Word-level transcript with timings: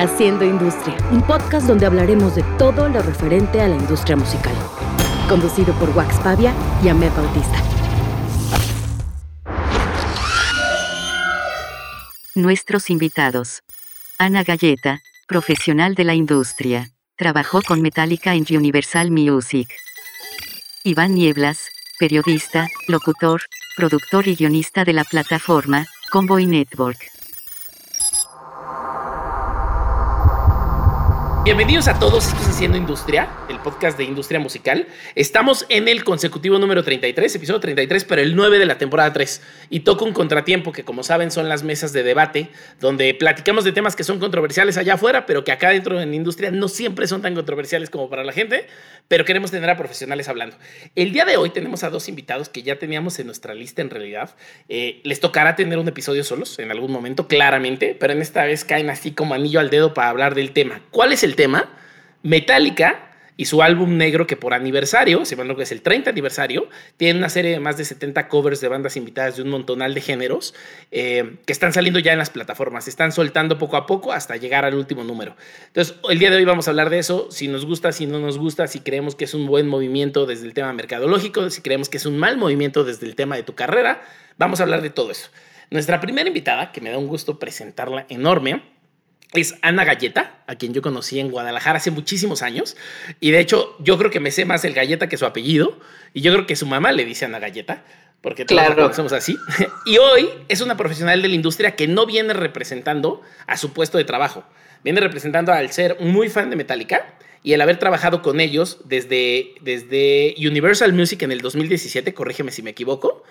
Haciendo 0.00 0.46
Industria, 0.46 0.96
un 1.10 1.20
podcast 1.20 1.66
donde 1.66 1.84
hablaremos 1.84 2.34
de 2.34 2.42
todo 2.56 2.88
lo 2.88 3.02
referente 3.02 3.60
a 3.60 3.68
la 3.68 3.76
industria 3.76 4.16
musical. 4.16 4.54
Conducido 5.28 5.74
por 5.74 5.90
Wax 5.90 6.18
Pavia 6.20 6.54
y 6.82 6.88
Amé 6.88 7.10
Bautista. 7.10 7.62
Nuestros 12.34 12.88
invitados. 12.88 13.60
Ana 14.18 14.42
Galleta, 14.42 15.02
profesional 15.28 15.94
de 15.94 16.04
la 16.04 16.14
industria. 16.14 16.88
Trabajó 17.16 17.60
con 17.60 17.82
Metallica 17.82 18.34
en 18.34 18.46
Universal 18.50 19.10
Music. 19.10 19.68
Iván 20.82 21.14
Nieblas, 21.14 21.68
periodista, 21.98 22.68
locutor, 22.88 23.42
productor 23.76 24.28
y 24.28 24.34
guionista 24.34 24.86
de 24.86 24.94
la 24.94 25.04
plataforma 25.04 25.86
Convoy 26.10 26.46
Network. 26.46 27.19
Bienvenidos 31.42 31.88
a 31.88 31.98
todos, 31.98 32.26
esto 32.26 32.38
es 32.42 32.48
Haciendo 32.48 32.76
Industria, 32.76 33.30
el 33.48 33.58
podcast 33.60 33.96
de 33.96 34.04
industria 34.04 34.38
musical. 34.38 34.86
Estamos 35.14 35.64
en 35.70 35.88
el 35.88 36.04
consecutivo 36.04 36.58
número 36.58 36.84
33, 36.84 37.34
episodio 37.34 37.60
33, 37.60 38.04
pero 38.04 38.20
el 38.20 38.36
9 38.36 38.58
de 38.58 38.66
la 38.66 38.76
temporada 38.76 39.10
3. 39.14 39.40
Y 39.70 39.80
toca 39.80 40.04
un 40.04 40.12
contratiempo 40.12 40.70
que, 40.70 40.84
como 40.84 41.02
saben, 41.02 41.30
son 41.30 41.48
las 41.48 41.62
mesas 41.62 41.94
de 41.94 42.02
debate, 42.02 42.50
donde 42.78 43.14
platicamos 43.14 43.64
de 43.64 43.72
temas 43.72 43.96
que 43.96 44.04
son 44.04 44.18
controversiales 44.18 44.76
allá 44.76 44.94
afuera, 44.94 45.24
pero 45.24 45.42
que 45.42 45.50
acá 45.50 45.70
dentro 45.70 45.98
en 45.98 46.10
la 46.10 46.14
industria 46.14 46.50
no 46.50 46.68
siempre 46.68 47.06
son 47.06 47.22
tan 47.22 47.34
controversiales 47.34 47.88
como 47.88 48.10
para 48.10 48.22
la 48.22 48.32
gente, 48.32 48.66
pero 49.08 49.24
queremos 49.24 49.50
tener 49.50 49.70
a 49.70 49.78
profesionales 49.78 50.28
hablando. 50.28 50.58
El 50.94 51.12
día 51.12 51.24
de 51.24 51.38
hoy 51.38 51.48
tenemos 51.48 51.84
a 51.84 51.88
dos 51.88 52.10
invitados 52.10 52.50
que 52.50 52.62
ya 52.62 52.78
teníamos 52.78 53.18
en 53.18 53.24
nuestra 53.24 53.54
lista 53.54 53.80
en 53.80 53.88
realidad. 53.88 54.36
Eh, 54.68 55.00
les 55.04 55.20
tocará 55.20 55.56
tener 55.56 55.78
un 55.78 55.88
episodio 55.88 56.22
solos 56.22 56.58
en 56.58 56.70
algún 56.70 56.92
momento, 56.92 57.28
claramente, 57.28 57.96
pero 57.98 58.12
en 58.12 58.20
esta 58.20 58.44
vez 58.44 58.66
caen 58.66 58.90
así 58.90 59.12
como 59.12 59.32
anillo 59.32 59.58
al 59.58 59.70
dedo 59.70 59.94
para 59.94 60.10
hablar 60.10 60.34
del 60.34 60.52
tema. 60.52 60.82
¿Cuál 60.90 61.14
es 61.14 61.24
el 61.24 61.29
tema? 61.36 61.70
Metallica 62.22 63.10
y 63.40 63.46
su 63.46 63.62
álbum 63.62 63.96
negro 63.96 64.26
que 64.26 64.36
por 64.36 64.52
aniversario, 64.52 65.24
se 65.24 65.34
lo 65.34 65.56
que 65.56 65.62
es 65.62 65.72
el 65.72 65.80
30 65.80 66.10
aniversario, 66.10 66.68
tiene 66.98 67.18
una 67.18 67.30
serie 67.30 67.52
de 67.52 67.58
más 67.58 67.78
de 67.78 67.86
70 67.86 68.28
covers 68.28 68.60
de 68.60 68.68
bandas 68.68 68.98
invitadas 68.98 69.36
de 69.36 69.42
un 69.42 69.48
montonal 69.48 69.94
de 69.94 70.02
géneros 70.02 70.54
eh, 70.90 71.36
que 71.46 71.52
están 71.54 71.72
saliendo 71.72 72.00
ya 72.00 72.12
en 72.12 72.18
las 72.18 72.28
plataformas, 72.28 72.84
se 72.84 72.90
están 72.90 73.12
soltando 73.12 73.56
poco 73.56 73.78
a 73.78 73.86
poco 73.86 74.12
hasta 74.12 74.36
llegar 74.36 74.66
al 74.66 74.74
último 74.74 75.04
número. 75.04 75.36
Entonces, 75.68 75.96
el 76.10 76.18
día 76.18 76.28
de 76.30 76.36
hoy 76.36 76.44
vamos 76.44 76.68
a 76.68 76.72
hablar 76.72 76.90
de 76.90 76.98
eso, 76.98 77.28
si 77.30 77.48
nos 77.48 77.64
gusta, 77.64 77.92
si 77.92 78.06
no 78.06 78.18
nos 78.18 78.36
gusta, 78.36 78.66
si 78.66 78.80
creemos 78.80 79.14
que 79.14 79.24
es 79.24 79.32
un 79.32 79.46
buen 79.46 79.66
movimiento 79.68 80.26
desde 80.26 80.46
el 80.46 80.52
tema 80.52 80.74
mercadológico, 80.74 81.48
si 81.48 81.62
creemos 81.62 81.88
que 81.88 81.96
es 81.96 82.04
un 82.04 82.18
mal 82.18 82.36
movimiento 82.36 82.84
desde 82.84 83.06
el 83.06 83.14
tema 83.14 83.36
de 83.36 83.42
tu 83.42 83.54
carrera, 83.54 84.02
vamos 84.36 84.60
a 84.60 84.64
hablar 84.64 84.82
de 84.82 84.90
todo 84.90 85.12
eso. 85.12 85.30
Nuestra 85.70 85.98
primera 85.98 86.28
invitada, 86.28 86.72
que 86.72 86.82
me 86.82 86.90
da 86.90 86.98
un 86.98 87.06
gusto 87.06 87.38
presentarla 87.38 88.04
enorme, 88.10 88.60
es 89.34 89.54
Ana 89.62 89.84
Galleta, 89.84 90.42
a 90.46 90.56
quien 90.56 90.74
yo 90.74 90.82
conocí 90.82 91.20
en 91.20 91.30
Guadalajara 91.30 91.78
hace 91.78 91.90
muchísimos 91.90 92.42
años. 92.42 92.76
Y 93.20 93.30
de 93.30 93.40
hecho, 93.40 93.76
yo 93.78 93.96
creo 93.96 94.10
que 94.10 94.20
me 94.20 94.30
sé 94.30 94.44
más 94.44 94.64
el 94.64 94.74
Galleta 94.74 95.08
que 95.08 95.16
su 95.16 95.26
apellido. 95.26 95.78
Y 96.12 96.22
yo 96.22 96.32
creo 96.32 96.46
que 96.46 96.56
su 96.56 96.66
mamá 96.66 96.90
le 96.92 97.04
dice 97.04 97.26
Ana 97.26 97.38
Galleta, 97.38 97.84
porque 98.20 98.44
todos 98.44 98.60
la 98.60 98.74
conocemos 98.74 99.12
así. 99.12 99.38
y 99.86 99.98
hoy 99.98 100.28
es 100.48 100.60
una 100.60 100.76
profesional 100.76 101.22
de 101.22 101.28
la 101.28 101.34
industria 101.34 101.76
que 101.76 101.86
no 101.86 102.06
viene 102.06 102.32
representando 102.32 103.22
a 103.46 103.56
su 103.56 103.72
puesto 103.72 103.98
de 103.98 104.04
trabajo. 104.04 104.44
Viene 104.82 105.00
representando 105.00 105.52
al 105.52 105.70
ser 105.70 105.98
muy 106.00 106.28
fan 106.28 106.50
de 106.50 106.56
Metallica 106.56 107.14
y 107.42 107.52
el 107.52 107.60
haber 107.60 107.78
trabajado 107.78 108.22
con 108.22 108.40
ellos 108.40 108.78
desde, 108.84 109.54
desde 109.60 110.34
Universal 110.38 110.92
Music 110.92 111.22
en 111.22 111.32
el 111.32 111.40
2017, 111.40 112.12
corrígeme 112.14 112.50
si 112.50 112.62
me 112.62 112.70
equivoco. 112.70 113.22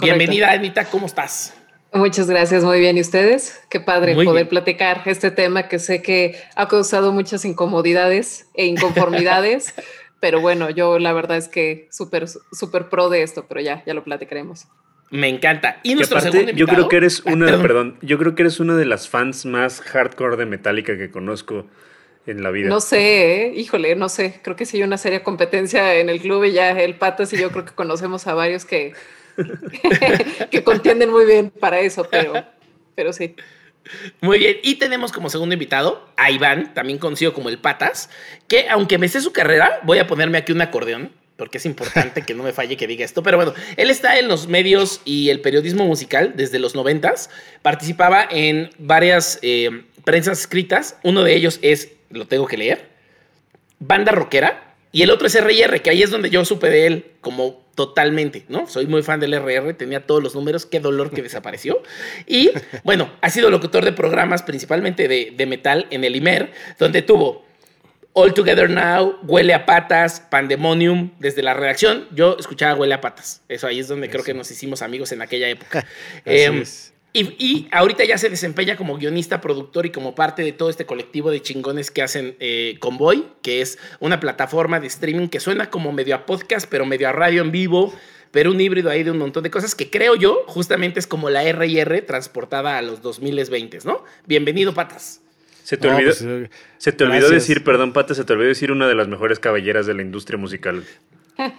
Bienvenida, 0.00 0.52
Anita, 0.52 0.84
¿cómo 0.84 1.06
estás? 1.06 1.54
Muchas 1.92 2.28
gracias, 2.28 2.64
muy 2.64 2.80
bien. 2.80 2.98
¿Y 2.98 3.00
ustedes? 3.00 3.60
Qué 3.70 3.80
padre 3.80 4.14
poder 4.14 4.48
platicar 4.48 5.02
este 5.06 5.30
tema 5.30 5.68
que 5.68 5.78
sé 5.78 6.02
que 6.02 6.36
ha 6.54 6.68
causado 6.68 7.12
muchas 7.12 7.44
incomodidades 7.44 8.46
e 8.54 8.66
inconformidades, 8.66 9.74
pero 10.20 10.40
bueno, 10.40 10.68
yo 10.70 10.98
la 10.98 11.12
verdad 11.12 11.38
es 11.38 11.48
que 11.48 11.88
súper, 11.90 12.26
súper 12.28 12.88
pro 12.88 13.08
de 13.08 13.22
esto, 13.22 13.46
pero 13.48 13.60
ya, 13.60 13.82
ya 13.86 13.94
lo 13.94 14.04
platicaremos. 14.04 14.66
Me 15.10 15.28
encanta. 15.28 15.80
Y 15.82 15.94
nuestro 15.94 16.20
segundo 16.20 16.52
Yo 16.52 16.66
creo 16.66 16.88
que 16.88 16.96
eres 16.96 17.20
una, 17.24 17.46
perdón. 17.62 17.96
yo 18.02 18.18
creo 18.18 18.34
que 18.34 18.42
eres 18.42 18.60
una 18.60 18.76
de 18.76 18.84
las 18.84 19.08
fans 19.08 19.46
más 19.46 19.80
hardcore 19.80 20.36
de 20.36 20.44
Metallica 20.44 20.98
que 20.98 21.10
conozco 21.10 21.64
en 22.26 22.42
la 22.42 22.50
vida. 22.50 22.68
No 22.68 22.80
sé, 22.80 23.46
¿eh? 23.46 23.52
híjole, 23.56 23.96
no 23.96 24.10
sé. 24.10 24.40
Creo 24.42 24.54
que 24.54 24.66
sí 24.66 24.76
hay 24.76 24.82
una 24.82 24.98
seria 24.98 25.22
competencia 25.22 25.94
en 25.94 26.10
el 26.10 26.20
club 26.20 26.44
y 26.44 26.52
ya 26.52 26.70
el 26.70 26.96
Patas 26.96 27.32
y 27.32 27.38
yo 27.38 27.50
creo 27.50 27.64
que 27.64 27.72
conocemos 27.72 28.26
a 28.26 28.34
varios 28.34 28.66
que 28.66 28.92
que 30.50 30.62
contienden 30.62 31.10
muy 31.10 31.26
bien 31.26 31.50
para 31.50 31.80
eso, 31.80 32.06
pero, 32.10 32.32
pero 32.94 33.12
sí. 33.12 33.34
Muy 34.20 34.38
bien, 34.38 34.58
y 34.62 34.74
tenemos 34.76 35.12
como 35.12 35.30
segundo 35.30 35.54
invitado 35.54 36.08
a 36.16 36.30
Iván, 36.30 36.74
también 36.74 36.98
conocido 36.98 37.32
como 37.32 37.48
el 37.48 37.58
Patas, 37.58 38.10
que 38.46 38.68
aunque 38.68 38.98
me 38.98 39.08
sé 39.08 39.20
su 39.20 39.32
carrera, 39.32 39.80
voy 39.84 39.98
a 39.98 40.06
ponerme 40.06 40.38
aquí 40.38 40.52
un 40.52 40.60
acordeón, 40.60 41.12
porque 41.36 41.58
es 41.58 41.66
importante 41.66 42.22
que 42.22 42.34
no 42.34 42.42
me 42.42 42.52
falle 42.52 42.76
que 42.76 42.86
diga 42.86 43.04
esto, 43.04 43.22
pero 43.22 43.36
bueno, 43.36 43.54
él 43.76 43.90
está 43.90 44.18
en 44.18 44.28
los 44.28 44.48
medios 44.48 45.00
y 45.04 45.30
el 45.30 45.40
periodismo 45.40 45.86
musical 45.86 46.34
desde 46.36 46.58
los 46.58 46.74
noventas, 46.74 47.30
participaba 47.62 48.26
en 48.30 48.70
varias 48.78 49.38
eh, 49.42 49.84
prensas 50.04 50.40
escritas, 50.40 50.98
uno 51.02 51.22
de 51.22 51.34
ellos 51.34 51.58
es, 51.62 51.92
lo 52.10 52.26
tengo 52.26 52.46
que 52.46 52.58
leer, 52.58 52.88
Banda 53.78 54.12
Rockera, 54.12 54.67
y 54.90 55.02
el 55.02 55.10
otro 55.10 55.26
es 55.26 55.34
RR, 55.34 55.80
que 55.82 55.90
ahí 55.90 56.02
es 56.02 56.10
donde 56.10 56.30
yo 56.30 56.44
supe 56.44 56.70
de 56.70 56.86
él 56.86 57.06
como 57.20 57.62
totalmente, 57.74 58.44
¿no? 58.48 58.66
Soy 58.66 58.86
muy 58.86 59.02
fan 59.02 59.20
del 59.20 59.34
RR, 59.34 59.74
tenía 59.74 60.06
todos 60.06 60.22
los 60.22 60.34
números, 60.34 60.66
qué 60.66 60.80
dolor 60.80 61.10
que 61.10 61.22
desapareció. 61.22 61.82
Y 62.26 62.50
bueno, 62.84 63.12
ha 63.20 63.30
sido 63.30 63.50
locutor 63.50 63.84
de 63.84 63.92
programas 63.92 64.42
principalmente 64.42 65.06
de, 65.06 65.46
metal 65.46 65.86
en 65.90 66.04
el 66.04 66.16
IMER, 66.16 66.52
donde 66.78 67.02
tuvo 67.02 67.44
All 68.14 68.34
Together 68.34 68.68
Now, 68.70 69.18
Huele 69.22 69.54
a 69.54 69.66
Patas, 69.66 70.20
Pandemonium, 70.20 71.12
desde 71.20 71.42
la 71.42 71.54
redacción, 71.54 72.08
yo 72.10 72.36
escuchaba 72.38 72.74
Huele 72.74 72.94
a 72.94 73.00
Patas. 73.00 73.42
Eso 73.48 73.66
ahí 73.66 73.78
es 73.78 73.88
donde 73.88 74.08
creo 74.08 74.24
que 74.24 74.34
nos 74.34 74.50
hicimos 74.50 74.82
amigos 74.82 75.12
en 75.12 75.22
aquella 75.22 75.48
época. 75.48 75.86
Em, 76.24 76.64
y, 77.38 77.68
ahorita 77.72 78.04
ya 78.04 78.18
se 78.18 78.28
desempeña 78.28 78.76
como 78.76 78.96
guionista, 78.96 79.40
productor 79.40 79.86
y 79.86 79.90
como 79.90 80.14
parte 80.14 80.42
de 80.42 80.52
todo 80.52 80.70
este 80.70 80.86
colectivo 80.86 81.30
de 81.30 81.40
chingones 81.40 81.90
que 81.90 82.02
hacen 82.02 82.36
eh, 82.40 82.76
Convoy, 82.80 83.24
que 83.42 83.60
es 83.60 83.78
una 84.00 84.20
plataforma 84.20 84.80
de 84.80 84.86
streaming 84.86 85.28
que 85.28 85.40
suena 85.40 85.70
como 85.70 85.92
medio 85.92 86.14
a 86.14 86.26
podcast, 86.26 86.68
pero 86.68 86.86
medio 86.86 87.08
a 87.08 87.12
radio 87.12 87.42
en 87.42 87.50
vivo, 87.50 87.94
pero 88.30 88.50
un 88.50 88.60
híbrido 88.60 88.90
ahí 88.90 89.02
de 89.02 89.10
un 89.10 89.18
montón 89.18 89.42
de 89.42 89.50
cosas 89.50 89.74
que 89.74 89.90
creo 89.90 90.16
yo 90.16 90.44
justamente 90.46 91.00
es 91.00 91.06
como 91.06 91.30
la 91.30 91.42
RR 91.44 92.02
transportada 92.02 92.78
a 92.78 92.82
los 92.82 93.02
2020, 93.02 93.78
¿no? 93.84 94.04
Bienvenido, 94.26 94.74
Patas. 94.74 95.20
Se 95.64 95.76
te 95.76 95.88
olvidó, 95.88 96.10
pues, 96.10 96.22
eh, 96.22 96.50
se 96.78 96.92
te 96.92 97.04
olvidó 97.04 97.28
decir, 97.28 97.64
perdón, 97.64 97.92
Patas, 97.92 98.16
se 98.16 98.24
te 98.24 98.32
olvidó 98.32 98.48
decir 98.48 98.72
una 98.72 98.88
de 98.88 98.94
las 98.94 99.08
mejores 99.08 99.38
cabelleras 99.38 99.86
de 99.86 99.94
la 99.94 100.02
industria 100.02 100.38
musical. 100.38 100.84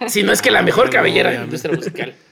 Si 0.08 0.22
no 0.22 0.32
es 0.32 0.42
que 0.42 0.50
la 0.50 0.62
mejor 0.62 0.90
cabellera 0.90 1.30
de 1.30 1.38
la 1.38 1.44
industria 1.44 1.74
musical. 1.74 2.14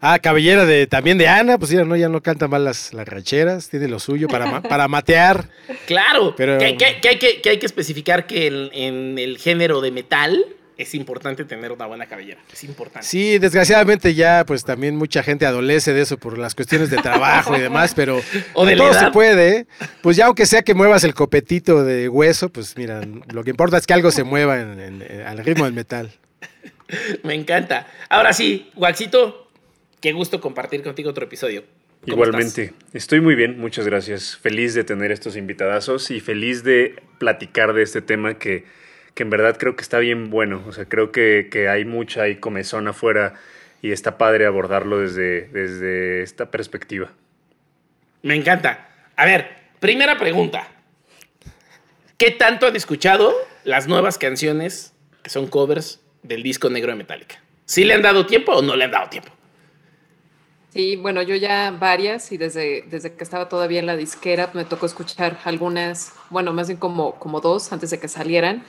Ah, 0.00 0.18
cabellera 0.20 0.64
de 0.64 0.86
también 0.86 1.18
de 1.18 1.26
Ana, 1.26 1.58
pues 1.58 1.70
ya 1.70 1.84
no, 1.84 1.96
ya 1.96 2.08
no 2.08 2.22
canta 2.22 2.46
mal 2.46 2.64
las, 2.64 2.94
las 2.94 3.08
rancheras, 3.08 3.68
tiene 3.68 3.88
lo 3.88 3.98
suyo 3.98 4.28
para, 4.28 4.62
para 4.62 4.88
matear. 4.88 5.48
Claro, 5.86 6.34
pero 6.36 6.58
que, 6.58 6.66
hay 6.66 6.76
que, 6.76 7.40
que, 7.40 7.48
hay 7.48 7.58
que 7.58 7.66
especificar 7.66 8.26
que 8.26 8.46
en 8.46 9.18
el 9.18 9.38
género 9.38 9.80
de 9.80 9.90
metal 9.90 10.44
es 10.78 10.94
importante 10.94 11.44
tener 11.44 11.72
una 11.72 11.86
buena 11.86 12.06
cabellera, 12.06 12.40
es 12.52 12.62
importante. 12.62 13.06
Sí, 13.06 13.38
desgraciadamente 13.38 14.14
ya 14.14 14.44
pues 14.46 14.64
también 14.64 14.96
mucha 14.96 15.24
gente 15.24 15.44
adolece 15.44 15.92
de 15.92 16.02
eso 16.02 16.18
por 16.18 16.38
las 16.38 16.54
cuestiones 16.54 16.88
de 16.88 16.98
trabajo 16.98 17.56
y 17.56 17.60
demás, 17.60 17.94
pero 17.96 18.20
o 18.54 18.64
de 18.64 18.76
todo 18.76 18.94
se 18.94 19.10
puede, 19.10 19.66
pues 20.02 20.16
ya 20.16 20.26
aunque 20.26 20.46
sea 20.46 20.62
que 20.62 20.74
muevas 20.74 21.02
el 21.02 21.14
copetito 21.14 21.84
de 21.84 22.08
hueso, 22.08 22.48
pues 22.50 22.76
mira, 22.76 23.00
lo 23.32 23.42
que 23.42 23.50
importa 23.50 23.76
es 23.76 23.86
que 23.86 23.94
algo 23.94 24.12
se 24.12 24.22
mueva 24.22 24.60
en, 24.60 25.02
al 25.26 25.38
ritmo 25.38 25.64
del 25.64 25.74
metal. 25.74 26.12
Me 27.24 27.34
encanta. 27.34 27.88
Ahora 28.08 28.32
sí, 28.32 28.70
Waxito, 28.76 29.47
Qué 30.00 30.12
gusto 30.12 30.40
compartir 30.40 30.82
contigo 30.82 31.10
otro 31.10 31.24
episodio. 31.24 31.64
Igualmente, 32.06 32.72
estoy 32.92 33.20
muy 33.20 33.34
bien, 33.34 33.58
muchas 33.58 33.86
gracias. 33.86 34.36
Feliz 34.36 34.74
de 34.74 34.84
tener 34.84 35.10
estos 35.10 35.36
invitadazos 35.36 36.10
y 36.10 36.20
feliz 36.20 36.62
de 36.62 37.02
platicar 37.18 37.72
de 37.72 37.82
este 37.82 38.00
tema 38.00 38.38
que, 38.38 38.64
que 39.14 39.24
en 39.24 39.30
verdad 39.30 39.56
creo 39.58 39.74
que 39.74 39.82
está 39.82 39.98
bien 39.98 40.30
bueno. 40.30 40.62
O 40.66 40.72
sea, 40.72 40.84
creo 40.84 41.10
que, 41.10 41.48
que 41.50 41.68
hay 41.68 41.84
mucha 41.84 42.22
hay 42.22 42.36
comezón 42.36 42.86
afuera 42.86 43.34
y 43.82 43.90
está 43.90 44.18
padre 44.18 44.46
abordarlo 44.46 45.00
desde, 45.00 45.48
desde 45.48 46.22
esta 46.22 46.50
perspectiva. 46.50 47.12
Me 48.22 48.34
encanta. 48.34 48.88
A 49.16 49.24
ver, 49.24 49.48
primera 49.80 50.18
pregunta. 50.18 50.68
¿Qué 52.16 52.30
tanto 52.30 52.66
han 52.66 52.76
escuchado 52.76 53.34
las 53.64 53.86
nuevas 53.86 54.18
canciones 54.18 54.92
que 55.22 55.30
son 55.30 55.48
covers 55.48 56.00
del 56.22 56.42
disco 56.42 56.70
negro 56.70 56.92
de 56.92 56.98
Metallica? 56.98 57.42
¿Sí 57.64 57.84
le 57.84 57.94
han 57.94 58.02
dado 58.02 58.26
tiempo 58.26 58.52
o 58.52 58.62
no 58.62 58.76
le 58.76 58.84
han 58.84 58.90
dado 58.90 59.08
tiempo? 59.08 59.37
Sí, 60.70 60.96
bueno, 60.96 61.22
yo 61.22 61.34
ya 61.34 61.70
varias 61.70 62.30
y 62.30 62.36
desde, 62.36 62.82
desde 62.90 63.14
que 63.14 63.24
estaba 63.24 63.48
todavía 63.48 63.80
en 63.80 63.86
la 63.86 63.96
disquera 63.96 64.50
me 64.52 64.66
tocó 64.66 64.84
escuchar 64.84 65.38
algunas, 65.44 66.12
bueno, 66.28 66.52
más 66.52 66.68
bien 66.68 66.78
como, 66.78 67.14
como 67.14 67.40
dos 67.40 67.72
antes 67.72 67.90
de 67.90 67.98
que 67.98 68.08
salieran. 68.08 68.64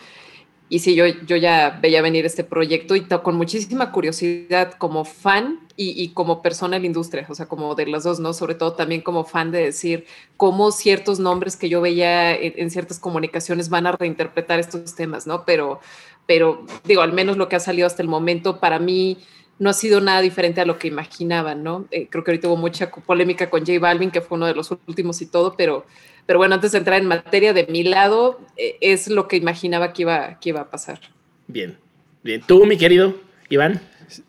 y 0.70 0.80
sí, 0.80 0.96
yo, 0.96 1.06
yo 1.08 1.36
ya 1.36 1.80
veía 1.82 2.02
venir 2.02 2.26
este 2.26 2.44
proyecto 2.44 2.96
y 2.96 3.02
con 3.02 3.36
muchísima 3.36 3.92
curiosidad 3.92 4.74
como 4.74 5.04
fan 5.04 5.60
y, 5.76 6.10
como 6.10 6.42
persona 6.42 6.76
en 6.76 6.84
la 6.84 6.88
industria, 6.88 7.26
o 7.30 7.36
sea, 7.36 7.48
como 7.48 7.74
de 7.76 7.86
las 7.88 8.04
dos, 8.04 8.20
¿no? 8.20 8.34
Sobre 8.34 8.56
todo 8.56 8.74
también 8.74 9.02
como 9.02 9.24
fan 9.24 9.52
de 9.52 9.64
decir 9.64 10.06
cómo 10.38 10.72
ciertos 10.72 11.20
nombres 11.20 11.56
que 11.56 11.70
yo 11.70 11.80
veía 11.82 12.36
en, 12.36 12.70
ciertas 12.70 13.00
comunicaciones 13.00 13.70
van 13.70 13.88
a 13.88 13.94
reinterpretar 13.94 14.60
estos 14.60 14.96
temas, 14.96 15.26
¿no? 15.26 15.46
Pero, 15.46 15.80
pero 16.28 16.66
digo, 16.84 17.02
al 17.02 17.14
menos 17.14 17.38
lo 17.38 17.48
que 17.50 17.56
ha 17.56 17.62
salido 17.62 17.88
hasta 17.88 18.02
el 18.02 18.10
momento 18.10 18.60
para 18.60 18.78
mí 18.78 19.20
no 19.60 19.70
ha 19.70 19.74
sido 19.74 20.02
nada 20.02 20.22
diferente 20.22 20.62
a 20.62 20.66
lo 20.66 20.80
que 20.80 20.88
imaginaban, 20.88 21.64
¿no? 21.64 21.86
Eh, 21.92 22.08
creo 22.10 22.24
que 22.24 22.32
ahorita 22.32 22.48
hubo 22.48 22.58
mucha 22.58 22.90
polémica 22.90 23.50
con 23.50 23.66
J 23.66 23.78
Balvin, 23.80 24.10
que 24.10 24.22
fue 24.22 24.38
uno 24.38 24.48
de 24.48 24.56
los 24.56 24.72
últimos 24.88 25.22
y 25.22 25.26
todo, 25.26 25.56
pero, 25.56 25.86
pero 26.26 26.40
bueno, 26.40 26.56
antes 26.56 26.72
de 26.72 26.78
entrar 26.78 27.00
en 27.00 27.08
materia, 27.08 27.54
de 27.54 27.68
mi 27.68 27.84
lado, 27.84 28.40
eh, 28.56 28.78
es 28.82 29.10
lo 29.10 29.28
que 29.28 29.36
imaginaba 29.36 29.92
que 29.94 30.04
iba, 30.04 30.40
que 30.40 30.50
iba 30.50 30.62
a 30.62 30.70
pasar. 30.70 31.00
Bien, 31.48 31.78
bien. 32.24 32.42
¿Tú, 32.48 32.66
mi 32.66 32.78
querido 32.78 33.16
Iván? 33.50 33.82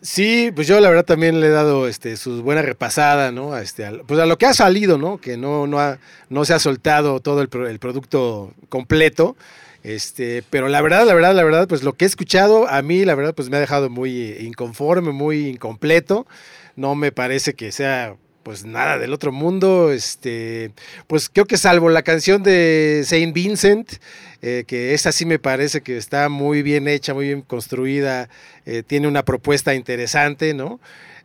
Sí, 0.03 0.51
pues 0.55 0.67
yo 0.67 0.79
la 0.81 0.91
verdad 0.91 1.07
también 1.07 1.41
le 1.41 1.47
he 1.47 1.51
dado 1.51 1.89
este, 1.89 2.17
su 2.17 2.43
buena 2.43 2.61
repasada, 2.61 3.33
¿no? 3.33 3.55
A 3.55 3.63
este, 3.63 3.89
pues 4.07 4.21
a 4.21 4.27
lo 4.27 4.37
que 4.37 4.47
ha 4.47 4.53
salido, 4.53 4.99
¿no? 4.99 5.19
Que 5.19 5.37
no, 5.37 5.67
no, 5.67 5.79
ha, 5.79 5.99
no 6.29 6.45
se 6.45 6.53
ha 6.53 6.59
soltado 6.59 7.21
todo 7.21 7.41
el, 7.41 7.49
el 7.67 7.79
producto 7.79 8.53
completo. 8.69 9.37
Este, 9.83 10.43
pero 10.51 10.69
la 10.69 10.83
verdad, 10.83 11.07
la 11.07 11.15
verdad, 11.15 11.35
la 11.35 11.45
verdad, 11.45 11.69
pues 11.69 11.83
lo 11.83 11.95
que 11.95 12.05
he 12.05 12.09
escuchado 12.09 12.69
a 12.69 12.83
mí, 12.83 13.05
la 13.05 13.15
verdad, 13.15 13.35
pues 13.35 13.49
me 13.49 13.57
ha 13.57 13.61
dejado 13.61 13.89
muy 13.89 14.33
inconforme, 14.41 15.13
muy 15.13 15.49
incompleto. 15.49 16.27
No 16.77 16.95
me 16.95 17.13
parece 17.13 17.55
que 17.55 17.73
sea 17.73 18.17
pues 18.43 18.65
nada 18.65 18.99
del 18.99 19.13
otro 19.13 19.33
mundo. 19.33 19.93
Este, 19.93 20.73
pues 21.07 21.29
creo 21.29 21.47
que 21.47 21.57
salvo 21.57 21.89
la 21.91 22.03
canción 22.03 22.43
de 22.43 23.03
Saint 23.05 23.35
Vincent, 23.35 23.93
eh, 24.43 24.65
que 24.67 24.95
esa 24.95 25.13
sí 25.13 25.27
me 25.27 25.39
parece 25.39 25.83
que 25.83 25.97
está 25.97 26.29
muy 26.29 26.63
bien 26.63 26.89
hecha, 26.89 27.15
muy 27.15 27.27
bien 27.27 27.43
construida, 27.43 28.29
eh, 28.67 28.83
tiene 28.87 29.09
una 29.09 29.25
propuesta 29.25 29.75
interesante, 29.75 30.55
¿no? 30.55 30.81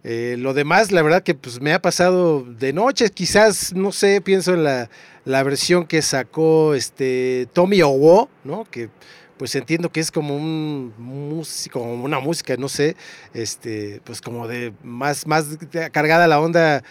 Eh, 0.08 0.36
lo 0.38 0.54
demás, 0.54 0.92
la 0.92 1.02
verdad 1.02 1.24
que 1.24 1.34
pues 1.34 1.60
me 1.60 1.74
ha 1.74 1.82
pasado 1.82 2.44
de 2.44 2.74
noche, 2.74 3.10
quizás, 3.10 3.74
no 3.74 3.92
sé, 3.92 4.22
pienso 4.22 4.54
en 4.54 4.64
la, 4.64 4.88
la 5.26 5.42
versión 5.42 5.88
que 5.88 6.04
sacó 6.04 6.76
este 6.76 7.48
Tommy 7.54 7.82
Owo, 7.82 8.30
¿no? 8.44 8.66
Que 8.70 8.92
pues 9.38 9.56
entiendo 9.56 9.92
que 9.92 10.02
es 10.02 10.12
como 10.12 10.36
un 10.36 10.94
músico, 11.00 11.80
una 11.80 12.20
música, 12.20 12.56
no 12.56 12.70
sé, 12.70 12.96
este, 13.34 14.00
pues 14.04 14.22
como 14.22 14.48
de 14.48 14.74
más, 14.84 15.26
más 15.26 15.46
cargada 15.92 16.28
la 16.28 16.40
onda 16.40 16.84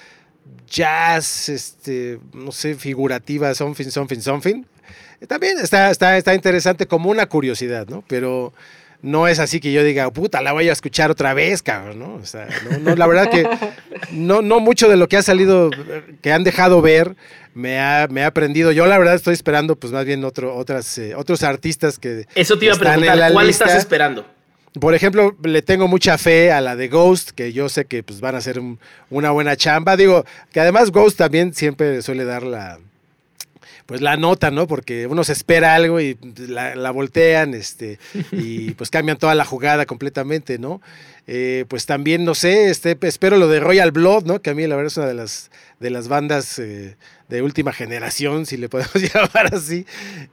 jazz, 0.66 1.48
este, 1.48 2.18
no 2.32 2.50
sé, 2.50 2.74
figurativa, 2.74 3.54
something, 3.54 3.90
something, 3.90 4.18
something. 4.18 4.64
También 5.28 5.60
está, 5.60 5.88
está, 5.92 6.18
está 6.18 6.34
interesante 6.34 6.88
como 6.88 7.10
una 7.10 7.26
curiosidad, 7.26 7.86
¿no? 7.86 8.02
Pero 8.08 8.52
no 9.04 9.28
es 9.28 9.38
así 9.38 9.60
que 9.60 9.70
yo 9.70 9.84
diga, 9.84 10.10
puta, 10.10 10.40
la 10.40 10.52
voy 10.52 10.70
a 10.70 10.72
escuchar 10.72 11.10
otra 11.10 11.34
vez, 11.34 11.62
cabrón, 11.62 11.98
¿no? 11.98 12.14
O 12.14 12.24
sea, 12.24 12.48
no, 12.80 12.96
la 12.96 13.06
verdad 13.06 13.28
que 13.30 13.46
no, 14.10 14.40
no 14.40 14.60
mucho 14.60 14.88
de 14.88 14.96
lo 14.96 15.08
que 15.08 15.18
ha 15.18 15.22
salido, 15.22 15.70
que 16.22 16.32
han 16.32 16.42
dejado 16.42 16.80
ver, 16.80 17.14
me 17.52 17.78
ha, 17.78 18.08
me 18.10 18.24
ha 18.24 18.28
aprendido. 18.28 18.72
Yo 18.72 18.86
la 18.86 18.96
verdad 18.96 19.14
estoy 19.14 19.34
esperando, 19.34 19.76
pues 19.76 19.92
más 19.92 20.06
bien 20.06 20.24
otro, 20.24 20.56
otras, 20.56 20.96
eh, 20.96 21.14
otros 21.14 21.42
artistas 21.42 21.98
que... 21.98 22.26
Eso 22.34 22.58
te 22.58 22.64
iba 22.64 22.74
a 22.74 22.78
preguntar, 22.78 23.32
¿cuál 23.32 23.50
estás 23.50 23.74
esperando? 23.74 24.26
Por 24.80 24.94
ejemplo, 24.94 25.36
le 25.44 25.60
tengo 25.60 25.86
mucha 25.86 26.16
fe 26.16 26.50
a 26.50 26.62
la 26.62 26.74
de 26.74 26.88
Ghost, 26.88 27.32
que 27.32 27.52
yo 27.52 27.68
sé 27.68 27.84
que 27.84 28.02
pues, 28.02 28.20
van 28.20 28.34
a 28.36 28.38
hacer 28.38 28.60
una 29.10 29.30
buena 29.32 29.54
chamba. 29.54 29.98
Digo, 29.98 30.24
que 30.50 30.60
además 30.60 30.90
Ghost 30.90 31.18
también 31.18 31.52
siempre 31.52 32.00
suele 32.00 32.24
dar 32.24 32.42
la, 32.42 32.80
pues 33.86 34.00
la 34.00 34.16
nota, 34.16 34.50
¿no? 34.50 34.66
Porque 34.66 35.06
uno 35.06 35.24
se 35.24 35.32
espera 35.32 35.74
algo 35.74 36.00
y 36.00 36.18
la, 36.48 36.90
voltean, 36.90 37.54
este, 37.54 37.98
y 38.32 38.70
pues 38.78 38.90
cambian 38.90 39.18
toda 39.18 39.34
la 39.34 39.44
jugada 39.44 39.86
completamente, 39.86 40.58
¿no? 40.58 40.80
Eh, 41.26 41.64
pues 41.68 41.86
también, 41.86 42.24
no 42.24 42.34
sé, 42.34 42.70
este, 42.70 42.96
espero 43.02 43.36
lo 43.36 43.48
de 43.48 43.60
Royal 43.60 43.92
Blood, 43.92 44.24
¿no? 44.24 44.40
Que 44.40 44.50
a 44.50 44.54
mí 44.54 44.66
la 44.66 44.76
verdad 44.76 44.92
es 44.92 44.96
una 44.96 45.06
de 45.06 45.14
las, 45.14 45.50
de 45.80 45.90
las 45.90 46.08
bandas 46.08 46.58
eh, 46.58 46.96
de 47.28 47.42
última 47.42 47.72
generación, 47.72 48.46
si 48.46 48.56
le 48.56 48.68
podemos 48.68 48.94
llamar 49.14 49.54
así, 49.54 49.86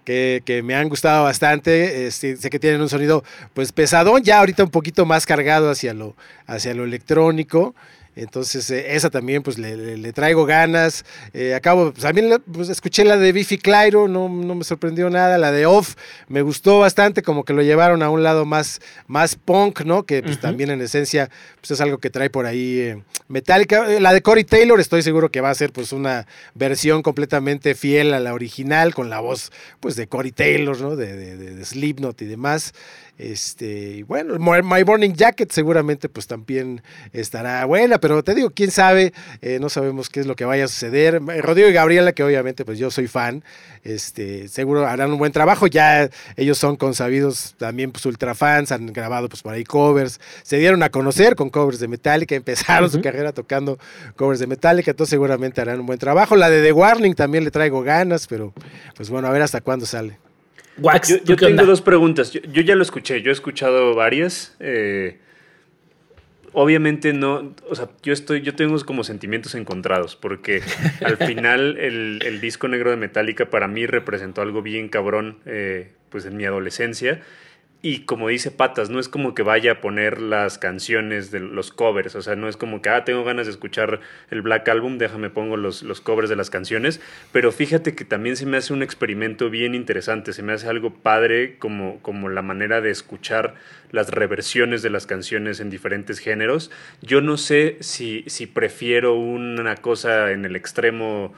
que, 0.06 0.42
que 0.45 0.63
me 0.63 0.75
han 0.75 0.89
gustado 0.89 1.24
bastante. 1.24 2.07
Este, 2.07 2.38
sé 2.38 2.50
que 2.50 2.59
tienen 2.59 2.81
un 2.81 2.89
sonido 2.89 3.24
pues 3.53 3.71
pesadón, 3.71 4.24
ya 4.24 4.39
ahorita 4.39 4.63
un 4.63 4.71
poquito 4.71 5.06
más 5.06 5.25
cargado 5.25 5.69
hacia 5.69 5.94
lo, 5.94 6.15
hacia 6.45 6.74
lo 6.74 6.83
electrónico. 6.83 7.75
Entonces, 8.15 8.69
eh, 8.71 8.95
esa 8.95 9.09
también, 9.09 9.41
pues 9.41 9.57
le, 9.57 10.13
traigo 10.13 10.45
ganas. 10.45 11.05
Eh, 11.33 11.53
acabo, 11.53 11.91
pues 11.91 12.03
también 12.03 12.41
pues, 12.51 12.69
escuché 12.69 13.05
la 13.05 13.17
de 13.17 13.31
Biffy 13.31 13.57
Clyro, 13.57 14.07
no, 14.07 14.27
no, 14.27 14.55
me 14.55 14.63
sorprendió 14.63 15.09
nada. 15.09 15.37
La 15.37 15.51
de 15.51 15.65
Off 15.65 15.95
me 16.27 16.41
gustó 16.41 16.79
bastante, 16.79 17.21
como 17.21 17.45
que 17.45 17.53
lo 17.53 17.61
llevaron 17.61 18.03
a 18.03 18.09
un 18.09 18.23
lado 18.23 18.45
más, 18.45 18.81
más 19.07 19.35
punk, 19.35 19.81
¿no? 19.81 20.03
Que 20.03 20.21
pues, 20.21 20.39
también 20.39 20.71
en 20.71 20.81
esencia 20.81 21.29
pues, 21.61 21.71
es 21.71 21.81
algo 21.81 21.99
que 21.99 22.09
trae 22.09 22.29
por 22.29 22.45
ahí 22.45 22.79
eh, 22.79 23.03
Metallica. 23.29 23.87
La 23.99 24.13
de 24.13 24.21
Corey 24.21 24.43
Taylor, 24.43 24.79
estoy 24.79 25.03
seguro 25.03 25.31
que 25.31 25.39
va 25.39 25.49
a 25.49 25.55
ser 25.55 25.71
pues 25.71 25.93
una 25.93 26.27
versión 26.53 27.03
completamente 27.03 27.75
fiel 27.75 28.13
a 28.13 28.19
la 28.19 28.33
original, 28.33 28.93
con 28.93 29.09
la 29.09 29.21
voz 29.21 29.51
pues 29.79 29.95
de 29.95 30.07
Corey 30.07 30.31
Taylor, 30.31 30.79
¿no? 30.81 30.97
De, 30.97 31.15
de, 31.15 31.37
de 31.37 31.65
Slipknot 31.65 32.21
y 32.21 32.25
demás. 32.25 32.73
Este, 33.21 33.97
y 33.97 34.03
bueno, 34.03 34.39
My 34.39 34.83
Morning 34.83 35.13
Jacket 35.13 35.51
seguramente 35.51 36.09
pues 36.09 36.25
también 36.25 36.81
estará 37.13 37.63
buena, 37.65 38.00
pero 38.00 38.23
te 38.23 38.33
digo, 38.33 38.50
quién 38.50 38.71
sabe, 38.71 39.13
eh, 39.44 39.59
no 39.62 39.69
sabemos 39.69 40.09
qué 40.09 40.21
es 40.21 40.25
lo 40.25 40.35
que 40.35 40.44
vaya 40.44 40.65
a 40.65 40.68
suceder. 40.68 41.21
Eh, 41.31 41.41
Rodrigo 41.44 41.69
y 41.69 41.73
Gabriela, 41.73 42.13
que 42.13 42.23
obviamente 42.23 42.65
pues 42.65 42.79
yo 42.79 42.89
soy 42.89 43.06
fan, 43.06 43.44
este, 43.83 44.47
seguro 44.47 44.88
harán 44.88 45.12
un 45.12 45.19
buen 45.19 45.31
trabajo, 45.31 45.68
ya 45.68 46.09
ellos 46.35 46.57
son 46.57 46.77
consabidos 46.77 47.53
también 47.59 47.91
pues 47.91 48.07
ultra 48.07 48.33
fans, 48.33 48.71
han 48.71 48.88
grabado 48.88 49.29
pues 49.29 49.44
por 49.44 49.53
ahí 49.53 49.65
covers, 49.65 50.19
se 50.41 50.57
dieron 50.57 50.81
a 50.81 50.89
conocer 50.89 51.35
con 51.35 51.51
covers 51.51 51.79
de 51.79 51.88
Metallica, 51.88 52.33
empezaron 52.41 52.89
su 52.89 53.01
carrera 53.01 53.33
tocando 53.33 53.77
covers 54.15 54.39
de 54.39 54.47
Metallica, 54.47 54.89
entonces 54.89 55.12
seguramente 55.12 55.62
harán 55.62 55.81
un 55.81 55.85
buen 55.85 56.00
trabajo. 56.00 56.35
La 56.35 56.50
de 56.50 56.63
The 56.63 56.71
Warning 56.71 57.13
también 57.13 57.44
le 57.44 57.51
traigo 57.51 57.83
ganas, 57.83 58.25
pero 58.25 58.51
pues 58.95 59.12
bueno, 59.12 59.27
a 59.27 59.31
ver 59.31 59.44
hasta 59.44 59.62
cuándo 59.62 59.85
sale 59.85 60.17
yo, 61.23 61.35
tengo 61.35 61.65
dos 61.65 61.81
preguntas. 61.81 62.31
Yo, 62.31 62.61
ya 62.61 62.75
lo 62.75 62.83
escuché, 62.83 63.21
yo 63.21 63.29
he 63.29 63.33
escuchado 63.33 63.95
varias. 63.95 64.55
Eh, 64.59 65.19
obviamente 66.53 67.13
no, 67.13 67.53
o 67.69 67.75
sea, 67.75 67.89
yo 68.03 68.13
estoy, 68.13 68.41
yo 68.41 68.55
tengo 68.55 68.77
como 68.85 69.03
sentimientos 69.03 69.55
encontrados, 69.55 70.15
porque 70.15 70.61
al 71.05 71.17
final 71.17 71.77
el, 71.77 72.41
disco 72.41 72.67
negro 72.67 72.89
de 72.91 72.97
Metallica 72.97 73.49
para 73.49 73.67
mí 73.67 73.85
representó 73.85 74.41
algo 74.41 74.61
bien 74.61 74.89
cabrón, 74.89 75.37
eh, 75.45 75.93
pues 76.09 76.25
en 76.25 76.37
mi 76.37 76.45
adolescencia. 76.45 77.21
Y 77.83 78.01
como 78.01 78.27
dice 78.27 78.51
Patas, 78.51 78.91
no 78.91 78.99
es 78.99 79.09
como 79.09 79.33
que 79.33 79.41
vaya 79.41 79.71
a 79.71 79.81
poner 79.81 80.21
las 80.21 80.59
canciones 80.59 81.31
de 81.31 81.39
los 81.39 81.71
covers, 81.71 82.13
o 82.13 82.21
sea, 82.21 82.35
no 82.35 82.47
es 82.47 82.55
como 82.55 82.79
que, 82.79 82.89
ah, 82.89 83.03
tengo 83.05 83.23
ganas 83.23 83.47
de 83.47 83.51
escuchar 83.51 84.01
el 84.29 84.43
Black 84.43 84.69
Album, 84.69 84.99
déjame 84.99 85.31
pongo 85.31 85.57
los, 85.57 85.81
los 85.81 85.99
covers 85.99 86.29
de 86.29 86.35
las 86.35 86.51
canciones, 86.51 87.01
pero 87.31 87.51
fíjate 87.51 87.95
que 87.95 88.05
también 88.05 88.35
se 88.35 88.45
me 88.45 88.57
hace 88.57 88.73
un 88.73 88.83
experimento 88.83 89.49
bien 89.49 89.73
interesante, 89.73 90.31
se 90.31 90.43
me 90.43 90.53
hace 90.53 90.67
algo 90.67 90.93
padre 90.93 91.57
como, 91.57 92.00
como 92.03 92.29
la 92.29 92.43
manera 92.43 92.81
de 92.81 92.91
escuchar 92.91 93.55
las 93.89 94.09
reversiones 94.11 94.83
de 94.83 94.91
las 94.91 95.07
canciones 95.07 95.59
en 95.59 95.71
diferentes 95.71 96.19
géneros. 96.19 96.69
Yo 97.01 97.21
no 97.21 97.38
sé 97.38 97.77
si, 97.79 98.23
si 98.27 98.45
prefiero 98.45 99.15
una 99.15 99.75
cosa 99.75 100.31
en 100.31 100.45
el 100.45 100.55
extremo 100.55 101.33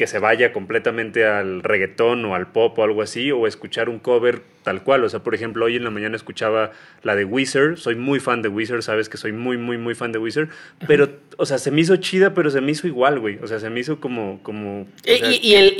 que 0.00 0.06
se 0.06 0.18
vaya 0.18 0.50
completamente 0.50 1.26
al 1.26 1.62
reggaetón 1.62 2.24
o 2.24 2.34
al 2.34 2.46
pop 2.52 2.78
o 2.78 2.84
algo 2.84 3.02
así, 3.02 3.32
o 3.32 3.46
escuchar 3.46 3.90
un 3.90 3.98
cover 3.98 4.40
tal 4.62 4.82
cual. 4.82 5.04
O 5.04 5.10
sea, 5.10 5.20
por 5.20 5.34
ejemplo, 5.34 5.66
hoy 5.66 5.76
en 5.76 5.84
la 5.84 5.90
mañana 5.90 6.16
escuchaba 6.16 6.70
la 7.02 7.14
de 7.16 7.26
Wizard, 7.26 7.76
soy 7.76 7.96
muy 7.96 8.18
fan 8.18 8.40
de 8.40 8.48
Wizard, 8.48 8.80
sabes 8.80 9.10
que 9.10 9.18
soy 9.18 9.32
muy, 9.32 9.58
muy, 9.58 9.76
muy 9.76 9.94
fan 9.94 10.10
de 10.10 10.18
Wizard, 10.18 10.48
pero, 10.86 11.10
o 11.36 11.44
sea, 11.44 11.58
se 11.58 11.70
me 11.70 11.82
hizo 11.82 11.96
chida, 11.96 12.32
pero 12.32 12.48
se 12.50 12.62
me 12.62 12.72
hizo 12.72 12.86
igual, 12.86 13.20
güey. 13.20 13.40
O 13.42 13.46
sea, 13.46 13.60
se 13.60 13.68
me 13.68 13.78
hizo 13.78 14.00
como... 14.00 14.42
como 14.42 14.86
y, 15.04 15.52
el, 15.52 15.76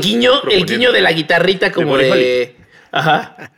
guiño, 0.00 0.42
el 0.50 0.66
guiño 0.66 0.90
de 0.90 1.00
la 1.00 1.12
guitarrita 1.12 1.70
como 1.70 1.96
de... 1.96 2.56
Ajá. 2.90 3.52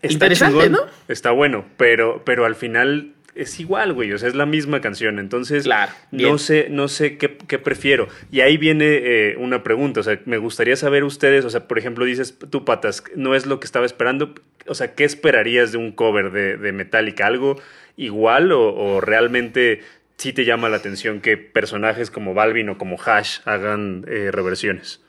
Está 0.00 0.12
Interesante, 0.12 0.70
¿no? 0.70 0.78
Está 1.08 1.32
bueno, 1.32 1.64
pero, 1.76 2.22
pero 2.24 2.44
al 2.44 2.54
final 2.54 3.14
es 3.40 3.58
igual, 3.58 3.92
güey, 3.92 4.12
o 4.12 4.18
sea, 4.18 4.28
es 4.28 4.34
la 4.34 4.46
misma 4.46 4.80
canción, 4.80 5.18
entonces 5.18 5.66
no 6.10 6.38
sé, 6.38 6.68
no 6.70 6.88
sé 6.88 7.16
qué, 7.16 7.28
prefiero. 7.28 8.08
Y 8.30 8.40
ahí 8.40 8.58
viene 8.58 8.84
eh, 8.86 9.36
una 9.38 9.62
pregunta, 9.62 10.00
o 10.00 10.02
sea, 10.02 10.20
me 10.26 10.36
gustaría 10.38 10.76
saber 10.76 11.04
ustedes, 11.04 11.44
o 11.44 11.50
sea, 11.50 11.66
por 11.66 11.78
ejemplo, 11.78 12.04
dices, 12.04 12.38
tú 12.50 12.64
patas, 12.64 13.02
no 13.16 13.34
es 13.34 13.46
lo 13.46 13.58
que 13.58 13.64
estaba 13.64 13.86
esperando, 13.86 14.34
o 14.66 14.74
sea, 14.74 14.94
¿qué 14.94 15.04
esperarías 15.04 15.72
de 15.72 15.78
un 15.78 15.92
cover 15.92 16.32
de, 16.32 16.58
de 16.58 16.72
Metallica? 16.72 17.26
¿Algo 17.26 17.56
igual 17.96 18.52
o, 18.52 19.00
realmente 19.00 19.80
sí 20.16 20.32
te 20.32 20.44
llama 20.44 20.68
la 20.68 20.76
atención 20.76 21.20
que 21.20 21.36
personajes 21.36 22.10
como 22.10 22.34
Balvin 22.34 22.68
o 22.68 22.78
como 22.78 22.98
Hash 23.00 23.38
hagan 23.46 24.04
eh, 24.06 24.30
reversiones? 24.30 25.02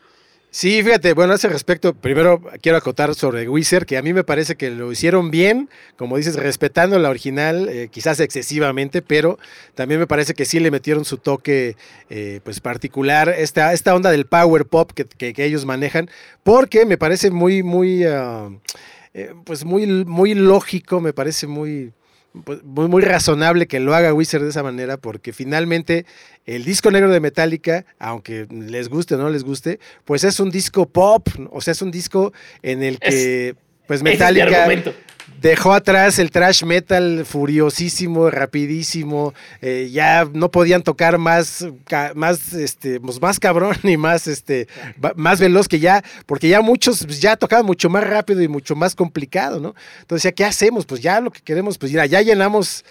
Sí, 0.53 0.83
fíjate, 0.83 1.13
bueno, 1.13 1.31
a 1.31 1.37
ese 1.37 1.47
respecto, 1.47 1.93
primero 1.93 2.41
quiero 2.61 2.77
acotar 2.77 3.15
sobre 3.15 3.47
Wizard, 3.47 3.85
que 3.85 3.97
a 3.97 4.01
mí 4.01 4.11
me 4.11 4.25
parece 4.25 4.57
que 4.57 4.69
lo 4.69 4.91
hicieron 4.91 5.31
bien, 5.31 5.69
como 5.95 6.17
dices, 6.17 6.35
respetando 6.35 6.99
la 6.99 7.09
original, 7.09 7.69
eh, 7.69 7.87
quizás 7.89 8.19
excesivamente, 8.19 9.01
pero 9.01 9.39
también 9.75 10.01
me 10.01 10.07
parece 10.07 10.33
que 10.33 10.43
sí 10.43 10.59
le 10.59 10.69
metieron 10.69 11.05
su 11.05 11.19
toque 11.19 11.77
eh, 12.09 12.41
pues 12.43 12.59
particular, 12.59 13.29
esta, 13.29 13.71
esta 13.71 13.95
onda 13.95 14.11
del 14.11 14.25
power 14.25 14.65
pop 14.65 14.91
que, 14.91 15.33
ellos 15.37 15.63
manejan, 15.63 16.09
porque 16.43 16.85
me 16.85 16.97
parece 16.97 17.31
muy, 17.31 17.63
muy... 17.63 18.03
Ah, 18.03 18.49
eh, 19.13 19.33
pues 19.45 19.63
muy, 19.63 19.87
muy 19.87 20.33
lógico, 20.33 20.99
me 20.99 21.13
parece 21.13 21.47
muy, 21.47 21.93
pues, 22.43 22.63
muy, 22.63 22.87
muy 22.87 23.01
razonable 23.01 23.67
que 23.67 23.79
lo 23.79 23.93
haga 23.93 24.13
Wizard 24.13 24.43
de 24.43 24.49
esa 24.49 24.63
manera, 24.63 24.97
porque 24.97 25.33
finalmente 25.33 26.05
el 26.45 26.63
disco 26.63 26.91
negro 26.91 27.11
de 27.11 27.19
Metallica, 27.19 27.85
aunque 27.99 28.47
les 28.49 28.89
guste 28.89 29.15
o 29.15 29.17
no 29.17 29.29
les 29.29 29.43
guste, 29.43 29.79
pues 30.05 30.23
es 30.23 30.39
un 30.39 30.49
disco 30.49 30.87
pop, 30.87 31.27
o 31.51 31.61
sea, 31.61 31.73
es 31.73 31.81
un 31.81 31.91
disco 31.91 32.33
en 32.61 32.83
el 32.83 32.99
que, 32.99 33.55
pues 33.87 34.03
Metallica 34.03 34.67
dejó 35.41 35.73
atrás 35.73 36.19
el 36.19 36.29
trash 36.29 36.63
metal 36.63 37.25
furiosísimo, 37.25 38.29
rapidísimo, 38.29 39.33
eh, 39.61 39.89
ya 39.91 40.27
no 40.31 40.51
podían 40.51 40.83
tocar 40.83 41.17
más, 41.17 41.65
más, 42.13 42.53
este, 42.53 42.99
pues 42.99 43.19
más 43.19 43.39
cabrón 43.39 43.75
y 43.83 43.97
más, 43.97 44.27
este, 44.27 44.67
más 45.15 45.39
veloz 45.39 45.67
que 45.67 45.79
ya, 45.79 46.03
porque 46.25 46.47
ya 46.47 46.61
muchos 46.61 47.05
pues, 47.05 47.19
ya 47.19 47.35
tocaban 47.35 47.65
mucho 47.65 47.89
más 47.89 48.03
rápido 48.03 48.41
y 48.41 48.47
mucho 48.47 48.75
más 48.75 48.95
complicado, 48.95 49.59
¿no? 49.59 49.75
Entonces, 50.01 50.23
¿ya 50.23 50.31
qué 50.31 50.45
hacemos? 50.45 50.85
Pues 50.85 51.01
ya 51.01 51.19
lo 51.19 51.31
que 51.31 51.41
queremos, 51.41 51.77
pues 51.77 51.91
ya, 51.91 52.05
ya 52.05 52.21
llenamos 52.21 52.85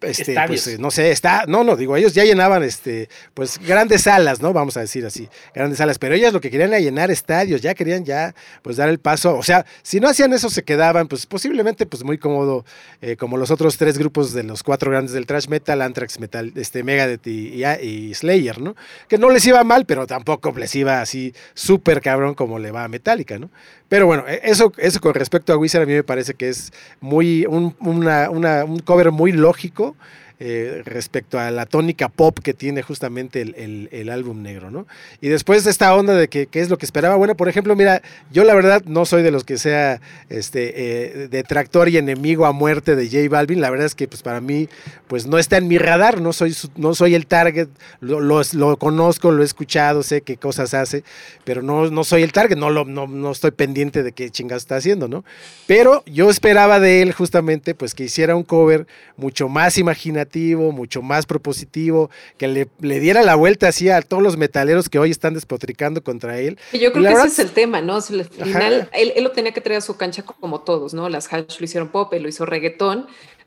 este, 0.00 0.34
pues, 0.46 0.66
eh, 0.66 0.76
no 0.78 0.90
sé, 0.90 1.12
está, 1.12 1.44
no, 1.46 1.62
no, 1.62 1.76
digo, 1.76 1.96
ellos 1.96 2.14
ya 2.14 2.24
llenaban, 2.24 2.64
este, 2.64 3.08
pues, 3.32 3.58
grandes 3.58 4.02
salas, 4.02 4.42
¿no? 4.42 4.52
Vamos 4.52 4.76
a 4.76 4.80
decir 4.80 5.06
así, 5.06 5.28
grandes 5.54 5.78
salas, 5.78 5.98
pero 5.98 6.16
ellas 6.16 6.32
lo 6.32 6.40
que 6.40 6.50
querían 6.50 6.70
era 6.70 6.80
llenar 6.80 7.12
estadios, 7.12 7.60
ya 7.60 7.74
querían 7.74 8.04
ya, 8.04 8.34
pues, 8.62 8.76
dar 8.76 8.88
el 8.88 8.98
paso, 8.98 9.36
o 9.36 9.42
sea, 9.42 9.64
si 9.82 10.00
no 10.00 10.08
hacían 10.08 10.32
eso 10.32 10.50
se 10.50 10.64
quedaban, 10.64 11.06
pues, 11.06 11.26
posiblemente, 11.26 11.86
pues, 11.86 12.02
muy 12.02 12.18
cómodo, 12.18 12.64
eh, 13.00 13.16
como 13.16 13.36
los 13.36 13.52
otros 13.52 13.76
tres 13.76 13.98
grupos 13.98 14.32
de 14.32 14.42
los 14.42 14.64
cuatro 14.64 14.90
grandes 14.90 15.12
del 15.12 15.26
trash 15.26 15.46
metal, 15.46 15.80
Anthrax, 15.80 16.18
Metal, 16.18 16.52
este, 16.56 16.82
Megadeth 16.82 17.26
y, 17.26 17.64
y, 17.64 18.14
Slayer, 18.14 18.60
¿no? 18.60 18.74
Que 19.08 19.16
no 19.18 19.30
les 19.30 19.46
iba 19.46 19.62
mal, 19.62 19.86
pero 19.86 20.06
tampoco 20.06 20.52
les 20.56 20.74
iba 20.74 21.00
así 21.00 21.34
súper 21.54 22.00
cabrón 22.00 22.34
como 22.34 22.58
le 22.58 22.72
va 22.72 22.84
a 22.84 22.88
Metallica, 22.88 23.38
¿no? 23.38 23.50
Pero 23.92 24.06
bueno, 24.06 24.24
e, 24.26 24.40
eso, 24.44 24.72
eso 24.78 25.02
con 25.02 25.12
respecto 25.12 25.52
a 25.52 25.58
Wizard 25.58 25.82
a 25.82 25.84
mí 25.84 25.92
me 25.92 26.02
parece 26.02 26.32
que 26.32 26.48
es 26.48 26.72
muy, 27.02 27.44
un, 27.44 27.76
una, 27.78 28.30
una, 28.30 28.64
un 28.64 28.78
cover 28.78 29.10
muy 29.10 29.32
lógico 29.32 29.96
eh, 30.44 30.82
respecto 30.84 31.38
a 31.38 31.52
la 31.52 31.66
tónica 31.66 32.08
pop 32.08 32.36
que 32.42 32.52
tiene 32.52 32.82
justamente 32.82 33.42
el, 33.42 34.08
álbum 34.10 34.42
negro, 34.42 34.72
¿no? 34.72 34.88
Y 35.20 35.28
después 35.28 35.62
de 35.62 35.70
esta 35.70 35.94
onda 35.94 36.16
de 36.16 36.26
que, 36.26 36.48
es 36.52 36.68
lo 36.68 36.78
que 36.78 36.84
esperaba, 36.84 37.14
bueno, 37.14 37.36
por 37.36 37.48
ejemplo, 37.48 37.76
mira, 37.76 38.02
yo 38.32 38.42
la 38.42 38.52
verdad 38.52 38.82
no 38.84 39.06
soy 39.06 39.22
de 39.22 39.30
los 39.30 39.44
que 39.44 39.56
sea 39.56 40.00
este 40.30 40.72
eh, 40.74 41.28
detractor 41.28 41.88
y 41.88 41.96
enemigo 41.96 42.44
a 42.44 42.50
muerte 42.50 42.96
de 42.96 43.06
J 43.06 43.28
Balvin, 43.30 43.60
la 43.60 43.70
verdad 43.70 43.86
es 43.86 43.94
que 43.94 44.08
pues 44.08 44.22
para 44.22 44.40
mí 44.40 44.68
pues 45.06 45.26
no 45.26 45.38
está 45.38 45.58
en 45.58 45.68
mi 45.68 45.78
radar, 45.78 46.20
no 46.20 46.32
soy, 46.32 46.56
no 46.74 46.96
soy 46.96 47.14
el 47.14 47.28
target, 47.28 47.68
lo, 48.00 48.18
lo, 48.20 48.76
conozco, 48.78 49.30
lo 49.30 49.42
he 49.42 49.44
escuchado, 49.44 50.02
sé 50.02 50.22
qué 50.22 50.38
cosas 50.38 50.74
hace, 50.74 51.04
pero 51.44 51.62
no, 51.62 51.88
no 51.88 52.02
soy 52.02 52.24
el 52.24 52.32
target, 52.32 52.56
no, 52.56 52.68
lo, 52.70 52.84
no, 52.84 53.06
no 53.06 53.30
estoy 53.30 53.52
pendiente 53.52 54.02
de 54.02 54.10
qué 54.10 54.28
chingados 54.28 54.64
está 54.64 54.74
haciendo, 54.74 55.06
¿no? 55.06 55.24
Pero 55.68 56.02
yo 56.06 56.30
esperaba 56.30 56.80
de 56.80 57.02
él 57.02 57.12
justamente 57.12 57.76
pues 57.76 57.94
que 57.94 58.02
hiciera 58.04 58.34
un 58.34 58.42
cover 58.42 58.88
mucho 59.16 59.48
más 59.48 59.78
imaginativo, 59.78 60.31
mucho 60.72 61.02
más 61.02 61.26
propositivo, 61.26 62.10
que 62.38 62.48
le, 62.48 62.68
le, 62.80 63.00
diera 63.00 63.22
la 63.22 63.34
vuelta 63.34 63.68
así 63.68 63.88
a 63.88 64.00
todos 64.02 64.22
los 64.22 64.36
metaleros 64.36 64.88
que 64.88 64.98
hoy 64.98 65.10
están 65.10 65.34
despotricando 65.34 66.02
contra 66.02 66.38
él. 66.38 66.58
yo 66.72 66.92
creo 66.92 67.04
que 67.04 67.12
ese 67.12 67.26
es 67.26 67.38
el 67.38 67.50
tema, 67.50 67.80
¿no? 67.80 67.96
Al 67.96 68.02
final, 68.02 68.88
él, 68.92 69.12
lo 69.22 69.32
tenía 69.32 69.52
que 69.52 69.60
traer 69.60 69.78
a 69.78 69.80
su 69.82 69.96
cancha 69.96 70.22
como 70.22 70.60
todos, 70.60 70.94
¿no? 70.94 71.08
Las 71.08 71.32
hash 71.32 71.58
lo 71.58 71.64
hicieron 71.64 71.88
pop, 71.88 72.12
él 72.14 72.22
lo 72.22 72.28
hizo 72.28 72.46
reggaetón, 72.46 73.06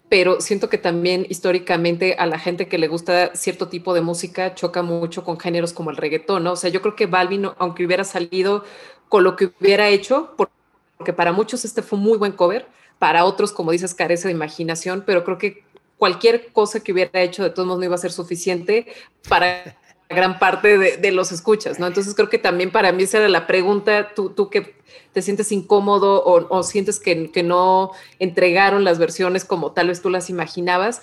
pero 0.09 0.39
siento 0.41 0.69
que 0.69 0.77
también 0.77 1.25
históricamente 1.29 2.15
a 2.19 2.27
la 2.27 2.37
gente 2.37 2.67
que 2.67 2.77
le 2.77 2.87
gusta 2.87 3.35
cierto 3.35 3.67
tipo 3.67 3.93
de 3.93 4.01
música 4.01 4.53
choca 4.53 4.83
mucho 4.83 5.23
con 5.23 5.39
géneros 5.39 5.73
como 5.73 5.89
el 5.89 5.97
reggaetón, 5.97 6.43
¿no? 6.43 6.53
O 6.53 6.55
sea, 6.55 6.69
yo 6.69 6.81
creo 6.81 6.95
que 6.95 7.07
Balvin, 7.07 7.47
aunque 7.57 7.85
hubiera 7.85 8.03
salido 8.03 8.63
con 9.09 9.23
lo 9.23 9.35
que 9.35 9.49
hubiera 9.59 9.89
hecho, 9.89 10.33
porque 10.35 11.13
para 11.13 11.31
muchos 11.31 11.65
este 11.65 11.81
fue 11.81 11.97
un 11.97 12.05
muy 12.05 12.17
buen 12.17 12.31
cover, 12.31 12.67
para 12.99 13.25
otros, 13.25 13.51
como 13.51 13.71
dices, 13.71 13.93
carece 13.93 14.27
de 14.27 14.33
imaginación, 14.33 15.03
pero 15.05 15.23
creo 15.23 15.37
que 15.37 15.64
cualquier 15.97 16.51
cosa 16.51 16.81
que 16.81 16.91
hubiera 16.91 17.21
hecho 17.21 17.43
de 17.43 17.49
todos 17.49 17.67
modos 17.67 17.79
no 17.79 17.85
iba 17.85 17.95
a 17.95 17.99
ser 17.99 18.11
suficiente 18.11 18.87
para 19.27 19.77
gran 20.09 20.37
parte 20.37 20.77
de, 20.77 21.11
los 21.11 21.31
escuchas, 21.31 21.79
¿no? 21.79 21.87
Entonces 21.87 22.13
creo 22.13 22.29
que 22.29 22.37
también 22.37 22.71
para 22.71 22.91
mí 22.91 23.03
esa 23.03 23.17
era 23.17 23.29
la 23.29 23.47
pregunta, 23.47 24.13
tú, 24.13 24.29
tú 24.29 24.49
que 24.49 24.75
te 25.13 25.21
sientes 25.21 25.51
incómodo 25.51 26.23
o, 26.23 26.63
sientes 26.63 26.99
que, 26.99 27.31
que, 27.31 27.41
no 27.41 27.91
entregaron 28.19 28.83
las 28.83 28.99
versiones 28.99 29.45
como 29.45 29.71
tal 29.71 29.87
vez 29.87 30.01
tú 30.01 30.09
las 30.09 30.29
imaginabas, 30.29 31.01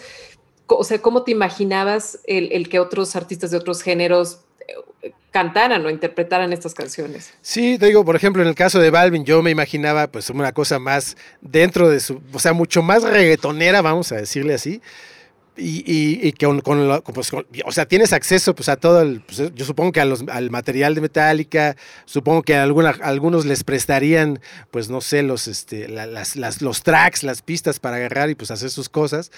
o 0.67 0.85
sea, 0.85 1.03
¿cómo 1.03 1.23
te 1.25 1.33
imaginabas 1.33 2.21
el, 2.27 2.53
el 2.53 2.69
que 2.69 2.79
otros 2.79 3.17
artistas 3.17 3.51
de 3.51 3.57
otros 3.57 3.83
géneros 3.83 4.41
cantaran 5.31 5.85
o 5.85 5.91
interpretaran 5.91 6.53
estas 6.53 6.75
canciones. 6.75 7.33
Sí, 7.41 7.79
te 7.79 7.87
digo, 7.87 8.05
por 8.05 8.15
ejemplo, 8.17 8.43
en 8.43 8.49
el 8.49 8.55
caso 8.55 8.79
de 8.79 8.91
Balvin, 8.91 9.25
yo 9.25 9.43
me 9.43 9.51
imaginaba 9.51 10.07
pues 10.07 10.31
una 10.31 10.53
cosa 10.53 10.79
más 10.79 11.17
dentro 11.41 11.89
de 11.89 12.01
su, 12.01 12.21
o 12.33 12.39
sea, 12.39 12.53
mucho 12.53 12.83
más 12.83 13.03
reggaetonera, 13.03 13.83
vamos 13.83 14.13
a 14.13 14.17
decirle 14.17 14.55
así. 14.55 14.81
Y, 15.55 15.85
y, 16.27 16.33
que 16.33 16.47
con, 16.63 17.03
pues, 17.13 17.31
o 17.67 17.73
sea, 17.73 17.85
tienes 17.85 18.15
acceso 18.15 18.55
pues 18.55 18.71
a 18.71 18.77
todo 18.77 19.03
el, 19.03 19.21
pues, 19.21 19.53
yo 19.55 19.67
supongo 19.67 19.93
que 19.93 20.01
al 20.01 20.51
material 20.51 20.95
de 20.95 21.03
Metallica, 21.03 21.77
supongo 22.07 22.43
que 22.43 22.55
algunos 22.55 23.45
les 23.45 23.63
prestarían, 23.63 24.41
pues 24.71 24.89
no 24.89 25.03
sé, 25.03 25.23
los, 25.23 25.49
este, 25.49 25.89
las, 25.89 26.37
las, 26.37 26.63
los 26.63 26.83
tracks, 26.83 27.23
las 27.23 27.43
pistas 27.43 27.81
para 27.81 27.97
agarrar 27.97 28.31
y 28.31 28.35
pues 28.35 28.51
hacer 28.51 28.71
sus 28.71 28.89
cosas. 28.89 29.31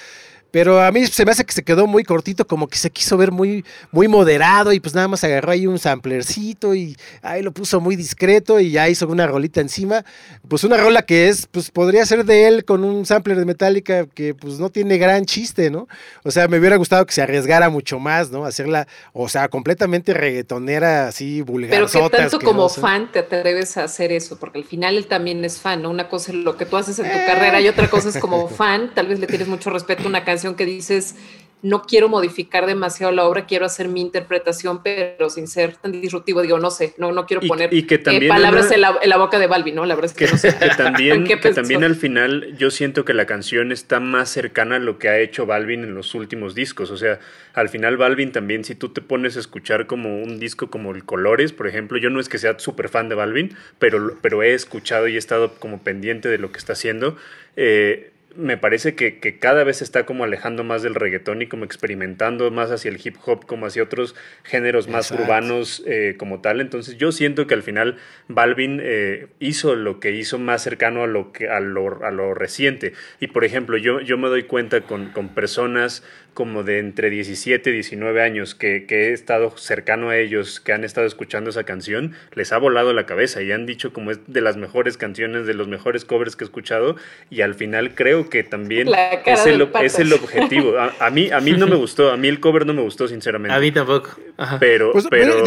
Pero 0.55 0.81
a 0.81 0.93
mí 0.93 1.05
se 1.09 1.25
me 1.25 1.33
hace 1.33 1.45
que 1.45 1.53
se 1.53 1.65
quedó 1.65 1.89
muy 1.89 2.05
cortito, 2.05 2.47
como 2.47 2.69
que 2.69 2.79
se 2.79 2.89
quiso 2.89 3.17
ver 3.17 3.33
muy, 3.33 3.65
muy 3.91 4.07
moderado 4.07 4.73
y 4.73 4.79
pues 4.79 4.95
nada 4.95 5.09
más 5.09 5.25
agarró 5.25 5.51
ahí 5.51 5.67
un 5.67 5.81
samplercito 5.81 6.77
y 6.77 6.97
ahí 7.23 7.43
lo 7.43 7.51
puso 7.51 7.81
muy 7.81 7.97
discreto 7.97 8.61
y 8.61 8.71
ya 8.71 8.89
hizo 8.89 9.09
una 9.09 9.27
rolita 9.27 9.61
encima. 9.61 10.05
Pues 10.47 10.63
una 10.63 10.77
rola 10.77 11.03
que 11.03 11.27
es, 11.29 11.49
pues 11.49 11.73
podría 11.73 12.07
ser 12.07 12.25
de 12.25 12.47
él 12.47 12.65
con 12.65 12.85
un 12.85 13.05
sampler 13.05 13.37
de 13.37 13.47
Metallica 13.47 14.07
que 14.07 14.33
pues 14.33 14.61
no 14.61 14.71
tiene 14.71 14.97
gran 14.97 15.25
chiste, 15.25 15.73
¿no? 15.73 15.89
O 16.23 16.31
sea, 16.31 16.47
me 16.47 16.61
hubiera 16.61 16.77
gustado 16.77 17.05
que 17.05 17.13
se 17.13 17.23
arriesgara 17.23 17.69
mucho 17.69 17.99
más, 17.99 18.31
¿no? 18.31 18.45
Hacerla, 18.45 18.87
o 19.13 19.29
sea, 19.29 19.49
completamente 19.49 20.15
reggaetonera, 20.15 21.09
así 21.09 21.43
vulgar. 21.43 21.71
Pero 21.71 21.89
que 21.89 22.17
tanto 22.17 22.39
como 22.39 22.69
fan 22.69 23.11
te 23.11 23.19
atreves 23.19 23.77
a 23.77 23.83
hacer 23.83 24.13
eso, 24.13 24.39
porque 24.39 24.59
al 24.59 24.65
final 24.65 24.99
él 24.99 25.09
también 25.09 25.45
es 25.45 25.59
fan, 25.59 25.83
¿no? 25.83 25.91
Una 25.91 26.09
cosa 26.09 26.31
es 26.31 26.39
lo 26.39 26.57
que 26.57 26.65
tú 26.65 26.77
haces 26.77 26.97
en 27.01 27.07
tu 27.11 27.27
carrera 27.27 27.61
y 27.61 27.67
otra 27.67 27.91
cosa 27.91 28.11
es 28.11 28.19
como 28.19 28.47
fan, 28.57 28.93
tal 28.95 29.09
vez 29.09 29.19
le 29.19 29.27
tienes 29.27 29.49
mucho 29.49 29.71
respeto 29.71 30.05
a 30.05 30.07
una 30.07 30.25
canción 30.25 30.44
que 30.53 30.67
dices, 30.67 31.17
no 31.65 31.83
quiero 31.85 32.11
modificar 32.11 32.67
demasiado 32.67 33.11
la 33.11 33.25
obra, 33.25 33.47
quiero 33.47 33.65
hacer 33.65 33.89
mi 33.89 34.03
interpretación, 34.03 34.83
pero 34.83 35.31
sin 35.31 35.49
ser 35.49 35.75
tan 35.77 35.93
disruptivo. 35.93 36.43
Digo, 36.43 36.59
no 36.59 36.71
sé, 36.71 36.95
no, 36.99 37.11
no 37.11 37.25
quiero 37.25 37.41
poner 37.41 37.71
eh, 37.73 38.29
palabras 38.29 38.71
en, 38.71 38.83
la, 38.83 39.17
boca 39.17 39.39
de 39.39 39.47
Balbi, 39.47 39.73
¿no? 39.73 39.87
La 39.87 39.95
verdad 39.95 40.11
es 40.11 40.17
que, 40.17 40.31
no 40.31 40.37
sé. 40.37 40.53
también, 40.77 41.25
que 41.27 41.37
también 41.37 41.83
al 41.83 41.97
final 41.97 42.55
yo 42.59 42.71
siento 42.71 43.07
que 43.07 43.15
la 43.15 43.25
canción 43.25 43.73
está 43.73 43.99
más 43.99 44.29
cercana 44.29 44.77
a 44.77 44.79
lo 44.79 44.99
que 44.99 45.09
ha 45.09 45.19
hecho 45.19 45.47
Balvin 45.47 45.85
en 45.85 45.95
los 45.95 46.15
últimos 46.15 46.55
discos. 46.55 46.91
O 46.91 46.99
sea, 46.99 47.19
al 47.55 47.71
final 47.71 47.97
Balvin 47.97 48.31
también, 48.31 48.63
si 48.65 48.75
tú 48.75 48.91
te 48.91 49.01
pones 49.01 49.39
a 49.39 49.41
escuchar 49.41 49.87
como 49.87 50.23
un 50.23 50.39
disco 50.39 50.69
como 50.69 50.95
el 50.95 51.07
Colores, 51.07 51.55
por 51.55 51.67
ejemplo, 51.67 51.97
yo 51.97 52.11
no 52.11 52.21
es 52.21 52.29
que 52.29 52.37
sea 52.37 52.59
súper 52.59 52.91
fan 52.91 53.09
de 53.09 53.15
Balvin, 53.15 53.57
pero, 53.79 54.19
pero 54.21 54.43
he 54.43 54.53
escuchado 54.53 55.09
y 55.09 55.15
he 55.15 55.19
estado 55.19 55.55
como 55.55 55.83
pendiente 55.83 56.29
de 56.29 56.37
lo 56.37 56.53
que 56.53 56.59
está 56.59 56.75
haciendo. 56.75 57.17
Eh, 57.57 58.11
me 58.37 58.57
parece 58.57 58.95
que, 58.95 59.19
que, 59.19 59.39
cada 59.39 59.65
vez 59.65 59.79
se 59.79 59.85
está 59.85 60.07
como 60.07 60.25
alejando 60.25 60.65
más 60.65 60.83
del 60.83 60.95
reggaetón 60.95 61.43
y 61.43 61.47
como 61.47 61.65
experimentando 61.65 62.51
más 62.51 62.71
hacia 62.71 62.91
el 62.91 63.01
hip 63.03 63.17
hop, 63.25 63.47
como 63.47 63.67
hacia 63.67 63.83
otros 63.83 64.15
géneros 64.43 64.89
más 64.89 65.11
urbanos 65.11 65.83
eh, 65.87 66.17
como 66.19 66.41
tal. 66.41 66.61
Entonces 66.61 66.97
yo 66.97 67.13
siento 67.13 67.47
que 67.47 67.55
al 67.55 67.63
final 67.63 67.97
Balvin 68.29 68.81
eh, 68.83 69.29
hizo 69.39 69.75
lo 69.75 70.01
que 70.01 70.13
hizo 70.13 70.39
más 70.39 70.63
cercano 70.63 71.03
a 71.03 71.07
lo, 71.07 71.33
que, 71.33 71.49
a 71.49 71.61
lo, 71.61 72.05
a 72.05 72.11
lo 72.11 72.35
reciente. 72.35 72.93
Y 73.21 73.29
por 73.29 73.45
ejemplo, 73.45 73.77
yo, 73.77 74.01
yo 74.01 74.19
me 74.19 74.29
doy 74.29 74.45
cuenta 74.45 74.81
con, 74.83 75.11
con 75.11 75.35
personas 75.35 76.03
como 76.35 76.65
de 76.65 76.79
entre 76.79 77.11
17 77.11 77.71
y 77.71 77.73
19 77.73 78.23
años 78.23 78.55
que, 78.55 78.85
que, 78.87 79.09
he 79.09 79.13
estado 79.13 79.57
cercano 79.57 80.11
a 80.11 80.19
ellos, 80.19 80.61
que 80.61 80.73
han 80.73 80.85
estado 80.85 81.07
escuchando 81.07 81.51
esa 81.51 81.65
canción, 81.65 82.15
les 82.35 82.53
ha 82.53 82.59
volado 82.59 82.93
la 82.93 83.07
cabeza 83.07 83.41
y 83.43 83.53
han 83.53 83.67
dicho 83.67 83.93
como 83.93 84.11
es 84.11 84.19
de 84.27 84.41
las 84.41 84.57
mejores 84.57 84.97
canciones, 84.97 85.47
de 85.47 85.55
los 85.55 85.69
mejores 85.69 86.05
covers 86.05 86.37
que 86.37 86.45
he 86.45 86.47
escuchado 86.47 86.97
y 87.31 87.41
al 87.41 87.55
final 87.55 87.95
creo 87.95 88.29
que 88.29 88.43
también 88.43 88.89
es 89.25 89.47
el, 89.47 89.69
es 89.83 89.99
el, 89.99 90.13
objetivo. 90.13 90.75
A, 90.79 91.11
mí, 91.11 91.31
a 91.31 91.41
mí 91.41 91.53
no 91.53 91.67
me 91.67 91.77
gustó, 91.85 92.11
a 92.11 92.17
mí 92.17 92.29
el 92.29 92.41
cover 92.41 92.67
no 92.67 92.75
me 92.75 92.83
gustó 92.83 93.09
sinceramente. 93.09 93.55
A 93.55 93.61
mí 93.61 93.71
tampoco. 93.71 94.11
Pero, 94.59 94.93
pues, 94.93 95.07
pero 95.09 95.39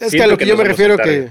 es 0.00 0.12
que 0.12 0.22
a 0.22 0.26
lo 0.26 0.38
que, 0.38 0.46
yo 0.46 0.56
me 0.56 0.64
refiero 0.64 0.96
que... 0.96 1.28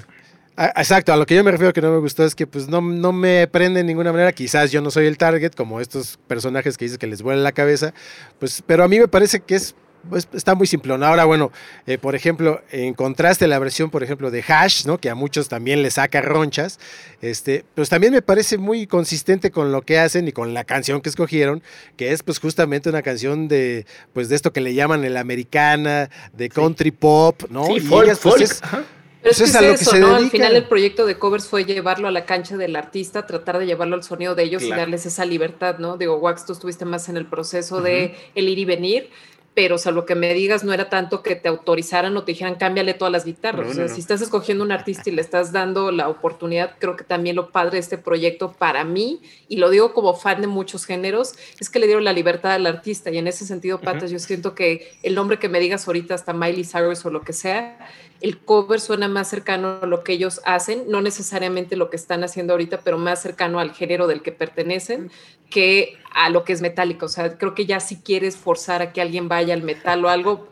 Exacto, 0.76 1.14
a 1.14 1.18
lo 1.18 1.26
que 1.26 1.36
yo 1.36 1.44
me 1.44 1.52
refiero 1.52 1.72
que 1.72 1.82
no 1.82 1.90
me 1.90 2.00
gustó 2.00 2.26
es 2.26 2.36
que 2.36 2.46
pues 2.46 2.68
no, 2.68 2.82
no 2.82 3.14
me 3.14 3.48
prende 3.48 3.80
de 3.80 3.86
ninguna 3.86 4.12
manera, 4.12 4.34
quizás 4.34 4.72
yo 4.72 4.82
no 4.82 4.92
soy 4.92 5.06
el 5.06 5.18
target, 5.18 5.54
como 5.54 5.80
estos 5.80 6.20
personajes 6.28 6.78
que 6.78 6.84
dices 6.84 6.98
que 6.98 7.08
les 7.08 7.22
vuela 7.22 7.42
la 7.42 7.54
cabeza, 7.54 7.94
pues, 8.40 8.62
pero 8.66 8.84
a 8.84 8.90
mí 8.90 9.00
me 9.00 9.08
parece 9.08 9.40
que 9.40 9.56
es 9.56 9.74
pues, 10.10 10.28
está 10.34 10.56
muy 10.56 10.68
simplón. 10.68 11.04
Ahora, 11.04 11.26
bueno, 11.26 11.52
eh, 11.86 11.98
por 11.98 12.16
ejemplo, 12.16 12.62
en 12.72 12.94
contraste 12.94 13.48
la 13.48 13.60
versión, 13.60 13.90
por 13.90 14.04
ejemplo, 14.04 14.32
de 14.32 14.44
Hash, 14.48 14.86
¿no? 14.86 14.98
Que 14.98 15.10
a 15.10 15.16
muchos 15.16 15.50
también 15.50 15.82
les 15.82 15.96
saca 15.96 16.22
ronchas, 16.22 16.80
este, 17.22 17.66
pues 17.76 17.90
también 17.90 18.14
me 18.14 18.22
parece 18.22 18.58
muy 18.58 18.88
consistente 18.88 19.52
con 19.52 19.72
lo 19.72 19.82
que 19.82 20.00
hacen 20.00 20.28
y 20.28 20.32
con 20.32 20.54
la 20.54 20.64
canción 20.64 21.02
que 21.02 21.10
escogieron, 21.10 21.64
que 21.98 22.12
es 22.12 22.24
pues 22.24 22.40
justamente 22.40 22.90
una 22.90 23.02
canción 23.02 23.48
de, 23.48 23.86
pues 24.14 24.30
de 24.30 24.36
esto 24.36 24.54
que 24.54 24.62
le 24.62 24.74
llaman 24.74 25.04
el 25.04 25.18
americana, 25.18 26.10
de 26.34 26.50
country 26.50 26.92
pop, 26.92 27.44
¿no? 27.50 27.76
y 27.76 27.80
folk, 27.80 28.18
pues, 28.22 28.62
Pero 29.22 29.32
es, 29.32 29.58
que 29.58 29.72
eso, 29.72 29.98
¿no? 29.98 30.16
Al 30.16 30.30
final 30.30 30.56
el 30.56 30.64
proyecto 30.66 31.06
de 31.06 31.18
covers 31.18 31.48
fue 31.48 31.66
llevarlo 31.66 32.08
a 32.08 32.12
la 32.12 32.26
cancha 32.26 32.56
del 32.56 32.76
artista, 32.76 33.26
tratar 33.26 33.60
de 33.60 33.66
llevarlo 33.66 33.96
al 33.96 34.04
sonido 34.04 34.34
de 34.34 34.44
ellos 34.44 34.64
y 34.64 34.70
darles 34.70 35.06
esa 35.06 35.26
libertad, 35.26 35.78
¿no? 35.78 35.98
Digo, 35.98 36.16
Wax, 36.16 36.46
tú 36.46 36.54
estuviste 36.54 36.86
más 36.86 37.10
en 37.10 37.18
el 37.18 37.26
proceso 37.26 37.82
de 37.82 38.16
el 38.36 38.48
ir 38.48 38.60
y 38.60 38.66
venir, 38.66 39.10
pero 39.54 39.78
salvo 39.78 40.06
que 40.06 40.16
me 40.16 40.34
digas, 40.34 40.64
no 40.64 40.72
era 40.72 40.90
tanto 40.90 41.22
que 41.22 41.36
te 41.36 41.50
autorizaran 41.50 42.16
o 42.16 42.24
te 42.24 42.32
dijeran 42.32 42.56
cámbiale 42.56 42.94
todas 42.94 43.12
las 43.12 43.26
guitarras. 43.26 43.70
o 43.70 43.74
sea, 43.74 43.90
si 43.90 44.00
estás 44.00 44.22
escogiendo 44.22 44.64
un 44.64 44.72
artista 44.72 45.10
y 45.10 45.12
le 45.12 45.22
estás 45.22 45.52
dando 45.52 45.92
la 45.92 46.08
oportunidad, 46.08 46.76
creo 46.80 46.96
que 46.96 47.04
también 47.04 47.36
lo 47.36 47.52
padre 47.52 47.72
de 47.72 47.80
este 47.80 47.98
proyecto 47.98 48.54
para 48.54 48.86
mí, 48.86 49.22
y 49.50 49.58
lo 49.58 49.70
digo 49.70 49.94
como 49.94 50.14
fan 50.14 50.40
de 50.40 50.48
muchos 50.48 50.86
géneros, 50.86 51.34
es 51.60 51.70
que 51.70 51.80
le 51.80 51.88
dieron 51.88 52.06
la 52.06 52.14
libertad 52.14 52.54
al 52.54 52.68
artista. 52.68 53.12
Y 53.12 53.18
en 53.18 53.28
ese 53.28 53.46
sentido, 53.46 53.82
Patas, 53.82 54.12
yo 54.12 54.20
siento 54.20 54.56
que 54.56 54.94
el 55.04 55.14
nombre 55.14 55.40
que 55.40 55.50
me 55.50 55.60
digas 55.60 55.88
ahorita, 55.88 56.16
hasta 56.16 56.32
Miley 56.32 56.64
Cyrus 56.64 57.06
o 57.06 57.10
lo 57.10 57.22
que 57.22 57.34
sea, 57.34 57.78
el 58.22 58.38
cover 58.38 58.80
suena 58.82 59.08
más 59.08 59.30
cercano 59.30 59.80
a 59.82 59.86
lo 59.86 60.04
que 60.04 60.14
ellos 60.14 60.42
hacen, 60.46 60.86
no 60.90 61.02
necesariamente 61.02 61.76
lo 61.76 61.90
que 61.90 61.96
están 61.96 62.24
haciendo 62.24 62.54
ahorita, 62.54 62.82
pero 62.82 62.98
más 62.98 63.22
cercano 63.22 63.60
al 63.60 63.74
género 63.74 64.08
del 64.08 64.22
que 64.22 64.32
pertenecen 64.32 65.12
que 65.50 65.98
a 66.14 66.30
lo 66.30 66.44
que 66.44 66.54
es 66.54 66.62
metálico. 66.62 67.06
O 67.06 67.10
sea, 67.10 67.38
creo 67.38 67.56
que 67.56 67.66
ya 67.66 67.80
si 67.80 67.98
quieres 67.98 68.36
forzar 68.36 68.82
a 68.82 68.92
que 68.92 69.02
alguien 69.02 69.30
vaya 69.30 69.54
al 69.54 69.64
metal 69.64 70.04
o 70.04 70.10
algo, 70.10 70.50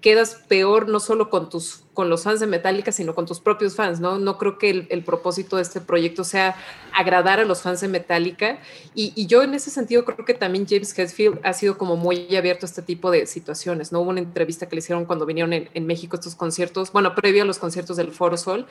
quedas 0.00 0.34
peor 0.48 0.88
no 0.88 1.00
solo 1.00 1.30
con 1.30 1.48
tus 1.48 1.83
con 1.94 2.10
los 2.10 2.24
fans 2.24 2.40
de 2.40 2.46
Metallica, 2.46 2.92
sino 2.92 3.14
con 3.14 3.24
tus 3.24 3.40
propios 3.40 3.76
fans, 3.76 4.00
¿no? 4.00 4.18
No 4.18 4.36
creo 4.36 4.58
que 4.58 4.86
el, 4.90 5.04
propósito 5.04 5.56
de 5.56 5.62
este 5.62 5.80
proyecto 5.80 6.24
sea 6.24 6.56
agradar 6.92 7.40
a 7.40 7.44
los 7.44 7.62
fans 7.62 7.80
de 7.80 7.88
Metallica. 7.88 8.58
Y, 8.94 9.26
yo 9.26 9.42
en 9.42 9.54
ese 9.54 9.70
sentido 9.70 10.04
creo 10.04 10.24
que 10.24 10.34
también 10.34 10.66
James 10.68 10.96
Hetfield 10.96 11.40
ha 11.44 11.52
sido 11.52 11.78
como 11.78 11.96
muy 11.96 12.36
abierto 12.36 12.66
a 12.66 12.68
este 12.68 12.82
tipo 12.82 13.10
de 13.10 13.26
situaciones, 13.26 13.92
¿no? 13.92 14.00
Hubo 14.00 14.10
una 14.10 14.20
entrevista 14.20 14.68
que 14.68 14.76
le 14.76 14.80
hicieron 14.80 15.04
cuando 15.06 15.24
vinieron 15.24 15.52
en, 15.52 15.86
México 15.86 16.16
estos 16.16 16.34
conciertos, 16.34 16.90
bueno, 16.92 17.14
previo 17.14 17.42
a 17.42 17.46
los 17.46 17.58
conciertos 17.58 17.96
del 17.96 18.10
Foro 18.10 18.36
Sol, 18.36 18.66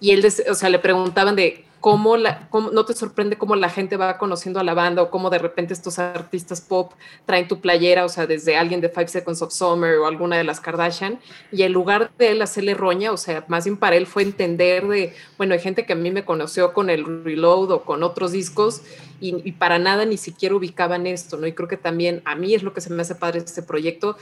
y 0.00 0.10
él, 0.10 0.26
o 0.50 0.54
sea, 0.54 0.68
le 0.68 0.78
preguntaban 0.78 1.36
de 1.36 1.64
cómo, 1.86 2.16
la, 2.16 2.48
no 2.72 2.84
te 2.84 2.94
sorprende 2.94 3.36
cómo 3.36 3.54
la 3.54 3.68
gente 3.68 3.96
va 3.96 4.18
conociendo 4.18 4.58
a 4.58 4.64
la 4.64 4.74
banda 4.74 5.02
o 5.02 5.10
cómo 5.10 5.30
de 5.30 5.38
repente 5.38 5.72
estos 5.72 5.98
artistas 5.98 6.60
pop 6.60 6.92
traen 7.26 7.46
tu 7.46 7.60
playera, 7.60 8.04
o 8.04 8.08
sea, 8.08 8.26
desde 8.26 8.56
alguien 8.56 8.80
de 8.80 8.88
Five 8.88 9.08
Seconds 9.08 9.40
of 9.42 9.52
Summer 9.52 9.98
o 9.98 10.06
alguna 10.06 10.36
de 10.36 10.44
las 10.44 10.58
Kardashian, 10.58 11.20
y 11.52 11.62
en 11.62 11.72
lugar 11.72 12.10
de 12.18 12.32
él 12.32 12.42
hacerle 12.56 12.72
roña, 12.72 13.12
o 13.12 13.18
sea, 13.18 13.44
más 13.48 13.64
bien 13.64 13.76
para 13.76 13.96
él 13.96 14.06
fue 14.06 14.22
entender 14.22 14.86
de, 14.86 15.12
bueno, 15.36 15.52
hay 15.52 15.60
gente 15.60 15.84
que 15.84 15.92
a 15.92 15.96
mí 15.96 16.10
me 16.10 16.24
conoció 16.24 16.72
con 16.72 16.88
el 16.88 17.22
Reload 17.22 17.70
o 17.70 17.82
con 17.82 18.02
otros 18.02 18.32
discos 18.32 18.80
y, 19.20 19.52
para 19.52 19.78
nada 19.78 20.06
ni 20.06 20.16
siquiera 20.16 20.54
ubicaban 20.54 21.06
esto, 21.06 21.36
¿no? 21.36 21.46
Y 21.46 21.52
creo 21.52 21.68
que 21.68 21.76
también 21.76 22.22
a 22.24 22.34
mí 22.34 22.54
es 22.54 22.62
lo 22.62 22.72
que 22.72 22.80
se 22.80 22.90
me 22.90 23.02
hace 23.02 23.14
padre 23.14 23.40
este 23.40 23.62
proyecto. 23.62 24.16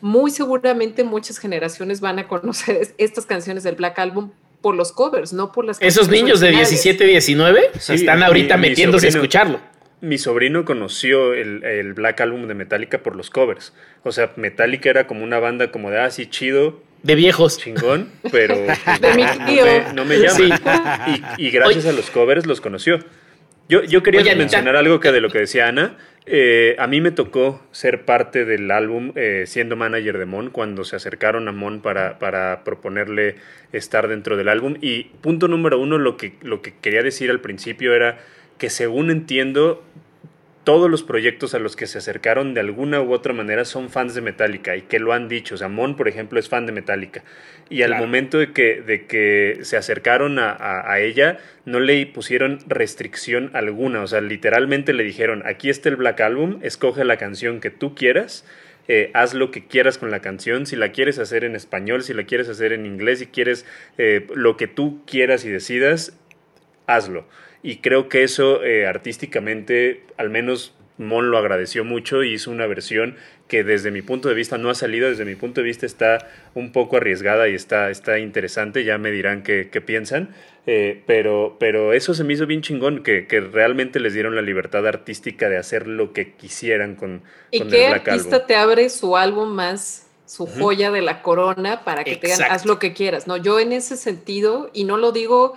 Muy 0.00 0.30
seguramente 0.30 1.02
muchas 1.02 1.38
generaciones 1.38 2.00
van 2.00 2.20
a 2.20 2.28
conocer 2.28 2.94
estas 2.98 3.26
canciones 3.26 3.64
del 3.64 3.74
Black 3.74 3.98
Album 3.98 4.30
por 4.60 4.76
los 4.76 4.92
covers, 4.92 5.32
no 5.32 5.50
por 5.50 5.64
las 5.64 5.80
Esos 5.80 6.08
niños 6.08 6.38
de 6.38 6.50
17, 6.50 7.04
19 7.04 7.70
están 7.88 8.22
ahorita 8.22 8.56
metiéndose 8.56 9.06
a 9.06 9.10
escucharlo. 9.10 9.58
Mi 10.00 10.16
sobrino 10.16 10.64
conoció 10.64 11.34
el, 11.34 11.92
Black 11.94 12.20
Album 12.20 12.46
de 12.46 12.54
Metallica 12.54 13.02
por 13.02 13.16
los 13.16 13.30
covers. 13.30 13.74
O 14.04 14.12
sea, 14.12 14.32
Metallica 14.36 14.90
era 14.90 15.06
como 15.06 15.24
una 15.24 15.40
banda 15.40 15.72
como 15.72 15.90
de, 15.90 15.98
ah, 15.98 16.10
sí, 16.10 16.26
chido. 16.26 16.80
De 17.02 17.14
viejos. 17.14 17.58
Chingón, 17.58 18.10
pero 18.30 18.54
pues, 19.00 19.94
no, 19.94 20.04
me, 20.04 20.18
llama. 20.18 21.34
Y, 21.38 21.50
gracias 21.50 21.86
a 21.86 21.92
los 21.92 22.10
covers 22.10 22.46
los 22.46 22.60
conoció. 22.60 22.98
Yo, 23.68 23.84
yo 23.84 24.02
quería 24.02 24.34
mencionar 24.34 24.76
algo 24.76 25.00
que 25.00 25.12
de 25.12 25.20
lo 25.20 25.30
que 25.30 25.38
decía 25.38 25.68
Ana. 25.68 25.96
Eh, 26.26 26.76
a 26.78 26.86
mí 26.86 27.00
me 27.00 27.10
tocó 27.10 27.60
ser 27.72 28.04
parte 28.04 28.44
del 28.44 28.70
álbum 28.70 29.12
eh, 29.16 29.44
siendo 29.46 29.74
manager 29.74 30.18
de 30.18 30.26
Mon 30.26 30.50
cuando 30.50 30.84
se 30.84 30.94
acercaron 30.94 31.48
a 31.48 31.52
Mon 31.52 31.80
para, 31.80 32.18
para, 32.18 32.62
proponerle 32.62 33.36
estar 33.72 34.06
dentro 34.06 34.36
del 34.36 34.48
álbum. 34.48 34.76
Y 34.80 35.04
punto 35.22 35.48
número 35.48 35.78
uno, 35.78 35.98
lo 35.98 36.16
que, 36.16 36.34
lo 36.42 36.62
que 36.62 36.74
quería 36.80 37.02
decir 37.02 37.30
al 37.30 37.40
principio 37.40 37.94
era 37.94 38.18
que 38.58 38.70
según 38.70 39.10
entiendo, 39.10 39.82
todos 40.70 40.88
los 40.88 41.02
proyectos 41.02 41.54
a 41.54 41.58
los 41.58 41.74
que 41.74 41.88
se 41.88 41.98
acercaron 41.98 42.54
de 42.54 42.60
alguna 42.60 43.02
u 43.02 43.12
otra 43.12 43.32
manera 43.32 43.64
son 43.64 43.90
fans 43.90 44.14
de 44.14 44.20
Metallica 44.20 44.76
y 44.76 44.82
que 44.82 45.00
lo 45.00 45.12
han 45.12 45.26
dicho. 45.26 45.56
O 45.56 45.58
sea, 45.58 45.66
Mon, 45.66 45.96
por 45.96 46.06
ejemplo, 46.06 46.38
es 46.38 46.48
fan 46.48 46.64
de 46.64 46.70
Metallica. 46.70 47.24
Y 47.68 47.82
al 47.82 47.96
momento 47.96 48.38
de 48.38 48.52
que, 48.52 48.80
de 48.80 49.04
que 49.06 49.58
se 49.62 49.76
acercaron 49.76 50.38
a, 50.38 51.00
ella, 51.00 51.38
no 51.64 51.80
le 51.80 52.06
pusieron 52.06 52.60
restricción 52.68 53.50
alguna. 53.52 54.00
O 54.02 54.06
sea, 54.06 54.20
literalmente 54.20 54.92
le 54.92 55.02
dijeron, 55.02 55.42
aquí 55.44 55.70
está 55.70 55.88
el 55.88 55.96
Black 55.96 56.20
Album, 56.20 56.60
escoge 56.62 57.02
la 57.04 57.16
canción 57.16 57.58
que 57.58 57.70
tú 57.70 57.96
quieras. 57.96 58.46
Eh, 58.86 59.10
haz 59.12 59.34
lo 59.34 59.50
que 59.50 59.66
quieras 59.66 59.98
con 59.98 60.12
la 60.12 60.20
canción, 60.20 60.66
si 60.66 60.76
la 60.76 60.92
quieres 60.92 61.18
hacer 61.18 61.42
en 61.42 61.56
español, 61.56 62.04
si 62.04 62.14
la 62.14 62.22
quieres 62.26 62.48
hacer 62.48 62.72
en 62.72 62.86
inglés, 62.86 63.18
si 63.18 63.26
quieres 63.26 63.66
eh, 63.98 64.24
lo 64.36 64.56
que 64.56 64.68
tú 64.68 65.02
quieras 65.04 65.44
y 65.44 65.50
decidas, 65.50 66.16
hazlo. 66.86 67.26
Y 67.62 67.76
creo 67.76 68.08
que 68.08 68.22
eso 68.22 68.64
eh, 68.64 68.86
artísticamente, 68.86 70.02
al 70.16 70.30
menos 70.30 70.74
Mon 71.00 71.30
lo 71.30 71.38
agradeció 71.38 71.82
mucho 71.82 72.22
y 72.22 72.34
hizo 72.34 72.50
una 72.50 72.66
versión 72.66 73.16
que 73.48 73.64
desde 73.64 73.90
mi 73.90 74.02
punto 74.02 74.28
de 74.28 74.34
vista 74.34 74.58
no 74.58 74.68
ha 74.70 74.74
salido, 74.74 75.08
desde 75.08 75.24
mi 75.24 75.34
punto 75.34 75.60
de 75.60 75.66
vista 75.66 75.86
está 75.86 76.28
un 76.54 76.72
poco 76.72 76.98
arriesgada 76.98 77.48
y 77.48 77.54
está, 77.54 77.90
está 77.90 78.18
interesante, 78.18 78.84
ya 78.84 78.98
me 78.98 79.10
dirán 79.10 79.42
qué, 79.42 79.64
piensan, 79.84 80.28
eh, 80.66 81.02
pero, 81.06 81.56
pero 81.58 81.94
eso 81.94 82.12
se 82.12 82.22
me 82.22 82.34
hizo 82.34 82.46
bien 82.46 82.60
chingón, 82.60 83.02
que, 83.02 83.26
realmente 83.52 83.98
les 83.98 84.12
dieron 84.12 84.36
la 84.36 84.42
libertad 84.42 84.86
artística 84.86 85.48
de 85.48 85.56
hacer 85.56 85.88
lo 85.88 86.12
que 86.12 86.34
quisieran 86.34 86.96
con, 86.96 87.22
¿Y 87.50 87.62
qué 87.62 87.86
artista 87.86 88.46
te 88.46 88.54
abre 88.54 88.88
su 88.90 89.16
álbum 89.16 89.48
más 89.48 90.06
su 90.26 90.46
joya 90.46 90.92
de 90.92 91.02
la 91.02 91.22
corona 91.22 91.82
para 91.82 92.04
que 92.04 92.14
te 92.14 92.28
digan 92.28 92.52
haz 92.52 92.64
lo 92.64 92.78
que 92.78 92.92
quieras. 92.92 93.26
No, 93.26 93.36
yo 93.36 93.58
en 93.58 93.72
ese 93.72 93.96
sentido, 93.96 94.70
y 94.72 94.84
no 94.84 94.96
lo 94.96 95.10
digo 95.10 95.54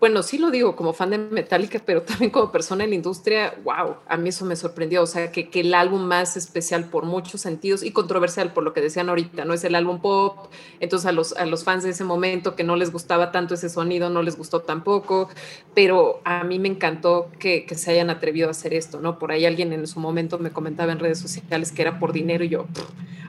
bueno, 0.00 0.22
sí 0.22 0.38
lo 0.38 0.50
digo 0.50 0.76
como 0.76 0.92
fan 0.92 1.10
de 1.10 1.18
Metallica, 1.18 1.80
pero 1.84 2.02
también 2.02 2.30
como 2.30 2.52
persona 2.52 2.84
en 2.84 2.90
la 2.90 2.96
industria, 2.96 3.54
wow, 3.64 3.96
a 4.06 4.16
mí 4.16 4.28
eso 4.28 4.44
me 4.44 4.54
sorprendió. 4.54 5.02
O 5.02 5.06
sea, 5.06 5.32
que, 5.32 5.50
que, 5.50 5.60
el 5.60 5.74
álbum 5.74 6.02
más 6.02 6.36
especial 6.36 6.84
por 6.84 7.04
muchos 7.04 7.40
sentidos 7.40 7.82
y 7.82 7.90
controversial 7.90 8.52
por 8.52 8.62
lo 8.62 8.72
que 8.72 8.80
decían 8.80 9.08
ahorita, 9.08 9.44
no 9.44 9.54
es 9.54 9.64
el 9.64 9.74
álbum 9.74 10.00
pop. 10.00 10.52
Entonces, 10.78 11.06
a 11.06 11.12
los, 11.12 11.32
a 11.32 11.46
los 11.46 11.64
fans 11.64 11.82
de 11.82 11.90
ese 11.90 12.04
momento 12.04 12.54
que 12.54 12.62
no 12.62 12.76
les 12.76 12.92
gustaba 12.92 13.32
tanto 13.32 13.54
ese 13.54 13.68
sonido, 13.68 14.08
no 14.08 14.22
les 14.22 14.36
gustó 14.36 14.60
tampoco. 14.60 15.28
Pero 15.74 16.20
a 16.24 16.44
mí 16.44 16.58
me 16.58 16.68
encantó 16.68 17.30
que, 17.38 17.66
que 17.66 17.74
se 17.74 17.90
hayan 17.90 18.10
atrevido 18.10 18.48
a 18.48 18.52
hacer 18.52 18.74
esto, 18.74 19.00
¿no? 19.00 19.18
Por 19.18 19.32
ahí 19.32 19.46
alguien 19.46 19.72
en 19.72 19.86
su 19.86 19.98
momento 19.98 20.38
me 20.38 20.50
comentaba 20.50 20.92
en 20.92 21.00
redes 21.00 21.18
sociales 21.18 21.72
que 21.72 21.82
era 21.82 21.98
por 21.98 22.12
dinero 22.12 22.44
y 22.44 22.48
yo, 22.48 22.66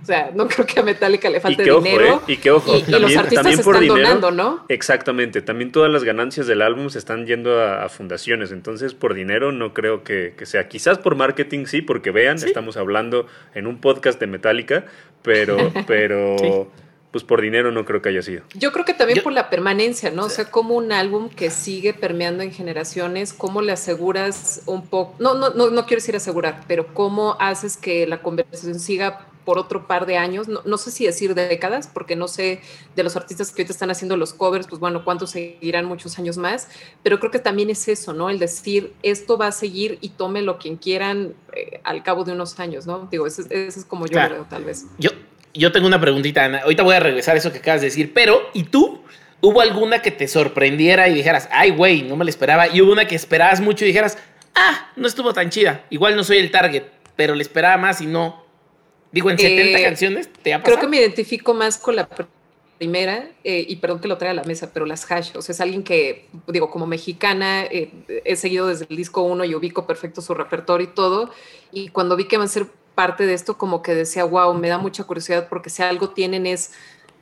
o 0.02 0.06
sea, 0.06 0.32
no 0.34 0.48
creo 0.48 0.66
que 0.66 0.80
a 0.80 0.84
Metallica 0.84 1.30
le 1.30 1.40
falte 1.40 1.64
dinero. 1.64 2.22
¿eh? 2.28 2.34
Y 2.34 2.38
que 2.38 2.52
ojo, 2.52 2.72
también, 2.80 3.02
los 3.02 3.16
artistas 3.18 3.60
están 3.60 3.88
donando, 3.88 4.32
¿no? 4.32 4.66
Exactamente, 4.70 5.42
también 5.42 5.72
todas 5.72 5.92
las 5.92 6.04
ganancias 6.04 6.48
del 6.60 6.68
álbum 6.68 6.90
se 6.90 7.00
están 7.00 7.26
yendo 7.26 7.62
a, 7.62 7.88
fundaciones, 7.90 8.52
entonces 8.52 8.94
por 8.94 9.14
dinero 9.14 9.52
no 9.52 9.74
creo 9.74 10.04
que, 10.04 10.34
sea. 10.44 10.68
Quizás 10.68 10.98
por 10.98 11.16
marketing 11.16 11.66
sí, 11.66 11.82
porque 11.82 12.12
vean, 12.12 12.38
estamos 12.38 12.76
hablando 12.78 13.26
en 13.56 13.66
un 13.66 13.80
podcast 13.80 14.20
de 14.20 14.28
Metallica, 14.28 14.86
pero, 15.24 15.58
pero 15.88 16.70
pues 17.12 17.24
por 17.24 17.42
dinero 17.42 17.72
no 17.72 17.86
creo 17.86 18.02
que 18.02 18.10
haya 18.10 18.22
sido. 18.22 18.44
Yo 18.54 18.72
creo 18.72 18.86
que 18.86 18.94
también 18.94 19.24
por 19.24 19.34
la 19.34 19.50
permanencia, 19.50 20.12
¿no? 20.12 20.26
O 20.26 20.30
sea, 20.30 20.52
como 20.52 20.76
un 20.76 20.92
álbum 20.92 21.30
que 21.30 21.50
sigue 21.50 21.94
permeando 21.94 22.44
en 22.44 22.52
generaciones, 22.52 23.34
¿cómo 23.34 23.62
le 23.62 23.72
aseguras 23.72 24.62
un 24.66 24.86
poco? 24.86 25.16
No, 25.20 25.36
no, 25.36 25.52
no, 25.52 25.70
no 25.70 25.86
quiero 25.86 26.02
decir 26.02 26.16
asegurar, 26.16 26.62
pero 26.68 26.94
¿cómo 26.94 27.38
haces 27.40 27.78
que 27.78 28.06
la 28.06 28.22
conversación 28.22 28.80
siga 28.80 29.29
por 29.50 29.58
otro 29.58 29.88
par 29.88 30.06
de 30.06 30.16
años, 30.16 30.48
no, 30.48 30.78
sé 30.78 30.92
si 30.92 31.08
decir 31.08 31.34
décadas, 31.34 31.90
porque 31.92 32.16
no 32.16 32.28
sé 32.28 32.62
de 32.96 33.02
los 33.02 33.16
artistas 33.16 33.50
que 33.52 33.64
ahorita 33.64 33.74
están 33.74 33.90
haciendo 33.90 34.16
los 34.16 34.32
covers, 34.32 34.68
pues 34.68 34.80
bueno, 34.80 35.04
cuántos 35.04 35.32
seguirán 35.32 35.86
muchos 35.86 36.20
años 36.20 36.38
más, 36.38 36.68
pero 37.02 37.18
creo 37.18 37.32
que 37.32 37.40
también 37.40 37.72
es 37.72 37.88
eso, 37.88 38.14
¿no? 38.14 38.30
El 38.30 38.38
decir, 38.38 38.94
esto 39.02 39.40
va 39.40 39.48
a 39.48 39.52
seguir 39.52 39.98
y 40.02 40.10
tómelo 40.10 40.60
quien 40.60 40.78
quieran 40.78 41.34
eh, 41.54 41.82
al 41.84 42.04
cabo 42.04 42.26
de 42.26 42.34
unos 42.34 42.60
años, 42.60 42.86
¿no? 42.86 43.08
Digo, 43.10 43.26
ese, 43.26 43.42
es 43.50 43.84
como 43.86 44.06
yo 44.06 44.20
veo, 44.20 44.46
tal 44.48 44.66
vez. 44.66 44.86
Yo, 45.00 45.10
yo 45.56 45.72
tengo 45.72 45.88
una 45.88 46.00
preguntita, 46.00 46.46
Ana. 46.46 46.60
Ahorita 46.60 46.84
voy 46.84 46.94
a 46.94 47.00
regresar 47.00 47.34
a 47.34 47.40
eso 47.40 47.52
que 47.52 47.58
acabas 47.58 47.82
de 47.82 47.88
decir, 47.88 48.14
pero, 48.14 48.52
¿y 48.54 48.66
tú? 48.66 49.02
¿Hubo 49.42 49.62
alguna 49.62 50.04
que 50.04 50.12
te 50.12 50.28
sorprendiera 50.28 51.10
y 51.10 51.16
dijeras, 51.16 51.50
ay, 51.52 51.72
güey, 51.72 52.04
no 52.04 52.16
me 52.16 52.24
la 52.24 52.30
esperaba? 52.30 52.68
Y 52.68 52.82
hubo 52.82 52.92
una 52.92 53.08
que 53.08 53.16
esperabas 53.16 53.62
mucho 53.62 53.84
y 53.84 53.88
dijeras, 53.88 54.20
ah, 54.54 54.92
no 54.96 55.08
estuvo 55.08 55.34
tan 55.34 55.50
chida. 55.50 55.86
Igual 55.90 56.16
no 56.16 56.24
soy 56.24 56.38
el 56.38 56.52
target, 56.52 56.84
pero 57.16 57.34
le 57.34 57.42
esperaba 57.42 57.78
más 57.78 58.00
y 58.00 58.06
no. 58.06 58.48
Digo, 59.12 59.30
en 59.30 59.40
70 59.40 59.80
eh, 59.80 59.84
canciones, 59.84 60.30
¿te 60.42 60.54
ha 60.54 60.60
pasado? 60.60 60.78
Creo 60.78 60.88
que 60.88 60.90
me 60.90 61.02
identifico 61.02 61.54
más 61.54 61.78
con 61.78 61.96
la 61.96 62.08
primera, 62.78 63.30
eh, 63.44 63.66
y 63.68 63.76
perdón 63.78 64.00
que 64.00 64.08
lo 64.08 64.18
traiga 64.18 64.32
a 64.32 64.44
la 64.44 64.48
mesa, 64.48 64.72
pero 64.74 64.86
las 64.86 65.10
hash, 65.12 65.32
o 65.36 65.42
sea, 65.42 65.54
es 65.54 65.62
alguien 65.62 65.84
que, 65.84 66.30
digo, 66.48 66.70
como 66.70 66.88
mexicana, 66.88 67.66
eh, 67.66 67.92
he 68.24 68.36
seguido 68.36 68.68
desde 68.68 68.88
el 68.90 68.96
disco 68.96 69.22
1 69.22 69.46
y 69.46 69.56
ubico 69.56 69.86
perfecto 69.86 70.22
su 70.22 70.34
repertorio 70.34 70.88
y 70.88 70.94
todo, 70.94 71.30
y 71.72 71.90
cuando 71.90 72.16
vi 72.16 72.26
que 72.26 72.38
van 72.38 72.46
a 72.46 72.50
ser 72.50 72.68
parte 72.96 73.26
de 73.26 73.34
esto, 73.34 73.58
como 73.58 73.82
que 73.82 73.96
decía, 73.96 74.24
wow, 74.24 74.54
me 74.54 74.70
da 74.70 74.78
mucha 74.78 75.04
curiosidad 75.04 75.48
porque 75.50 75.70
si 75.70 75.84
algo 75.84 76.10
tienen 76.10 76.46
es 76.46 76.74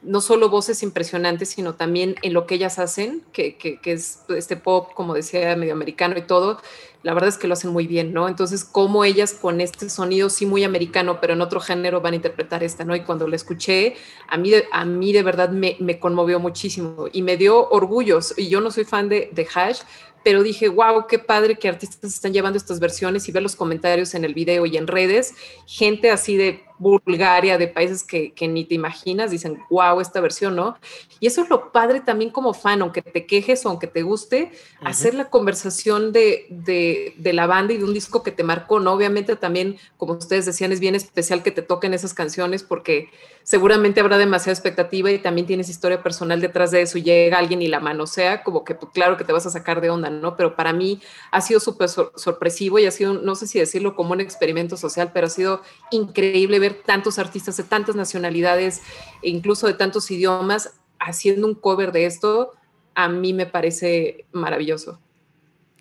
no 0.02 0.22
solo 0.22 0.50
voces 0.50 0.84
impresionantes, 0.84 1.50
sino 1.50 1.76
también 1.76 2.16
en 2.22 2.34
lo 2.34 2.46
que 2.46 2.56
ellas 2.56 2.80
hacen, 2.80 3.24
que, 3.32 3.58
que, 3.58 3.80
es 3.84 4.22
este 4.30 4.56
pop, 4.56 4.94
como 4.94 5.14
decía, 5.14 5.56
medio 5.56 5.74
americano 5.74 6.18
y 6.18 6.22
todo, 6.22 6.62
la 7.08 7.14
verdad 7.14 7.30
es 7.30 7.38
que 7.38 7.48
lo 7.48 7.54
hacen 7.54 7.72
muy 7.72 7.88
bien, 7.88 8.12
¿no? 8.12 8.28
Entonces, 8.28 8.66
cómo 8.66 9.06
ellas 9.06 9.32
con 9.32 9.62
este 9.62 9.90
sonido 9.90 10.30
sí 10.30 10.46
muy 10.46 10.66
americano, 10.66 11.22
pero 11.22 11.36
en 11.36 11.42
otro 11.42 11.62
género 11.62 12.02
van 12.02 12.12
a 12.12 12.16
interpretar 12.18 12.66
esta, 12.66 12.84
¿no? 12.84 12.98
Y 12.98 13.04
cuando 13.04 13.30
la 13.30 13.38
escuché, 13.38 13.96
a 14.28 14.36
mí 14.36 14.52
a 14.74 14.84
mí 14.84 15.14
de 15.14 15.24
verdad 15.24 15.50
me, 15.52 15.78
me 15.80 16.02
conmovió 16.02 16.42
muchísimo 16.42 17.08
y 17.14 17.22
me 17.22 17.38
dio 17.38 17.70
orgullos. 17.70 18.34
Y 18.38 18.50
yo 18.50 18.60
no 18.60 18.72
soy 18.72 18.84
fan 18.84 19.08
de, 19.08 19.30
de 19.32 19.48
Hash, 19.56 19.84
pero 20.26 20.44
dije, 20.44 20.68
wow, 20.68 21.08
qué 21.08 21.18
padre 21.18 21.58
que 21.58 21.70
artistas 21.70 22.14
están 22.14 22.34
llevando 22.34 22.58
estas 22.58 22.82
versiones 22.82 23.30
y 23.30 23.32
ver 23.32 23.42
los 23.42 23.56
comentarios 23.56 24.14
en 24.14 24.26
el 24.26 24.34
video 24.34 24.66
y 24.66 24.76
en 24.76 24.86
redes, 24.86 25.34
gente 25.66 26.12
así 26.12 26.36
de 26.36 26.67
Bulgaria, 26.80 27.58
de 27.58 27.68
países 27.68 28.04
que, 28.04 28.34
ni 28.48 28.66
te 28.66 28.76
imaginas, 28.76 29.32
dicen, 29.32 29.60
wow, 29.70 30.00
esta 30.00 30.22
versión, 30.22 30.56
¿no? 30.56 30.78
Y 31.20 31.28
eso 31.28 31.42
es 31.42 31.50
lo 31.50 31.72
padre 31.72 32.02
también 32.02 32.30
como 32.30 32.54
fan, 32.54 32.82
aunque 32.82 33.02
te 33.02 33.26
quejes 33.26 33.66
o 33.66 33.70
aunque 33.70 33.88
te 33.88 34.04
guste, 34.04 34.52
hacer 34.84 35.16
la 35.16 35.30
conversación 35.30 36.12
de, 36.12 36.46
de, 36.50 37.34
la 37.34 37.48
banda 37.48 37.74
y 37.74 37.78
de 37.78 37.84
un 37.84 37.94
disco 37.94 38.24
que 38.24 38.32
te 38.32 38.44
marcó, 38.44 38.80
¿no? 38.80 38.94
Obviamente 38.94 39.36
también, 39.36 39.78
como 39.98 40.14
ustedes 40.14 40.46
decían, 40.46 40.72
es 40.72 40.80
bien 40.80 40.96
especial 40.96 41.44
que 41.44 41.52
te 41.52 41.62
toquen 41.62 41.94
esas 41.94 42.14
canciones 42.14 42.64
porque 42.64 43.10
seguramente 43.44 44.02
habrá 44.02 44.18
demasiada 44.18 44.54
expectativa 44.54 45.10
y 45.10 45.20
también 45.20 45.48
tienes 45.48 45.70
historia 45.70 46.04
personal 46.04 46.42
detrás 46.42 46.72
de 46.72 46.82
eso 46.82 46.98
y 46.98 47.04
llega 47.04 47.38
alguien 47.38 47.62
y 47.62 47.68
la 47.68 47.80
manosea, 47.80 48.44
como 48.44 48.64
que 48.64 48.76
pues, 48.76 48.92
claro 48.92 49.18
que 49.18 49.24
te 49.24 49.34
vas 49.34 49.46
a 49.46 49.50
sacar 49.50 49.82
de 49.82 49.90
onda, 49.90 50.10
¿no? 50.10 50.36
Pero 50.36 50.56
para 50.56 50.74
mí 50.74 51.02
ha 51.32 51.42
sido 51.42 51.60
súper 51.60 51.88
sorpresivo 51.90 52.78
y 52.78 52.86
ha 52.86 52.92
sido, 52.92 53.14
no 53.14 53.36
sé 53.36 53.48
si 53.48 53.58
decirlo 53.58 53.96
como 53.96 54.12
un 54.12 54.22
experimento 54.22 54.76
social, 54.78 55.12
pero 55.14 55.28
ha 55.28 55.30
sido 55.30 55.62
increíble 55.92 56.60
ver 56.60 56.67
tantos 56.74 57.20
artistas 57.20 57.58
de 57.58 57.64
tantas 57.64 57.96
nacionalidades 57.96 58.82
e 59.22 59.30
incluso 59.30 59.68
de 59.68 59.74
tantos 59.74 60.10
idiomas 60.12 60.74
haciendo 61.00 61.48
un 61.48 61.56
cover 61.56 61.92
de 61.92 62.06
esto, 62.06 62.54
a 62.96 63.08
mí 63.08 63.34
me 63.34 63.46
parece 63.46 64.26
maravilloso. 64.32 65.00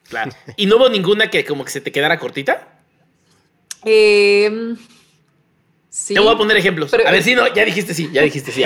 Claro. 0.09 0.33
¿Y 0.57 0.67
no 0.67 0.77
hubo 0.77 0.89
ninguna 0.89 1.31
que 1.31 1.45
como 1.45 1.65
que 1.65 1.71
se 1.71 1.81
te 1.81 1.91
quedara 1.91 2.19
cortita? 2.19 2.81
Eh, 3.85 4.77
te 6.09 6.21
voy 6.21 6.35
a 6.35 6.37
poner 6.37 6.57
ejemplos. 6.57 6.93
a 6.93 7.11
ver 7.11 7.23
si 7.23 7.35
no, 7.35 7.53
ya 7.55 7.65
dijiste 7.65 7.95
sí, 7.95 8.11
ya 8.13 8.23
dijiste 8.23 8.53
sí. 8.53 8.63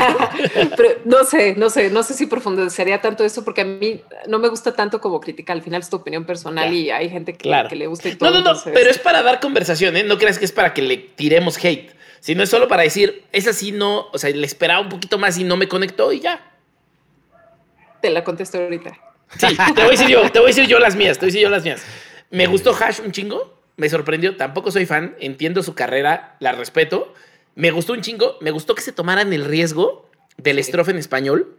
pero 0.76 1.00
no 1.04 1.24
sé, 1.24 1.54
no 1.56 1.70
sé, 1.70 1.90
no 1.90 2.02
sé 2.02 2.14
si 2.14 2.26
profundizaría 2.26 3.00
tanto 3.00 3.24
eso 3.24 3.44
porque 3.44 3.62
a 3.62 3.64
mí 3.64 4.02
no 4.26 4.38
me 4.38 4.48
gusta 4.48 4.74
tanto 4.74 5.00
como 5.00 5.20
criticar. 5.20 5.56
Al 5.56 5.62
final 5.62 5.80
es 5.80 5.88
tu 5.88 5.96
opinión 5.96 6.24
personal 6.24 6.72
y 6.72 6.90
hay 6.90 7.08
gente 7.08 7.34
que, 7.34 7.48
le 7.48 7.86
gusta 7.86 8.08
y 8.08 8.16
todo. 8.16 8.30
No, 8.30 8.40
no, 8.40 8.52
no, 8.52 8.60
pero 8.64 8.90
es 8.90 8.98
para 8.98 9.22
dar 9.22 9.40
conversación, 9.40 9.96
¿eh? 9.96 10.04
No 10.04 10.18
creas 10.18 10.38
que 10.38 10.44
es 10.44 10.52
para 10.52 10.74
que 10.74 10.82
le 10.82 10.98
tiremos 10.98 11.56
hate, 11.62 11.90
sino 12.20 12.42
es 12.42 12.50
solo 12.50 12.68
para 12.68 12.82
decir, 12.82 13.24
es 13.32 13.46
así, 13.48 13.72
no, 13.72 14.08
o 14.12 14.18
sea, 14.18 14.30
le 14.30 14.46
esperaba 14.46 14.80
un 14.80 14.90
poquito 14.90 15.18
más 15.18 15.38
y 15.38 15.44
no 15.44 15.56
me 15.56 15.68
conectó 15.68 16.12
y 16.12 16.20
ya. 16.20 16.52
Te 18.02 18.10
la 18.10 18.22
contesto 18.22 18.58
ahorita. 18.58 18.96
Sí, 19.38 19.56
te 19.74 19.82
voy 19.82 19.88
a 19.88 19.90
decir 19.90 20.08
yo, 20.08 20.30
te 20.30 20.38
voy 20.38 20.46
a 20.46 20.54
decir 20.54 20.66
yo 20.66 20.78
las 20.78 20.96
mías, 20.96 21.18
te 21.18 21.24
voy 21.24 21.28
a 21.28 21.32
decir 21.32 21.42
yo 21.42 21.50
las 21.50 21.64
mías. 21.64 21.82
Me 22.30 22.46
gustó 22.46 22.74
Hash 22.74 23.00
un 23.00 23.10
chingo 23.10 23.57
me 23.78 23.88
sorprendió, 23.88 24.36
tampoco 24.36 24.72
soy 24.72 24.86
fan, 24.86 25.14
entiendo 25.20 25.62
su 25.62 25.74
carrera, 25.74 26.36
la 26.40 26.52
respeto. 26.52 27.14
Me 27.54 27.70
gustó 27.70 27.92
un 27.92 28.02
chingo, 28.02 28.36
me 28.40 28.50
gustó 28.50 28.74
que 28.74 28.82
se 28.82 28.92
tomaran 28.92 29.32
el 29.32 29.44
riesgo 29.44 30.10
del 30.36 30.58
estrofe 30.58 30.90
en 30.90 30.98
español. 30.98 31.56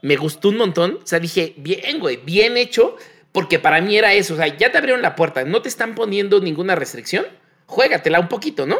Me 0.00 0.16
gustó 0.16 0.48
un 0.48 0.56
montón, 0.56 1.00
o 1.02 1.06
sea, 1.06 1.18
dije, 1.18 1.54
bien, 1.58 1.98
güey, 1.98 2.18
bien 2.18 2.56
hecho, 2.56 2.96
porque 3.32 3.58
para 3.58 3.80
mí 3.80 3.98
era 3.98 4.14
eso, 4.14 4.34
o 4.34 4.36
sea, 4.36 4.46
ya 4.56 4.70
te 4.70 4.78
abrieron 4.78 5.02
la 5.02 5.16
puerta, 5.16 5.44
no 5.44 5.60
te 5.60 5.68
están 5.68 5.96
poniendo 5.96 6.40
ninguna 6.40 6.76
restricción, 6.76 7.26
juégatela 7.66 8.20
un 8.20 8.28
poquito, 8.28 8.64
¿no? 8.64 8.78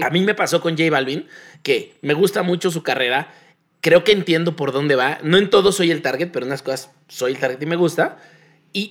A 0.00 0.10
mí 0.10 0.20
me 0.20 0.34
pasó 0.34 0.60
con 0.60 0.78
J 0.78 0.90
Balvin, 0.90 1.26
que 1.64 1.96
me 2.00 2.14
gusta 2.14 2.44
mucho 2.44 2.70
su 2.70 2.84
carrera, 2.84 3.34
creo 3.80 4.04
que 4.04 4.12
entiendo 4.12 4.54
por 4.54 4.70
dónde 4.70 4.94
va, 4.94 5.18
no 5.22 5.36
en 5.36 5.50
todo 5.50 5.72
soy 5.72 5.90
el 5.90 6.00
target, 6.00 6.30
pero 6.32 6.44
en 6.44 6.50
unas 6.50 6.62
cosas 6.62 6.92
soy 7.08 7.32
el 7.32 7.38
target 7.38 7.60
y 7.60 7.66
me 7.66 7.76
gusta. 7.76 8.18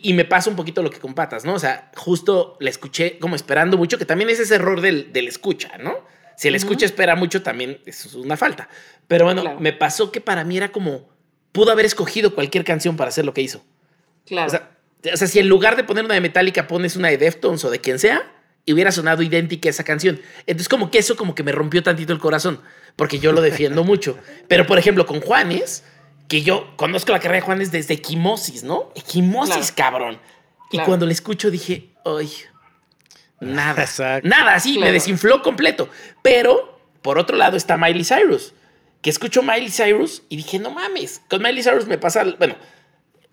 Y, 0.04 0.14
me 0.14 0.26
pasa 0.26 0.50
un 0.50 0.56
poquito 0.56 0.82
lo 0.82 0.90
que 0.90 1.00
con 1.00 1.14
patas, 1.14 1.46
¿no? 1.46 1.54
O 1.54 1.60
sea, 1.60 1.92
justo 1.96 2.58
la 2.60 2.70
escuché 2.70 3.20
como 3.20 3.36
esperando 3.36 3.78
mucho, 3.78 3.98
que 3.98 4.06
también 4.06 4.30
es 4.30 4.40
ese 4.40 4.56
error 4.56 4.82
del, 4.82 5.14
del 5.14 5.28
escucha, 5.28 5.78
¿no? 5.78 6.06
Si 6.36 6.48
el 6.48 6.56
escucha 6.56 6.86
espera 6.86 7.16
mucho, 7.16 7.42
también 7.42 7.80
eso 7.86 8.08
es 8.10 8.16
una 8.16 8.38
falta. 8.38 8.70
Pero 9.08 9.26
bueno, 9.26 9.60
me 9.60 9.74
pasó 9.74 10.12
que 10.12 10.22
para 10.22 10.44
mí 10.44 10.58
era 10.58 10.72
como, 10.72 11.10
pudo 11.52 11.72
haber 11.72 11.86
escogido 11.86 12.36
cualquier 12.36 12.64
canción 12.64 12.98
para 12.98 13.10
hacer 13.10 13.26
lo 13.26 13.34
que 13.34 13.42
hizo. 13.42 13.64
Claro. 14.26 14.48
O 14.48 15.18
sea, 15.18 15.28
si 15.28 15.40
en 15.40 15.48
lugar 15.48 15.76
de 15.78 15.84
poner 15.84 16.06
una 16.06 16.14
de 16.16 16.22
Metallica 16.22 16.68
pones 16.68 16.96
una 16.96 17.08
de 17.08 17.18
Deftones 17.18 17.64
o 17.64 17.72
de 17.72 17.80
quien 17.80 17.98
sea, 17.98 18.34
y 18.68 18.74
hubiera 18.74 18.92
sonado 18.92 19.24
idéntica 19.24 19.70
esa 19.70 19.86
canción. 19.86 20.20
Entonces 20.46 20.68
como 20.68 20.92
que 20.92 21.00
eso 21.00 21.16
como 21.16 21.34
que 21.34 21.42
me 21.42 21.54
rompió 21.54 21.82
tantito 21.82 22.12
el 22.12 22.20
corazón, 22.20 22.62
porque 22.98 23.18
yo 23.18 23.32
lo 23.32 23.42
defiendo 23.42 23.84
mucho. 23.86 24.20
Pero 24.48 24.68
por 24.68 24.78
ejemplo, 24.78 25.06
con 25.06 25.22
Juanes 25.22 25.86
que 26.28 26.42
yo 26.42 26.76
conozco 26.76 27.12
la 27.12 27.20
carrera 27.20 27.38
de 27.38 27.46
Juanes 27.46 27.72
desde 27.72 27.96
Equimosis, 27.96 28.64
¿no? 28.64 28.92
Equimosis, 28.96 29.72
cabrón. 29.72 30.20
Y 30.72 30.80
cuando 30.80 31.06
le 31.06 31.14
escucho 31.14 31.50
dije, 31.50 31.90
ay, 32.04 32.30
nada. 33.40 33.86
Nada, 34.24 34.56
así, 34.56 34.78
me 34.80 34.92
desinfló 34.92 35.42
completo. 35.42 35.90
Pero, 36.22 36.80
por 37.02 37.18
otro 37.18 37.38
lado, 37.38 37.56
está 37.56 37.78
Miley 37.78 38.04
Cyrus. 38.04 38.54
Que 39.02 39.10
escucho 39.10 39.42
Miley 39.42 39.70
Cyrus 39.70 40.24
y 40.28 40.38
dije, 40.38 40.60
no 40.60 40.72
mames. 40.72 41.22
Con 41.30 41.42
Miley 41.42 41.64
Cyrus 41.64 41.88
me 41.88 41.98
pasa, 41.98 42.26
bueno, 42.38 42.56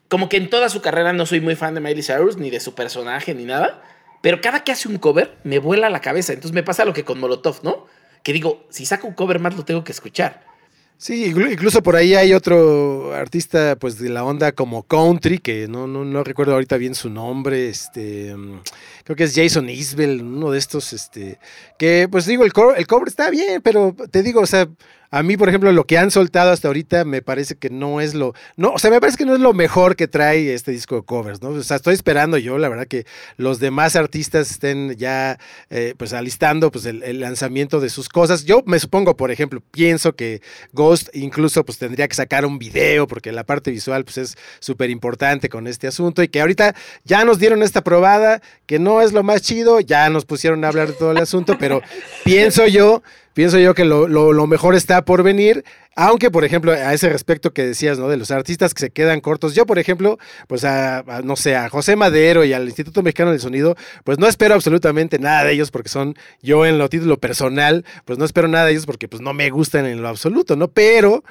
como 0.09 0.29
que 0.29 0.37
en 0.37 0.49
toda 0.49 0.69
su 0.69 0.81
carrera 0.81 1.13
no 1.13 1.27
soy 1.27 1.41
muy 1.41 1.57
fan 1.57 1.75
de 1.75 1.81
Miley 1.81 2.03
Cyrus, 2.03 2.37
ni 2.37 2.51
de 2.51 2.61
su 2.61 2.75
personaje, 2.75 3.35
ni 3.35 3.45
nada. 3.45 3.83
Pero 4.23 4.41
cada 4.41 4.63
que 4.63 4.73
hace 4.73 4.89
un 4.89 4.99
cover, 4.99 5.37
me 5.43 5.59
vuela 5.59 5.91
la 5.91 6.01
cabeza. 6.01 6.33
Entonces 6.33 6.55
me 6.55 6.63
pasa 6.63 6.85
lo 6.85 6.93
que 6.93 7.05
con 7.05 7.19
Molotov, 7.19 7.61
¿no? 7.65 7.87
Que 8.23 8.33
digo, 8.33 8.65
si 8.71 8.87
saco 8.87 9.09
un 9.09 9.15
cover 9.15 9.41
más, 9.41 9.57
lo 9.57 9.65
tengo 9.65 9.83
que 9.83 9.93
escuchar. 9.93 10.54
Sí, 10.97 11.27
incluso 11.27 11.83
por 11.83 11.97
ahí 11.97 12.15
hay 12.15 12.33
otro 12.33 13.13
artista 13.15 13.77
pues 13.77 13.99
de 13.99 14.09
la 14.09 14.25
onda 14.25 14.53
como 14.53 14.85
country, 14.85 15.39
que 15.39 15.69
no, 15.69 15.87
no, 15.87 16.05
no 16.05 16.25
recuerdo 16.25 16.55
ahorita 16.55 16.79
bien 16.79 16.95
su 16.95 17.11
nombre, 17.11 17.69
este 17.69 18.35
mm, 18.35 18.61
creo 19.05 19.17
que 19.17 19.25
es 19.25 19.35
Jason 19.35 19.69
Isbell, 19.69 20.23
uno 20.23 20.51
de 20.51 20.59
estos, 20.59 20.93
este, 20.95 21.39
que 21.79 22.09
pues 22.11 22.25
digo, 22.27 22.45
el, 22.45 22.53
el 22.77 22.87
cover 22.87 23.09
está 23.09 23.29
bien, 23.29 23.61
pero 23.61 23.95
te 24.11 24.23
digo, 24.23 24.41
o 24.41 24.47
sea, 24.47 24.67
a 25.15 25.23
mí, 25.23 25.37
por 25.37 25.49
ejemplo, 25.49 25.71
lo 25.71 25.87
que 25.87 25.97
han 25.97 26.11
soltado 26.11 26.51
hasta 26.51 26.67
ahorita 26.67 27.05
me 27.05 27.23
parece 27.23 27.55
que 27.55 27.71
no 27.71 28.01
es 28.01 28.15
lo. 28.15 28.35
No, 28.57 28.71
o 28.71 28.81
sea, 28.81 28.91
me 28.91 29.01
parece 29.01 29.17
que 29.17 29.25
no 29.25 29.35
es 29.35 29.41
lo 29.41 29.53
mejor 29.53 29.95
que 29.95 30.09
trae 30.09 30.53
este 30.53 30.73
disco 30.73 30.97
de 30.97 31.03
covers, 31.03 31.41
¿no? 31.41 31.51
O 31.51 31.63
sea, 31.63 31.77
estoy 31.77 31.95
esperando 31.95 32.37
yo, 32.37 32.59
la 32.59 32.69
verdad, 32.69 32.89
que 32.89 33.07
los 33.37 33.61
demás 33.61 33.95
artistas 33.95 34.51
estén 34.51 34.97
ya 34.97 35.39
eh, 35.71 35.95
pues 35.97 36.13
alistando 36.15 36.73
pues 36.73 36.85
el, 36.87 37.21
lanzamiento 37.21 37.79
de 37.79 37.91
sus 37.91 38.09
cosas. 38.09 38.45
Yo 38.45 38.65
me 38.67 38.81
supongo, 38.81 39.17
por 39.17 39.31
ejemplo, 39.31 39.63
pienso 39.71 40.17
que 40.17 40.43
Ghost 40.73 41.11
incluso 41.13 41.65
pues 41.65 41.79
tendría 41.79 42.09
que 42.09 42.17
sacar 42.17 42.45
un 42.45 42.59
video, 42.59 43.07
porque 43.07 43.31
la 43.31 43.45
parte 43.45 43.71
visual 43.71 44.05
pues 44.05 44.19
es 44.19 44.37
súper 44.59 44.91
importante 44.91 45.49
con 45.49 45.69
este 45.69 45.87
asunto. 45.87 46.25
Y 46.25 46.29
que 46.29 46.41
ahorita 46.41 46.75
ya 47.05 47.25
nos 47.25 47.39
dieron 47.39 47.63
esta 47.63 47.85
probada, 47.85 48.43
que 48.67 48.81
no 48.81 49.01
es 49.01 49.13
lo 49.13 49.23
más 49.23 49.43
chido, 49.43 49.79
ya 49.79 50.11
nos 50.11 50.25
pusieron 50.25 50.65
a 50.65 50.69
hablar 50.69 50.89
de 50.89 50.95
todo 50.95 51.13
el 51.13 51.19
asunto, 51.19 51.57
pero 51.57 51.83
pienso 52.25 52.67
yo 52.67 53.05
pienso 53.35 53.59
yo 53.59 53.75
que 53.75 53.85
lo, 53.85 54.09
lo, 54.09 54.47
mejor 54.47 54.75
está 54.75 55.05
por 55.05 55.23
venir. 55.23 55.65
Aunque, 55.97 56.31
por 56.31 56.45
ejemplo, 56.45 56.73
a 56.73 56.93
ese 56.93 57.09
respecto 57.09 57.53
que 57.53 57.65
decías, 57.65 57.99
¿no? 57.99 58.09
De 58.09 58.17
los 58.17 58.31
artistas 58.31 58.75
que 58.75 58.81
se 58.81 58.91
quedan 58.91 59.21
cortos. 59.21 59.55
Yo, 59.55 59.65
por 59.67 59.79
ejemplo, 59.79 60.19
pues 60.49 60.65
a, 60.65 61.05
no 61.23 61.37
sé, 61.37 61.55
a 61.55 61.69
José 61.69 61.95
Madero 61.95 62.45
y 62.45 62.53
al 62.53 62.65
Instituto 62.65 63.03
Mexicano 63.03 63.31
del 63.31 63.41
Sonido, 63.41 63.77
pues 64.03 64.19
no 64.19 64.27
espero 64.27 64.55
absolutamente 64.55 65.19
nada 65.19 65.45
de 65.45 65.53
ellos 65.53 65.71
porque 65.71 65.89
son, 65.89 66.17
yo 66.43 66.67
en 66.67 66.79
lo 66.79 66.89
título 66.89 67.19
personal, 67.19 67.85
pues 68.05 68.19
no 68.19 68.25
espero 68.25 68.49
nada 68.49 68.67
de 68.67 68.73
ellos 68.73 68.87
porque 68.87 69.07
pues 69.07 69.23
no 69.23 69.35
me 69.35 69.51
gustan 69.51 69.87
en 69.87 70.03
lo 70.03 70.09
absoluto, 70.09 70.57
¿no? 70.57 70.69
Pero 70.69 71.23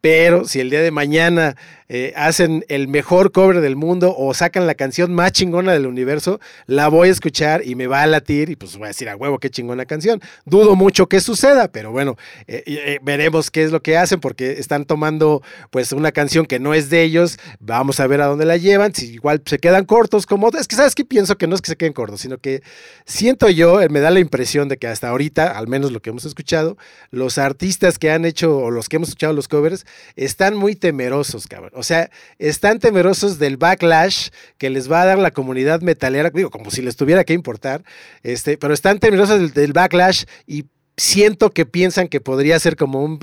pero 0.00 0.46
si 0.46 0.60
el 0.60 0.70
día 0.70 0.80
de 0.80 0.90
mañana 0.90 1.56
eh, 1.94 2.14
hacen 2.16 2.64
el 2.68 2.88
mejor 2.88 3.32
cover 3.32 3.60
del 3.60 3.76
mundo 3.76 4.14
o 4.16 4.32
sacan 4.32 4.66
la 4.66 4.74
canción 4.74 5.12
más 5.12 5.32
chingona 5.32 5.74
del 5.74 5.84
universo, 5.84 6.40
la 6.64 6.88
voy 6.88 7.10
a 7.10 7.12
escuchar 7.12 7.66
y 7.66 7.74
me 7.74 7.86
va 7.86 8.00
a 8.00 8.06
latir 8.06 8.48
y 8.48 8.56
pues 8.56 8.78
voy 8.78 8.86
a 8.86 8.88
decir 8.88 9.10
a 9.10 9.14
huevo 9.16 9.38
qué 9.38 9.50
chingona 9.50 9.84
canción. 9.84 10.22
Dudo 10.46 10.74
mucho 10.74 11.06
que 11.06 11.20
suceda, 11.20 11.68
pero 11.68 11.92
bueno, 11.92 12.16
eh, 12.46 12.62
eh, 12.66 12.98
veremos 13.02 13.50
qué 13.50 13.62
es 13.62 13.72
lo 13.72 13.82
que 13.82 13.98
hacen 13.98 14.20
porque 14.20 14.52
están 14.52 14.86
tomando 14.86 15.42
pues 15.68 15.92
una 15.92 16.12
canción 16.12 16.46
que 16.46 16.58
no 16.58 16.72
es 16.72 16.88
de 16.88 17.02
ellos, 17.02 17.38
vamos 17.60 18.00
a 18.00 18.06
ver 18.06 18.22
a 18.22 18.26
dónde 18.26 18.46
la 18.46 18.56
llevan, 18.56 18.94
si 18.94 19.12
igual 19.12 19.42
se 19.44 19.58
quedan 19.58 19.84
cortos 19.84 20.24
como 20.24 20.48
es 20.48 20.66
que 20.66 20.76
sabes 20.76 20.94
que 20.94 21.04
pienso 21.04 21.36
que 21.36 21.46
no 21.46 21.54
es 21.54 21.60
que 21.60 21.72
se 21.72 21.76
queden 21.76 21.92
cortos, 21.92 22.22
sino 22.22 22.38
que 22.38 22.62
siento 23.04 23.50
yo, 23.50 23.80
me 23.90 24.00
da 24.00 24.10
la 24.10 24.20
impresión 24.20 24.68
de 24.68 24.78
que 24.78 24.86
hasta 24.86 25.10
ahorita, 25.10 25.58
al 25.58 25.68
menos 25.68 25.92
lo 25.92 26.00
que 26.00 26.08
hemos 26.08 26.24
escuchado, 26.24 26.78
los 27.10 27.36
artistas 27.36 27.98
que 27.98 28.10
han 28.10 28.24
hecho 28.24 28.56
o 28.56 28.70
los 28.70 28.88
que 28.88 28.96
hemos 28.96 29.10
escuchado 29.10 29.34
los 29.34 29.46
covers 29.46 29.84
están 30.16 30.56
muy 30.56 30.74
temerosos, 30.74 31.46
cabrón. 31.46 31.81
Sea, 31.82 32.10
están 32.38 32.78
temerosos 32.78 33.38
del 33.38 33.56
backlash 33.56 34.28
que 34.58 34.70
les 34.70 34.90
va 34.90 35.02
a 35.02 35.06
dar 35.06 35.18
la 35.18 35.30
comunidad 35.30 35.80
metalera, 35.80 36.30
digo, 36.30 36.50
como 36.50 36.70
si 36.70 36.82
les 36.82 36.96
tuviera 36.96 37.24
que 37.24 37.32
importar, 37.32 37.82
este, 38.22 38.58
pero 38.58 38.74
están 38.74 38.98
temerosos 38.98 39.54
del, 39.54 39.72
backlash 39.72 40.24
y 40.46 40.66
siento 40.96 41.50
que 41.50 41.64
piensan 41.64 42.08
que 42.08 42.20
podría 42.20 42.58
ser 42.58 42.76
como 42.76 43.02
un, 43.02 43.18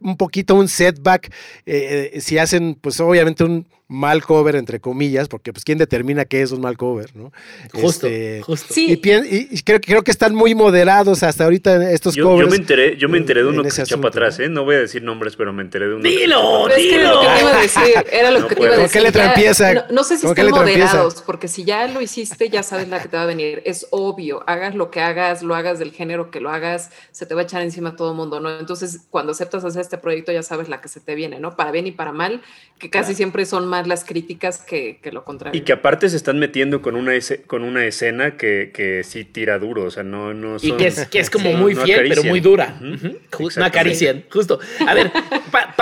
un 0.00 0.16
poquito 0.16 0.54
un 0.54 0.68
setback 0.68 1.32
eh, 1.66 2.12
eh, 2.14 2.20
si 2.20 2.38
hacen, 2.38 2.76
pues 2.80 2.98
obviamente 3.00 3.44
un 3.44 3.66
mal 3.94 4.22
cover, 4.24 4.56
entre 4.56 4.80
comillas, 4.80 5.28
porque 5.28 5.52
pues 5.52 5.64
quién 5.64 5.78
determina 5.78 6.24
qué 6.24 6.42
es 6.42 6.52
un 6.52 6.60
mal 6.60 6.76
cover, 6.76 7.14
¿no? 7.14 7.32
Justo, 7.72 8.06
este, 8.06 8.42
justo. 8.42 8.74
Sí. 8.74 8.92
Y, 8.92 9.62
creo, 9.62 9.80
creo, 9.80 10.02
que 10.02 10.10
están 10.10 10.34
muy 10.34 10.54
moderados 10.54 11.22
hasta 11.22 11.44
ahorita 11.44 11.90
estos 11.90 12.16
covers. 12.16 12.46
Yo 12.46 12.50
me 12.50 12.56
enteré, 12.56 12.96
yo 12.96 13.08
me 13.08 13.18
enteré 13.18 13.42
de 13.42 13.48
uno 13.48 13.62
que 13.62 13.70
se 13.70 13.82
echó 13.82 13.96
para 13.98 14.08
atrás, 14.08 14.38
¿eh? 14.40 14.48
No 14.48 14.64
voy 14.64 14.76
a 14.76 14.80
decir 14.80 15.02
nombres, 15.02 15.36
pero 15.36 15.52
me 15.52 15.62
enteré 15.62 15.88
de 15.88 15.94
uno. 15.94 16.02
¡Dilo, 16.02 16.68
dilo! 16.76 17.04
Era 17.04 17.10
lo 17.10 17.20
que 17.20 17.34
te 17.34 17.40
iba 17.40 17.50
a 17.56 17.62
decir, 17.62 18.06
era 18.12 18.30
lo 18.30 18.48
que 18.48 18.54
te 18.54 18.62
iba 18.62 18.74
a 18.74 18.76
decir. 18.78 18.84
¿Con 18.84 18.92
qué 18.92 19.00
letra 19.00 19.26
empieza? 19.26 19.86
No, 19.90 20.04
sé 20.04 20.18
si 20.18 20.26
están 20.26 20.50
moderados, 20.50 21.22
porque 21.22 21.48
si 21.48 21.64
ya 21.64 21.86
lo 21.88 22.00
hiciste, 22.00 22.48
ya 22.48 22.62
sabes 22.62 22.88
la 22.88 23.00
que 23.00 23.08
te 23.08 23.16
va 23.16 23.22
a 23.22 23.26
venir. 23.26 23.62
Es 23.64 23.86
obvio, 23.90 24.42
hagas 24.46 24.74
lo 24.74 24.90
que 24.90 25.00
hagas, 25.00 25.42
lo 25.42 25.54
hagas 25.54 25.78
del 25.78 25.92
género 25.92 26.30
que 26.30 26.40
lo 26.40 26.50
hagas, 26.50 26.90
se 27.12 27.26
te 27.26 27.34
va 27.34 27.42
a 27.42 27.44
echar 27.44 27.62
encima 27.62 27.96
todo 27.96 28.10
el 28.10 28.16
mundo, 28.16 28.40
¿no? 28.40 28.58
Entonces, 28.58 29.00
cuando 29.10 29.32
aceptas 29.32 29.64
hacer 29.64 29.82
este 29.82 29.98
proyecto, 29.98 30.32
ya 30.32 30.42
sabes 30.42 30.68
la 30.68 30.80
que 30.80 30.88
se 30.88 31.00
te 31.00 31.14
viene, 31.14 31.38
¿no? 31.38 31.56
Para 31.56 31.70
bien 31.70 31.86
y 31.86 31.92
para 31.92 32.12
mal, 32.12 32.42
que 32.78 32.90
casi 32.90 33.14
siempre 33.14 33.46
son 33.46 33.66
más 33.66 33.83
las 33.86 34.04
críticas 34.04 34.58
que, 34.58 34.98
lo 35.12 35.24
contrario. 35.24 35.60
Y 35.60 35.64
que 35.64 35.72
aparte 35.72 36.08
se 36.08 36.16
están 36.16 36.38
metiendo 36.38 36.82
con 36.82 36.96
una, 36.96 37.12
con 37.46 37.62
una 37.62 37.84
escena 37.84 38.36
que, 38.36 38.70
que 38.72 39.04
sí 39.04 39.24
tira 39.24 39.58
duro, 39.58 39.84
o 39.84 39.90
sea, 39.90 40.02
no, 40.02 40.34
no 40.34 40.56
Y 40.60 40.72
que 40.72 40.86
es, 40.86 41.06
que 41.08 41.18
es 41.20 41.30
como 41.34 41.52
muy 41.52 41.74
fiel, 41.74 42.06
pero 42.08 42.24
muy 42.24 42.40
dura. 42.40 42.78
No 42.80 43.64
acarician, 43.64 44.24
justo. 44.30 44.58
A 44.86 44.94
ver, 44.94 45.10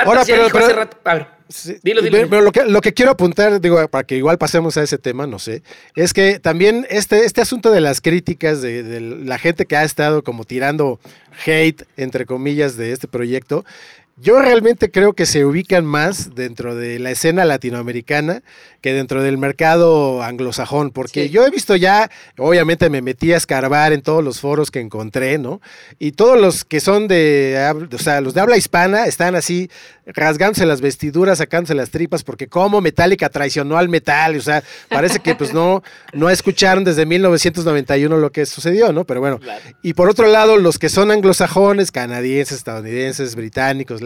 Ahora, 0.04 0.22
pero, 0.26 0.46
hace 0.46 0.72
rato, 0.72 0.96
a 1.04 1.14
ver. 1.14 1.26
dilo, 1.82 2.02
dilo, 2.02 2.28
pero 2.28 2.42
lo 2.42 2.52
que, 2.52 2.64
lo 2.64 2.80
que 2.80 2.92
quiero 2.92 3.12
apuntar, 3.12 3.60
digo, 3.60 3.86
para 3.88 4.04
que 4.04 4.16
igual 4.16 4.38
pasemos 4.38 4.76
a 4.76 4.82
ese 4.82 4.98
tema, 4.98 5.26
no 5.26 5.38
sé, 5.38 5.62
es 5.94 6.12
que 6.12 6.38
también 6.38 6.86
este, 6.90 7.24
este 7.24 7.40
asunto 7.40 7.70
de 7.70 7.80
las 7.80 8.00
críticas 8.00 8.62
de, 8.62 8.82
de 8.82 9.00
la 9.00 9.38
gente 9.38 9.66
que 9.66 9.76
ha 9.76 9.84
estado 9.84 10.22
como 10.22 10.44
tirando 10.44 11.00
hate, 11.46 11.84
entre 11.96 12.26
comillas, 12.26 12.76
de 12.76 12.92
este 12.92 13.08
proyecto, 13.08 13.64
yo 14.22 14.40
realmente 14.40 14.90
creo 14.90 15.14
que 15.14 15.26
se 15.26 15.44
ubican 15.44 15.84
más 15.84 16.34
dentro 16.34 16.76
de 16.76 17.00
la 17.00 17.10
escena 17.10 17.44
latinoamericana 17.44 18.42
que 18.80 18.92
dentro 18.92 19.22
del 19.22 19.38
mercado 19.38 20.22
anglosajón, 20.22 20.90
porque 20.90 21.28
yo 21.28 21.46
he 21.46 21.50
visto 21.50 21.76
ya, 21.76 22.10
obviamente 22.36 22.90
me 22.90 23.02
metí 23.02 23.32
a 23.32 23.36
escarbar 23.36 23.92
en 23.92 24.02
todos 24.02 24.22
los 24.22 24.40
foros 24.40 24.70
que 24.70 24.80
encontré, 24.80 25.38
¿no? 25.38 25.60
Y 25.98 26.12
todos 26.12 26.40
los 26.40 26.64
que 26.64 26.80
son 26.80 27.08
de, 27.08 27.88
o 27.92 27.98
sea, 27.98 28.20
los 28.20 28.34
de 28.34 28.40
habla 28.40 28.56
hispana 28.56 29.06
están 29.06 29.34
así 29.34 29.70
rasgándose 30.06 30.66
las 30.66 30.80
vestiduras, 30.80 31.38
sacándose 31.38 31.74
las 31.74 31.90
tripas, 31.90 32.24
porque 32.24 32.48
como 32.48 32.80
Metallica 32.80 33.28
traicionó 33.28 33.78
al 33.78 33.88
metal, 33.88 34.36
o 34.36 34.40
sea, 34.40 34.62
parece 34.88 35.20
que 35.20 35.34
pues 35.34 35.52
no, 35.52 35.82
no 36.12 36.28
escucharon 36.28 36.84
desde 36.84 37.06
1991 37.06 38.16
lo 38.16 38.32
que 38.32 38.46
sucedió, 38.46 38.92
¿no? 38.92 39.04
Pero 39.04 39.20
bueno, 39.20 39.40
y 39.82 39.94
por 39.94 40.08
otro 40.08 40.26
lado, 40.26 40.56
los 40.56 40.78
que 40.78 40.88
son 40.88 41.10
anglosajones, 41.10 41.92
canadienses, 41.92 42.58
estadounidenses, 42.58 43.36
británicos, 43.36 44.02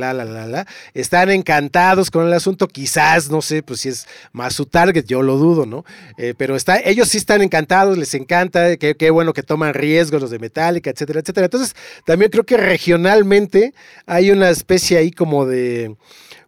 están 0.94 1.30
encantados 1.30 2.10
con 2.10 2.26
el 2.26 2.32
asunto, 2.32 2.68
quizás, 2.68 3.30
no 3.30 3.42
sé, 3.42 3.62
pues 3.62 3.80
si 3.80 3.88
es 3.88 4.06
más 4.32 4.54
su 4.54 4.66
target, 4.66 5.04
yo 5.06 5.22
lo 5.22 5.36
dudo, 5.36 5.66
¿no? 5.66 5.84
Eh, 6.16 6.34
pero 6.36 6.56
está, 6.56 6.78
ellos 6.78 7.08
sí 7.08 7.18
están 7.18 7.42
encantados, 7.42 7.96
les 7.98 8.14
encanta, 8.14 8.76
qué, 8.76 8.96
qué 8.96 9.10
bueno 9.10 9.32
que 9.32 9.42
toman 9.42 9.74
riesgos 9.74 10.20
los 10.20 10.30
de 10.30 10.38
Metallica, 10.38 10.90
etcétera, 10.90 11.20
etcétera. 11.20 11.46
Entonces, 11.46 11.74
también 12.04 12.30
creo 12.30 12.44
que 12.44 12.56
regionalmente 12.56 13.74
hay 14.06 14.30
una 14.30 14.50
especie 14.50 14.98
ahí 14.98 15.10
como 15.10 15.46
de 15.46 15.96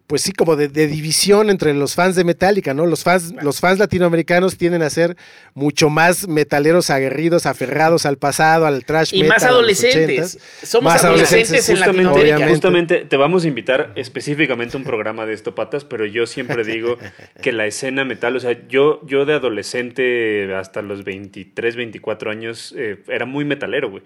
pues 0.09 0.23
sí, 0.23 0.31
como 0.31 0.55
de, 0.55 0.69
división 0.69 1.51
entre 1.51 1.71
los 1.75 1.93
fans 1.93 2.15
de 2.15 2.23
Metallica, 2.23 2.73
¿no? 2.73 2.87
Los 2.87 3.03
fans, 3.03 3.31
los 3.43 3.59
fans 3.59 3.77
latinoamericanos 3.77 4.57
tienden 4.57 4.81
a 4.81 4.89
ser 4.89 5.15
mucho 5.53 5.91
más 5.91 6.27
metaleros 6.27 6.89
aguerridos, 6.89 7.45
aferrados 7.45 8.07
al 8.07 8.17
pasado, 8.17 8.65
al 8.65 8.85
trash 8.85 9.13
y 9.13 9.23
más 9.25 9.43
adolescentes. 9.43 10.39
Somos 10.63 10.93
más 10.93 11.03
adolescentes, 11.05 11.69
en 11.69 11.79
Latinoamérica. 11.81 12.49
Justamente 12.49 13.05
te 13.05 13.17
vamos 13.17 13.43
a 13.45 13.49
invitar 13.49 13.91
específicamente 13.95 14.75
a 14.75 14.79
un 14.79 14.83
programa 14.83 15.27
de 15.27 15.33
esto, 15.33 15.53
patas, 15.53 15.85
pero 15.85 16.07
yo 16.07 16.25
siempre 16.25 16.63
digo 16.63 16.97
que 17.43 17.51
la 17.51 17.67
escena 17.67 18.03
metal, 18.03 18.35
o 18.35 18.39
sea, 18.39 18.57
yo, 18.67 19.05
yo 19.05 19.25
de 19.25 19.35
adolescente 19.35 20.55
hasta 20.55 20.81
los 20.81 21.03
23, 21.03 21.75
24 21.75 22.31
años 22.31 22.73
eh, 22.75 22.97
era 23.09 23.27
muy 23.27 23.45
metalero, 23.45 23.91
güey. 23.91 24.01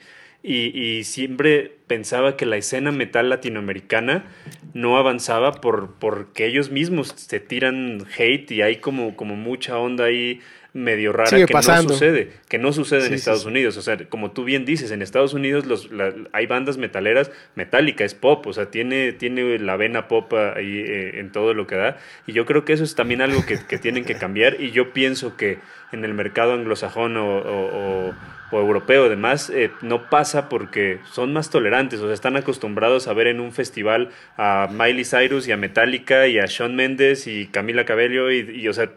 Y, 0.46 1.06
siempre 1.06 1.72
pensaba 1.88 2.36
que 2.36 2.46
la 2.46 2.58
escena 2.58 2.92
metal 2.92 3.30
latinoamericana 3.30 4.26
no 4.74 4.98
avanzaba 4.98 5.54
por 5.54 5.96
porque 6.00 6.46
ellos 6.46 6.70
mismos 6.70 7.14
se 7.16 7.40
tiran 7.40 8.06
hate 8.18 8.52
y 8.52 8.62
hay 8.62 8.78
como, 8.78 9.16
como 9.16 9.38
mucha 9.38 9.78
onda 9.78 10.06
ahí 10.06 10.42
medio 10.74 11.14
rara 11.14 11.30
que 11.46 11.54
no 11.54 11.82
sucede, 11.84 12.32
que 12.50 12.58
no 12.58 12.74
sucede 12.74 13.08
en 13.08 13.14
Estados 13.14 13.46
Unidos. 13.46 13.78
O 13.78 13.82
sea, 13.82 13.98
como 14.10 14.32
tú 14.32 14.44
bien 14.44 14.66
dices, 14.66 14.92
en 14.92 15.02
Estados 15.02 15.34
Unidos 15.34 15.66
los, 15.66 15.90
hay 16.34 16.46
bandas 16.48 16.78
metaleras, 16.78 17.32
Metallica 17.56 18.04
es 18.04 18.14
pop, 18.16 18.46
o 18.46 18.52
sea, 18.52 18.70
tiene, 18.70 19.14
tiene 19.14 19.60
la 19.60 19.78
vena 19.78 20.10
pop 20.10 20.34
ahí 20.34 20.80
eh, 20.80 21.20
en 21.20 21.32
todo 21.32 21.54
lo 21.54 21.68
que 21.68 21.76
da. 21.76 21.98
Y 22.28 22.34
yo 22.34 22.46
creo 22.46 22.66
que 22.66 22.74
eso 22.74 22.84
es 22.84 22.96
también 22.96 23.22
algo 23.22 23.46
que, 23.46 23.60
que 23.66 23.78
tienen 23.78 24.04
que 24.04 24.16
cambiar 24.16 24.60
y 24.60 24.72
yo 24.72 24.92
pienso 24.92 25.38
que 25.38 25.60
en 25.94 26.04
el 26.04 26.14
mercado 26.14 26.54
anglosajón 26.54 27.16
o 27.16 28.14
o 28.14 28.14
europeo 28.60 29.06
además 29.06 29.50
eh, 29.50 29.72
no 29.82 30.10
pasa 30.10 30.50
porque 30.50 31.00
son 31.12 31.34
más 31.34 31.50
tolerantes, 31.50 32.00
o 32.00 32.06
sea, 32.06 32.14
están 32.14 32.38
acostumbrados 32.38 33.08
a 33.08 33.14
ver 33.14 33.28
en 33.28 33.40
un 33.40 33.52
festival 33.52 34.10
a 34.38 34.68
Miley 34.72 35.06
Cyrus 35.06 35.48
y 35.48 35.52
a 35.52 35.58
Metallica 35.58 36.28
y 36.28 36.40
a 36.40 36.46
Shawn 36.46 36.76
Mendes 36.76 37.28
y 37.28 37.48
Camila 37.48 37.86
Cabello 37.86 38.32
y, 38.32 38.68
o 38.68 38.74
sea... 38.74 38.90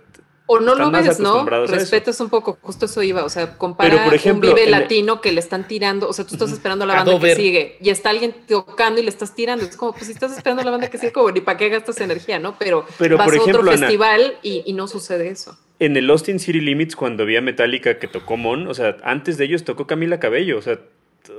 O 0.46 0.60
no 0.60 0.74
lo 0.74 0.90
ves, 0.90 1.18
¿no? 1.18 1.44
Respetas 1.44 2.20
un 2.20 2.30
poco, 2.30 2.58
justo 2.62 2.86
eso 2.86 3.02
iba, 3.02 3.24
o 3.24 3.28
sea, 3.28 3.58
compara 3.58 4.04
por 4.04 4.14
ejemplo, 4.14 4.48
un 4.48 4.54
vive 4.54 4.70
latino 4.70 5.20
que 5.20 5.32
le 5.32 5.40
están 5.40 5.66
tirando, 5.66 6.08
o 6.08 6.12
sea, 6.12 6.24
tú 6.24 6.34
estás 6.34 6.52
esperando 6.52 6.84
a 6.84 6.86
la 6.86 6.94
banda 7.02 7.18
que 7.18 7.34
sigue 7.34 7.76
y 7.80 7.90
está 7.90 8.10
alguien 8.10 8.34
tocando 8.46 9.00
y 9.00 9.02
le 9.02 9.10
estás 9.10 9.34
tirando, 9.34 9.64
es 9.64 9.76
como, 9.76 9.92
pues 9.92 10.06
si 10.06 10.12
estás 10.12 10.32
esperando 10.32 10.62
a 10.62 10.64
la 10.64 10.70
banda 10.70 10.88
que 10.88 10.98
sigue, 10.98 11.12
como, 11.12 11.30
ni 11.32 11.40
para 11.40 11.58
qué 11.58 11.68
gastas 11.68 12.00
energía, 12.00 12.38
¿no? 12.38 12.56
Pero, 12.58 12.86
Pero 12.98 13.16
vas 13.18 13.32
a 13.34 13.42
otro 13.42 13.64
festival 13.64 14.38
y, 14.42 14.62
y 14.66 14.72
no 14.72 14.86
sucede 14.86 15.28
eso 15.28 15.58
en 15.78 15.96
el 15.96 16.08
Austin 16.08 16.38
City 16.38 16.60
Limits, 16.60 16.96
cuando 16.96 17.24
había 17.24 17.42
Metallica 17.42 17.98
que 17.98 18.08
tocó 18.08 18.36
Mon, 18.36 18.66
o 18.66 18.74
sea, 18.74 18.96
antes 19.02 19.36
de 19.36 19.44
ellos 19.44 19.64
tocó 19.64 19.86
Camila 19.86 20.18
Cabello, 20.18 20.58
o 20.58 20.62
sea, 20.62 20.78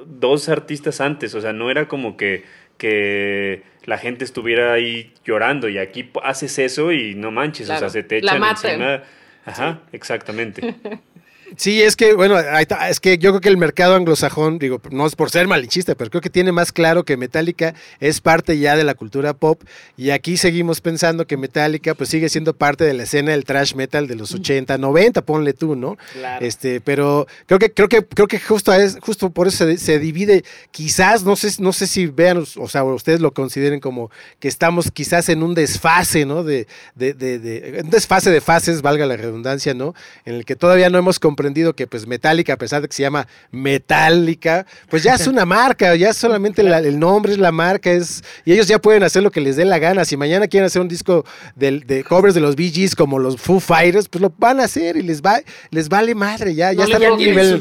dos 0.05 0.49
artistas 0.49 1.01
antes, 1.01 1.33
o 1.33 1.41
sea, 1.41 1.53
no 1.53 1.71
era 1.71 1.87
como 1.87 2.17
que, 2.17 2.43
que 2.77 3.63
la 3.87 3.97
gente 3.97 4.25
estuviera 4.25 4.73
ahí 4.73 5.13
llorando 5.23 5.69
y 5.69 5.77
aquí 5.77 6.11
haces 6.21 6.59
eso 6.59 6.91
y 6.91 7.15
no 7.15 7.31
manches, 7.31 7.69
o 7.69 7.77
sea, 7.77 7.89
se 7.89 8.03
te 8.03 8.17
echan 8.17 8.43
encima. 8.43 9.01
Ajá, 9.45 9.79
exactamente. 9.93 10.75
Sí, 11.55 11.81
es 11.81 11.95
que, 11.95 12.13
bueno, 12.13 12.37
es 12.37 12.99
que 12.99 13.17
yo 13.17 13.31
creo 13.31 13.41
que 13.41 13.49
el 13.49 13.57
mercado 13.57 13.95
anglosajón, 13.95 14.59
digo, 14.59 14.81
no 14.91 15.05
es 15.05 15.15
por 15.15 15.29
ser 15.29 15.47
malinchista, 15.47 15.95
pero 15.95 16.09
creo 16.09 16.21
que 16.21 16.29
tiene 16.29 16.51
más 16.51 16.71
claro 16.71 17.05
que 17.05 17.15
Metallica 17.15 17.73
es 17.99 18.19
parte 18.19 18.59
ya 18.59 18.75
de 18.75 18.83
la 18.83 18.95
cultura 18.95 19.33
pop 19.33 19.61
y 19.95 20.09
aquí 20.09 20.35
seguimos 20.37 20.81
pensando 20.81 21.25
que 21.25 21.37
Metallica 21.37 21.95
pues 21.95 22.09
sigue 22.09 22.27
siendo 22.29 22.53
parte 22.53 22.83
de 22.83 22.93
la 22.93 23.03
escena 23.03 23.31
del 23.31 23.45
trash 23.45 23.75
metal 23.75 24.07
de 24.07 24.15
los 24.15 24.33
80, 24.33 24.77
90, 24.77 25.21
ponle 25.21 25.53
tú, 25.53 25.75
¿no? 25.75 25.97
Claro. 26.13 26.45
Este, 26.45 26.81
pero 26.81 27.27
creo 27.45 27.59
que 27.59 27.71
creo 27.71 27.87
que 27.87 28.05
creo 28.05 28.27
que 28.27 28.39
justo 28.39 28.73
es 28.73 28.97
justo 29.01 29.29
por 29.29 29.47
eso 29.47 29.65
se, 29.77 29.99
divide, 29.99 30.43
quizás 30.71 31.23
no 31.23 31.35
sé 31.35 31.61
no 31.61 31.71
sé 31.71 31.87
si 31.87 32.07
vean 32.07 32.43
o 32.57 32.67
sea, 32.67 32.83
ustedes 32.83 33.21
lo 33.21 33.33
consideren 33.33 33.79
como 33.79 34.11
que 34.39 34.47
estamos 34.47 34.91
quizás 34.91 35.29
en 35.29 35.43
un 35.43 35.55
desfase, 35.55 36.25
¿no? 36.25 36.43
De, 36.43 36.67
de, 36.95 37.13
de, 37.13 37.39
de 37.39 37.81
un 37.83 37.89
desfase 37.89 38.31
de 38.31 38.41
fases, 38.41 38.81
valga 38.81 39.05
la 39.05 39.15
redundancia, 39.15 39.73
¿no? 39.73 39.93
En 40.25 40.35
el 40.35 40.45
que 40.45 40.55
todavía 40.55 40.89
no 40.89 40.97
hemos 40.97 41.19
comprendido 41.37 41.75
que 41.75 41.85
pues 41.85 42.07
Metallica, 42.07 42.53
a 42.53 42.57
pesar 42.57 42.81
de 42.81 42.87
que 42.87 42.95
se 42.95 43.03
llama 43.03 43.27
Metallica, 43.51 44.65
pues 44.89 45.03
ya 45.03 45.13
es 45.13 45.27
una 45.27 45.45
marca, 45.45 45.95
ya 45.95 46.11
solamente 46.11 46.63
el 46.63 46.97
nombre 46.97 47.33
es 47.33 47.37
la 47.37 47.51
marca, 47.51 47.91
es, 47.91 48.23
y 48.43 48.53
ellos 48.53 48.67
ya 48.67 48.79
pueden 48.79 49.03
hacer 49.03 49.21
lo 49.21 49.29
que 49.29 49.39
les 49.39 49.55
dé 49.55 49.63
la 49.65 49.77
gana. 49.77 50.03
Si 50.03 50.17
mañana 50.17 50.47
quieren 50.47 50.65
hacer 50.65 50.81
un 50.81 50.87
disco 50.87 51.25
de, 51.55 51.79
de 51.81 52.03
covers 52.03 52.33
de 52.33 52.41
los 52.41 52.55
Bee 52.55 52.71
Gees 52.71 52.95
como 52.95 53.19
los 53.19 53.39
Foo 53.39 53.59
Fighters, 53.59 54.09
pues 54.09 54.19
lo 54.19 54.33
van 54.35 54.59
a 54.59 54.63
hacer 54.63 54.97
y 54.97 55.03
les 55.03 55.21
va, 55.21 55.39
les 55.69 55.87
vale 55.87 56.15
madre, 56.15 56.55
ya, 56.55 56.73
ya 56.73 56.85
están 56.85 57.03
en 57.03 57.11
un 57.11 57.19
nivel 57.19 57.51
no 57.51 57.57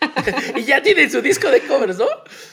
y 0.56 0.64
ya 0.64 0.82
tienen 0.82 1.10
su 1.10 1.22
disco 1.22 1.50
de 1.50 1.60
covers, 1.62 1.96
¿no? 1.96 2.06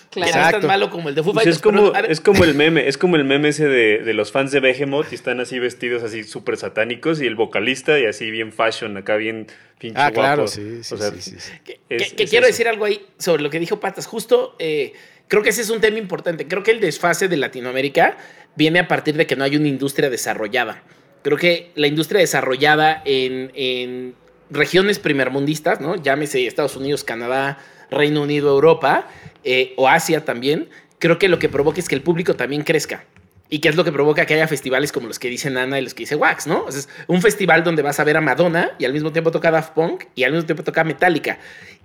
Claro. 0.09 0.31
Que 0.31 0.37
no 0.37 0.45
es 0.45 0.51
tan 0.51 0.67
malo 0.67 0.89
como 0.89 1.09
el 1.09 1.15
de 1.15 1.23
Foo 1.23 1.33
pues 1.33 1.47
es, 1.47 1.59
como, 1.59 1.93
es 1.93 2.21
como 2.21 2.43
el 2.43 2.55
meme, 2.55 2.87
es 2.87 2.97
como 2.97 3.17
el 3.17 3.25
meme 3.25 3.49
ese 3.49 3.67
de, 3.67 3.99
de, 3.99 4.13
los 4.13 4.31
fans 4.31 4.51
de 4.51 4.61
Behemoth 4.61 5.11
y 5.11 5.15
están 5.15 5.39
así 5.41 5.59
vestidos 5.59 6.01
así 6.01 6.23
súper 6.23 6.55
satánicos 6.55 7.21
y 7.21 7.27
el 7.27 7.35
vocalista 7.35 7.99
y 7.99 8.05
así 8.05 8.31
bien 8.31 8.53
fashion, 8.53 8.95
acá 8.95 9.17
bien 9.17 9.47
pinche 9.77 9.99
ah, 9.99 10.11
claro, 10.11 10.47
sí, 10.47 10.81
sí, 10.83 10.95
sí, 11.19 11.51
Que, 11.87 12.25
quiero 12.25 12.47
decir 12.47 12.67
algo 12.67 12.85
ahí 12.85 13.05
sobre 13.17 13.43
lo 13.43 13.49
que 13.49 13.59
dijo 13.59 13.79
Patas. 13.79 14.07
Justo, 14.07 14.55
eh, 14.59 14.93
creo 15.27 15.43
que 15.43 15.49
ese 15.49 15.61
es 15.61 15.69
un 15.69 15.81
tema 15.81 15.97
importante. 15.97 16.47
Creo 16.47 16.63
que 16.63 16.71
el 16.71 16.79
desfase 16.79 17.27
de 17.27 17.37
Latinoamérica 17.37 18.17
viene 18.55 18.79
a 18.79 18.87
partir 18.87 19.15
de 19.15 19.27
que 19.27 19.35
no 19.35 19.43
hay 19.43 19.55
una 19.57 19.67
industria 19.67 20.09
desarrollada. 20.09 20.83
Creo 21.21 21.37
que 21.37 21.71
la 21.75 21.87
industria 21.87 22.21
desarrollada 22.21 23.01
en, 23.05 23.51
en 23.55 24.15
regiones 24.49 24.99
primermundistas, 24.99 25.81
¿no? 25.81 25.95
Llámese 25.95 26.47
Estados 26.47 26.75
Unidos, 26.75 27.03
Canadá, 27.03 27.59
Reino 27.89 28.21
Unido, 28.21 28.49
Europa 28.49 29.07
eh, 29.43 29.73
o 29.77 29.87
Asia 29.87 30.25
también, 30.25 30.69
creo 30.99 31.19
que 31.19 31.29
lo 31.29 31.39
que 31.39 31.49
provoca 31.49 31.79
es 31.79 31.87
que 31.87 31.95
el 31.95 32.01
público 32.01 32.35
también 32.35 32.63
crezca. 32.63 33.05
Y 33.49 33.59
que 33.59 33.69
es 33.69 33.77
lo 33.77 33.85
que 33.85 33.93
provoca 33.93 34.25
que 34.25 34.33
haya 34.33 34.47
festivales 34.47 34.91
como 34.91 35.07
los 35.07 35.19
que 35.19 35.29
dicen 35.29 35.55
Ana 35.55 35.79
y 35.79 35.83
los 35.83 35.93
que 35.93 36.03
dice 36.03 36.15
Wax, 36.15 36.47
¿no? 36.47 36.67
es 36.67 36.89
un 37.07 37.21
festival 37.21 37.63
donde 37.63 37.81
vas 37.81 37.97
a 37.99 38.03
ver 38.03 38.17
a 38.17 38.21
Madonna 38.21 38.71
y 38.77 38.83
al 38.83 38.91
mismo 38.91 39.13
tiempo 39.13 39.31
toca 39.31 39.51
Daft 39.51 39.73
Punk 39.73 40.03
y 40.15 40.25
al 40.25 40.33
mismo 40.33 40.45
tiempo 40.45 40.63
toca 40.63 40.83
Metallica. 40.83 41.39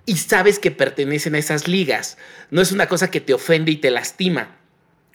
Y 0.05 0.17
sabes 0.17 0.59
que 0.59 0.71
pertenecen 0.71 1.35
a 1.35 1.37
esas 1.37 1.69
ligas. 1.69 2.17
No 2.51 2.61
es 2.61 2.73
una 2.73 2.87
cosa 2.87 3.09
que 3.09 3.21
te 3.21 3.33
ofende 3.33 3.71
y 3.71 3.77
te 3.77 3.91
lastima. 3.91 4.57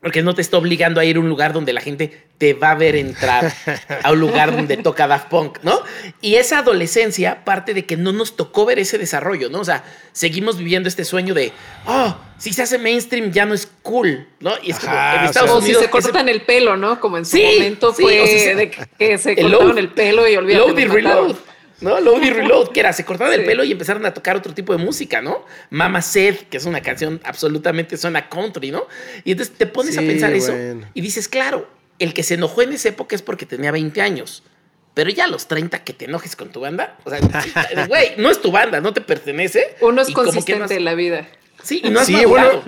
Porque 0.01 0.23
no 0.23 0.35
te 0.35 0.43
está 0.43 0.59
obligando 0.59 1.01
a 1.01 1.05
ir 1.05 1.17
a 1.17 1.21
un 1.21 1.29
lugar 1.29 1.53
donde 1.53 1.73
la 1.73 1.81
gente 1.81 2.27
te 2.39 2.55
va 2.55 2.71
a 2.71 2.75
ver 2.77 2.95
entrar 2.95 3.53
a 4.05 4.13
un 4.13 4.21
lugar 4.21 4.55
donde 4.55 4.77
toca 4.77 5.09
Daft 5.09 5.29
Punk, 5.29 5.59
¿no? 5.63 5.83
Y 6.21 6.37
esa 6.37 6.59
adolescencia 6.59 7.45
parte 7.45 7.75
de 7.75 7.85
que 7.85 7.97
no 7.97 8.13
nos 8.13 8.37
tocó 8.37 8.65
ver 8.65 8.79
ese 8.79 8.97
desarrollo, 8.97 9.51
¿no? 9.51 9.61
O 9.61 9.65
sea, 9.65 9.85
seguimos 10.13 10.57
viviendo 10.57 10.89
este 10.89 11.05
sueño 11.05 11.35
de, 11.35 11.53
oh, 11.87 12.17
si 12.39 12.53
se 12.53 12.63
hace 12.63 12.79
mainstream 12.79 13.33
ya 13.33 13.45
no 13.45 13.55
es 13.55 13.69
cool, 13.83 14.29
¿no? 14.39 14.53
Y 14.63 14.71
es 14.71 14.79
como 14.79 14.95
en 14.95 15.25
Estados 15.25 15.51
Unidos. 15.51 15.79
O 15.79 15.81
si 15.81 15.87
se 15.87 15.91
cortan 15.91 16.29
el 16.29 16.43
pelo, 16.43 16.77
¿no? 16.77 17.01
Como 17.01 17.19
en 17.19 17.27
su 17.27 17.37
momento 17.37 17.93
fue 17.93 18.55
de 18.55 18.71
que 18.99 19.19
se 19.19 19.37
cortaron 19.37 19.79
el 19.79 19.89
pelo 19.89 20.29
y 20.29 20.37
olvidaron. 20.37 20.69
¿no? 20.69 20.75
Load 20.75 20.81
y 20.81 20.85
Reload, 20.87 21.37
que 22.73 22.81
era, 22.81 22.93
se 22.93 23.05
cortaron 23.05 23.33
el 23.35 23.45
pelo 23.45 23.65
y 23.65 23.73
empezaron 23.73 24.05
a 24.07 24.15
tocar 24.15 24.37
otro 24.37 24.55
tipo 24.55 24.77
de 24.77 24.83
música, 24.83 25.23
¿no? 25.23 25.45
Mama 25.71 26.03
Said, 26.03 26.37
que 26.51 26.57
es 26.57 26.65
una 26.65 26.81
canción 26.81 27.21
absolutamente 27.25 27.97
suena 27.97 28.29
country, 28.29 28.71
¿no? 28.71 28.87
Y 29.25 29.33
entonces 29.33 29.55
te 29.57 29.67
pones 29.67 29.97
a 29.99 30.01
pensar 30.01 30.33
eso 30.33 30.55
y 30.95 31.01
dices, 31.01 31.29
claro, 31.29 31.69
el 31.99 32.15
que 32.15 32.23
se 32.23 32.35
enojó 32.35 32.63
en 32.63 32.73
esa 32.73 32.89
época 32.89 33.17
es 33.17 33.23
porque 33.23 33.47
tenía 33.47 33.71
20 33.73 34.01
años. 34.01 34.43
Pero 34.95 35.11
ya 35.11 35.25
a 35.25 35.29
los 35.29 35.47
30 35.47 35.85
que 35.85 35.93
te 35.93 36.07
enojes 36.07 36.35
con 36.35 36.51
tu 36.51 36.61
banda, 36.61 36.99
o 37.05 37.11
sea, 37.11 37.21
güey, 37.89 38.15
no 38.17 38.31
es 38.31 38.43
tu 38.43 38.51
banda, 38.51 38.81
no 38.81 38.93
te 38.93 39.01
pertenece. 39.01 39.77
Uno 39.81 40.03
es 40.03 40.11
consistente 40.11 40.75
en 40.75 40.85
la 40.85 40.95
vida. 40.95 41.29
Sí, 41.63 41.81
y 41.85 41.91
no 41.91 42.05
sí, 42.05 42.25
bueno, 42.25 42.63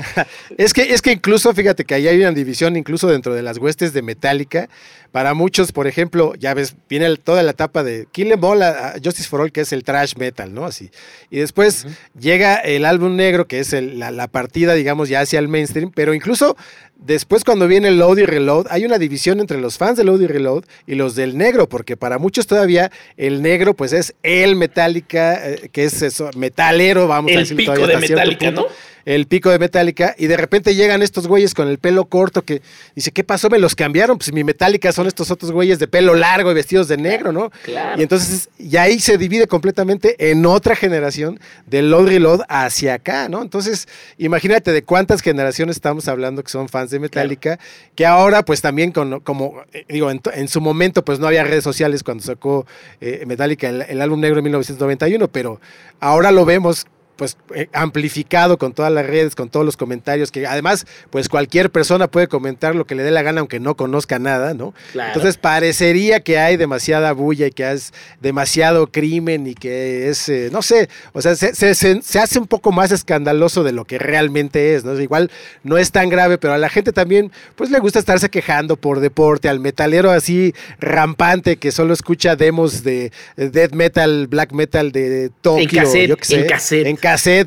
es 0.56 0.72
que 0.72 0.82
es 0.94 1.02
que 1.02 1.12
incluso 1.12 1.52
fíjate 1.52 1.84
que 1.84 1.94
ahí 1.94 2.06
hay 2.06 2.20
una 2.20 2.30
división 2.30 2.76
incluso 2.76 3.08
dentro 3.08 3.34
de 3.34 3.42
las 3.42 3.58
huestes 3.58 3.92
de 3.92 4.02
Metallica. 4.02 4.68
Para 5.16 5.32
muchos, 5.32 5.72
por 5.72 5.86
ejemplo, 5.86 6.34
ya 6.38 6.52
ves, 6.52 6.76
viene 6.90 7.16
toda 7.16 7.42
la 7.42 7.52
etapa 7.52 7.82
de 7.82 8.06
Kill 8.12 8.32
Em 8.32 8.44
All, 8.44 8.62
Justice 9.02 9.26
for 9.26 9.40
All, 9.40 9.50
que 9.50 9.62
es 9.62 9.72
el 9.72 9.82
trash 9.82 10.12
metal, 10.18 10.52
¿no? 10.52 10.66
Así. 10.66 10.90
Y 11.30 11.38
después 11.38 11.86
llega 12.20 12.56
el 12.56 12.84
álbum 12.84 13.16
negro, 13.16 13.46
que 13.46 13.60
es 13.60 13.72
la, 13.72 14.10
la, 14.10 14.28
partida, 14.28 14.74
digamos, 14.74 15.08
ya 15.08 15.20
hacia 15.20 15.38
el 15.38 15.48
mainstream, 15.48 15.90
pero 15.90 16.12
incluso 16.12 16.54
Después, 16.98 17.44
cuando 17.44 17.68
viene 17.68 17.90
Load 17.90 18.18
y 18.18 18.24
Reload, 18.24 18.66
hay 18.70 18.86
una 18.86 18.98
división 18.98 19.38
entre 19.38 19.60
los 19.60 19.76
fans 19.76 19.98
de 19.98 20.04
Load 20.04 20.22
y 20.22 20.26
Reload 20.26 20.64
y 20.86 20.94
los 20.94 21.14
del 21.14 21.36
negro, 21.36 21.68
porque 21.68 21.96
para 21.96 22.18
muchos 22.18 22.46
todavía 22.46 22.90
el 23.18 23.42
negro, 23.42 23.74
pues 23.74 23.92
es 23.92 24.14
el 24.22 24.56
Metallica, 24.56 25.46
eh, 25.46 25.68
que 25.70 25.84
es 25.84 26.00
eso, 26.00 26.30
metalero, 26.36 27.06
vamos 27.06 27.32
a 27.36 27.38
decir 27.40 27.64
todavía. 27.66 27.86
de 27.86 28.08
Metallica, 28.08 28.50
¿no? 28.50 28.66
El 29.06 29.26
pico 29.26 29.50
de 29.50 29.60
Metallica, 29.60 30.16
y 30.18 30.26
de 30.26 30.36
repente 30.36 30.74
llegan 30.74 31.00
estos 31.00 31.28
güeyes 31.28 31.54
con 31.54 31.68
el 31.68 31.78
pelo 31.78 32.06
corto 32.06 32.42
que 32.42 32.60
dice, 32.96 33.12
¿qué 33.12 33.22
pasó? 33.22 33.48
Me 33.48 33.60
los 33.60 33.76
cambiaron, 33.76 34.18
pues 34.18 34.32
mi 34.32 34.42
Metallica 34.42 34.90
son 34.90 35.06
estos 35.06 35.30
otros 35.30 35.52
güeyes 35.52 35.78
de 35.78 35.86
pelo 35.86 36.16
largo 36.16 36.50
y 36.50 36.54
vestidos 36.54 36.88
de 36.88 36.96
negro, 36.96 37.30
¿no? 37.30 37.52
Y 37.96 38.02
entonces, 38.02 38.48
y 38.58 38.76
ahí 38.76 38.98
se 38.98 39.16
divide 39.16 39.46
completamente 39.46 40.30
en 40.30 40.44
otra 40.44 40.74
generación 40.74 41.38
del 41.66 41.88
Load 41.88 42.08
Reload 42.08 42.40
hacia 42.48 42.94
acá, 42.94 43.28
¿no? 43.28 43.42
Entonces, 43.42 43.86
imagínate 44.18 44.72
de 44.72 44.82
cuántas 44.82 45.22
generaciones 45.22 45.76
estamos 45.76 46.08
hablando 46.08 46.42
que 46.42 46.50
son 46.50 46.68
fans 46.68 46.90
de 46.90 46.98
Metallica, 46.98 47.60
que 47.94 48.06
ahora 48.06 48.44
pues 48.44 48.60
también 48.60 48.90
con, 48.90 49.20
como, 49.20 49.62
eh, 49.72 49.84
digo, 49.88 50.10
en, 50.10 50.48
su 50.48 50.60
momento 50.60 51.04
pues 51.04 51.20
no 51.20 51.28
había 51.28 51.44
redes 51.44 51.62
sociales 51.62 52.02
cuando 52.02 52.24
sacó 52.24 52.66
eh, 53.00 53.22
Metallica 53.24 53.68
el, 53.68 53.82
el 53.82 54.02
álbum 54.02 54.18
negro 54.18 54.38
en 54.38 54.44
1991, 54.44 55.28
pero 55.28 55.60
ahora 56.00 56.32
lo 56.32 56.44
vemos 56.44 56.86
pues 57.16 57.36
eh, 57.54 57.68
amplificado 57.72 58.58
con 58.58 58.72
todas 58.72 58.92
las 58.92 59.06
redes, 59.06 59.34
con 59.34 59.48
todos 59.48 59.64
los 59.64 59.76
comentarios, 59.76 60.30
que 60.30 60.46
además, 60.46 60.86
pues 61.10 61.28
cualquier 61.28 61.70
persona 61.70 62.08
puede 62.08 62.28
comentar 62.28 62.74
lo 62.74 62.86
que 62.86 62.94
le 62.94 63.02
dé 63.02 63.10
la 63.10 63.22
gana, 63.22 63.40
aunque 63.40 63.58
no 63.58 63.76
conozca 63.76 64.18
nada, 64.18 64.54
¿no? 64.54 64.74
Entonces 64.94 65.36
parecería 65.36 66.20
que 66.20 66.38
hay 66.38 66.56
demasiada 66.56 67.12
bulla 67.12 67.46
y 67.46 67.50
que 67.50 67.70
es 67.70 67.92
demasiado 68.20 68.86
crimen 68.88 69.46
y 69.46 69.54
que 69.54 70.08
es, 70.08 70.28
eh, 70.28 70.50
no 70.52 70.62
sé, 70.62 70.88
o 71.12 71.22
sea, 71.22 71.34
se, 71.36 71.54
se, 71.54 72.18
hace 72.18 72.38
un 72.38 72.46
poco 72.46 72.72
más 72.72 72.92
escandaloso 72.92 73.62
de 73.64 73.72
lo 73.72 73.84
que 73.84 73.98
realmente 73.98 74.74
es, 74.74 74.84
¿no? 74.84 74.98
Igual 75.00 75.30
no 75.62 75.78
es 75.78 75.90
tan 75.90 76.08
grave, 76.08 76.38
pero 76.38 76.54
a 76.54 76.58
la 76.58 76.68
gente 76.68 76.92
también, 76.92 77.32
pues 77.54 77.70
le 77.70 77.78
gusta 77.78 77.98
estarse 77.98 78.28
quejando 78.28 78.76
por 78.76 79.00
deporte, 79.00 79.48
al 79.48 79.60
metalero 79.60 80.10
así 80.10 80.54
rampante 80.78 81.56
que 81.56 81.72
solo 81.72 81.94
escucha 81.94 82.36
demos 82.36 82.82
de 82.82 83.12
death 83.36 83.72
metal, 83.72 84.26
black 84.26 84.52
metal 84.52 84.92
de 84.92 85.30
Tokio, 85.40 85.82
yo 85.82 86.16
sé. 86.20 86.40
En 86.40 86.46
cassette, 86.46 86.86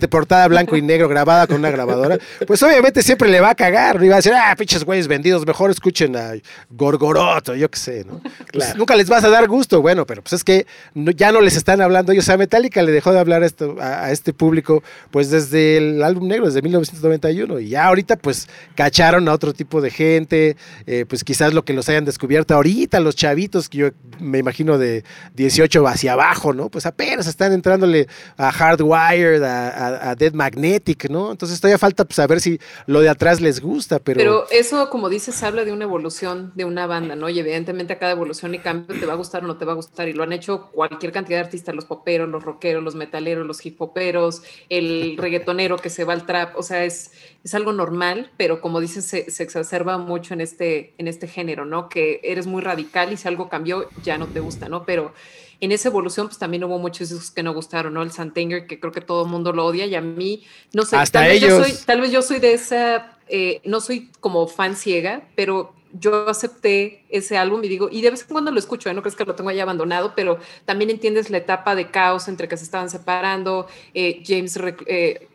portada 0.10 0.48
blanco 0.48 0.76
y 0.76 0.82
negro, 0.82 1.08
grabada 1.08 1.48
con 1.48 1.58
una 1.58 1.72
grabadora, 1.72 2.18
pues 2.46 2.62
obviamente 2.64 3.04
siempre 3.04 3.30
le 3.30 3.40
va 3.40 3.52
a 3.52 3.56
cagar, 3.56 4.04
y 4.04 4.08
va 4.08 4.16
a 4.16 4.18
decir, 4.18 4.34
ah, 4.34 4.56
pinches 4.58 4.84
güeyes 4.84 5.08
vendidos, 5.08 5.46
mejor 5.46 5.72
escuchen 5.72 6.16
a 6.16 6.34
Gorgoroto, 6.70 7.56
yo 7.56 7.70
qué 7.70 7.80
sé, 7.80 8.06
¿no? 8.06 8.22
Pues 8.52 8.76
nunca 8.76 8.96
les 8.96 9.10
vas 9.10 9.24
a 9.24 9.30
dar 9.30 9.48
gusto, 9.48 9.82
bueno, 9.82 10.06
pero 10.06 10.22
pues 10.22 10.34
es 10.34 10.44
que 10.44 10.66
ya 10.96 11.32
no 11.32 11.42
les 11.42 11.56
están 11.56 11.82
hablando 11.82 12.12
ellos, 12.12 12.26
o 12.26 12.28
sea, 12.28 12.38
Metallica 12.38 12.82
le 12.82 12.92
dejó 12.92 13.12
de 13.12 13.20
hablar 13.20 13.44
esto, 13.44 13.76
a, 13.80 14.12
este 14.12 14.34
público, 14.34 14.84
pues 15.12 15.30
desde 15.30 15.78
el 15.78 16.04
álbum 16.04 16.28
negro, 16.28 16.46
desde 16.46 16.62
1991, 16.62 17.60
y 17.60 17.70
ya 17.70 17.86
ahorita 17.88 18.18
pues 18.18 18.48
cacharon 18.76 19.28
a 19.28 19.34
otro 19.34 19.54
tipo 19.54 19.82
de 19.82 19.90
gente, 19.90 20.58
eh, 20.88 21.06
pues 21.08 21.24
quizás 21.24 21.54
lo 21.54 21.64
que 21.64 21.74
los 21.74 21.88
hayan 21.90 22.06
descubierto 22.06 22.56
ahorita, 22.56 23.00
los 23.00 23.16
chavitos, 23.16 23.70
que 23.70 23.78
yo 23.78 23.90
me 24.20 24.38
imagino 24.38 24.78
de 24.78 25.04
18 25.36 25.88
hacia 25.88 26.14
abajo, 26.14 26.54
¿no? 26.54 26.70
Pues 26.70 26.86
apenas 26.86 27.28
están 27.28 27.54
entrándole 27.54 28.08
a 28.38 28.52
Hardwired, 28.52 29.44
a, 29.44 30.16
Dead 30.16 30.34
Magnetic, 30.34 31.10
¿no? 31.10 31.32
Entonces 31.32 31.60
todavía 31.60 31.78
falta 31.78 32.06
pues, 32.06 32.16
saber 32.16 32.42
si 32.42 32.60
lo 32.86 33.02
de 33.02 33.10
atrás 33.10 33.42
les 33.42 33.62
gusta, 33.62 34.00
pero... 34.00 34.18
Pero 34.18 34.46
eso, 34.52 34.90
como 34.90 35.10
dices, 35.10 35.42
habla 35.44 35.66
de 35.66 35.72
una 35.72 35.86
evolución 35.86 36.52
de 36.56 36.66
una 36.66 36.88
banda, 36.88 37.16
¿no? 37.16 37.30
Y 37.30 37.40
evidentemente 37.40 37.94
a 37.94 38.00
cada 38.00 38.12
evolución 38.12 38.54
y 38.56 38.60
cambio 38.60 39.00
te 39.00 39.06
va 39.06 39.14
a 39.14 39.16
gustar 39.18 39.44
o 39.44 39.48
no 39.48 39.58
te 39.58 39.66
va 39.66 39.74
a 39.74 39.76
gustar, 39.76 40.08
y 40.08 40.14
lo 40.14 40.24
han 40.24 40.34
hecho 40.34 40.70
cualquier 40.72 41.12
cantidad 41.12 41.40
de 41.40 41.46
artistas, 41.46 41.76
los 41.76 41.86
poperos, 41.86 42.28
los 42.30 42.44
rockeros, 42.44 42.84
los 42.84 42.96
metaleros, 42.96 43.46
los 43.46 43.66
hip 43.66 43.82
hoperos, 43.82 44.42
el 44.70 45.18
reggaetonero 45.18 45.78
que 45.78 45.90
se 45.90 46.04
va 46.04 46.14
al 46.14 46.26
trap, 46.26 46.58
o 46.58 46.64
sea, 46.64 46.84
es, 46.86 47.12
es 47.44 47.54
algo 47.54 47.74
normal, 47.74 48.32
pero 48.38 48.62
como 48.62 48.80
dices, 48.80 49.06
se, 49.06 49.30
se 49.32 49.44
exacerba 49.44 49.98
mucho 49.98 50.34
en 50.34 50.42
este, 50.42 50.94
en 50.98 51.08
este 51.08 51.28
género, 51.28 51.66
¿no? 51.66 51.90
Que 51.90 52.20
eres 52.24 52.48
muy 52.48 52.62
radical 52.62 53.14
y 53.14 53.18
si 53.18 53.28
algo 53.28 53.50
cambió, 53.50 53.88
ya 54.04 54.09
no 54.18 54.28
te 54.28 54.40
gusta, 54.40 54.70
¿no? 54.70 54.86
Pero 54.86 55.14
en 55.62 55.72
esa 55.72 55.90
evolución, 55.90 56.28
pues 56.28 56.38
también 56.38 56.64
hubo 56.64 56.80
muchos 56.80 57.10
discos 57.10 57.32
que 57.32 57.44
no 57.44 57.54
gustaron, 57.54 57.94
¿no? 57.94 58.02
El 58.02 58.12
Santanger, 58.12 58.66
que 58.66 58.80
creo 58.80 58.92
que 58.92 59.02
todo 59.02 59.26
el 59.26 59.30
mundo 59.30 59.52
lo 59.52 59.66
odia, 59.66 59.86
y 59.86 59.96
a 59.96 60.02
mí, 60.02 60.44
no 60.74 60.84
sé, 60.84 60.98
tal, 61.12 61.28
Vez 61.28 61.42
yo 61.42 61.64
soy, 61.64 61.74
tal 61.86 62.02
vez 62.02 62.12
yo 62.12 62.22
soy 62.22 62.40
de 62.40 62.54
esa, 62.54 63.18
eh, 63.28 63.62
no 63.66 63.82
soy 63.82 64.10
como 64.20 64.48
fan 64.48 64.76
ciega, 64.76 65.28
pero 65.36 65.74
yo 65.94 66.30
acepté 66.30 67.04
ese 67.10 67.38
álbum 67.38 67.64
y 67.64 67.68
digo, 67.68 67.90
y 67.92 68.02
de 68.02 68.12
vez 68.12 68.22
en 68.22 68.28
cuando 68.28 68.52
lo 68.52 68.60
escucho, 68.60 68.90
¿eh? 68.90 68.94
no 68.94 69.02
crees 69.02 69.16
que 69.16 69.26
lo 69.26 69.36
tengo 69.36 69.50
ahí 69.50 69.60
abandonado, 69.60 70.14
pero 70.16 70.40
también 70.66 70.90
entiendes 70.90 71.30
la 71.30 71.38
etapa 71.38 71.76
de 71.76 71.90
caos 71.90 72.28
entre 72.28 72.48
que 72.48 72.58
se 72.58 72.64
estaban 72.64 72.90
separando, 72.90 73.68
eh, 73.94 74.24
James 74.26 74.60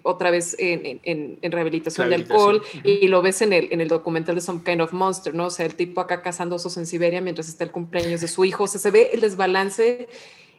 otra 0.02 0.30
vez 0.30 0.56
en, 0.58 1.00
en, 1.02 1.52
rehabilitación 1.52 2.08
de 2.08 2.16
alcohol, 2.16 2.62
y, 2.84 3.08
lo 3.08 3.22
ves 3.22 3.42
en 3.42 3.52
el, 3.52 3.68
en 3.72 3.80
el 3.80 3.88
documental 3.88 4.34
de 4.34 4.40
Some 4.40 4.62
Kind 4.64 4.80
of 4.80 4.92
Monster, 4.92 5.34
¿no? 5.34 5.46
O 5.46 5.50
sea, 5.50 5.66
el 5.66 5.74
tipo 5.74 6.00
acá 6.00 6.22
cazando 6.22 6.56
osos 6.56 6.76
en 6.76 6.86
Siberia 6.86 7.20
mientras 7.20 7.48
está 7.48 7.64
el 7.64 7.70
cumpleaños 7.70 8.20
de 8.20 8.28
su 8.28 8.44
hijo, 8.44 8.64
o 8.64 8.66
sea, 8.66 8.80
se 8.80 8.90
ve 8.90 9.10
el 9.12 9.20
desbalance 9.20 10.08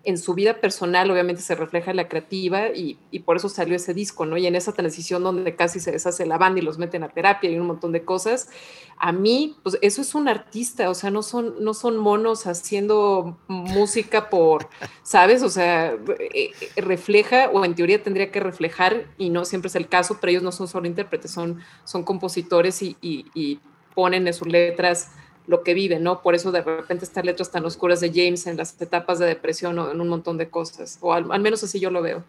en 0.06 0.18
su 0.18 0.36
vida 0.36 0.62
personal 0.62 1.10
obviamente 1.10 1.42
se 1.42 1.56
refleja 1.56 1.92
en 1.92 1.98
la 1.98 2.08
creativa 2.08 2.70
y, 2.70 2.98
por 3.26 3.38
eso 3.38 3.50
salió 3.50 3.76
ese 3.76 3.94
disco, 3.94 4.26
¿no? 4.26 4.38
Y 4.38 4.46
en 4.46 4.56
esa 4.56 4.72
transición 4.72 5.24
donde 5.24 5.56
casi 5.56 5.80
se 5.80 5.92
deshace 5.92 6.26
la 6.26 6.38
banda 6.38 6.60
y 6.60 6.64
los 6.64 6.78
meten 6.78 7.04
a 7.04 7.10
terapia 7.10 7.50
y 7.50 7.58
un 7.58 7.66
montón 7.66 7.92
de 7.92 8.06
cosas, 8.06 8.50
a 8.98 9.12
mí, 9.12 9.58
pues 9.64 9.78
eso 9.82 10.02
es 10.02 10.14
un 10.14 10.28
artista, 10.28 10.90
o 10.90 10.94
sea, 10.94 11.10
no 11.10 11.24
son, 11.24 11.56
no 11.64 11.74
son 11.74 11.98
monos 11.98 12.46
haciendo 12.46 13.38
música 13.48 14.30
por, 14.30 14.70
¿sabes? 15.04 15.42
O 15.42 15.50
sea, 15.50 15.94
eh, 15.94 16.52
eh, 16.62 16.82
refleja, 16.82 17.50
o 17.52 17.66
en 17.66 17.74
teoría 17.76 18.02
tendría 18.04 18.32
que 18.32 18.40
reflejar, 18.40 19.08
y 19.18 19.30
no 19.30 19.44
siempre 19.44 19.70
es 19.70 19.76
el 19.76 19.88
caso, 19.88 20.18
pero 20.22 20.32
ellos 20.32 20.44
no 20.44 20.52
son 20.52 20.68
solo 20.68 20.88
intérpretes, 20.88 21.32
son, 21.32 21.62
son 21.84 22.04
compositores 22.04 22.82
y, 22.82 22.96
y 23.02 23.60
ponen 23.96 24.28
en 24.28 24.34
sus 24.34 24.48
letras 24.48 25.10
lo 25.48 25.64
que 25.64 25.74
vive, 25.74 26.00
¿no? 26.00 26.22
Por 26.22 26.36
eso 26.36 26.52
de 26.52 26.62
repente 26.62 27.06
estas 27.06 27.26
letras 27.26 27.52
tan 27.52 27.66
oscuras 27.66 28.00
de 28.00 28.10
James 28.10 28.48
en 28.48 28.58
las 28.58 28.80
etapas 28.82 29.20
de 29.20 29.26
depresión 29.26 29.78
o 29.80 29.92
en 29.92 30.02
un 30.02 30.08
montón 30.08 30.38
de 30.38 30.50
cosas, 30.50 30.98
o 31.02 31.14
al, 31.14 31.26
menos 31.40 31.64
así 31.64 31.80
yo 31.80 31.92
lo 31.92 32.02
veo. 32.02 32.24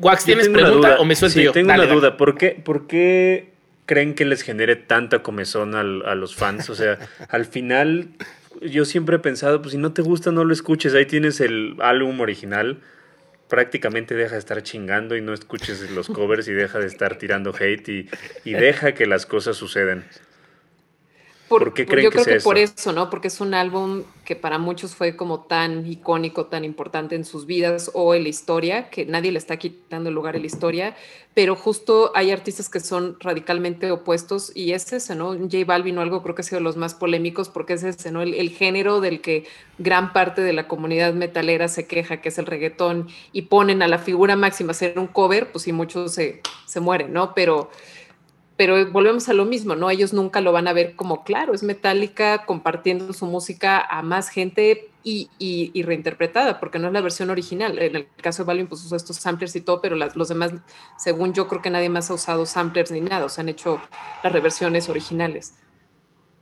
Wax, 0.00 0.24
¿tienes 0.24 0.48
pregunta 0.48 0.96
o 0.98 1.04
me 1.04 1.14
suelto 1.14 1.38
sí, 1.38 1.46
tengo 1.52 1.72
una 1.72 1.86
duda. 1.86 2.16
¿Por 2.16 2.36
qué, 2.36 2.50
¿Por 2.50 2.86
qué 2.86 3.52
creen 3.84 4.14
que 4.14 4.24
les 4.24 4.42
genere 4.42 4.74
tanta 4.74 5.22
comezón 5.22 5.74
a 5.74 6.14
los 6.14 6.34
fans? 6.34 6.70
O 6.70 6.74
sea, 6.74 6.98
al 7.28 7.44
final 7.44 8.08
yo 8.60 8.84
siempre 8.84 9.16
he 9.16 9.18
pensado, 9.18 9.60
pues 9.60 9.72
si 9.72 9.78
no 9.78 9.92
te 9.92 10.02
gusta 10.02 10.32
no 10.32 10.44
lo 10.44 10.52
escuches, 10.52 10.94
ahí 10.94 11.06
tienes 11.06 11.40
el 11.40 11.76
álbum 11.80 12.20
original, 12.20 12.80
prácticamente 13.48 14.14
deja 14.14 14.32
de 14.32 14.38
estar 14.38 14.62
chingando 14.62 15.14
y 15.14 15.20
no 15.20 15.34
escuches 15.34 15.90
los 15.90 16.08
covers 16.08 16.48
y 16.48 16.52
deja 16.52 16.78
de 16.78 16.86
estar 16.86 17.18
tirando 17.18 17.54
hate 17.54 17.88
y, 17.88 18.08
y 18.44 18.54
deja 18.54 18.94
que 18.94 19.06
las 19.06 19.26
cosas 19.26 19.56
sucedan. 19.56 20.04
Por, 21.58 21.74
qué 21.74 21.86
creen 21.86 22.04
yo 22.04 22.10
creo 22.10 22.24
que 22.24 22.40
por 22.40 22.58
eso, 22.58 22.92
¿no? 22.92 23.10
Porque 23.10 23.28
es 23.28 23.40
un 23.40 23.54
álbum 23.54 24.04
que 24.24 24.36
para 24.36 24.58
muchos 24.58 24.94
fue 24.94 25.16
como 25.16 25.40
tan 25.40 25.86
icónico, 25.86 26.46
tan 26.46 26.64
importante 26.64 27.14
en 27.14 27.24
sus 27.24 27.46
vidas 27.46 27.90
o 27.94 28.14
en 28.14 28.22
la 28.22 28.28
historia, 28.28 28.88
que 28.88 29.04
nadie 29.04 29.32
le 29.32 29.38
está 29.38 29.56
quitando 29.56 30.08
el 30.08 30.14
lugar 30.14 30.36
en 30.36 30.42
la 30.42 30.46
historia, 30.46 30.96
pero 31.34 31.56
justo 31.56 32.12
hay 32.14 32.30
artistas 32.30 32.68
que 32.68 32.80
son 32.80 33.16
radicalmente 33.20 33.90
opuestos 33.90 34.52
y 34.54 34.72
es 34.72 34.92
ese, 34.92 35.14
¿no? 35.14 35.32
J 35.32 35.64
Balvin 35.66 35.98
o 35.98 36.02
algo 36.02 36.22
creo 36.22 36.34
que 36.34 36.42
ha 36.42 36.44
sido 36.44 36.60
los 36.60 36.76
más 36.76 36.94
polémicos 36.94 37.48
porque 37.48 37.72
es 37.74 37.82
ese, 37.84 38.12
¿no? 38.12 38.22
El, 38.22 38.50
género 38.50 39.00
del 39.00 39.20
que 39.20 39.46
gran 39.78 40.12
parte 40.12 40.42
de 40.42 40.52
la 40.52 40.68
comunidad 40.68 41.14
metalera 41.14 41.68
se 41.68 41.86
queja, 41.86 42.20
que 42.20 42.28
es 42.28 42.38
el 42.38 42.46
reggaetón, 42.46 43.08
y 43.32 43.42
ponen 43.42 43.82
a 43.82 43.88
la 43.88 43.98
figura 43.98 44.36
máxima 44.36 44.70
a 44.70 44.72
hacer 44.72 44.98
un 44.98 45.06
cover, 45.06 45.50
pues 45.50 45.64
sí, 45.64 45.72
muchos 45.72 46.14
se, 46.14 46.42
se 46.66 46.80
mueren, 46.80 47.12
¿no? 47.12 47.34
Pero 47.34 47.70
pero 48.56 48.90
volvemos 48.90 49.28
a 49.28 49.32
lo 49.32 49.44
mismo, 49.44 49.74
¿no? 49.74 49.90
Ellos 49.90 50.12
nunca 50.12 50.40
lo 50.40 50.52
van 50.52 50.68
a 50.68 50.72
ver 50.72 50.94
como, 50.94 51.24
claro, 51.24 51.54
es 51.54 51.62
Metallica 51.62 52.44
compartiendo 52.44 53.12
su 53.12 53.26
música 53.26 53.80
a 53.80 54.02
más 54.02 54.28
gente 54.28 54.90
y, 55.04 55.30
y, 55.38 55.82
reinterpretada, 55.82 56.60
porque 56.60 56.78
no 56.78 56.86
es 56.86 56.92
la 56.92 57.00
versión 57.00 57.30
original. 57.30 57.78
En 57.78 57.96
el 57.96 58.08
caso 58.20 58.42
de 58.42 58.46
Valium, 58.46 58.68
pues 58.68 58.84
usó 58.84 58.94
estos 58.94 59.16
samplers 59.16 59.56
y 59.56 59.60
todo, 59.60 59.80
pero 59.80 59.96
los 59.96 60.28
demás, 60.28 60.52
según 60.96 61.32
yo, 61.32 61.48
creo 61.48 61.62
que 61.62 61.70
nadie 61.70 61.88
más 61.88 62.10
ha 62.10 62.14
usado 62.14 62.46
samplers 62.46 62.92
ni 62.92 63.00
nada, 63.00 63.24
o 63.24 63.28
sea, 63.28 63.42
han 63.42 63.48
hecho 63.48 63.80
las 64.22 64.32
reversiones 64.32 64.88
originales. 64.88 65.54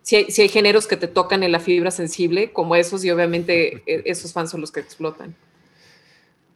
Si 0.02 0.16
hay, 0.16 0.30
si 0.30 0.42
hay 0.42 0.48
géneros 0.48 0.86
que 0.86 0.96
te 0.96 1.08
tocan 1.08 1.42
en 1.42 1.52
la 1.52 1.60
fibra 1.60 1.90
sensible, 1.90 2.52
como 2.52 2.74
esos, 2.74 3.04
y 3.04 3.10
obviamente 3.10 3.82
e, 3.86 4.02
esos 4.06 4.32
fans 4.32 4.50
son 4.50 4.60
los 4.60 4.72
que 4.72 4.80
explotan. 4.80 5.36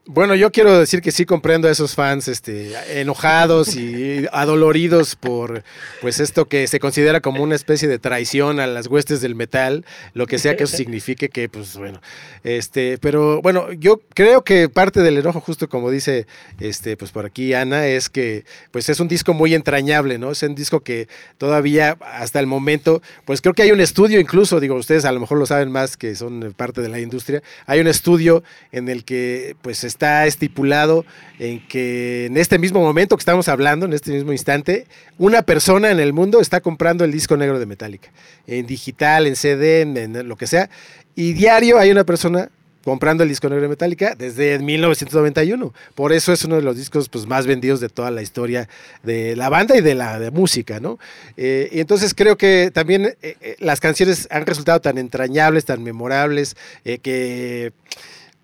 Bueno, 0.06 0.34
yo 0.34 0.52
quiero 0.52 0.78
decir 0.78 1.00
que 1.00 1.12
sí 1.12 1.24
comprendo 1.24 1.66
a 1.66 1.70
esos 1.70 1.94
fans 1.94 2.28
este, 2.28 3.00
enojados 3.00 3.74
y 3.74 4.26
adoloridos 4.32 5.16
por 5.16 5.64
pues 6.02 6.20
esto 6.20 6.44
que 6.44 6.66
se 6.66 6.78
considera 6.78 7.20
como 7.20 7.42
una 7.42 7.54
especie 7.54 7.88
de 7.88 7.98
traición 7.98 8.60
a 8.60 8.66
las 8.66 8.86
huestes 8.86 9.22
del 9.22 9.34
metal, 9.34 9.86
lo 10.12 10.26
que 10.26 10.38
sea 10.38 10.58
que 10.58 10.64
eso 10.64 10.76
signifique 10.76 11.30
que, 11.30 11.48
pues 11.48 11.78
bueno, 11.78 12.02
este, 12.42 12.98
pero 12.98 13.40
bueno, 13.40 13.72
yo 13.72 14.02
creo 14.12 14.44
que 14.44 14.68
parte 14.68 15.00
del 15.00 15.16
enojo, 15.16 15.40
justo 15.40 15.70
como 15.70 15.90
dice 15.90 16.26
este, 16.60 16.98
pues 16.98 17.10
por 17.10 17.24
aquí 17.24 17.54
Ana, 17.54 17.86
es 17.86 18.10
que 18.10 18.44
pues 18.72 18.90
es 18.90 19.00
un 19.00 19.08
disco 19.08 19.32
muy 19.32 19.54
entrañable, 19.54 20.18
¿no? 20.18 20.32
Es 20.32 20.42
un 20.42 20.54
disco 20.54 20.80
que 20.80 21.08
todavía 21.38 21.96
hasta 22.02 22.40
el 22.40 22.46
momento, 22.46 23.00
pues 23.24 23.40
creo 23.40 23.54
que 23.54 23.62
hay 23.62 23.72
un 23.72 23.80
estudio 23.80 24.20
incluso, 24.20 24.60
digo, 24.60 24.74
ustedes 24.74 25.06
a 25.06 25.12
lo 25.12 25.20
mejor 25.20 25.38
lo 25.38 25.46
saben 25.46 25.72
más 25.72 25.96
que 25.96 26.14
son 26.14 26.52
parte 26.54 26.82
de 26.82 26.90
la 26.90 27.00
industria, 27.00 27.42
hay 27.64 27.80
un 27.80 27.86
estudio 27.86 28.44
en 28.70 28.90
el 28.90 29.06
que 29.06 29.56
pues 29.62 29.93
está 29.94 30.26
estipulado 30.26 31.04
en 31.38 31.66
que 31.68 32.26
en 32.26 32.36
este 32.36 32.58
mismo 32.58 32.80
momento 32.80 33.16
que 33.16 33.20
estamos 33.20 33.48
hablando, 33.48 33.86
en 33.86 33.92
este 33.92 34.10
mismo 34.10 34.32
instante, 34.32 34.86
una 35.18 35.42
persona 35.42 35.90
en 35.90 36.00
el 36.00 36.12
mundo 36.12 36.40
está 36.40 36.60
comprando 36.60 37.04
el 37.04 37.12
disco 37.12 37.36
negro 37.36 37.58
de 37.60 37.66
Metallica, 37.66 38.10
en 38.46 38.66
digital, 38.66 39.26
en 39.26 39.36
CD, 39.36 39.82
en, 39.82 40.28
lo 40.28 40.36
que 40.36 40.46
sea, 40.46 40.68
y 41.14 41.32
diario 41.32 41.78
hay 41.78 41.90
una 41.92 42.04
persona 42.04 42.50
comprando 42.84 43.22
el 43.22 43.28
disco 43.30 43.48
negro 43.48 43.62
de 43.62 43.68
Metallica 43.68 44.14
desde 44.18 44.58
1991. 44.58 45.72
Por 45.94 46.12
eso 46.12 46.32
es 46.32 46.44
uno 46.44 46.56
de 46.56 46.62
los 46.62 46.76
discos 46.76 47.08
pues, 47.08 47.26
más 47.26 47.46
vendidos 47.46 47.80
de 47.80 47.88
toda 47.88 48.10
la 48.10 48.20
historia 48.20 48.68
de 49.02 49.36
la 49.36 49.48
banda 49.48 49.76
y 49.76 49.80
de 49.80 49.94
la 49.94 50.30
música, 50.32 50.80
¿no? 50.80 50.98
Eh, 51.36 51.70
y 51.72 51.80
entonces 51.80 52.14
creo 52.14 52.36
que 52.36 52.70
también 52.74 53.06
eh, 53.06 53.36
eh, 53.40 53.56
las 53.60 53.80
canciones 53.80 54.28
han 54.30 54.44
resultado 54.44 54.80
tan 54.80 54.98
entrañables, 54.98 55.64
tan 55.64 55.82
memorables, 55.82 56.56
que 56.84 57.72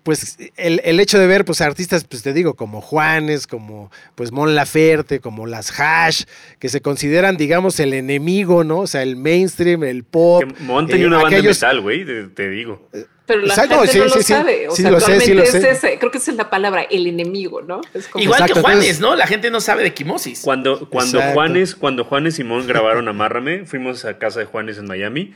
pues 0.03 0.37
el, 0.57 0.81
el, 0.83 0.99
hecho 0.99 1.19
de 1.19 1.27
ver 1.27 1.45
pues 1.45 1.61
artistas, 1.61 2.03
pues 2.03 2.23
te 2.23 2.33
digo, 2.33 2.55
como 2.55 2.81
Juanes, 2.81 3.47
como 3.47 3.91
pues 4.15 4.31
Mon 4.31 4.55
Laferte, 4.55 5.19
como 5.19 5.45
las 5.45 5.71
Hash, 5.79 6.23
que 6.59 6.69
se 6.69 6.81
consideran, 6.81 7.37
digamos, 7.37 7.79
el 7.79 7.93
enemigo, 7.93 8.63
¿no? 8.63 8.79
O 8.79 8.87
sea, 8.87 9.03
el 9.03 9.15
mainstream, 9.15 9.83
el 9.83 10.03
pop. 10.03 10.43
Mon 10.59 10.87
tenía 10.87 11.07
una 11.07 11.21
banda 11.21 11.37
de 11.37 11.43
metal, 11.43 11.81
güey, 11.81 12.05
te, 12.33 12.49
digo. 12.49 12.89
Pero 13.25 13.41
la 13.43 13.55
gente 13.55 13.75
no, 13.75 13.85
sí, 13.85 13.99
lo 13.99 14.09
sí, 14.09 14.23
sabe. 14.23 14.67
O 14.67 14.75
sea, 14.75 14.91
lo 14.91 14.99
sé, 14.99 15.21
sí 15.21 15.33
lo 15.33 15.45
sé. 15.45 15.69
Ese, 15.69 15.99
creo 15.99 16.11
que 16.11 16.17
esa 16.17 16.31
es 16.31 16.37
la 16.37 16.49
palabra, 16.49 16.81
el 16.81 17.07
enemigo, 17.07 17.61
¿no? 17.61 17.81
Igual 18.15 18.45
que 18.45 18.59
Juanes, 18.59 18.99
¿no? 18.99 19.15
La 19.15 19.27
gente 19.27 19.51
no 19.51 19.61
sabe 19.61 19.83
de 19.83 19.93
quimosis. 19.93 20.41
Cuando, 20.41 20.89
cuando 20.89 21.21
Juanes, 21.21 21.75
cuando 21.75 22.03
Juanes 22.03 22.39
y 22.39 22.43
Mon 22.43 22.65
grabaron 22.67 23.07
Amárrame, 23.07 23.65
fuimos 23.65 24.03
a 24.05 24.17
casa 24.17 24.39
de 24.39 24.45
Juanes 24.45 24.77
en 24.77 24.85
Miami 24.85 25.33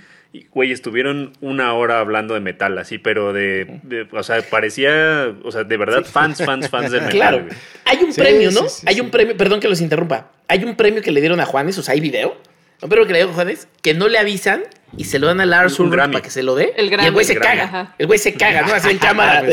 güey, 0.52 0.72
estuvieron 0.72 1.34
una 1.42 1.74
hora 1.74 2.00
hablando 2.00 2.34
de 2.34 2.40
metal, 2.40 2.78
así, 2.78 2.98
pero 2.98 3.34
de, 3.34 4.08
o 4.12 4.24
sea, 4.24 4.42
parecía, 4.42 5.34
o 5.44 5.52
sea, 5.52 5.64
de 5.64 5.78
verdad, 5.78 6.04
fans, 6.04 6.44
fans, 6.44 6.70
fans 6.70 6.92
del 6.92 7.02
metal. 7.06 7.18
Claro. 7.18 7.46
Hay 7.86 8.04
un 8.04 8.14
premio, 8.14 8.52
¿no? 8.52 8.62
hay 8.86 9.00
un 9.00 9.10
premio, 9.12 9.38
perdón 9.38 9.60
que 9.60 9.70
los 9.70 9.82
interrumpa, 9.82 10.32
hay 10.48 10.64
un 10.64 10.76
premio 10.76 11.02
que 11.02 11.12
le 11.12 11.22
dieron 11.22 11.40
a 11.40 11.46
Juanes, 11.46 11.78
o 11.78 11.84
sea, 11.84 11.94
hay 11.94 12.02
video, 12.02 12.38
un 12.82 12.90
premio 12.90 13.08
que 13.08 13.14
le 13.14 13.20
dieron 13.20 13.34
a 13.34 13.36
Juanes, 13.36 13.68
que 13.82 13.94
no 13.94 14.08
le 14.08 14.18
avisan 14.18 14.64
y 14.98 15.06
se 15.06 15.20
lo 15.20 15.28
dan 15.28 15.40
a 15.42 15.46
Lars 15.46 15.80
Ulrich 15.80 16.12
para 16.12 16.22
que 16.22 16.30
se 16.30 16.44
lo 16.44 16.56
dé. 16.56 16.74
El 16.78 16.90
y 16.92 16.94
el 16.94 17.12
güey 17.12 17.26
se 17.26 17.38
caga. 17.38 17.96
El 17.98 18.08
güey 18.08 18.20
se 18.20 18.34
caga, 18.34 18.64
¿no? 18.64 18.74
Hace 18.74 18.92
en 18.92 18.98
cámara. 19.00 19.44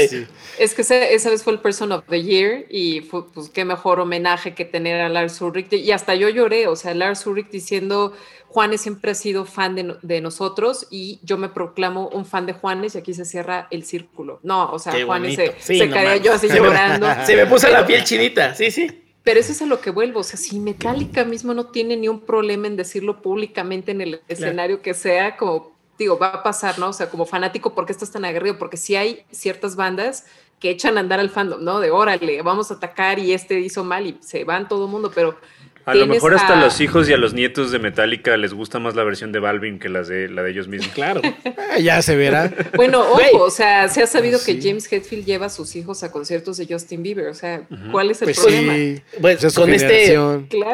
Es 0.59 0.75
que 0.75 0.83
esa 0.83 1.31
vez 1.31 1.43
fue 1.43 1.53
el 1.53 1.61
Person 1.61 1.93
of 1.93 2.05
the 2.09 2.23
Year 2.23 2.67
y 2.69 3.01
fue, 3.01 3.31
pues, 3.33 3.49
qué 3.49 3.65
mejor 3.65 4.01
homenaje 4.01 4.55
que 4.55 4.65
tener 4.65 5.01
a 5.01 5.09
Lars 5.09 5.41
Ulrich. 5.41 5.73
Y 5.73 5.93
hasta 5.93 6.15
yo 6.15 6.29
lloré, 6.29 6.67
o 6.67 6.77
sea, 6.77 6.95
Lars 6.95 7.27
Ulrich 7.27 7.51
diciendo 7.51 8.13
Juanes 8.53 8.83
siempre 8.83 9.13
ha 9.13 9.15
sido 9.15 9.47
fan 9.47 9.99
de, 10.03 10.21
nosotros 10.21 10.87
y 10.91 11.19
yo 11.23 11.39
me 11.39 11.49
proclamo 11.49 12.09
un 12.09 12.27
fan 12.27 12.45
de 12.45 12.53
Juanes 12.53 12.95
y 12.95 12.99
aquí 12.99 13.15
se 13.15 13.25
cierra 13.25 13.67
el 13.71 13.85
círculo. 13.85 14.41
No, 14.43 14.71
o 14.71 14.79
sea, 14.79 14.93
Juanes 15.07 15.37
se, 15.37 15.55
se 15.59 15.89
caía 15.89 16.19
yo 16.19 16.35
así 16.35 16.49
llorando. 16.49 17.07
Se 17.27 17.35
me 17.35 17.47
puso 17.47 17.69
la 17.69 17.87
piel 17.87 18.05
chinita, 18.05 18.55
sí, 18.55 18.71
sí. 18.71 18.91
Pero 19.23 19.41
eso 19.41 19.53
es 19.53 19.63
a 19.63 19.67
lo 19.67 19.81
que 19.81 19.91
vuelvo, 19.91 20.21
o 20.21 20.23
sea, 20.23 20.37
si 20.37 20.59
Metallica 20.59 21.25
mismo 21.25 21.55
no 21.55 21.69
tiene 21.69 21.97
ni 21.97 22.09
un 22.09 22.21
problema 22.21 22.67
en 22.67 22.77
decirlo 22.77 23.23
públicamente 23.23 23.93
en 23.93 24.03
el 24.03 24.21
escenario 24.29 24.83
que 24.83 24.93
sea, 24.93 25.37
como 25.39 25.73
digo, 25.99 26.19
va 26.19 26.29
a 26.29 26.43
pasar, 26.43 26.79
¿no? 26.79 26.89
O 26.89 26.93
sea, 26.93 27.09
como 27.09 27.25
fanático, 27.25 27.75
¿por 27.75 27.87
qué 27.87 27.93
estás 27.93 28.11
tan 28.11 28.27
aguerrido? 28.27 28.59
Porque 28.59 28.77
si 28.77 28.97
hay 28.97 29.25
ciertas 29.31 29.77
bandas 29.77 30.27
que 30.61 30.71
echan 30.71 30.99
a 30.99 31.01
andar 31.01 31.21
al 31.21 31.31
fandom, 31.31 31.65
¿no? 31.65 31.81
De 31.81 31.91
órale, 31.91 32.43
vamos 32.43 32.71
a 32.71 32.75
atacar 32.75 33.19
y 33.19 33.33
este 33.33 33.61
hizo 33.61 33.83
mal 33.83 34.07
y 34.07 34.19
se 34.21 34.45
van 34.45 34.69
todo 34.69 34.85
el 34.85 34.91
mundo, 34.91 35.11
pero 35.15 35.39
a 35.85 35.95
lo 35.95 36.07
mejor 36.07 36.35
hasta 36.35 36.59
a 36.59 36.61
los 36.61 36.81
hijos 36.81 37.09
y 37.09 37.13
a 37.13 37.17
los 37.17 37.35
nietos 37.35 37.73
de 37.73 37.79
Metallica 37.79 38.37
les 38.37 38.55
gusta 38.55 38.79
más 38.79 38.95
la 38.95 39.05
versión 39.05 39.33
de 39.33 39.41
Balvin 39.41 39.79
que 39.79 39.89
las 39.89 40.09
de, 40.09 40.29
la 40.29 40.43
de 40.43 40.51
ellos 40.51 40.69
mismos. 40.69 40.93
Claro. 41.03 41.23
Ah, 41.45 41.79
ya 41.79 42.03
se 42.03 42.17
verá. 42.17 42.53
Bueno, 42.77 43.01
ojo, 43.01 43.45
o 43.45 43.51
sea, 43.51 43.89
se 43.89 44.03
ha 44.03 44.07
sabido 44.07 44.39
que 44.45 44.61
James 44.61 44.93
Hetfield 44.93 45.25
lleva 45.25 45.47
a 45.47 45.49
sus 45.49 45.75
hijos 45.75 46.03
a 46.03 46.13
conciertos 46.13 46.59
de 46.59 46.67
Justin 46.67 47.03
Bieber. 47.03 47.29
O 47.29 47.35
sea, 47.35 47.67
¿cuál 47.91 48.11
es 48.11 48.21
el 48.21 48.27
pues 48.27 48.39
problema? 48.39 48.75
Sí. 48.75 49.03
Pues 49.21 49.55
con 49.55 49.73
este. 49.73 50.15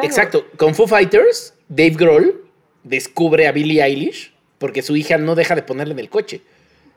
Exacto. 0.03 0.45
Con 0.57 0.75
Foo 0.75 0.87
Fighters, 0.87 1.53
Dave 1.69 1.91
Grohl 1.91 2.41
descubre 2.83 3.47
a 3.47 3.51
Billie 3.51 3.81
Eilish 3.81 4.33
porque 4.57 4.81
su 4.81 4.95
hija 4.95 5.17
no 5.17 5.35
deja 5.35 5.55
de 5.55 5.63
ponerle 5.63 5.93
en 5.93 5.99
el 5.99 6.09
coche. 6.09 6.41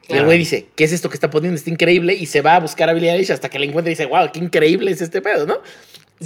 Y 0.08 0.14
el 0.14 0.24
güey 0.24 0.38
dice, 0.38 0.66
¿qué 0.74 0.84
es 0.84 0.92
esto 0.92 1.08
que 1.08 1.14
está 1.14 1.30
poniendo? 1.30 1.56
Está 1.56 1.70
increíble. 1.70 2.14
Y 2.14 2.26
se 2.26 2.42
va 2.42 2.56
a 2.56 2.60
buscar 2.60 2.90
a 2.90 2.92
Billie 2.92 3.10
Eilish 3.10 3.30
hasta 3.32 3.48
que 3.48 3.58
la 3.58 3.64
encuentra 3.64 3.90
y 3.90 3.94
dice, 3.94 4.06
wow, 4.06 4.30
qué 4.32 4.40
increíble 4.40 4.90
es 4.90 5.00
este 5.00 5.22
pedo, 5.22 5.46
¿no? 5.46 5.60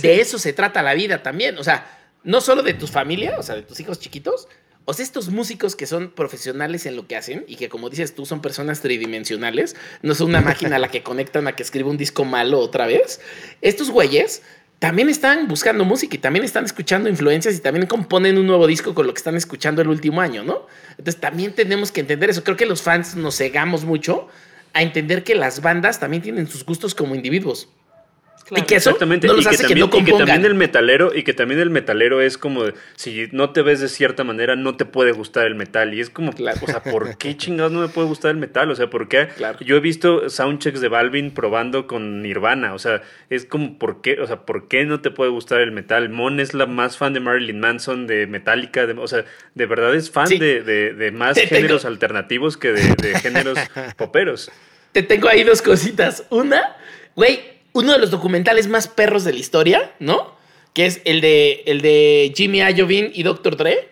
De 0.03 0.21
eso 0.21 0.39
se 0.39 0.53
trata 0.53 0.83
la 0.83 0.95
vida 0.95 1.23
también. 1.23 1.59
O 1.59 1.65
sea, 1.65 1.87
no 2.23 2.41
solo 2.41 2.63
de 2.63 2.75
tus 2.75 2.91
familia, 2.91 3.37
o 3.39 3.43
sea, 3.43 3.55
de 3.55 3.63
tus 3.63 3.81
hijos 3.81 3.99
chiquitos, 3.99 4.49
o 4.85 4.95
sea, 4.95 5.05
estos 5.05 5.29
músicos 5.31 5.75
que 5.75 5.87
son 5.87 6.11
profesionales 6.11 6.87
en 6.87 6.95
lo 6.95 7.09
que 7.09 7.17
hacen 7.17 7.45
y 7.49 7.57
que, 7.57 7.69
como 7.69 7.91
dices 7.91 8.15
tú, 8.15 8.25
son 8.25 8.41
personas 8.41 8.81
tridimensionales, 8.81 9.75
no 10.03 10.15
son 10.15 10.29
una 10.29 10.41
máquina 10.41 10.77
a 10.77 10.79
la 10.79 10.89
que 10.89 11.03
conectan 11.03 11.49
a 11.49 11.57
que 11.57 11.65
escriba 11.65 11.91
un 11.91 11.97
disco 11.97 12.25
malo 12.25 12.61
otra 12.61 12.87
vez. 12.87 13.21
Estos 13.63 13.91
güeyes 13.91 14.43
también 14.79 15.09
están 15.09 15.49
buscando 15.49 15.85
música 15.85 16.15
y 16.15 16.19
también 16.19 16.45
están 16.45 16.65
escuchando 16.65 17.09
influencias 17.09 17.57
y 17.57 17.61
también 17.61 17.87
componen 17.87 18.39
un 18.39 18.47
nuevo 18.47 18.67
disco 18.67 18.95
con 18.95 19.07
lo 19.07 19.15
que 19.15 19.19
están 19.19 19.35
escuchando 19.35 19.83
el 19.83 19.89
último 19.89 20.21
año, 20.21 20.45
¿no? 20.45 20.67
Entonces 20.91 21.21
también 21.21 21.53
tenemos 21.53 21.91
que 21.91 22.01
entender 22.01 22.31
eso. 22.31 22.45
Creo 22.45 22.57
que 22.57 22.67
los 22.67 22.83
fans 22.83 23.17
nos 23.17 23.37
cegamos 23.37 23.85
mucho 23.85 24.29
a 24.73 24.83
entender 24.83 25.25
que 25.25 25.35
las 25.35 25.63
bandas 25.63 25.99
también 25.99 26.23
tienen 26.23 26.47
sus 26.47 26.65
gustos 26.65 26.95
como 26.95 27.15
individuos. 27.15 27.69
Y 28.51 28.63
que 28.63 28.77
Exactamente. 28.77 29.27
y, 29.27 29.45
que 29.45 30.13
también, 30.13 30.45
el 30.45 30.55
metalero, 30.55 31.13
y 31.15 31.25
que 31.25 31.35
también 31.35 31.59
el 31.59 31.71
metalero 31.71 32.21
es 32.21 32.39
como 32.39 32.65
si 32.95 33.29
no 33.33 33.51
te 33.51 33.63
ves 33.63 33.81
de 33.81 33.89
cierta 33.89 34.23
manera, 34.23 34.55
no 34.55 34.77
te 34.77 34.85
puede 34.85 35.11
gustar 35.11 35.47
el 35.47 35.57
metal. 35.57 35.95
Y 35.95 36.01
es 36.01 36.11
como, 36.11 36.31
o 36.31 36.67
sea, 36.67 36.83
¿por 36.83 37.19
qué 37.19 37.37
chingados 37.37 37.73
no 37.73 37.81
me 37.81 37.89
puede 37.89 38.07
gustar 38.07 38.31
el 38.31 38.37
metal? 38.37 38.71
O 38.71 38.77
sea, 38.77 38.89
¿por 38.89 39.09
qué? 39.09 39.29
Yo 39.65 39.77
he 39.77 39.81
visto 39.81 40.31
soundchecks 40.31 40.81
de 40.81 40.89
Balvin 40.89 41.33
probando 41.33 41.89
con 41.89 42.23
Nirvana. 42.23 42.75
O 42.75 42.79
sea, 42.79 43.03
es 43.31 43.47
como, 43.47 43.79
¿por 43.79 44.01
qué? 44.01 44.21
O 44.21 44.27
sea, 44.27 44.47
¿por 44.47 44.69
qué 44.69 44.85
no 44.85 45.01
te 45.01 45.11
puede 45.11 45.31
gustar 45.31 45.61
el 45.61 45.73
metal? 45.73 46.09
Mon 46.09 46.39
es 46.39 46.55
la 46.55 46.67
más 46.67 46.97
fan 46.97 47.15
de 47.15 47.21
Marilyn 47.21 47.59
Manson, 47.59 48.07
de 48.07 48.29
Metallica, 48.29 48.87
o 48.97 49.09
sea, 49.09 49.25
de 49.55 49.67
verdad 49.67 49.95
es 49.95 50.11
fan 50.11 50.29
de, 50.29 50.63
de, 50.63 51.11
más 51.11 51.37
géneros 51.39 51.85
alternativos 51.85 52.57
que 52.57 52.73
de, 52.73 52.95
de 52.95 53.19
géneros 53.19 53.59
poperos. 53.97 54.51
Te 54.93 55.03
tengo 55.03 55.29
ahí 55.29 55.43
dos 55.43 55.63
cositas. 55.63 56.25
Una, 56.31 56.77
güey, 57.15 57.56
uno 57.77 57.93
de 57.93 57.99
los 57.99 58.11
documentales 58.11 58.69
más 58.69 58.89
perros 58.89 59.25
de 59.25 59.33
la 59.33 59.39
historia, 59.39 59.93
¿no? 59.99 60.35
Que 60.73 60.87
es 60.87 61.03
el 61.05 61.21
de, 61.21 61.63
el 61.67 61.83
de 61.83 62.33
Jimmy 62.35 62.61
Iovine 62.61 63.11
y 63.13 63.23
Dr. 63.23 63.57
Dre, 63.57 63.91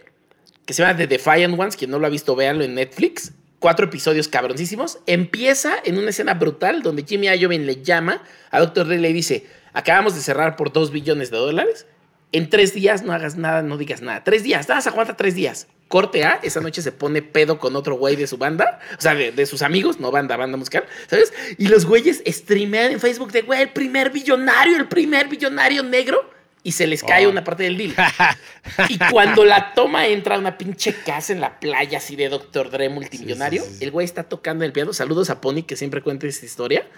que 0.65 0.73
se 0.73 0.83
llama 0.83 0.97
The 0.97 1.07
Defiant 1.07 1.59
Ones. 1.59 1.77
Quien 1.77 1.91
no 1.91 1.99
lo 1.99 2.07
ha 2.07 2.11
visto, 2.11 2.35
véanlo 2.35 2.65
en 2.65 2.75
Netflix. 2.75 3.33
Cuatro 3.59 3.87
episodios 3.87 4.29
cabroncísimos. 4.29 4.99
Empieza 5.07 5.75
en 5.85 5.99
una 5.99 6.11
escena 6.11 6.35
brutal 6.35 6.83
donde 6.83 7.05
Jimmy 7.07 7.29
Iovine 7.29 7.65
le 7.65 7.83
llama 7.83 8.23
a 8.51 8.61
Dr. 8.61 8.87
Dre 8.87 8.97
y 8.97 9.01
le 9.01 9.13
dice: 9.13 9.47
Acabamos 9.75 10.15
de 10.15 10.23
cerrar 10.23 10.57
por 10.57 10.73
dos 10.73 10.91
billones 10.91 11.31
de 11.31 11.37
dólares. 11.37 11.87
En 12.35 12.51
tres 12.51 12.75
días 12.75 13.05
no 13.05 13.13
hagas 13.13 13.37
nada, 13.37 13.63
no 13.63 13.79
digas 13.79 14.03
nada. 14.03 14.25
Tres 14.25 14.43
días, 14.43 14.69
nada, 14.69 14.83
aguanta 14.85 15.17
tres 15.17 15.37
días 15.37 15.69
corte 15.87 16.25
A, 16.25 16.41
esa 16.43 16.61
noche 16.61 16.83
se 16.83 16.91
pone 16.91 17.23
pedo 17.23 17.59
con 17.59 17.77
otro 17.77 17.95
güey 17.95 18.17
de 18.17 18.27
su 18.27 18.37
banda, 18.37 18.81
o 18.99 19.01
sea, 19.01 19.15
de, 19.15 19.47
sus 19.47 19.63
amigos, 19.63 20.01
no 20.01 20.11
banda, 20.11 20.37
banda 20.37 20.57
musical, 20.57 20.85
¿sabes? 21.07 21.33
Y 21.57 21.69
los 21.69 21.87
güeyes 21.87 22.21
streamean 22.27 22.91
en 22.91 22.99
Facebook 22.99 23.31
de, 23.31 23.43
güey, 23.43 23.63
el 23.63 23.69
primer 23.69 24.11
billonario, 24.11 24.77
el 24.77 24.89
primer 24.89 25.29
billonario 25.29 25.85
negro, 25.85 26.29
y 26.65 26.73
se 26.73 26.89
les 26.89 27.05
cae 27.05 27.29
oh. 27.29 27.31
una 27.31 27.45
parte 27.45 27.63
del 27.63 27.77
deal. 27.77 27.95
y 28.89 28.99
cuando 29.13 29.45
la 29.45 29.73
toma 29.73 30.09
entra 30.09 30.37
una 30.37 30.59
pinche 30.59 30.95
casa 30.95 31.33
en 31.33 31.41
la 31.41 31.61
playa 31.61 31.99
así 31.99 32.17
de 32.17 32.29
Doctor 32.29 32.71
Dre 32.71 32.89
multimillonario, 32.89 33.63
el 33.79 33.93
güey 33.93 34.05
está 34.05 34.25
tocando 34.25 34.65
el 34.65 34.73
piano, 34.73 34.93
saludos 34.93 35.31
a 35.31 35.41
Pony 35.41 35.63
que 35.63 35.77
siempre 35.77 36.03
cuenta 36.03 36.27
esta 36.27 36.45
historia, 36.45 36.89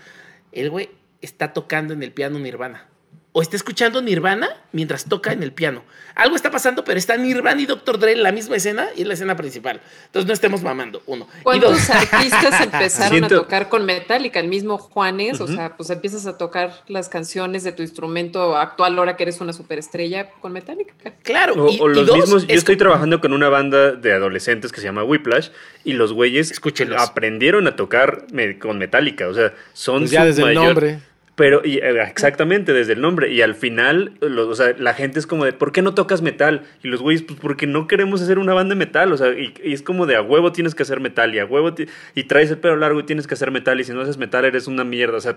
el 0.52 0.70
güey 0.70 0.88
está 1.20 1.52
tocando 1.52 1.92
en 1.92 2.02
el 2.02 2.12
piano 2.12 2.38
Nirvana. 2.38 2.88
O 3.36 3.42
está 3.42 3.54
escuchando 3.54 4.00
Nirvana 4.00 4.48
mientras 4.72 5.04
toca 5.04 5.30
en 5.30 5.42
el 5.42 5.52
piano. 5.52 5.82
Algo 6.14 6.36
está 6.36 6.50
pasando, 6.50 6.84
pero 6.84 6.98
está 6.98 7.18
Nirvana 7.18 7.60
y 7.60 7.66
Dr. 7.66 7.98
Dre 7.98 8.12
en 8.12 8.22
la 8.22 8.32
misma 8.32 8.56
escena 8.56 8.88
y 8.96 9.02
en 9.02 9.08
la 9.08 9.12
escena 9.12 9.36
principal. 9.36 9.82
Entonces 10.06 10.26
no 10.26 10.32
estemos 10.32 10.62
mamando, 10.62 11.02
uno. 11.04 11.28
¿Cuántos 11.42 11.90
artistas 11.90 12.62
empezaron 12.62 13.24
a 13.24 13.28
tocar 13.28 13.68
con 13.68 13.84
Metallica? 13.84 14.40
El 14.40 14.48
mismo 14.48 14.78
Juanes, 14.78 15.38
o 15.42 15.46
sea, 15.48 15.76
pues 15.76 15.90
empiezas 15.90 16.24
a 16.24 16.38
tocar 16.38 16.82
las 16.88 17.10
canciones 17.10 17.62
de 17.62 17.72
tu 17.72 17.82
instrumento 17.82 18.56
actual 18.56 18.96
ahora 18.96 19.18
que 19.18 19.24
eres 19.24 19.38
una 19.42 19.52
superestrella 19.52 20.30
con 20.40 20.54
Metallica. 20.54 20.94
Claro. 21.22 21.62
O, 21.62 21.88
los 21.88 22.10
mismos, 22.10 22.46
yo 22.46 22.54
estoy 22.54 22.78
trabajando 22.78 23.20
con 23.20 23.34
una 23.34 23.50
banda 23.50 23.92
de 23.92 24.14
adolescentes 24.14 24.72
que 24.72 24.80
se 24.80 24.86
llama 24.86 25.04
Whiplash 25.04 25.50
y 25.84 25.92
los 25.92 26.14
güeyes 26.14 26.58
aprendieron 26.96 27.66
a 27.66 27.76
tocar 27.76 28.28
con 28.60 28.78
Metallica, 28.78 29.28
o 29.28 29.34
sea, 29.34 29.52
son 29.74 29.98
pues 29.98 30.10
ya 30.10 30.24
desde 30.24 30.42
el 30.42 30.54
nombre 30.54 31.00
pero 31.36 31.60
y, 31.62 31.76
eh, 31.76 32.02
exactamente 32.02 32.72
desde 32.72 32.94
el 32.94 33.02
nombre. 33.02 33.30
Y 33.30 33.42
al 33.42 33.54
final, 33.54 34.14
o 34.22 34.54
sea, 34.54 34.74
la 34.78 34.94
gente 34.94 35.18
es 35.18 35.26
como 35.26 35.44
de, 35.44 35.52
¿por 35.52 35.70
qué 35.70 35.82
no 35.82 35.94
tocas 35.94 36.22
metal? 36.22 36.62
Y 36.82 36.88
los 36.88 37.02
güeyes, 37.02 37.22
pues 37.22 37.38
porque 37.38 37.66
no 37.66 37.86
queremos 37.86 38.22
hacer 38.22 38.38
una 38.38 38.54
banda 38.54 38.74
de 38.74 38.78
metal. 38.78 39.12
O 39.12 39.18
sea, 39.18 39.28
y, 39.28 39.52
es 39.62 39.82
como 39.82 40.06
de 40.06 40.16
a 40.16 40.22
huevo 40.22 40.52
tienes 40.52 40.74
que 40.74 40.82
hacer 40.82 40.98
metal. 40.98 41.34
Y 41.34 41.38
a 41.38 41.44
huevo 41.44 41.74
y 42.14 42.24
traes 42.24 42.50
el 42.50 42.56
pelo 42.56 42.76
largo 42.76 43.00
y 43.00 43.02
tienes 43.02 43.26
que 43.26 43.34
hacer 43.34 43.50
metal. 43.50 43.78
Y 43.78 43.84
si 43.84 43.92
no 43.92 44.00
haces 44.00 44.16
metal 44.16 44.46
eres 44.46 44.66
una 44.66 44.82
mierda. 44.82 45.18
O 45.18 45.20
sea, 45.20 45.36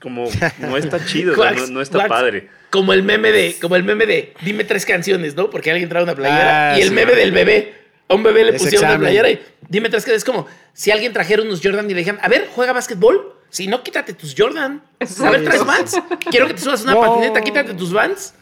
como 0.00 0.28
no 0.58 0.76
está 0.76 1.04
chido, 1.06 1.34
no, 1.70 1.80
está 1.80 2.08
padre. 2.08 2.48
Como 2.70 2.92
el 2.92 3.04
meme 3.04 3.30
de, 3.30 3.54
como 3.60 3.76
el 3.76 3.84
meme 3.84 4.06
de 4.06 4.34
dime 4.42 4.64
tres 4.64 4.84
canciones, 4.84 5.36
¿no? 5.36 5.48
Porque 5.48 5.70
alguien 5.70 5.88
trae 5.88 6.02
una 6.02 6.16
playera. 6.16 6.72
Ah, 6.72 6.78
y 6.78 6.82
el 6.82 6.90
meme 6.90 7.14
del 7.14 7.30
bebé. 7.30 7.85
A 8.08 8.14
un 8.14 8.22
bebé 8.22 8.44
le 8.44 8.52
pusieron 8.52 8.88
una 8.88 8.98
playera 8.98 9.30
y 9.30 9.42
dime 9.68 9.88
tres 9.88 10.04
canciones. 10.04 10.22
Es 10.22 10.24
como 10.24 10.46
si 10.72 10.90
alguien 10.90 11.12
trajera 11.12 11.42
unos 11.42 11.60
Jordan 11.62 11.86
y 11.90 11.94
le 11.94 12.00
dijeran, 12.00 12.20
a 12.22 12.28
ver, 12.28 12.48
juega 12.54 12.72
básquetbol. 12.72 13.34
Si 13.50 13.66
no, 13.66 13.82
quítate 13.82 14.12
tus 14.12 14.34
Jordan. 14.36 14.82
A 15.00 15.30
ver, 15.30 15.44
traes 15.44 15.64
Vans. 15.64 15.96
Quiero 16.30 16.46
que 16.46 16.54
te 16.54 16.60
subas 16.60 16.82
una 16.82 16.94
patineta, 16.94 17.40
quítate 17.40 17.74
tus 17.74 17.92
Vans. 17.92 18.34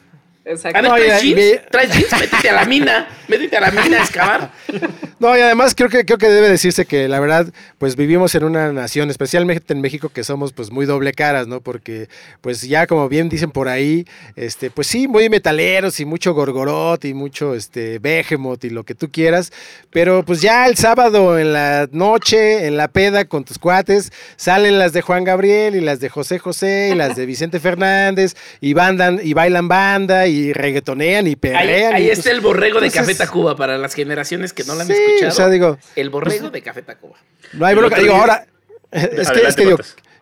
Exacto. 0.45 0.79
A 0.79 0.83
ver, 0.83 1.07
traes 1.07 1.23
jeans, 1.23 1.61
traes 1.71 1.93
jeans, 1.93 2.21
métete 2.21 2.51
a 2.51 2.53
la 2.53 2.65
mina, 2.67 3.09
métete 3.29 3.57
a 3.57 3.61
la 3.61 3.71
mina 3.71 3.99
a 3.99 4.01
excavar. 4.03 4.51
No, 5.21 5.37
y 5.37 5.41
además 5.41 5.75
creo 5.75 5.89
que, 5.89 6.05
creo 6.05 6.19
que 6.19 6.29
debe 6.29 6.49
decirse 6.49 6.87
que 6.87 7.09
la 7.09 7.21
verdad, 7.21 7.47
pues 7.79 7.97
vivimos 7.97 8.35
en 8.35 8.45
una 8.45 8.73
nación, 8.73 9.11
especialmente 9.11 9.73
en 9.73 9.81
México, 9.81 10.09
que 10.09 10.25
somos 10.25 10.53
pues 10.53 10.71
muy 10.71 10.87
doble 10.87 11.12
caras, 11.12 11.47
¿no? 11.47 11.61
Porque 11.61 12.09
pues 12.41 12.62
ya 12.62 12.87
como 12.87 13.09
bien 13.09 13.29
dicen 13.29 13.51
por 13.51 13.69
ahí, 13.69 14.07
este, 14.37 14.71
pues 14.71 14.87
sí, 14.87 15.07
muy 15.09 15.29
metaleros 15.29 16.01
y 16.01 16.05
mucho 16.05 16.35
gorgorot 16.35 17.05
y 17.05 17.15
mucho 17.15 17.55
este 17.55 17.99
behemoth 17.99 18.65
y 18.65 18.71
lo 18.71 18.85
que 18.85 18.95
tú 18.95 19.11
quieras, 19.11 19.53
pero 19.91 20.25
pues 20.25 20.41
ya 20.41 20.67
el 20.67 20.77
sábado 20.77 21.39
en 21.39 21.53
la 21.53 21.89
noche, 21.93 22.67
en 22.67 22.77
la 22.77 22.89
peda 22.89 23.25
con 23.25 23.45
tus 23.45 23.59
cuates, 23.59 24.12
salen 24.37 24.79
las 24.79 24.93
de 24.93 25.03
Juan 25.03 25.25
Gabriel 25.25 25.77
y 25.77 25.81
las 25.81 26.01
de 26.01 26.09
José 26.09 26.39
José 26.39 26.91
y 26.93 26.95
las 26.97 27.17
de 27.17 27.27
Vicente 27.35 27.61
Fernández 27.61 28.35
y 28.61 28.75
bandan 28.75 29.21
y 29.23 29.33
bailan 29.35 29.69
banda 29.69 30.27
y 30.27 30.53
reggaetonean 30.53 31.27
y 31.27 31.37
perrean. 31.37 31.95
Ahí, 31.95 32.11
está 32.11 32.31
el 32.31 32.41
borrego 32.41 32.81
de 32.81 32.91
Café 32.91 33.15
Tacuba 33.15 33.57
para 33.57 33.79
las 33.79 33.95
generaciones 33.95 34.53
que 34.53 34.65
no 34.65 34.75
la 34.75 34.83
han 34.83 34.89
escuchado 35.05 35.33
o 35.33 35.35
sea, 35.35 35.49
digo, 35.49 35.79
el 35.97 36.11
borrego 36.11 36.41
pues, 36.41 36.53
de 36.53 36.63
Café 36.63 36.83
Tacuba. 36.83 37.17
No 37.53 37.67
hay 37.67 37.75
bronca. 37.75 37.99
Digo, 37.99 38.15
ahora, 38.15 38.47
es 38.91 39.31
que, 39.31 39.41
es 39.41 39.57
que 39.57 39.65
digo, 39.65 39.79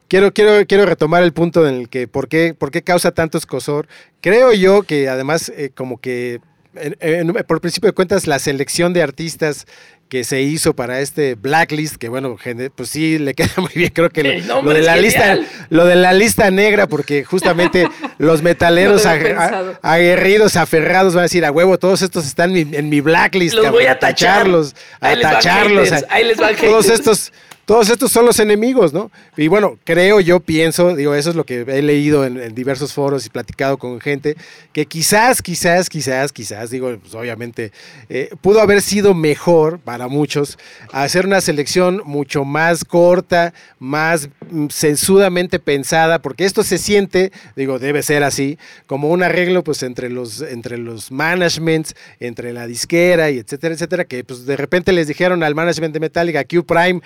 quiero, 0.09 0.33
quiero, 0.33 0.67
quiero 0.67 0.87
retomar 0.87 1.23
el 1.23 1.33
punto 1.33 1.67
en 1.67 1.75
el 1.75 1.89
que 1.89 2.09
por 2.09 2.29
qué, 2.29 2.55
por 2.55 2.71
qué 2.71 2.83
causa 2.83 3.13
tanto 3.13 3.39
escosor. 3.39 3.89
Creo 4.21 4.53
yo 4.53 4.83
que 4.83 5.09
además, 5.09 5.51
eh, 5.57 5.71
como 5.75 6.01
que 6.01 6.41
por 7.47 7.61
principio 7.61 7.89
de 7.89 7.95
cuentas, 7.95 8.27
la 8.27 8.39
selección 8.39 8.93
de 8.93 9.03
artistas 9.03 9.67
que 10.13 10.25
se 10.25 10.43
hizo 10.43 10.77
para 10.77 11.01
este 11.01 11.37
blacklist, 11.37 11.97
que 11.97 12.11
bueno, 12.11 12.37
pues 12.77 12.91
sí 12.91 13.19
le 13.19 13.33
queda 13.35 13.55
muy 13.57 13.71
bien, 13.75 13.91
creo 13.95 14.11
que 14.11 14.43
lo, 14.43 14.63
de 14.75 14.83
la 14.83 14.95
lista, 14.97 15.39
lo 15.71 15.87
de 15.87 15.97
la 15.97 16.13
lista 16.13 16.51
negra, 16.51 16.87
porque 16.87 17.25
justamente 17.25 17.89
los 18.19 18.43
metaleros 18.43 19.07
aguerridos, 19.07 20.57
aferrados 20.57 21.15
van 21.15 21.21
a 21.21 21.23
decir 21.23 21.47
a 21.47 21.51
huevo, 21.51 21.79
todos 21.79 22.03
estos 22.03 22.27
están 22.27 22.55
en 22.55 22.91
mi, 22.91 23.01
blacklist, 23.01 23.55
los 23.55 23.71
voy 23.71 23.87
a 23.87 23.99
tacharlos, 23.99 24.77
a 25.01 25.19
tacharlos, 25.19 25.91
ahí 26.11 26.25
les 26.25 26.37
todos 26.37 26.91
estos 26.91 27.33
todos 27.65 27.91
estos 27.91 28.11
son 28.11 28.27
los 28.27 28.41
enemigos, 28.41 28.93
¿no? 28.93 29.11
Y 29.37 29.49
bueno, 29.49 29.79
creo, 29.85 30.21
yo 30.21 30.41
pienso, 30.41 30.97
digo, 30.97 31.15
eso 31.15 31.31
es 31.31 31.37
lo 31.37 31.45
que 31.45 31.61
he 31.61 31.83
leído 31.83 32.25
en, 32.27 32.55
diversos 32.55 32.93
foros 32.93 33.25
y 33.25 33.31
platicado 33.31 33.79
con 33.79 34.01
gente, 34.01 34.37
que 34.73 34.87
quizás, 34.87 35.41
quizás, 35.43 35.89
quizás, 35.89 36.33
quizás, 36.33 36.71
digo, 36.71 36.97
pues 37.01 37.15
obviamente, 37.15 37.73
eh, 38.09 38.31
pudo 38.41 38.61
haber 38.61 38.83
sido 38.83 39.15
mejor 39.15 39.79
para 39.79 40.09
muchos 40.09 40.59
hacer 40.93 41.25
una 41.25 41.41
selección 41.41 42.03
mucho 42.05 42.45
más 42.45 42.85
corta, 42.85 43.55
más 43.79 44.29
mm, 44.51 44.67
sensudamente 44.69 45.59
pensada, 45.59 46.21
porque 46.21 46.45
esto 46.45 46.65
se 46.65 46.79
siente, 46.79 47.31
digo, 47.55 47.79
debe 47.79 48.03
ser 48.03 48.25
así, 48.25 48.59
como 48.87 49.09
un 49.09 49.23
arreglo 49.23 49.63
pues 49.63 49.83
entre 49.85 50.11
los, 50.11 50.41
entre 50.43 50.79
los 50.79 51.13
managements, 51.13 51.95
entre 52.19 52.53
la 52.53 52.67
disquera 52.67 53.31
y 53.31 53.39
etcétera, 53.39 53.75
etcétera, 53.75 54.05
que 54.05 54.25
pues 54.25 54.47
de 54.47 54.57
repente 54.57 54.93
les 54.93 55.07
dijeron 55.07 55.43
al 55.43 55.55
management 55.55 55.95
de 55.95 56.01
Metallica, 56.01 56.45
Q 56.45 56.65
Prime, 56.65 57.01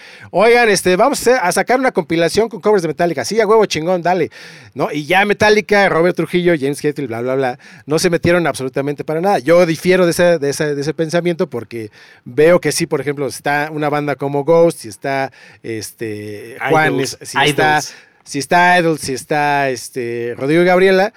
oigan, 0.47 0.69
este, 0.69 0.97
vamos 0.97 1.27
a 1.27 1.53
sacar 1.53 1.79
una 1.79 1.93
compilación 1.93 2.49
con 2.49 2.61
covers 2.61 2.83
de 2.83 2.89
Metallica. 2.89 3.25
Sí, 3.25 3.41
a 3.41 3.47
huevo 3.47 3.67
chingón, 3.67 4.03
dale. 4.03 4.31
¿No? 4.75 4.91
Y 4.93 5.05
ya 5.05 5.25
Metallica, 5.25 5.89
Robert 5.89 6.17
Trujillo, 6.17 6.55
James 6.59 6.83
Hetfield, 6.83 7.09
bla, 7.09 7.21
bla, 7.21 7.35
bla, 7.35 7.59
no 7.87 7.99
se 7.99 8.11
metieron 8.11 8.47
absolutamente 8.47 9.05
para 9.05 9.21
nada. 9.21 9.39
Yo 9.39 9.65
difiero 9.67 10.05
de 10.05 10.13
ese, 10.13 10.39
de 10.39 10.51
ese, 10.51 10.95
pensamiento 10.95 11.49
porque 11.51 11.91
veo 12.25 12.61
que 12.61 12.73
sí, 12.73 12.87
por 12.87 13.01
ejemplo, 13.01 13.27
está 13.27 13.69
una 13.73 13.89
banda 13.89 14.17
como 14.17 14.45
Ghost, 14.45 14.81
si 14.81 14.89
está 14.89 15.33
este, 15.63 16.57
Juan, 16.71 17.07
si 17.07 17.39
está 17.45 17.81
si 18.27 18.41
está 18.41 18.79
Idol, 18.79 18.99
si 18.99 19.15
está 19.15 19.71
este, 19.71 20.35
Rodrigo 20.37 20.63
y 20.63 20.67
Gabriela, 20.67 21.13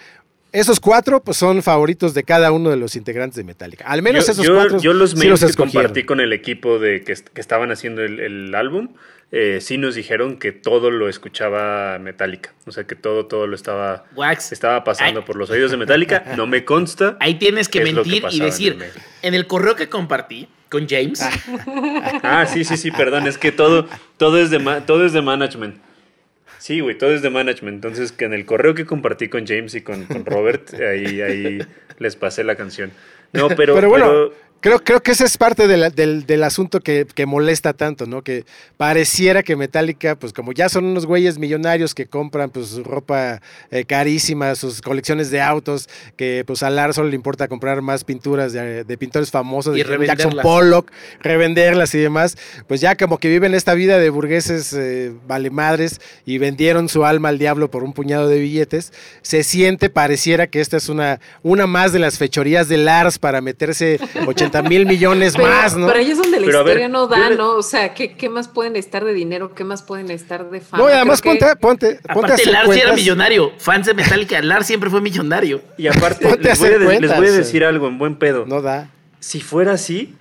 esos 0.51 0.79
cuatro 0.79 1.23
pues, 1.23 1.37
son 1.37 1.61
favoritos 1.61 2.13
de 2.13 2.23
cada 2.23 2.51
uno 2.51 2.69
de 2.69 2.77
los 2.77 2.95
integrantes 2.95 3.37
de 3.37 3.43
Metallica. 3.43 3.85
Al 3.85 4.01
menos 4.01 4.27
esos 4.27 4.47
cuatro. 4.49 4.79
Yo 4.79 4.93
los 4.93 5.11
sí 5.11 5.27
que 5.27 5.53
compartí 5.53 6.03
con 6.03 6.19
el 6.19 6.33
equipo 6.33 6.79
de 6.79 7.03
que, 7.03 7.11
estaban 7.11 7.71
haciendo 7.71 8.03
el, 8.03 8.53
álbum, 8.55 8.89
eh, 9.31 9.59
sí 9.61 9.77
nos 9.77 9.95
dijeron 9.95 10.37
que 10.37 10.51
todo 10.51 10.89
lo 10.91 11.07
escuchaba 11.07 11.99
Metallica. 11.99 12.53
O 12.65 12.71
sea, 12.71 12.85
que 12.85 12.95
todo, 12.95 13.27
todo 13.27 13.47
lo 13.47 13.55
estaba, 13.55 14.05
estaba 14.51 14.83
pasando 14.83 15.23
por 15.23 15.35
los 15.35 15.49
oídos 15.49 15.71
de 15.71 15.77
Metallica. 15.77 16.23
No 16.35 16.47
me 16.47 16.65
consta. 16.65 17.17
Ahí 17.19 17.35
tienes 17.35 17.69
que 17.69 17.83
mentir 17.83 18.23
y 18.31 18.39
decir, 18.39 18.77
en 19.21 19.33
el, 19.33 19.47
correo 19.47 19.75
que 19.75 19.87
compartí 19.87 20.47
con 20.69 20.87
James. 20.87 21.21
ah, 22.23 22.45
sí, 22.51 22.63
sí, 22.63 22.77
sí, 22.77 22.91
perdón. 22.91 23.27
Es 23.27 23.37
que 23.37 23.51
todo, 23.51 23.87
todo, 24.17 24.39
es, 24.39 24.49
de 24.49 24.59
todo 24.85 25.05
es 25.05 25.13
de 25.13 25.21
management. 25.21 25.88
Sí, 26.59 26.81
güey, 26.81 26.97
todo 26.97 27.13
es 27.13 27.21
de 27.21 27.29
management. 27.29 27.75
Entonces, 27.75 28.11
que 28.11 28.25
en 28.25 28.33
el 28.33 28.45
correo 28.45 28.75
que 28.75 28.85
compartí 28.85 29.29
con 29.29 29.47
James 29.47 29.73
y 29.75 29.81
con, 29.81 30.05
Robert, 30.25 30.73
ahí, 30.73 31.21
ahí 31.21 31.59
les 31.97 32.15
pasé 32.15 32.43
la 32.43 32.55
canción. 32.55 32.91
No, 33.31 33.47
pero, 33.49 33.73
pero 33.75 33.89
bueno, 33.89 34.31
Creo, 34.61 34.79
creo 34.83 35.01
que 35.01 35.11
ese 35.11 35.23
es 35.23 35.37
parte 35.37 35.67
del, 35.69 36.43
asunto 36.43 36.81
que, 36.81 37.05
molesta 37.25 37.71
tanto, 37.71 38.05
¿no? 38.05 38.23
Que 38.23 38.43
pareciera 38.75 39.41
que 39.41 39.55
Metallica, 39.55 40.17
pues 40.17 40.33
como 40.33 40.51
ya 40.51 40.67
son 40.67 40.83
unos 40.83 41.05
güeyes 41.05 41.37
millonarios 41.37 41.95
que 41.95 42.07
compran 42.07 42.49
pues 42.49 42.75
ropa 42.83 43.41
eh, 43.71 43.85
carísima, 43.85 44.55
sus 44.55 44.81
colecciones 44.81 45.31
de 45.31 45.39
autos, 45.39 45.87
que 46.17 46.43
pues 46.45 46.61
a 46.63 46.69
Lars 46.69 46.95
solo 46.95 47.07
le 47.07 47.15
importa 47.15 47.47
comprar 47.47 47.81
más 47.81 48.03
pinturas 48.03 48.51
de, 48.51 48.97
pintores 48.97 49.31
famosos, 49.31 49.75
de 49.75 50.05
Jackson 50.05 50.35
Pollock, 50.41 50.91
revenderlas 51.21 51.95
y 51.95 51.99
demás, 51.99 52.37
pues 52.67 52.81
ya 52.81 52.97
como 52.97 53.17
que 53.17 53.29
viven 53.29 53.53
esta 53.53 53.73
vida 53.75 53.97
de 53.97 54.09
burgueses 54.09 54.73
eh, 54.73 55.13
vale 55.25 55.51
madres 55.51 56.01
y 56.25 56.37
vendieron 56.37 56.89
su 56.89 57.05
alma 57.05 57.29
al 57.29 57.39
diablo 57.39 57.71
por 57.71 57.83
un 57.83 57.93
puñado 57.93 58.27
de 58.27 58.39
billetes, 58.39 58.91
se 59.21 59.43
siente, 59.43 59.89
pareciera 59.89 60.47
que 60.47 60.59
esta 60.59 60.75
es 60.75 60.89
una, 60.89 61.21
una 61.43 61.65
más 61.65 61.93
de 61.93 61.99
las 61.99 62.17
fechorías 62.17 62.67
de 62.67 62.77
Lars 62.77 63.19
para 63.19 63.39
meterse 63.39 63.99
80 64.27 64.48
mil 64.63 64.85
millones 64.85 65.37
más, 65.37 65.75
¿no? 65.75 65.87
Pero 65.87 65.99
ahí 65.99 66.11
es 66.11 66.17
donde 66.17 66.39
la 66.39 66.47
historia 66.47 66.89
no 66.89 67.07
da, 67.07 67.29
¿no? 67.29 67.51
O 67.51 67.63
sea, 67.63 67.93
¿qué, 67.93 68.13
¿qué, 68.13 68.29
más 68.29 68.47
pueden 68.47 68.75
estar 68.75 69.03
de 69.03 69.13
dinero? 69.13 69.53
¿Qué 69.53 69.63
más 69.63 69.81
pueden 69.81 70.11
estar 70.11 70.49
de 70.49 70.61
fama? 70.61 70.83
No, 70.83 70.89
y 70.89 70.93
además 70.93 71.21
ponte, 71.21 71.45
ponte, 71.55 71.99
ponte 72.13 72.33
aparte, 72.33 72.45
Lars 72.51 72.75
era 72.75 72.93
millonario. 72.93 73.51
Fans 73.57 73.87
de 73.87 73.93
Metallica, 73.93 74.41
Lars 74.41 74.67
siempre 74.67 74.89
fue 74.89 75.01
millonario. 75.01 75.61
Y 75.77 75.87
aparte, 75.87 76.37
les 76.41 76.59
voy, 76.59 76.69
a, 76.69 76.99
les 76.99 77.15
voy, 77.15 77.27
a, 77.27 77.31
decir 77.31 77.63
algo 77.63 77.87
en 77.87 77.97
buen 77.97 78.15
pedo. 78.15 78.45
No 78.45 78.61
da. 78.61 78.89
Si 79.19 79.41
fuera 79.41 79.73
así, 79.73 80.15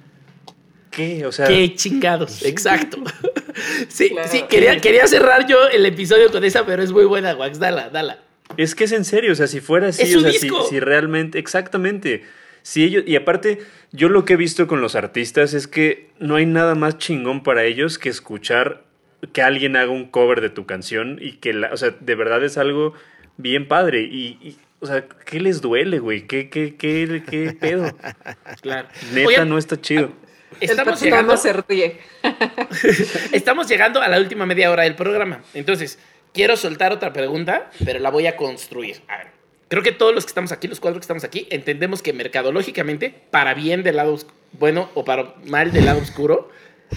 ¿qué? 0.91 1.27
O 1.27 1.33
sea... 1.33 1.47
Qué 1.47 1.75
chingados, 1.75 2.43
exacto. 2.45 2.99
sí, 3.89 4.15
sí, 4.31 4.45
quería, 4.49 4.81
quería 4.81 5.07
cerrar 5.07 5.47
yo 5.47 5.67
el 5.69 5.87
episodio 5.87 6.31
con 6.31 6.45
esa, 6.45 6.67
pero 6.67 6.83
es 6.83 6.93
muy 6.93 7.05
buena, 7.05 7.35
Wax. 7.35 7.59
Dala, 7.59 7.91
dala. 7.91 8.19
Es 8.57 8.75
que 8.75 8.85
es 8.85 8.93
en 8.93 9.05
serio, 9.05 9.33
o 9.33 9.35
sea, 9.35 9.47
si 9.47 9.61
fuera 9.61 9.89
así, 9.89 10.15
o 10.15 10.21
sea, 10.21 10.33
si, 10.33 10.51
si, 10.69 10.81
realmente, 10.81 11.39
exactamente, 11.39 12.25
si 12.69 12.85
ellos, 12.85 13.05
y 13.07 13.17
aparte, 13.17 13.61
yo 13.93 14.11
lo 14.11 14.27
que 14.27 14.35
he 14.35 14.37
visto 14.37 14.67
con 14.67 14.83
los 14.83 14.95
artistas 14.95 15.55
es 15.55 15.67
que 15.67 16.11
no 16.19 16.37
hay 16.37 16.45
nada 16.45 16.75
más 16.75 16.99
chingón 16.99 17.43
para 17.43 17.65
ellos 17.65 17.99
que 17.99 18.11
escuchar 18.11 18.85
que 19.33 19.41
alguien 19.41 19.75
haga 19.75 19.91
un 19.91 20.07
cover 20.11 20.43
de 20.43 20.51
tu 20.51 20.67
canción 20.67 21.19
y 21.19 21.39
que, 21.39 21.55
la, 21.55 21.73
o 21.73 21.79
sea, 21.79 21.95
de 21.99 22.15
verdad 22.15 22.45
es 22.45 22.59
algo 22.59 22.93
bien 23.39 23.69
padre. 23.69 24.03
Y, 24.03 24.59
o 24.81 24.87
sea, 24.87 25.07
¿qué 25.25 25.41
les 25.41 25.63
duele, 25.63 25.99
güey? 25.99 26.27
¿Qué, 26.27 26.51
qué, 26.51 26.77
qué, 26.77 27.23
qué 27.27 27.57
pedo? 27.59 27.91
Claro. 28.61 28.89
Neta, 29.15 29.47
no 29.47 29.57
está 29.57 29.81
chido. 29.81 30.13
Estamos 30.61 31.01
llegando, 31.01 31.39
se 31.39 31.55
ríe. 31.55 31.99
Estamos 33.33 33.67
llegando 33.67 34.03
a 34.03 34.09
la 34.09 34.19
última 34.19 34.45
media 34.45 34.71
hora 34.71 34.83
del 34.83 34.95
programa. 34.95 35.41
Entonces, 35.55 35.99
quiero 36.35 36.55
soltar 36.59 36.93
otra 36.93 37.15
pregunta, 37.15 37.71
pero 37.83 37.99
la 37.99 38.11
voy 38.11 38.27
a 38.27 38.37
construir. 38.37 39.01
A 39.09 39.17
ver, 39.17 39.38
creo 39.69 39.83
que 39.83 39.93
todos 39.93 40.15
los 40.15 40.25
que 40.25 40.31
estamos 40.31 40.53
aquí, 40.53 40.69
los 40.69 40.81
cuatro 40.81 41.01
que 41.01 41.05
estamos 41.05 41.25
aquí, 41.25 41.47
entendemos 41.51 42.03
que 42.03 42.13
mercadológicamente, 42.13 43.15
para 43.31 43.55
bien 43.55 43.83
del 43.83 43.97
lado 43.97 44.19
bueno 44.53 44.91
o 44.95 45.05
para 45.05 45.35
mal 45.47 45.73
del 45.73 45.87
lado 45.87 46.01
oscuro, 46.01 46.51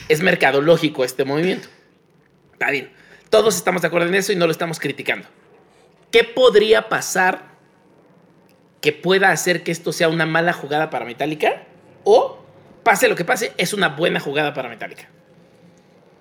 es 0.08 0.22
mercadológico 0.22 1.04
este 1.04 1.26
movimiento. 1.26 1.68
Está 2.54 2.72
bien. 2.72 2.92
Todos 3.30 3.56
estamos 3.56 3.82
de 3.82 3.88
acuerdo 3.88 4.08
en 4.08 4.16
eso 4.16 4.32
y 4.32 4.36
no 4.36 4.46
lo 4.46 4.52
estamos 4.52 4.80
criticando. 4.80 5.28
¿Qué 6.12 6.24
podría 6.24 6.90
pasar 6.90 7.52
que 8.82 8.92
pueda 8.92 9.32
hacer 9.32 9.64
que 9.64 9.72
esto 9.72 9.94
sea 9.94 10.10
una 10.10 10.26
mala 10.26 10.54
jugada 10.54 10.90
para 10.90 11.06
Metallica? 11.06 11.64
O, 12.04 12.44
pase 12.84 13.08
lo 13.08 13.16
que 13.16 13.24
pase, 13.24 13.54
es 13.58 13.74
una 13.74 13.90
buena 13.90 14.20
jugada 14.20 14.54
para 14.54 14.70
Metallica. 14.70 15.08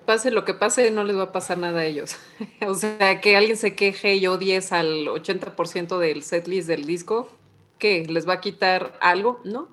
Pase 0.05 0.31
lo 0.31 0.45
que 0.45 0.53
pase, 0.53 0.89
no 0.91 1.03
les 1.03 1.15
va 1.15 1.23
a 1.23 1.31
pasar 1.31 1.57
nada 1.57 1.81
a 1.81 1.85
ellos. 1.85 2.17
o 2.67 2.73
sea, 2.73 3.21
que 3.21 3.35
alguien 3.35 3.57
se 3.57 3.75
queje 3.75 4.15
y 4.15 4.27
odies 4.27 4.71
al 4.71 5.07
80% 5.07 5.97
del 5.99 6.23
setlist 6.23 6.67
del 6.67 6.85
disco, 6.85 7.29
¿qué? 7.77 8.05
¿Les 8.07 8.27
va 8.27 8.33
a 8.33 8.41
quitar 8.41 8.97
algo? 9.01 9.39
No. 9.43 9.69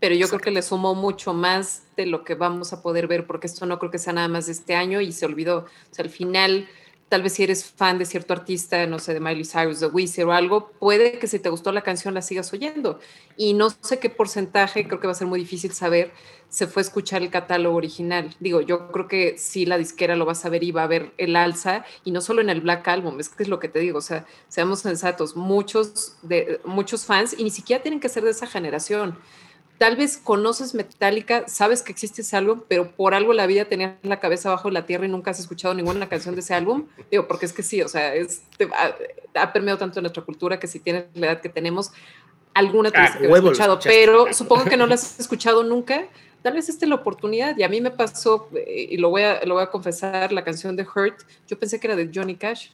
Pero 0.00 0.14
yo 0.14 0.28
creo 0.28 0.40
que 0.40 0.50
le 0.50 0.62
sumó 0.62 0.94
mucho 0.94 1.34
más 1.34 1.82
de 1.96 2.06
lo 2.06 2.24
que 2.24 2.34
vamos 2.34 2.72
a 2.72 2.82
poder 2.82 3.08
ver, 3.08 3.26
porque 3.26 3.48
esto 3.48 3.66
no 3.66 3.78
creo 3.78 3.90
que 3.90 3.98
sea 3.98 4.12
nada 4.12 4.28
más 4.28 4.46
de 4.46 4.52
este 4.52 4.76
año 4.76 5.00
y 5.00 5.12
se 5.12 5.26
olvidó. 5.26 5.66
O 5.90 5.94
sea, 5.94 6.04
al 6.04 6.10
final 6.10 6.68
tal 7.08 7.22
vez 7.22 7.34
si 7.34 7.42
eres 7.42 7.64
fan 7.64 7.98
de 7.98 8.04
cierto 8.04 8.32
artista, 8.32 8.86
no 8.86 8.98
sé, 8.98 9.14
de 9.14 9.20
Miley 9.20 9.44
Cyrus, 9.44 9.80
de 9.80 9.86
Weezer 9.86 10.26
o 10.26 10.32
algo, 10.32 10.70
puede 10.78 11.18
que 11.18 11.26
si 11.26 11.38
te 11.38 11.48
gustó 11.48 11.72
la 11.72 11.82
canción 11.82 12.14
la 12.14 12.22
sigas 12.22 12.52
oyendo. 12.52 13.00
Y 13.36 13.54
no 13.54 13.70
sé 13.70 13.98
qué 13.98 14.10
porcentaje, 14.10 14.86
creo 14.86 15.00
que 15.00 15.06
va 15.06 15.12
a 15.12 15.16
ser 15.16 15.26
muy 15.26 15.40
difícil 15.40 15.72
saber, 15.72 16.12
se 16.48 16.66
fue 16.66 16.80
a 16.80 16.84
escuchar 16.84 17.22
el 17.22 17.30
catálogo 17.30 17.76
original. 17.76 18.34
Digo, 18.40 18.60
yo 18.60 18.92
creo 18.92 19.08
que 19.08 19.38
sí 19.38 19.64
la 19.64 19.78
disquera 19.78 20.16
lo 20.16 20.26
va 20.26 20.32
a 20.32 20.34
saber 20.34 20.62
y 20.64 20.70
va 20.70 20.82
a 20.82 20.86
ver 20.86 21.12
el 21.18 21.36
alza, 21.36 21.84
y 22.04 22.10
no 22.10 22.20
solo 22.20 22.42
en 22.42 22.50
el 22.50 22.60
Black 22.60 22.86
Album, 22.88 23.18
es 23.20 23.28
que 23.30 23.42
es 23.42 23.48
lo 23.48 23.58
que 23.58 23.68
te 23.68 23.78
digo, 23.78 23.98
o 23.98 24.02
sea, 24.02 24.26
seamos 24.48 24.80
sensatos, 24.80 25.36
muchos, 25.36 26.16
de, 26.22 26.60
muchos 26.64 27.06
fans, 27.06 27.34
y 27.38 27.44
ni 27.44 27.50
siquiera 27.50 27.82
tienen 27.82 28.00
que 28.00 28.08
ser 28.08 28.24
de 28.24 28.30
esa 28.30 28.46
generación 28.46 29.18
tal 29.78 29.94
vez 29.94 30.18
conoces 30.18 30.74
Metallica, 30.74 31.44
sabes 31.46 31.82
que 31.82 31.92
existe 31.92 32.22
ese 32.22 32.36
álbum, 32.36 32.62
pero 32.68 32.90
por 32.90 33.14
algo 33.14 33.32
la 33.32 33.46
vida 33.46 33.64
tenías 33.64 33.94
la 34.02 34.18
cabeza 34.18 34.48
abajo 34.48 34.68
de 34.68 34.74
la 34.74 34.86
tierra 34.86 35.06
y 35.06 35.08
nunca 35.08 35.30
has 35.30 35.38
escuchado 35.38 35.72
ninguna 35.72 36.08
canción 36.08 36.34
de 36.34 36.40
ese 36.40 36.52
álbum. 36.52 36.86
Digo, 37.10 37.28
porque 37.28 37.46
es 37.46 37.52
que 37.52 37.62
sí, 37.62 37.80
o 37.80 37.88
sea, 37.88 38.14
es, 38.14 38.42
ha, 39.34 39.52
permeado 39.52 39.78
tanto 39.78 40.00
en 40.00 40.02
nuestra 40.02 40.24
cultura 40.24 40.58
que 40.58 40.66
si 40.66 40.80
tienes 40.80 41.04
la 41.14 41.28
edad 41.28 41.40
que 41.40 41.48
tenemos, 41.48 41.92
alguna 42.54 42.90
te 42.90 42.98
ah, 42.98 43.16
que 43.18 43.26
escuchado, 43.26 43.78
pero 43.84 44.32
supongo 44.32 44.64
que 44.64 44.76
no 44.76 44.86
la 44.86 44.96
has 44.96 45.20
escuchado 45.20 45.62
nunca. 45.62 46.08
Tal 46.42 46.54
vez 46.54 46.68
esta 46.68 46.84
es 46.84 46.88
la 46.88 46.96
oportunidad. 46.96 47.56
Y 47.56 47.62
a 47.62 47.68
mí 47.68 47.80
me 47.80 47.90
pasó, 47.90 48.48
eh, 48.54 48.88
y 48.90 48.96
lo 48.96 49.10
voy 49.10 49.22
a, 49.22 49.44
lo 49.44 49.54
voy 49.54 49.62
a 49.62 49.70
confesar, 49.70 50.32
la 50.32 50.42
canción 50.42 50.74
de 50.74 50.82
Hurt, 50.82 51.20
yo 51.46 51.58
pensé 51.58 51.78
que 51.78 51.86
era 51.86 51.96
de 51.96 52.10
Johnny 52.12 52.34
Cash. 52.34 52.70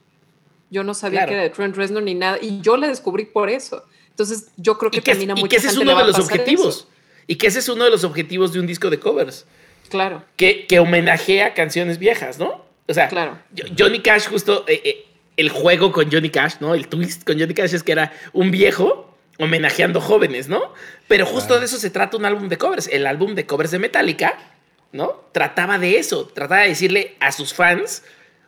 Yo 0.70 0.82
no 0.82 0.94
sabía 0.94 1.26
que 1.26 1.34
era 1.34 1.42
de 1.42 1.50
Trent 1.50 1.76
Reznor 1.76 2.02
ni 2.02 2.14
nada, 2.14 2.38
y 2.40 2.60
yo 2.60 2.76
la 2.76 2.88
descubrí 2.88 3.26
por 3.26 3.50
eso. 3.50 3.84
Entonces, 4.08 4.48
yo 4.56 4.78
creo 4.78 4.90
que, 4.90 5.00
termina 5.00 5.34
mucho. 5.34 5.46
Y 5.46 5.48
que 5.48 5.56
ese 5.56 5.68
es 5.68 5.76
uno 5.76 5.96
de 5.96 6.04
los 6.04 6.18
objetivos. 6.18 6.88
Y 7.26 7.36
que 7.36 7.46
ese 7.46 7.58
es 7.58 7.68
uno 7.68 7.84
de 7.84 7.90
los 7.90 8.04
objetivos 8.04 8.52
de 8.52 8.60
un 8.60 8.66
disco 8.66 8.90
de 8.90 8.98
covers. 8.98 9.46
Claro. 9.88 10.24
Que, 10.36 10.66
que 10.66 10.78
homenajea 10.78 11.54
canciones 11.54 11.98
viejas, 11.98 12.38
¿no? 12.38 12.64
O 12.86 12.94
sea, 12.94 13.08
claro. 13.08 13.38
Johnny 13.78 14.00
Cash, 14.00 14.26
justo 14.28 14.64
eh, 14.68 14.80
eh, 14.84 15.06
el 15.36 15.48
juego 15.48 15.92
con 15.92 16.10
Johnny 16.10 16.30
Cash, 16.30 16.56
¿no? 16.60 16.74
El 16.74 16.88
twist 16.88 17.24
con 17.24 17.38
Johnny 17.38 17.54
Cash 17.54 17.74
es 17.74 17.82
que 17.82 17.92
era 17.92 18.12
un 18.32 18.50
viejo 18.50 19.16
homenajeando 19.38 20.00
jóvenes, 20.00 20.48
¿no? 20.48 20.72
Pero 21.08 21.26
justo 21.26 21.58
de 21.58 21.64
eso 21.64 21.78
se 21.78 21.90
trata 21.90 22.16
un 22.16 22.24
álbum 22.24 22.48
de 22.48 22.58
covers. 22.58 22.88
El 22.88 23.06
álbum 23.06 23.34
de 23.34 23.46
covers 23.46 23.70
de 23.70 23.78
Metallica, 23.78 24.38
¿no? 24.92 25.24
Trataba 25.32 25.78
de 25.78 25.98
eso, 25.98 26.26
trataba 26.26 26.62
de 26.62 26.68
decirle 26.68 27.16
a 27.20 27.32
sus 27.32 27.54
fans 27.54 28.02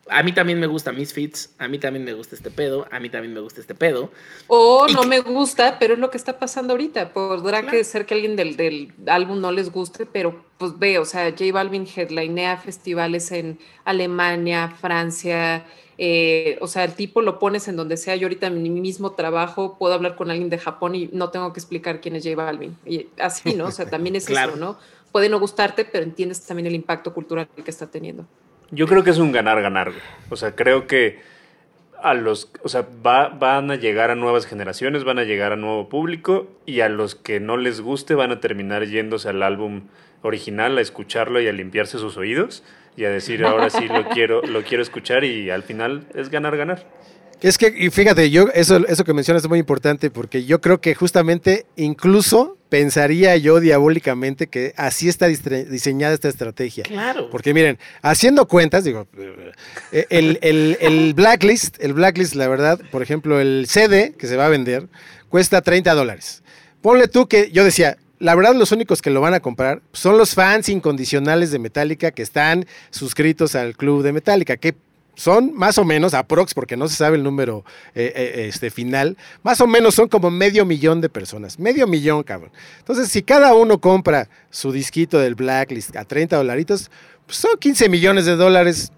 a 0.09 0.23
mí 0.23 0.33
también 0.33 0.61
me 0.61 0.67
gusta 0.67 0.93
Misfits, 0.93 1.55
a 1.59 1.69
mí 1.69 1.79
también 1.79 2.05
me 2.05 2.13
gusta 2.13 2.37
este 2.37 2.51
pedo, 2.51 2.87
a 2.91 3.01
mí 3.01 3.11
también 3.11 3.35
me 3.35 3.41
gusta 3.41 3.61
este 3.61 3.75
pedo. 3.75 4.11
O 4.47 4.87
no 4.89 5.05
me 5.05 5.21
gusta, 5.21 5.79
pero 5.79 5.95
es 5.95 6.01
lo 6.01 6.11
que 6.11 6.17
está 6.17 6.39
pasando 6.39 6.73
ahorita. 6.73 7.13
Podrá 7.13 7.67
que 7.67 7.83
ser 7.85 8.07
que 8.07 8.15
alguien 8.15 8.37
del, 8.37 8.57
del, 8.57 8.93
álbum 9.07 9.41
no 9.41 9.53
les 9.53 9.73
guste, 9.73 10.07
pero 10.07 10.45
pues 10.59 10.79
ve, 10.79 10.99
o 10.99 11.05
sea, 11.05 11.31
J 11.31 11.45
Balvin 11.53 11.87
headlinea 11.87 12.57
festivales 12.57 13.33
en 13.33 13.59
Alemania, 13.85 14.75
Francia, 14.81 15.67
eh, 15.99 16.59
o 16.61 16.67
sea, 16.67 16.85
el 16.85 16.95
tipo 16.95 17.23
lo 17.23 17.39
pones 17.39 17.67
en 17.69 17.77
donde 17.77 17.97
sea. 17.97 18.17
Yo 18.17 18.27
ahorita 18.27 18.47
en 18.47 18.63
mi 18.63 18.71
mismo 18.71 19.13
trabajo 19.13 19.77
puedo 19.79 19.95
hablar 19.95 20.15
con 20.17 20.31
alguien 20.31 20.51
de 20.51 20.59
Japón 20.59 20.95
y 20.95 21.09
no 21.13 21.31
tengo 21.31 21.53
que 21.53 21.61
explicar 21.61 22.01
quién 22.01 22.17
es 22.17 22.25
J 22.25 22.37
Balvin. 22.37 22.77
Y 22.85 23.09
así, 23.19 23.55
¿no? 23.55 23.67
O 23.67 23.71
sea, 23.73 23.89
también 23.89 24.17
es 24.17 24.29
eso, 24.29 24.57
¿no? 24.57 24.79
Puede 25.11 25.29
no 25.29 25.41
gustarte, 25.41 25.85
pero 25.85 26.05
entiendes 26.05 26.45
también 26.45 26.67
el 26.67 26.75
impacto 26.75 27.15
cultural 27.15 27.49
que 27.49 27.71
está 27.71 27.87
teniendo. 27.87 28.27
Yo 28.71 28.87
creo 28.87 29.05
que 29.05 29.11
es 29.11 29.19
un 29.19 29.33
ganar-ganar. 29.33 29.93
O 30.31 30.37
sea, 30.37 30.55
creo 30.55 30.87
que 30.87 31.21
a 32.03 32.15
los, 32.15 32.51
o 32.63 32.69
sea, 32.69 32.87
va, 33.05 33.29
van 33.29 33.71
a 33.71 33.77
llegar 33.77 34.11
a 34.11 34.15
nuevas 34.15 34.47
generaciones, 34.47 35.05
van 35.05 35.19
a 35.19 35.25
llegar 35.25 35.53
a 35.53 35.57
nuevo 35.57 35.89
público 35.89 36.49
y 36.67 36.81
a 36.81 36.89
los 36.89 37.15
que 37.15 37.41
no 37.41 37.57
les 37.57 37.81
guste 37.81 38.15
van 38.15 38.33
a 38.33 38.41
terminar 38.41 38.87
yéndose 38.87 39.29
al 39.29 39.43
álbum 39.43 39.83
original 40.23 40.79
a 40.79 40.81
escucharlo 40.81 41.41
y 41.41 41.49
a 41.49 41.53
limpiarse 41.53 41.99
sus 41.99 42.17
oídos 42.17 42.65
y 42.97 43.05
a 43.05 43.11
decir 43.11 43.45
ahora 43.45 43.71
sí 43.71 43.87
lo 43.89 44.09
quiero, 44.09 44.43
lo 44.43 44.63
quiero 44.63 44.83
escuchar 44.83 45.25
y 45.25 45.51
al 45.51 45.63
final 45.63 46.07
es 46.15 46.31
ganar 46.31 46.57
ganar. 46.57 46.87
Es 47.43 47.59
que, 47.59 47.73
y 47.77 47.91
fíjate, 47.91 48.31
yo, 48.31 48.47
eso, 48.55 48.79
eso 48.87 49.05
que 49.05 49.13
mencionas 49.13 49.43
es 49.43 49.49
muy 49.49 49.59
importante 49.59 50.11
porque 50.11 50.45
yo 50.45 50.61
creo 50.61 50.81
que 50.81 50.95
justamente 50.95 51.67
incluso 51.77 52.56
pensaría 52.69 53.37
yo 53.37 53.61
diabólicamente 53.61 54.49
que 54.49 54.75
así 54.77 55.09
está 55.09 55.27
diseñada 55.29 56.15
esta 56.15 56.29
estrategia. 56.29 56.85
Claro. 56.85 57.31
Porque 57.31 57.55
miren, 57.55 57.79
haciendo 58.03 58.47
cuentas, 58.49 58.85
digo, 58.85 59.07
eh, 59.93 60.07
el, 60.11 60.39
el, 60.41 61.15
blacklist, 61.15 61.83
el 61.83 61.93
blacklist, 61.95 62.35
la 62.35 62.49
verdad, 62.49 62.81
por 62.91 63.03
ejemplo, 63.03 63.41
el 63.41 63.67
CD 63.69 64.15
que 64.19 64.27
se 64.27 64.37
va 64.37 64.47
a 64.47 64.49
vender 64.49 64.89
cuesta 65.29 65.63
30 65.63 65.95
dólares. 65.95 66.43
Ponle 66.81 67.09
tú 67.09 67.29
que 67.29 67.51
yo 67.51 67.65
decía, 67.65 67.97
la 68.19 68.35
verdad 68.35 68.55
los 68.55 68.73
únicos 68.73 69.03
que 69.03 69.11
lo 69.11 69.21
van 69.21 69.35
a 69.35 69.41
comprar 69.41 69.83
son 69.93 70.19
los 70.19 70.35
fans 70.35 70.69
incondicionales 70.69 71.51
de 71.51 71.59
Metallica 71.59 72.11
que 72.11 72.23
están 72.23 72.67
suscritos 72.91 73.55
al 73.55 73.77
club 73.77 74.03
de 74.03 74.13
Metallica, 74.13 74.57
que 74.57 74.75
son 75.17 75.53
más 75.55 75.79
o 75.79 75.85
menos, 75.85 76.15
aprox, 76.15 76.55
porque 76.55 76.77
no 76.77 76.87
se 76.89 76.95
sabe 76.95 77.17
el 77.17 77.25
número 77.25 77.65
eh, 77.95 78.13
eh, 78.15 78.47
este, 78.49 78.71
final, 78.71 79.17
más 79.43 79.61
o 79.61 79.67
menos 79.67 79.95
son 79.95 80.09
como 80.09 80.31
medio 80.31 80.65
millón 80.65 81.01
de 81.01 81.09
personas. 81.09 81.59
Medio 81.59 81.87
millón, 81.87 82.23
cabrón. 82.23 82.53
Entonces, 82.79 83.09
si 83.09 83.23
cada 83.23 83.55
uno 83.55 83.81
compra 83.81 84.29
su 84.51 84.71
disquito 84.71 85.19
del 85.19 85.35
Blacklist 85.35 85.97
a 85.97 86.05
30 86.05 86.37
dolaritos, 86.37 86.91
pues 87.25 87.39
son 87.39 87.59
15 87.59 87.89
millones 87.89 88.27
de 88.27 88.37
dólares 88.37 88.93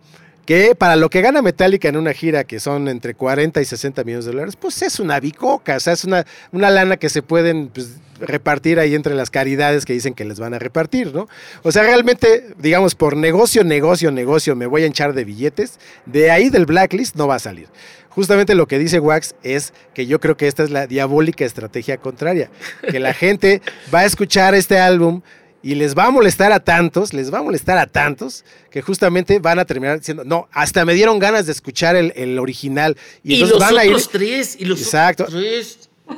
que 0.49 0.75
para 0.75 0.97
lo 0.97 1.11
que 1.11 1.21
gana 1.21 1.43
Metallica 1.43 1.91
en 1.91 1.99
una 1.99 2.15
gira, 2.15 2.43
que 2.45 2.59
son 2.59 2.89
entre 2.89 3.13
40 3.13 3.61
y 3.61 3.67
60 3.67 4.03
millones 4.03 4.25
de 4.25 4.31
dólares, 4.31 4.57
pues 4.57 4.81
es 4.81 4.99
una 4.99 5.21
bicoca, 5.21 5.77
o 5.77 5.81
sea, 5.81 5.93
es 5.93 6.05
una, 6.05 6.25
una 6.53 6.71
lana 6.71 6.97
que 6.97 7.11
se 7.11 7.21
pueden 7.21 7.69
pues, 7.69 7.97
repartir 8.19 8.79
ahí 8.79 8.95
entre 8.95 9.15
las 9.15 9.29
caridades 9.29 9.85
que 9.85 9.93
dicen 9.93 10.15
que 10.15 10.25
les 10.25 10.41
van 10.41 10.55
a 10.55 10.59
repartir, 10.59 11.13
¿no? 11.13 11.29
O 11.65 11.71
sea, 11.71 11.83
realmente, 11.83 12.47
digamos, 12.57 12.95
por 12.95 13.15
negocio, 13.15 13.63
negocio, 13.63 14.11
negocio, 14.11 14.57
me 14.57 14.65
voy 14.65 14.85
a 14.85 14.87
hinchar 14.87 15.13
de 15.13 15.27
billetes, 15.27 15.79
de 16.07 16.31
ahí 16.31 16.49
del 16.49 16.65
blacklist 16.65 17.15
no 17.17 17.29
va 17.29 17.35
a 17.35 17.41
salir. 17.41 17.69
Justamente 18.09 18.55
lo 18.55 18.67
que 18.67 18.79
dice 18.79 19.01
Wax 19.01 19.35
es 19.43 19.75
que 19.93 20.07
yo 20.07 20.19
creo 20.19 20.39
que 20.39 20.47
esta 20.47 20.65
es 20.65 20.71
la 20.71 20.87
diabólica 20.87 21.45
estrategia 21.45 21.99
contraria, 21.99 22.49
que 22.91 23.01
la 23.01 23.13
gente 23.13 23.61
va 23.93 23.99
a 23.99 24.07
escuchar 24.07 24.55
este 24.55 24.79
álbum 24.79 25.21
y 25.63 25.75
les 25.75 25.95
va 25.95 26.07
a 26.07 26.11
molestar 26.11 26.53
a 26.53 26.61
tantos, 26.61 27.13
les 27.13 27.33
va 27.33 27.39
a 27.39 27.43
molestar 27.43 27.79
a 27.79 27.87
tantos, 27.87 28.45
que 28.71 28.81
justamente 28.81 29.39
van 29.39 29.59
a 29.59 29.65
terminar 29.65 29.99
diciendo, 29.99 30.25
no, 30.25 30.49
hasta 30.53 30.85
me 30.85 30.95
dieron 30.95 31.19
ganas 31.19 31.47
de 31.47 31.53
escuchar 31.53 31.97
el, 31.97 32.39
original. 32.39 32.97
Y, 33.25 33.39
los 33.39 33.59
van 33.59 33.77
a 33.77 33.85
ir, 33.85 33.97
tres, 34.11 34.57
y 34.59 34.65
los 34.65 34.81
exacto, 34.81 35.27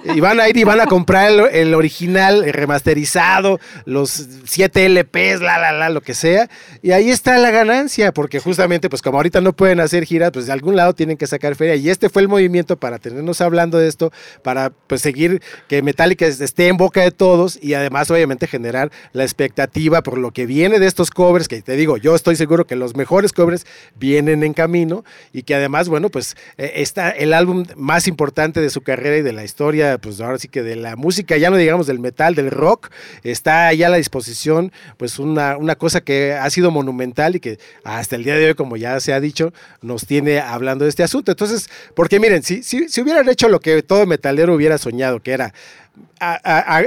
y 0.05 0.20
van 0.20 0.41
a 0.41 0.49
ir 0.49 0.57
y 0.57 0.64
van 0.64 0.80
a 0.80 0.86
comprar 0.86 1.30
el, 1.53 1.74
original, 1.74 2.45
el 2.45 2.53
remasterizado, 2.53 3.61
los 3.84 4.26
7 4.45 4.88
LPs, 4.88 5.41
la, 5.41 5.59
la, 5.59 5.72
la, 5.72 5.91
lo 5.91 6.01
que 6.01 6.14
sea. 6.14 6.49
Y 6.82 6.93
ahí 6.93 7.11
está 7.11 7.38
la 7.38 7.51
ganancia, 7.51 8.12
porque 8.12 8.41
justamente, 8.41 8.88
pues 8.88 9.03
como 9.03 9.18
ahorita 9.18 9.41
no 9.41 9.53
pueden 9.53 9.80
hacer 9.80 10.05
giras, 10.05 10.30
pues 10.32 10.47
de 10.47 10.53
algún 10.53 10.76
lado 10.76 10.95
tienen 10.95 11.16
que 11.16 11.26
sacar 11.26 11.55
feria. 11.57 11.74
Y 11.76 11.91
este 11.91 12.09
fue 12.09 12.22
el 12.22 12.28
movimiento 12.28 12.76
para 12.76 12.99
tenernos 12.99 13.41
hablando 13.41 13.78
de 13.78 13.88
esto, 13.88 14.12
para 14.43 14.70
pues 14.86 15.03
seguir 15.03 15.43
que 15.68 15.82
Metallica 15.82 16.26
esté 16.26 16.68
en 16.68 16.76
boca 16.76 17.03
de 17.03 17.11
todos 17.11 17.59
y 17.61 17.74
además 17.74 18.11
obviamente 18.11 18.47
generar 18.47 18.91
la 19.12 19.24
expectativa 19.24 20.03
por 20.03 20.18
lo 20.18 20.30
que 20.30 20.47
viene 20.47 20.78
de 20.78 20.86
estos 20.86 21.11
covers, 21.11 21.49
que 21.49 21.62
te 21.62 21.76
digo, 21.76 21.97
yo 21.97 22.14
estoy 22.14 22.36
seguro 22.36 22.66
que 22.66 22.76
los 22.76 22.97
mejores 22.97 23.32
covers 23.32 23.66
vienen 23.99 24.43
en 24.43 24.55
camino 24.55 25.05
y 25.32 25.43
que 25.43 25.55
además, 25.55 25.88
bueno, 25.88 26.09
pues 26.09 26.36
eh, 26.57 26.72
está 26.76 27.11
el 27.11 27.32
álbum 27.32 27.64
más 27.76 28.09
importante 28.09 28.61
de 28.61 28.70
su 28.70 28.82
carrera 28.82 29.18
y 29.18 29.22
de 29.22 29.32
la 29.32 29.45
historia 29.45 29.79
pues 30.00 30.20
ahora 30.20 30.38
sí 30.38 30.48
que 30.48 30.62
de 30.62 30.76
la 30.76 30.96
música, 30.96 31.36
ya 31.36 31.50
no 31.50 31.56
digamos 31.56 31.86
del 31.86 31.98
metal, 31.98 32.34
del 32.34 32.50
rock, 32.50 32.90
está 33.22 33.72
ya 33.72 33.86
a 33.86 33.90
la 33.90 33.96
disposición, 33.96 34.72
pues 34.96 35.18
una, 35.18 35.56
una 35.56 35.76
cosa 35.76 36.00
que 36.00 36.32
ha 36.34 36.48
sido 36.50 36.70
monumental 36.70 37.36
y 37.36 37.40
que 37.40 37.58
hasta 37.84 38.16
el 38.16 38.24
día 38.24 38.36
de 38.36 38.46
hoy, 38.46 38.54
como 38.54 38.76
ya 38.76 38.98
se 39.00 39.12
ha 39.12 39.20
dicho, 39.20 39.52
nos 39.82 40.06
tiene 40.06 40.40
hablando 40.40 40.84
de 40.84 40.90
este 40.90 41.02
asunto. 41.02 41.32
Entonces, 41.32 41.68
porque 41.94 42.20
miren, 42.20 42.42
si, 42.42 42.62
si, 42.62 42.88
si 42.88 43.00
hubieran 43.00 43.28
hecho 43.28 43.48
lo 43.48 43.60
que 43.60 43.82
todo 43.82 44.06
metalero 44.06 44.54
hubiera 44.54 44.78
soñado, 44.78 45.20
que 45.20 45.32
era 45.32 45.52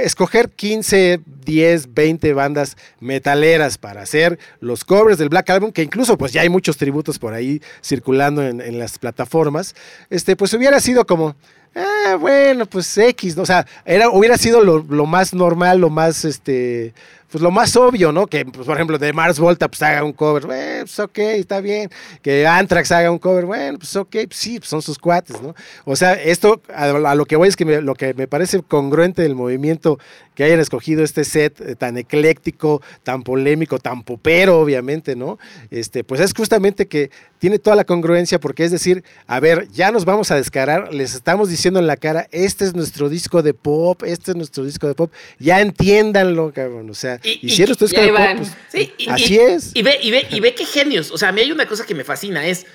escoger 0.02 0.50
15, 0.50 1.20
10, 1.44 1.94
20 1.94 2.32
bandas 2.34 2.76
metaleras 3.00 3.78
para 3.78 4.02
hacer 4.02 4.38
los 4.60 4.84
covers 4.84 5.18
del 5.18 5.28
Black 5.28 5.50
Album, 5.50 5.72
que 5.72 5.82
incluso 5.82 6.16
pues 6.16 6.32
ya 6.32 6.42
hay 6.42 6.48
muchos 6.48 6.76
tributos 6.76 7.18
por 7.18 7.34
ahí 7.34 7.60
circulando 7.82 8.42
en, 8.42 8.60
en 8.60 8.78
las 8.78 8.98
plataformas, 8.98 9.74
este, 10.10 10.36
pues 10.36 10.52
hubiera 10.54 10.80
sido 10.80 11.04
como, 11.04 11.36
ah, 11.74 12.16
bueno, 12.18 12.66
pues 12.66 12.96
X, 12.96 13.36
o 13.38 13.46
sea, 13.46 13.66
era, 13.84 14.08
hubiera 14.10 14.36
sido 14.36 14.60
lo, 14.62 14.78
lo 14.78 15.06
más 15.06 15.34
normal, 15.34 15.80
lo 15.80 15.90
más, 15.90 16.24
este, 16.24 16.94
pues 17.34 17.42
lo 17.42 17.50
más 17.50 17.74
obvio, 17.74 18.12
¿no? 18.12 18.28
Que, 18.28 18.46
pues, 18.46 18.64
por 18.64 18.76
ejemplo, 18.76 18.96
de 18.96 19.12
Mars 19.12 19.40
Volta, 19.40 19.66
pues 19.66 19.82
haga 19.82 20.04
un 20.04 20.12
cover, 20.12 20.46
bueno, 20.46 20.82
pues 20.82 21.00
ok, 21.00 21.18
está 21.18 21.60
bien. 21.60 21.90
Que 22.22 22.46
Anthrax 22.46 22.92
haga 22.92 23.10
un 23.10 23.18
cover, 23.18 23.44
bueno, 23.44 23.76
pues 23.76 23.96
ok, 23.96 24.08
pues, 24.28 24.36
sí, 24.36 24.60
pues 24.60 24.70
son 24.70 24.80
sus 24.80 25.00
cuates, 25.00 25.42
¿no? 25.42 25.52
O 25.84 25.96
sea, 25.96 26.12
esto, 26.12 26.62
a, 26.72 27.16
lo 27.16 27.24
que 27.24 27.34
voy 27.34 27.48
es 27.48 27.56
que 27.56 27.64
lo 27.64 27.96
que 27.96 28.14
me 28.14 28.28
parece 28.28 28.62
congruente 28.62 29.22
del 29.22 29.34
movimiento 29.34 29.98
que 30.34 30.44
hayan 30.44 30.60
escogido 30.60 31.02
este 31.02 31.24
set 31.24 31.60
eh, 31.60 31.74
tan 31.76 31.96
ecléctico, 31.96 32.82
tan 33.02 33.22
polémico, 33.22 33.78
tan 33.78 34.02
popero, 34.02 34.60
obviamente, 34.60 35.16
¿no? 35.16 35.38
Este, 35.70 36.04
pues 36.04 36.20
es 36.20 36.34
justamente 36.34 36.86
que 36.86 37.10
tiene 37.38 37.58
toda 37.58 37.76
la 37.76 37.84
congruencia 37.84 38.40
porque 38.40 38.64
es 38.64 38.70
decir, 38.70 39.04
a 39.26 39.40
ver, 39.40 39.68
ya 39.70 39.90
nos 39.90 40.04
vamos 40.04 40.30
a 40.30 40.36
descarar, 40.36 40.92
les 40.92 41.14
estamos 41.14 41.48
diciendo 41.48 41.78
en 41.80 41.86
la 41.86 41.96
cara, 41.96 42.26
este 42.30 42.64
es 42.64 42.74
nuestro 42.74 43.08
disco 43.08 43.42
de 43.42 43.54
pop, 43.54 44.02
este 44.04 44.32
es 44.32 44.36
nuestro 44.36 44.64
disco 44.64 44.86
de 44.86 44.94
pop, 44.94 45.12
ya 45.38 45.60
entiéndanlo, 45.60 46.52
cabrón, 46.52 46.90
o 46.90 46.94
sea, 46.94 47.20
y, 47.24 47.62
esto 47.62 47.86
de 47.86 48.08
pop, 48.08 48.20
pues, 48.36 48.52
sí, 48.68 48.92
así 49.08 49.38
es. 49.38 49.70
Y 49.74 49.82
ve, 49.82 49.98
y, 50.02 50.10
ve, 50.10 50.26
y 50.30 50.40
ve 50.40 50.54
qué 50.54 50.64
genios, 50.64 51.10
o 51.10 51.18
sea, 51.18 51.30
a 51.30 51.32
mí 51.32 51.40
hay 51.40 51.50
una 51.50 51.66
cosa 51.66 51.86
que 51.86 51.94
me 51.94 52.04
fascina, 52.04 52.46
es, 52.46 52.66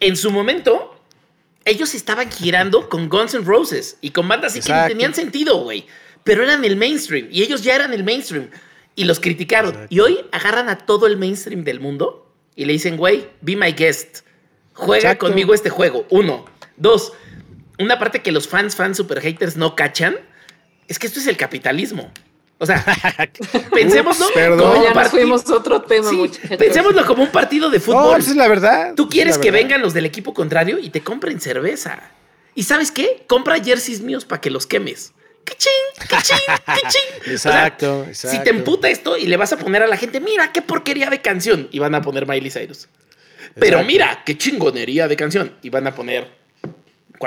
en 0.00 0.16
su 0.16 0.30
momento, 0.30 0.94
ellos 1.64 1.94
estaban 1.94 2.30
girando 2.30 2.88
con 2.88 3.08
Guns 3.08 3.34
N' 3.34 3.44
Roses 3.44 3.98
y 4.00 4.10
con 4.10 4.28
bandas 4.28 4.52
así 4.52 4.62
que 4.62 4.72
no 4.72 4.86
tenían 4.86 5.14
sentido, 5.14 5.62
güey 5.62 5.84
pero 6.28 6.42
eran 6.42 6.62
el 6.62 6.76
mainstream 6.76 7.28
y 7.30 7.42
ellos 7.42 7.62
ya 7.62 7.74
eran 7.74 7.94
el 7.94 8.04
mainstream 8.04 8.50
y 8.94 9.04
los 9.04 9.18
criticaron. 9.18 9.86
Y 9.88 10.00
hoy 10.00 10.18
agarran 10.30 10.68
a 10.68 10.76
todo 10.76 11.06
el 11.06 11.16
mainstream 11.16 11.64
del 11.64 11.80
mundo 11.80 12.30
y 12.54 12.66
le 12.66 12.74
dicen, 12.74 12.98
güey, 12.98 13.30
be 13.40 13.56
my 13.56 13.72
guest. 13.72 14.20
Juega 14.74 15.16
conmigo 15.16 15.54
este 15.54 15.70
juego. 15.70 16.06
Uno. 16.10 16.44
Dos. 16.76 17.14
Una 17.78 17.98
parte 17.98 18.20
que 18.20 18.30
los 18.30 18.46
fans, 18.46 18.76
fans 18.76 18.98
super 18.98 19.22
haters 19.22 19.56
no 19.56 19.74
cachan 19.74 20.16
es 20.86 20.98
que 20.98 21.06
esto 21.06 21.18
es 21.18 21.26
el 21.28 21.38
capitalismo. 21.38 22.12
O 22.60 22.66
sea, 22.66 22.84
pensémoslo 23.72 24.26
como 24.56 24.82
ya 24.82 24.92
nos 24.92 25.08
fuimos 25.08 25.48
otro 25.48 25.82
tema, 25.82 26.10
Pensémoslo 26.58 27.06
como 27.06 27.22
un 27.22 27.30
partido 27.30 27.70
de 27.70 27.78
fútbol. 27.78 28.02
No, 28.02 28.16
es 28.16 28.34
la 28.34 28.48
verdad. 28.48 28.94
Tú 28.96 29.08
quieres 29.08 29.38
que 29.38 29.50
vengan 29.50 29.80
los 29.80 29.94
del 29.94 30.06
equipo 30.06 30.34
contrario 30.34 30.78
y 30.78 30.90
te 30.90 31.02
compren 31.02 31.40
cerveza. 31.40 32.10
¿Y 32.54 32.64
sabes 32.64 32.90
qué? 32.90 33.24
Compra 33.28 33.62
jerseys 33.62 34.00
míos 34.00 34.24
para 34.24 34.40
que 34.40 34.50
los 34.50 34.66
quemes. 34.66 35.12
¡Qué 35.44 35.54
ching! 35.56 35.72
Exacto, 37.26 38.04
exacto. 38.06 38.06
Si 38.12 38.38
te 38.42 38.50
emputa 38.50 38.88
esto 38.88 39.16
y 39.16 39.26
le 39.26 39.36
vas 39.36 39.52
a 39.52 39.56
poner 39.56 39.82
a 39.82 39.86
la 39.86 39.96
gente, 39.96 40.20
mira 40.20 40.52
qué 40.52 40.60
porquería 40.60 41.08
de 41.08 41.22
canción, 41.22 41.68
y 41.70 41.78
van 41.78 41.94
a 41.94 42.02
poner 42.02 42.26
Miley 42.26 42.50
Cyrus. 42.50 42.88
Pero 43.54 43.82
mira 43.84 44.22
qué 44.26 44.36
chingonería 44.36 45.08
de 45.08 45.16
canción, 45.16 45.56
y 45.62 45.70
van 45.70 45.86
a 45.86 45.94
poner 45.94 46.37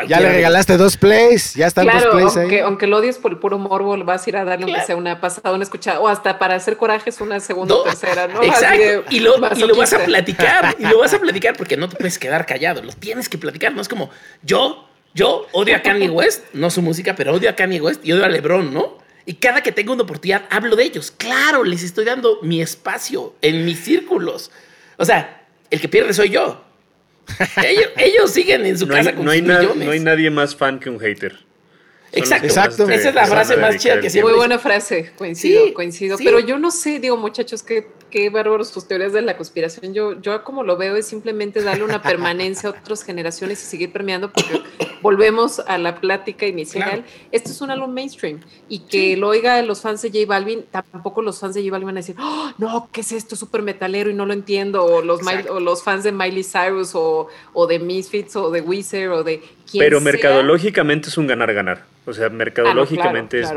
ya 0.07 0.19
le 0.19 0.29
regalaste 0.29 0.77
dos 0.77 0.97
plays, 0.97 1.53
ya 1.53 1.67
están 1.67 1.87
dos 1.87 2.05
plays 2.07 2.37
aunque, 2.37 2.55
ahí. 2.57 2.61
Aunque 2.61 2.87
lo 2.87 2.97
odies 2.97 3.17
por 3.17 3.31
el 3.31 3.37
puro 3.37 3.57
morbo, 3.57 3.97
vas 4.03 4.25
a 4.25 4.29
ir 4.29 4.37
a 4.37 4.45
darle 4.45 4.65
aunque 4.65 4.81
sea 4.81 4.95
una 4.95 5.19
pasada, 5.19 5.53
una 5.53 5.63
escuchada, 5.63 5.99
o 5.99 6.07
hasta 6.07 6.39
para 6.39 6.55
hacer 6.55 6.77
corajes 6.77 7.21
una 7.21 7.39
segunda 7.39 7.75
o 7.75 7.83
tercera, 7.83 8.27
¿no? 8.27 8.43
Exacto. 8.43 9.05
y, 9.09 9.19
lo, 9.19 9.35
y 9.55 9.59
lo 9.61 9.75
vas 9.75 9.93
a 9.93 9.99
platicar, 9.99 10.75
y 10.79 10.85
lo 10.85 10.99
vas 10.99 11.13
a 11.13 11.19
platicar 11.21 11.55
porque 11.55 11.77
no 11.77 11.89
te 11.89 11.95
puedes 11.97 12.17
quedar 12.17 12.45
callado, 12.45 12.81
lo 12.81 12.93
tienes 12.93 13.29
que 13.29 13.37
platicar, 13.37 13.73
no 13.73 13.81
es 13.81 13.89
como 13.89 14.09
yo 14.43 14.87
yo 15.13 15.47
odio 15.51 15.75
a 15.75 15.81
Kanye 15.81 16.09
West, 16.09 16.45
no 16.53 16.69
su 16.69 16.81
música, 16.81 17.15
pero 17.15 17.33
odio 17.33 17.49
a 17.49 17.55
Kanye 17.55 17.81
West 17.81 18.05
y 18.05 18.13
odio 18.13 18.25
a 18.25 18.29
LeBron, 18.29 18.73
¿no? 18.73 18.97
Y 19.25 19.35
cada 19.35 19.61
que 19.61 19.71
tengo 19.71 19.93
una 19.93 20.03
oportunidad 20.03 20.45
hablo 20.49 20.75
de 20.75 20.83
ellos. 20.83 21.11
Claro, 21.11 21.63
les 21.63 21.83
estoy 21.83 22.05
dando 22.05 22.39
mi 22.41 22.61
espacio 22.61 23.35
en 23.41 23.65
mis 23.65 23.79
círculos. 23.79 24.51
O 24.97 25.05
sea, 25.05 25.43
el 25.69 25.81
que 25.81 25.89
pierde 25.89 26.13
soy 26.13 26.29
yo. 26.29 26.63
Ellos, 27.97 28.32
siguen 28.32 28.65
en 28.65 28.78
su 28.78 28.88
casa 28.88 29.13
con 29.13 29.26
no 29.26 29.32
hay, 29.32 29.41
no 29.41 29.91
hay 29.91 29.99
nadie 29.99 30.30
más 30.30 30.55
fan 30.55 30.80
que 30.80 30.89
un 30.89 30.99
hater. 30.99 31.38
Exacto. 32.11 32.45
Exacto. 32.45 32.89
Esa 32.89 33.09
es 33.09 33.15
la 33.15 33.26
frase 33.26 33.57
más 33.57 33.78
chida 33.78 33.99
que 34.01 34.09
siempre. 34.09 34.32
Muy 34.32 34.38
buena 34.38 34.59
frase, 34.59 35.11
coincido, 35.17 35.74
coincido. 35.74 36.17
Pero 36.17 36.39
yo 36.39 36.57
no 36.59 36.72
sé, 36.72 36.99
digo, 36.99 37.17
muchachos, 37.17 37.63
qué, 37.63 37.88
qué 38.12 38.30
bárbaros 38.30 38.68
sus 38.68 38.88
teorías 38.88 39.14
de 39.14 39.22
la 39.24 39.38
conspiración. 39.38 39.93
Yo, 39.93 40.22
yo 40.22 40.43
como 40.43 40.64
lo 40.64 40.78
veo 40.78 40.95
es 40.95 41.07
simplemente 41.07 41.64
darle 41.64 41.84
una 41.84 42.01
permanencia 42.03 42.70
a 42.70 42.74
otras 42.74 43.03
generaciones 43.03 43.64
y 43.64 43.66
seguir 43.66 43.91
premiando 43.91 44.32
porque 44.32 44.62
volvemos 45.01 45.59
a 45.59 45.78
la 45.78 45.99
plática 45.99 46.45
inicial. 46.45 47.03
Esto 47.32 47.49
es 47.49 47.62
un 47.62 47.72
álbum 47.72 47.91
mainstream 47.91 48.41
y 48.70 48.80
que 48.80 49.18
lo 49.18 49.30
oiga 49.30 49.62
los 49.64 49.82
fans 49.82 50.01
de 50.01 50.09
J 50.09 50.26
Balvin, 50.28 50.66
tampoco 50.70 51.22
los 51.22 51.39
fans 51.39 51.55
de 51.55 51.62
J 51.62 51.72
Balvin 51.72 51.88
van 51.88 51.97
a 51.97 52.01
decir, 52.01 52.16
oh, 52.20 52.51
no, 52.57 52.89
¿qué 52.91 53.01
es 53.01 53.12
esto? 53.12 53.36
Súper 53.36 53.62
metalero 53.64 54.09
y 54.09 54.14
no 54.14 54.26
lo 54.26 54.34
entiendo. 54.34 54.86
O 54.86 55.01
los, 55.01 55.22
o 55.49 55.59
los 55.59 55.84
fans 55.84 56.03
de 56.03 56.12
Miley 56.12 56.43
Cyrus 56.43 56.93
o, 56.93 57.28
o 57.53 57.68
de 57.68 57.80
Misfits 57.80 58.36
o 58.36 58.51
de 58.51 58.62
Weezer 58.62 59.09
o 59.09 59.24
de 59.24 59.41
pero 59.78 60.01
mercadológicamente 60.01 61.09
es 61.09 61.17
un 61.17 61.28
ganar-ganar. 61.28 61.84
O 62.05 62.13
sea, 62.13 62.30
mercadológicamente 62.30 63.41
es 63.41 63.53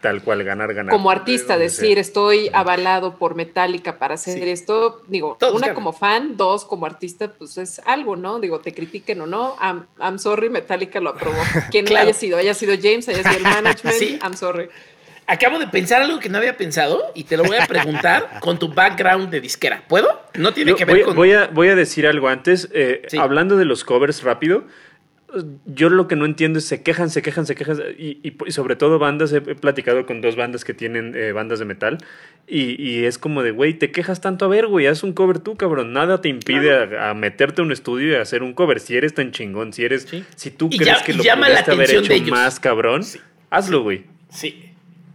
tal 0.00 0.22
cual 0.22 0.44
ganar-ganar. 0.44 0.92
Como 0.92 1.10
artista, 1.10 1.56
decir, 1.56 1.98
estoy 1.98 2.50
avalado 2.52 3.16
por 3.16 3.34
Metallica 3.34 3.98
para 3.98 4.14
hacer 4.14 4.46
esto. 4.48 5.02
Digo, 5.08 5.38
una 5.52 5.74
como 5.74 5.92
fan, 5.92 6.36
dos 6.36 6.64
como 6.64 6.86
artista, 6.86 7.32
pues 7.32 7.58
es 7.58 7.80
algo, 7.86 8.16
¿no? 8.16 8.38
Digo, 8.38 8.60
te 8.60 8.74
critiquen 8.74 9.20
o 9.22 9.26
no. 9.26 9.56
I'm, 9.60 10.18
sorry, 10.18 10.50
Metallica 10.50 11.00
lo 11.00 11.10
aprobó. 11.10 11.38
Quien 11.70 11.86
haya 11.96 12.12
sido, 12.12 12.38
haya 12.38 12.54
sido 12.54 12.74
James, 12.80 13.08
haya 13.08 13.22
sido 13.22 13.36
el 13.36 13.42
management, 13.62 14.22
I'm 14.22 14.36
sorry. 14.36 14.68
Acabo 15.30 15.60
de 15.60 15.68
pensar 15.68 16.02
algo 16.02 16.18
que 16.18 16.28
no 16.28 16.38
había 16.38 16.56
pensado 16.56 17.12
y 17.14 17.22
te 17.22 17.36
lo 17.36 17.44
voy 17.44 17.56
a 17.56 17.64
preguntar 17.66 18.30
con 18.40 18.58
tu 18.58 18.74
background 18.74 19.30
de 19.30 19.40
disquera. 19.40 19.84
¿Puedo? 19.86 20.20
No 20.34 20.52
tiene 20.52 20.74
que 20.74 20.84
ver 20.84 20.96
voy, 20.96 21.04
con. 21.04 21.14
Voy 21.14 21.32
a, 21.32 21.46
voy 21.46 21.68
a 21.68 21.76
decir 21.76 22.04
algo 22.08 22.26
antes. 22.26 22.68
Eh, 22.72 23.02
hablando 23.16 23.56
de 23.56 23.64
los 23.64 23.84
covers 23.84 24.24
rápido 24.24 24.64
yo 25.66 25.88
lo 25.90 26.08
que 26.08 26.16
no 26.16 26.24
entiendo 26.24 26.58
es 26.58 26.64
se 26.64 26.82
quejan, 26.82 27.10
se 27.10 27.22
quejan, 27.22 27.46
se 27.46 27.54
quejan. 27.54 27.78
Y, 27.98 28.34
sobre 28.48 28.76
todo 28.76 28.98
bandas, 28.98 29.32
he, 29.32 29.40
platicado 29.40 30.06
con 30.06 30.20
dos 30.20 30.36
bandas 30.36 30.64
que 30.64 30.74
tienen 30.74 31.14
eh, 31.14 31.32
bandas 31.32 31.58
de 31.58 31.64
metal. 31.64 31.98
Y, 32.46 33.04
es 33.04 33.18
como 33.18 33.42
de, 33.42 33.52
güey, 33.52 33.74
te 33.74 33.92
quejas 33.92 34.20
tanto. 34.20 34.44
A 34.44 34.48
ver, 34.48 34.66
güey, 34.66 34.86
haz 34.86 35.02
un 35.02 35.12
cover 35.12 35.38
tú, 35.38 35.56
cabrón. 35.56 35.92
Nada 35.92 36.20
te 36.20 36.28
impide 36.28 36.98
a, 36.98 37.14
meterte 37.14 37.62
a 37.62 37.64
un 37.64 37.72
estudio 37.72 38.12
y 38.12 38.14
hacer 38.16 38.42
un 38.42 38.54
cover. 38.54 38.80
Si 38.80 38.96
eres 38.96 39.14
tan 39.14 39.30
chingón, 39.30 39.72
si 39.72 39.84
eres. 39.84 40.08
Si 40.34 40.50
tú 40.50 40.68
crees 40.70 41.02
que 41.02 41.12
lo 41.12 41.22
pudiste 41.22 41.70
haber 41.70 41.90
hecho 41.90 42.30
más, 42.30 42.58
cabrón, 42.58 43.02
hazlo, 43.50 43.82
güey. 43.82 44.04
Sí. 44.30 44.69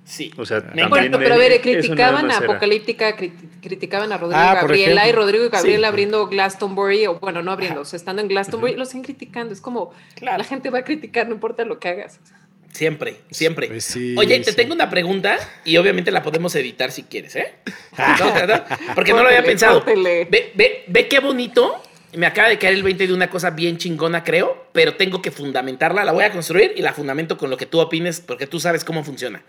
Sí. 0.06 0.32
O 0.38 0.46
sea, 0.46 0.62
pero 0.62 1.34
a 1.34 1.38
ver, 1.38 1.60
criticaban 1.62 2.30
a 2.30 2.38
Apocalíptica, 2.38 3.16
criticaban 3.16 4.12
a 4.12 4.18
Rodrigo 4.18 4.40
ah, 4.40 4.54
Gabriela 4.54 5.10
y 5.10 5.12
Rodrigo 5.12 5.46
y 5.46 5.50
Gabriela 5.50 5.88
abriendo 5.88 6.28
Glastonbury, 6.28 7.08
o 7.08 7.20
bueno, 7.20 7.42
no 7.42 7.52
abriendo, 7.52 7.82
o 7.82 7.86
sea, 7.86 7.98
estando 7.98 8.22
en 8.22 8.28
Glastonbury, 8.28 8.76
lo 8.76 8.86
siguen 8.86 9.04
criticando. 9.04 9.54
Es 9.54 9.62
como, 9.62 9.94
la 10.22 10.44
gente 10.44 10.70
va 10.70 10.80
a 10.80 10.84
criticar, 10.84 11.28
no 11.28 11.34
importa 11.34 11.66
lo 11.66 11.80
que 11.80 11.90
hagas. 11.90 12.20
Siempre, 12.72 13.16
siempre. 13.32 13.68
Pues 13.68 13.96
Oye, 14.18 14.40
te 14.42 14.54
tengo 14.54 14.74
una 14.74 14.90
pregunta 14.90 15.38
y 15.64 15.78
obviamente 15.78 16.12
la 16.12 16.22
podemos 16.22 16.54
editar 16.56 16.92
si 16.92 17.04
quieres, 17.04 17.36
¿eh? 17.38 17.56
Porque 18.96 19.14
no 19.14 19.24
lo 19.24 19.30
había 19.30 19.44
pensado. 19.44 19.84
Ve, 19.86 20.52
ve, 20.54 20.84
ve 20.86 21.08
qué 21.08 21.20
bonito 21.20 21.82
me 22.18 22.26
acaba 22.26 22.50
de 22.50 22.58
caer 22.58 22.74
el 22.74 22.84
20 22.84 23.08
de 23.08 23.14
una 23.14 23.30
cosa 23.30 23.52
bien 23.52 23.78
chingona, 23.78 24.24
creo, 24.24 24.68
pero 24.72 24.96
tengo 24.96 25.22
que 25.22 25.32
fundamentarla. 25.32 26.04
La 26.04 26.12
voy 26.12 26.24
a 26.24 26.32
construir 26.32 26.74
y 26.76 26.82
la 26.82 26.94
fundamento 26.94 27.38
con 27.38 27.50
lo 27.50 27.58
que 27.58 27.66
tú 27.66 27.80
opines, 27.80 28.22
porque 28.22 28.48
tú 28.48 28.60
sabes 28.60 28.84
cómo 28.84 29.04
funciona. 29.04 29.44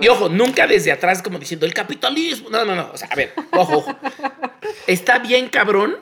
Y 0.00 0.08
ojo, 0.08 0.28
nunca 0.28 0.66
desde 0.66 0.92
atrás 0.92 1.22
como 1.22 1.38
diciendo 1.38 1.66
el 1.66 1.74
capitalismo. 1.74 2.50
No, 2.50 2.64
no, 2.64 2.74
no. 2.74 2.90
O 2.92 2.96
sea, 2.96 3.08
a 3.10 3.14
ver, 3.14 3.32
ojo, 3.52 3.78
ojo. 3.78 3.96
Está 4.86 5.18
bien 5.18 5.48
cabrón 5.48 5.96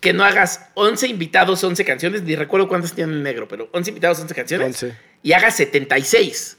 que 0.00 0.12
no 0.12 0.24
hagas 0.24 0.68
11 0.74 1.08
invitados, 1.08 1.62
11 1.62 1.84
canciones, 1.84 2.22
ni 2.22 2.36
recuerdo 2.36 2.68
cuántas 2.68 2.94
tienen 2.94 3.16
en 3.16 3.22
negro, 3.22 3.48
pero 3.48 3.68
11 3.72 3.90
invitados, 3.90 4.20
11 4.20 4.34
canciones. 4.34 4.86
Y 5.22 5.32
hagas 5.32 5.56
76. 5.56 6.58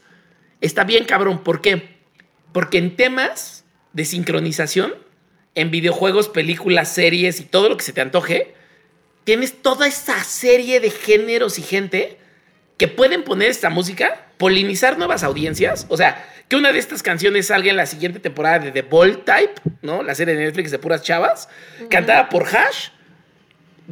Está 0.61 0.83
bien 0.83 1.05
cabrón. 1.05 1.43
¿Por 1.43 1.61
qué? 1.61 1.97
Porque 2.51 2.77
en 2.77 2.95
temas 2.95 3.63
de 3.93 4.05
sincronización, 4.05 4.93
en 5.55 5.71
videojuegos, 5.71 6.29
películas, 6.29 6.93
series 6.93 7.39
y 7.39 7.43
todo 7.45 7.69
lo 7.69 7.77
que 7.77 7.83
se 7.83 7.93
te 7.93 8.01
antoje, 8.01 8.53
tienes 9.23 9.61
toda 9.61 9.87
esa 9.87 10.23
serie 10.23 10.79
de 10.79 10.89
géneros 10.89 11.59
y 11.59 11.61
gente 11.61 12.17
que 12.77 12.87
pueden 12.87 13.23
poner 13.23 13.49
esta 13.49 13.69
música, 13.69 14.27
polinizar 14.37 14.97
nuevas 14.97 15.23
audiencias. 15.23 15.85
O 15.89 15.97
sea, 15.97 16.25
que 16.49 16.55
una 16.55 16.73
de 16.73 16.79
estas 16.79 17.03
canciones 17.03 17.47
salga 17.47 17.69
en 17.69 17.77
la 17.77 17.85
siguiente 17.85 18.19
temporada 18.19 18.57
de 18.57 18.71
The 18.71 18.81
Bold 18.81 19.23
Type, 19.23 19.61
¿no? 19.83 20.01
La 20.01 20.15
serie 20.15 20.33
de 20.35 20.45
Netflix 20.45 20.71
de 20.71 20.79
puras 20.79 21.03
chavas, 21.03 21.47
cantada 21.89 22.27
por 22.27 22.43
Hash. 22.43 22.89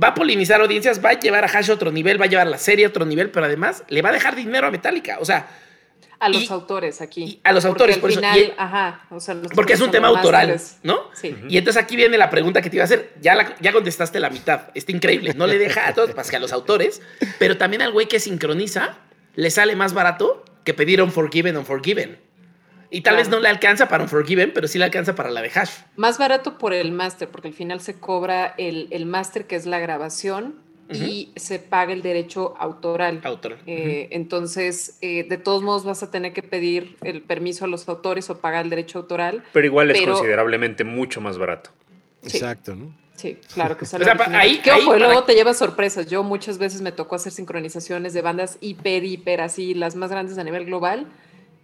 Va 0.01 0.10
a 0.10 0.14
polinizar 0.16 0.60
audiencias, 0.60 1.03
va 1.03 1.12
a 1.12 1.20
llevar 1.20 1.43
a 1.43 1.47
Hash 1.47 1.70
a 1.70 1.76
otro 1.76 1.91
nivel, 1.91 2.20
va 2.20 2.26
a 2.26 2.28
llevar 2.28 2.47
la 2.47 2.58
serie 2.58 2.86
a 2.86 2.89
otro 2.89 3.05
nivel, 3.05 3.30
pero 3.30 3.45
además 3.45 3.84
le 3.89 4.01
va 4.01 4.10
a 4.10 4.12
dejar 4.12 4.36
dinero 4.36 4.66
a 4.66 4.72
Metallica. 4.72 5.20
O 5.20 5.26
sea. 5.26 5.47
A 6.20 6.30
los 6.30 6.49
autores 6.49 6.99
aquí. 6.99 7.39
a 7.43 7.51
los 7.51 7.64
autores, 7.64 7.99
por 7.99 8.12
final, 8.12 8.39
eso. 8.39 8.53
ajá, 8.58 9.05
o 9.12 9.20
sea, 9.20 9.36
porque 9.53 9.74
es 9.74 9.82
un 9.82 9.91
tema 9.91 10.08
autoral, 10.08 10.60
¿no? 10.82 11.12
Sí. 11.14 11.36
Y 11.47 11.60
entonces 11.60 11.82
aquí 11.82 11.95
viene 11.95 12.18
la 12.18 12.32
pregunta 12.32 12.64
que 12.64 12.72
te 12.72 12.78
iba 12.78 12.84
a 12.84 12.86
hacer. 12.86 13.14
Ya, 13.22 13.55
ya 13.60 13.72
contestaste 13.72 14.20
la 14.20 14.32
mitad. 14.32 14.72
Está 14.74 14.91
increíble. 14.91 15.36
No 15.36 15.45
le 15.45 15.60
deja 15.60 15.88
a 15.88 15.93
todos, 15.93 16.16
más 16.16 16.32
que 16.32 16.38
a 16.38 16.39
los 16.39 16.51
autores, 16.53 17.03
pero 17.38 17.58
también 17.58 17.84
al 17.84 17.91
güey 17.91 18.08
que 18.08 18.20
sincroniza 18.20 18.97
le 19.36 19.51
sale 19.51 19.76
más 19.76 19.93
barato 19.93 20.43
que 20.64 20.74
pedir 20.74 21.03
un 21.03 21.12
Forgiven 21.12 21.55
o 21.58 21.64
Forgiven. 21.64 22.26
Y 22.89 23.01
tal 23.01 23.17
vez 23.17 23.29
no 23.29 23.39
le 23.39 23.49
alcanza 23.49 23.88
para 23.88 24.03
un 24.03 24.09
Forgiven, 24.09 24.51
pero 24.53 24.67
sí 24.67 24.77
le 24.77 24.85
alcanza 24.85 25.15
para 25.15 25.29
la 25.29 25.41
de 25.41 25.51
Hash. 25.53 25.71
Más 25.95 26.17
barato 26.17 26.57
por 26.57 26.73
el 26.73 26.91
máster, 26.91 27.29
porque 27.29 27.49
al 27.49 27.53
final 27.53 27.81
se 27.81 27.99
cobra 27.99 28.53
el, 28.57 28.88
el 28.91 29.05
máster, 29.05 29.45
que 29.45 29.55
es 29.55 29.65
la 29.65 29.79
grabación, 29.79 30.55
y 30.89 31.31
se 31.35 31.59
paga 31.59 31.93
el 31.93 32.01
derecho 32.01 32.55
autoral. 32.57 33.19
Autoral. 33.23 33.59
Eh, 33.65 34.07
entonces, 34.11 34.97
eh, 35.01 35.25
de 35.27 35.38
todos 35.38 35.61
modos 35.61 35.83
vas 35.83 36.03
a 36.03 36.11
tener 36.11 36.33
que 36.33 36.43
pedir 36.43 36.95
el 37.03 37.21
permiso 37.21 37.65
a 37.65 37.67
los 37.67 37.88
autores 37.89 38.29
o 38.29 38.39
pagar 38.39 38.63
el 38.63 38.69
derecho 38.69 38.99
autoral. 38.99 39.43
Pero 39.51 39.65
igual 39.65 39.91
es 39.91 40.01
considerablemente 40.01 40.83
mucho 40.83 41.19
más 41.19 41.38
barato. 41.38 41.71
Exacto, 42.23 42.75
¿no? 42.75 42.93
Sí, 43.15 43.38
claro 43.53 43.77
que 43.77 43.85
sale. 43.85 44.05
o 44.05 44.15
sea, 44.15 44.39
ahí, 44.39 44.61
luego 44.85 45.23
te 45.23 45.33
llevas 45.33 45.57
sorpresas. 45.57 46.07
Yo 46.07 46.23
muchas 46.23 46.57
veces 46.57 46.81
me 46.81 46.91
tocó 46.91 47.15
hacer 47.15 47.33
sincronizaciones 47.33 48.13
de 48.13 48.21
bandas 48.21 48.57
hiper, 48.61 49.03
hiper, 49.03 49.41
así, 49.41 49.73
las 49.73 49.95
más 49.95 50.09
grandes 50.09 50.38
a 50.38 50.43
nivel 50.43 50.65
global 50.65 51.07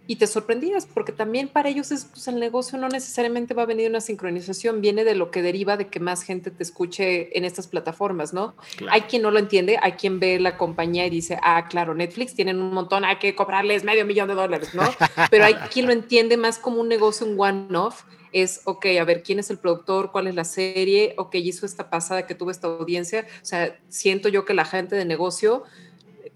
y 0.06 0.16
te 0.16 0.26
sorprendías, 0.26 0.86
porque 0.86 1.12
también 1.12 1.48
para 1.48 1.68
ellos 1.68 1.90
es, 1.90 2.04
pues, 2.04 2.28
el 2.28 2.38
negocio 2.38 2.78
no 2.78 2.88
necesariamente 2.88 3.54
va 3.54 3.62
a 3.62 3.66
venir 3.66 3.88
una 3.88 4.00
sincronización, 4.00 4.80
viene 4.80 5.04
de 5.04 5.14
lo 5.14 5.30
que 5.30 5.40
deriva 5.40 5.76
de 5.76 5.88
que 5.88 5.98
más 5.98 6.22
gente 6.22 6.50
te 6.50 6.62
escuche 6.62 7.36
en 7.36 7.44
estas 7.44 7.68
plataformas, 7.68 8.34
¿no? 8.34 8.54
Hay 8.90 9.02
quien 9.02 9.22
no 9.22 9.30
lo 9.30 9.38
entiende, 9.38 9.78
hay 9.80 9.92
quien 9.92 10.20
ve 10.20 10.38
la 10.38 10.58
compañía 10.58 11.06
y 11.06 11.10
dice, 11.10 11.38
ah, 11.42 11.66
claro, 11.68 11.94
Netflix 11.94 12.34
tienen 12.34 12.60
un 12.60 12.74
montón, 12.74 13.04
hay 13.04 13.16
que 13.16 13.34
cobrarles 13.34 13.84
medio 13.84 14.04
millón 14.04 14.28
de 14.28 14.34
dólares, 14.34 14.74
¿no? 14.74 14.82
Pero 15.30 15.44
hay 15.44 15.54
quien 15.72 15.86
lo 15.86 15.92
entiende 15.92 16.36
más 16.36 16.58
como 16.58 16.80
un 16.80 16.88
negocio, 16.88 17.26
un 17.26 17.40
one-off, 17.40 18.04
es, 18.32 18.62
ok, 18.64 18.86
a 19.00 19.04
ver, 19.04 19.22
¿quién 19.22 19.38
es 19.38 19.48
el 19.50 19.58
productor? 19.58 20.10
¿Cuál 20.10 20.26
es 20.26 20.34
la 20.34 20.44
serie? 20.44 21.14
Ok, 21.16 21.36
hizo 21.36 21.64
esta 21.64 21.88
pasada 21.88 22.26
que 22.26 22.34
tuvo 22.34 22.50
esta 22.50 22.66
audiencia. 22.66 23.26
O 23.40 23.44
sea, 23.44 23.78
siento 23.88 24.28
yo 24.28 24.44
que 24.44 24.54
la 24.54 24.64
gente 24.64 24.96
de 24.96 25.04
negocio 25.04 25.62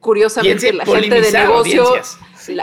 curiosamente 0.00 0.72
la 0.72 0.86
gente 0.86 1.20
de 1.20 1.32
negocio, 1.32 1.84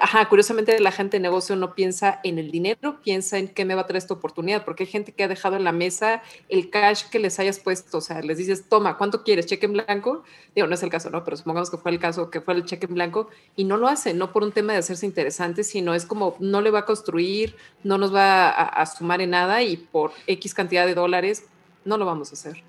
ajá, 0.01 0.29
curiosamente 0.29 0.79
la 0.79 0.91
gente 0.91 1.17
de 1.17 1.21
negocio 1.21 1.55
no 1.55 1.75
piensa 1.75 2.19
en 2.23 2.39
el 2.39 2.49
dinero, 2.49 3.01
piensa 3.03 3.37
en 3.37 3.49
qué 3.49 3.65
me 3.65 3.75
va 3.75 3.81
a 3.81 3.87
traer 3.87 3.97
esta 3.97 4.13
oportunidad, 4.13 4.63
porque 4.63 4.83
hay 4.83 4.89
gente 4.89 5.11
que 5.11 5.23
ha 5.23 5.27
dejado 5.27 5.55
en 5.55 5.63
la 5.63 5.71
mesa 5.71 6.23
el 6.49 6.69
cash 6.69 7.03
que 7.09 7.19
les 7.19 7.37
hayas 7.39 7.59
puesto, 7.59 7.97
o 7.97 8.01
sea, 8.01 8.21
les 8.21 8.37
dices, 8.37 8.67
toma, 8.69 8.97
¿cuánto 8.97 9.23
quieres? 9.23 9.45
¿Cheque 9.45 9.65
en 9.65 9.73
blanco? 9.73 10.23
Digo, 10.55 10.67
no 10.67 10.75
es 10.75 10.83
el 10.83 10.89
caso, 10.89 11.09
¿no? 11.09 11.23
Pero 11.23 11.37
supongamos 11.37 11.69
que 11.69 11.77
fue 11.77 11.91
el 11.91 11.99
caso, 11.99 12.29
que 12.31 12.41
fue 12.41 12.53
el 12.53 12.65
cheque 12.65 12.85
en 12.87 12.93
blanco, 12.93 13.29
y 13.55 13.65
no 13.65 13.77
lo 13.77 13.87
hacen, 13.87 14.17
no 14.17 14.31
por 14.31 14.43
un 14.43 14.51
tema 14.51 14.73
de 14.73 14.79
hacerse 14.79 15.05
interesante, 15.05 15.63
sino 15.63 15.93
es 15.93 16.05
como, 16.05 16.35
no 16.39 16.61
le 16.61 16.71
va 16.71 16.79
a 16.79 16.85
construir, 16.85 17.55
no 17.83 17.97
nos 17.97 18.13
va 18.13 18.49
a, 18.49 18.63
a 18.63 18.85
sumar 18.85 19.21
en 19.21 19.31
nada, 19.31 19.61
y 19.61 19.77
por 19.77 20.11
X 20.27 20.53
cantidad 20.53 20.85
de 20.85 20.95
dólares, 20.95 21.45
no 21.83 21.97
lo 21.97 22.05
vamos 22.05 22.31
a 22.31 22.33
hacer. 22.33 22.63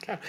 Claro. 0.00 0.20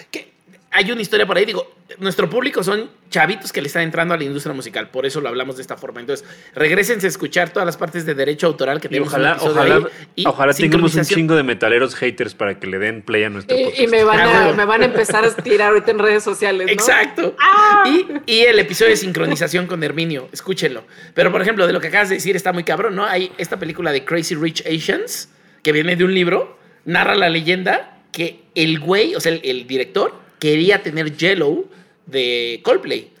Hay 0.70 0.90
una 0.92 1.00
historia 1.00 1.26
por 1.26 1.36
ahí, 1.36 1.46
digo, 1.46 1.74
nuestro 1.98 2.28
público 2.28 2.62
son 2.62 2.90
chavitos 3.08 3.52
que 3.52 3.62
le 3.62 3.68
están 3.68 3.82
entrando 3.82 4.12
a 4.12 4.18
la 4.18 4.24
industria 4.24 4.54
musical, 4.54 4.90
por 4.90 5.06
eso 5.06 5.20
lo 5.20 5.28
hablamos 5.28 5.56
de 5.56 5.62
esta 5.62 5.76
forma. 5.76 6.00
Entonces, 6.00 6.26
regresense 6.54 7.06
a 7.06 7.08
escuchar 7.08 7.50
todas 7.50 7.64
las 7.64 7.78
partes 7.78 8.04
de 8.04 8.14
derecho 8.14 8.46
autoral 8.46 8.80
que 8.80 8.88
tenemos. 8.88 9.08
Ojalá, 9.08 9.38
ojalá, 9.40 9.88
ojalá 10.26 10.52
tengamos 10.52 10.94
un 10.94 11.04
chingo 11.04 11.34
de 11.34 11.42
metaleros 11.42 11.94
haters 11.94 12.34
para 12.34 12.58
que 12.60 12.66
le 12.66 12.78
den 12.78 13.02
play 13.02 13.24
a 13.24 13.30
nuestro 13.30 13.56
y, 13.56 13.84
y 13.84 13.86
me, 13.86 14.04
van 14.04 14.20
a, 14.20 14.52
me 14.52 14.64
van 14.66 14.82
a 14.82 14.84
empezar 14.84 15.24
a 15.24 15.34
tirar 15.34 15.70
ahorita 15.70 15.90
en 15.90 15.98
redes 15.98 16.22
sociales. 16.22 16.66
¿no? 16.66 16.72
Exacto. 16.72 17.34
¡Ah! 17.40 17.84
Y, 17.86 18.32
y, 18.32 18.40
el 18.42 18.58
episodio 18.58 18.90
de 18.90 18.96
sincronización 18.96 19.66
con 19.66 19.82
Herminio, 19.82 20.28
escúchenlo. 20.32 20.84
Pero, 21.14 21.32
por 21.32 21.40
ejemplo, 21.40 21.66
de 21.66 21.72
lo 21.72 21.80
que 21.80 21.88
acabas 21.88 22.10
de 22.10 22.16
decir 22.16 22.36
está 22.36 22.52
muy 22.52 22.64
cabrón, 22.64 22.94
¿no? 22.94 23.06
Hay 23.06 23.32
esta 23.38 23.58
película 23.58 23.90
de 23.90 24.04
Crazy 24.04 24.34
Rich 24.34 24.64
Asians, 24.66 25.30
que 25.62 25.72
viene 25.72 25.96
de 25.96 26.04
un 26.04 26.14
libro, 26.14 26.58
narra 26.84 27.14
la 27.14 27.30
leyenda 27.30 28.02
que 28.12 28.42
el 28.54 28.80
güey, 28.80 29.14
o 29.14 29.20
sea, 29.20 29.32
el 29.42 29.66
director, 29.66 30.27
quería 30.38 30.82
tener 30.82 31.16
Yellow 31.16 31.68
de 32.06 32.60
Coldplay. 32.64 33.12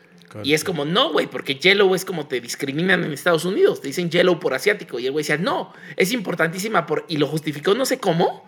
Y 0.44 0.52
es 0.52 0.62
como, 0.62 0.84
no, 0.84 1.10
güey, 1.12 1.26
porque 1.26 1.54
Yellow 1.54 1.94
es 1.94 2.04
como 2.04 2.26
te 2.26 2.40
discriminan 2.40 3.02
en 3.02 3.12
Estados 3.12 3.44
Unidos. 3.44 3.80
Te 3.80 3.88
dicen 3.88 4.10
Yellow 4.10 4.38
por 4.38 4.54
asiático. 4.54 4.98
Y 4.98 5.06
el 5.06 5.12
güey 5.12 5.22
decía, 5.22 5.38
no, 5.38 5.72
es 5.96 6.12
importantísima 6.12 6.86
por. 6.86 7.04
Y 7.08 7.16
lo 7.16 7.26
justificó, 7.26 7.74
no 7.74 7.86
sé 7.86 7.98
cómo, 7.98 8.46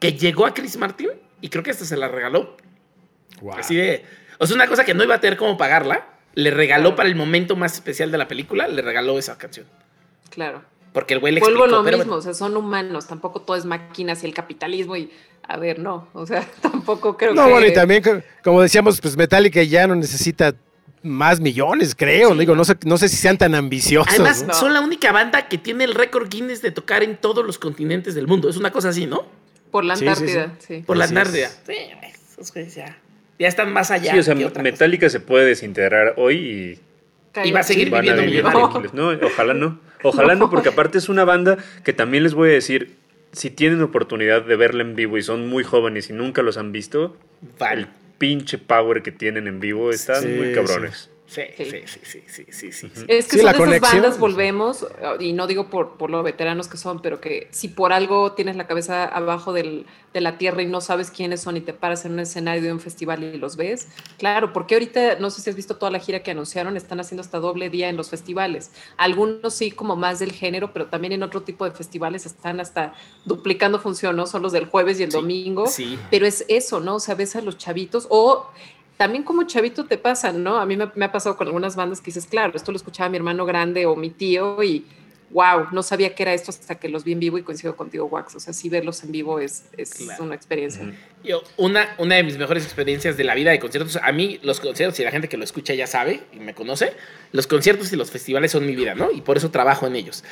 que 0.00 0.14
llegó 0.14 0.46
a 0.46 0.54
Chris 0.54 0.76
Martin 0.76 1.10
y 1.40 1.48
creo 1.48 1.62
que 1.62 1.70
hasta 1.70 1.84
se 1.84 1.96
la 1.96 2.08
regaló. 2.08 2.56
Así 3.56 3.76
de. 3.76 4.04
O 4.38 4.46
sea, 4.46 4.56
una 4.56 4.66
cosa 4.66 4.84
que 4.84 4.94
no 4.94 5.04
iba 5.04 5.14
a 5.14 5.20
tener 5.20 5.38
cómo 5.38 5.56
pagarla, 5.56 6.08
le 6.34 6.50
regaló 6.50 6.96
para 6.96 7.08
el 7.08 7.14
momento 7.14 7.56
más 7.56 7.74
especial 7.74 8.10
de 8.10 8.18
la 8.18 8.28
película, 8.28 8.68
le 8.68 8.82
regaló 8.82 9.18
esa 9.18 9.38
canción. 9.38 9.66
Claro. 10.30 10.64
Porque 10.92 11.14
el 11.14 11.20
güey 11.20 11.32
le 11.32 11.40
Vuelvo 11.40 11.66
lo 11.66 11.82
mismo, 11.82 12.14
o 12.14 12.22
sea, 12.22 12.34
son 12.34 12.56
humanos, 12.56 13.06
tampoco 13.06 13.40
todo 13.42 13.56
es 13.56 13.64
máquinas 13.64 14.22
y 14.24 14.26
el 14.26 14.34
capitalismo 14.34 14.96
y 14.96 15.10
a 15.46 15.56
ver, 15.56 15.78
no, 15.78 16.08
o 16.12 16.26
sea, 16.26 16.46
tampoco 16.60 17.16
creo 17.16 17.30
que... 17.30 17.36
No, 17.36 17.48
bueno, 17.48 17.66
y 17.66 17.72
también, 17.72 18.02
como 18.42 18.62
decíamos, 18.62 19.00
pues 19.00 19.16
Metallica 19.16 19.62
ya 19.62 19.86
no 19.86 19.94
necesita 19.94 20.54
más 21.02 21.40
millones, 21.40 21.94
creo. 21.94 22.34
Digo, 22.34 22.54
no 22.54 22.64
sé, 22.64 22.76
no 22.84 22.98
sé 22.98 23.08
si 23.08 23.16
sean 23.16 23.38
tan 23.38 23.54
ambiciosos. 23.54 24.12
Además, 24.12 24.44
son 24.52 24.74
la 24.74 24.80
única 24.80 25.12
banda 25.12 25.48
que 25.48 25.58
tiene 25.58 25.84
el 25.84 25.94
récord 25.94 26.28
Guinness 26.28 26.62
de 26.62 26.70
tocar 26.70 27.02
en 27.02 27.16
todos 27.16 27.44
los 27.44 27.58
continentes 27.58 28.14
del 28.14 28.26
mundo. 28.26 28.48
Es 28.48 28.56
una 28.56 28.70
cosa 28.70 28.90
así, 28.90 29.06
¿no? 29.06 29.26
Por 29.70 29.84
la 29.84 29.94
Antártida, 29.94 30.54
sí. 30.58 30.82
Por 30.86 30.96
la 30.96 31.04
Antártida. 31.04 31.48
Sí, 31.48 31.74
ya, 32.74 32.98
ya 33.38 33.48
están 33.48 33.72
más 33.72 33.90
allá. 33.90 34.12
Sí, 34.12 34.18
o 34.18 34.22
sea, 34.22 34.34
Metallica 34.34 35.08
se 35.08 35.20
puede 35.20 35.46
desintegrar 35.46 36.14
hoy 36.16 36.36
y, 36.36 36.80
y 37.44 37.52
va 37.52 37.60
a 37.60 37.62
seguir 37.62 37.90
viviendo 37.90 38.22
millonario. 38.22 38.90
No, 38.92 39.10
ojalá 39.26 39.54
no. 39.54 39.78
Ojalá 40.02 40.34
no, 40.34 40.50
porque 40.50 40.70
aparte 40.70 40.98
es 40.98 41.08
una 41.08 41.24
banda 41.24 41.58
que 41.84 41.92
también 41.92 42.22
les 42.22 42.34
voy 42.34 42.50
a 42.50 42.52
decir, 42.52 42.96
si 43.32 43.50
tienen 43.50 43.82
oportunidad 43.82 44.42
de 44.42 44.56
verla 44.56 44.82
en 44.82 44.96
vivo 44.96 45.18
y 45.18 45.22
son 45.22 45.48
muy 45.48 45.62
jóvenes 45.62 46.10
y 46.10 46.12
nunca 46.12 46.42
los 46.42 46.56
han 46.56 46.72
visto, 46.72 47.16
el 47.70 47.86
pinche 48.18 48.58
power 48.58 49.02
que 49.02 49.12
tienen 49.12 49.46
en 49.46 49.60
vivo 49.60 49.90
están 49.90 50.36
muy 50.36 50.52
cabrones. 50.52 51.10
Sí, 51.10 51.10
sí, 51.30 51.42
sí, 51.86 52.22
sí, 52.26 52.44
sí, 52.50 52.72
sí, 52.72 52.90
Es 53.06 53.28
que 53.28 53.38
son 53.38 53.70
de 53.70 53.76
esas 53.76 53.92
bandas, 53.92 54.18
volvemos, 54.18 54.86
y 55.20 55.32
no 55.32 55.46
digo 55.46 55.70
por, 55.70 55.96
por 55.96 56.10
lo 56.10 56.22
veteranos 56.22 56.68
que 56.68 56.76
son, 56.76 57.00
pero 57.00 57.20
que 57.20 57.48
si 57.50 57.68
por 57.68 57.92
algo 57.92 58.32
tienes 58.32 58.56
la 58.56 58.66
cabeza 58.66 59.04
abajo 59.04 59.52
del, 59.52 59.86
de 60.12 60.20
la 60.20 60.38
tierra 60.38 60.62
y 60.62 60.66
no 60.66 60.80
sabes 60.80 61.10
quiénes 61.10 61.40
son 61.40 61.56
y 61.56 61.60
te 61.60 61.72
paras 61.72 62.04
en 62.04 62.12
un 62.12 62.20
escenario 62.20 62.62
de 62.62 62.72
un 62.72 62.80
festival 62.80 63.22
y 63.22 63.38
los 63.38 63.56
ves, 63.56 63.88
claro, 64.18 64.52
porque 64.52 64.74
ahorita, 64.74 65.20
no 65.20 65.30
sé 65.30 65.40
si 65.40 65.50
has 65.50 65.56
visto 65.56 65.76
toda 65.76 65.92
la 65.92 66.00
gira 66.00 66.22
que 66.22 66.32
anunciaron, 66.32 66.76
están 66.76 66.98
haciendo 67.00 67.22
hasta 67.22 67.38
doble 67.38 67.70
día 67.70 67.88
en 67.88 67.96
los 67.96 68.10
festivales. 68.10 68.72
Algunos 68.96 69.54
sí 69.54 69.70
como 69.70 69.96
más 69.96 70.18
del 70.18 70.32
género, 70.32 70.72
pero 70.72 70.86
también 70.86 71.12
en 71.12 71.22
otro 71.22 71.42
tipo 71.42 71.64
de 71.64 71.70
festivales 71.70 72.26
están 72.26 72.60
hasta 72.60 72.94
duplicando 73.24 73.78
función, 73.78 74.16
¿no? 74.16 74.26
Son 74.26 74.42
los 74.42 74.52
del 74.52 74.66
jueves 74.66 74.98
y 74.98 75.04
el 75.04 75.10
domingo. 75.10 75.66
Sí. 75.66 75.98
Pero 76.10 76.26
es 76.26 76.44
eso, 76.48 76.80
¿no? 76.80 76.96
O 76.96 77.00
sea, 77.00 77.14
ves 77.14 77.36
a 77.36 77.40
los 77.40 77.56
chavitos 77.56 78.06
o 78.10 78.50
también 79.00 79.24
como 79.24 79.44
chavito 79.44 79.86
te 79.86 79.96
pasa, 79.96 80.30
¿no? 80.30 80.58
A 80.58 80.66
mí 80.66 80.76
me, 80.76 81.04
ha 81.06 81.10
pasado 81.10 81.34
con 81.34 81.46
algunas 81.46 81.74
bandas 81.74 82.02
que 82.02 82.06
dices, 82.06 82.26
claro, 82.26 82.52
esto 82.54 82.70
lo 82.70 82.76
escuchaba 82.76 83.08
mi 83.08 83.16
hermano 83.16 83.46
grande 83.46 83.86
o 83.86 83.96
mi 83.96 84.10
tío 84.10 84.62
y 84.62 84.84
wow, 85.30 85.68
no 85.72 85.82
sabía 85.82 86.14
que 86.14 86.22
era 86.22 86.34
esto 86.34 86.50
hasta 86.50 86.74
que 86.74 86.90
los 86.90 87.02
vi 87.02 87.12
en 87.12 87.20
vivo 87.20 87.38
y 87.38 87.42
coincido 87.42 87.76
contigo, 87.76 88.04
Wax. 88.04 88.34
O 88.34 88.40
sea, 88.40 88.52
sí 88.52 88.68
verlos 88.68 89.02
en 89.02 89.10
vivo 89.10 89.40
es, 89.40 89.64
es 89.78 90.06
una 90.18 90.34
experiencia. 90.34 90.92
Yo, 91.24 91.42
una, 91.56 91.94
una 91.96 92.16
de 92.16 92.24
mis 92.24 92.36
mejores 92.36 92.62
experiencias 92.62 93.16
de 93.16 93.24
la 93.24 93.34
vida 93.34 93.50
de 93.52 93.58
conciertos, 93.58 93.96
a 93.96 94.12
mí 94.12 94.38
los 94.42 94.60
conciertos 94.60 95.00
y 95.00 95.04
la 95.04 95.10
gente 95.10 95.30
que 95.30 95.38
lo 95.38 95.44
escucha 95.44 95.72
ya 95.72 95.86
sabe 95.86 96.24
y 96.34 96.40
me 96.40 96.52
conoce, 96.52 96.92
los 97.32 97.46
conciertos 97.46 97.90
y 97.94 97.96
los 97.96 98.10
festivales 98.10 98.52
son 98.52 98.66
mi 98.66 98.76
vida, 98.76 98.94
¿no? 98.94 99.10
Y 99.10 99.22
por 99.22 99.38
eso 99.38 99.50
trabajo 99.50 99.86
en 99.86 99.96
ellos 99.96 100.24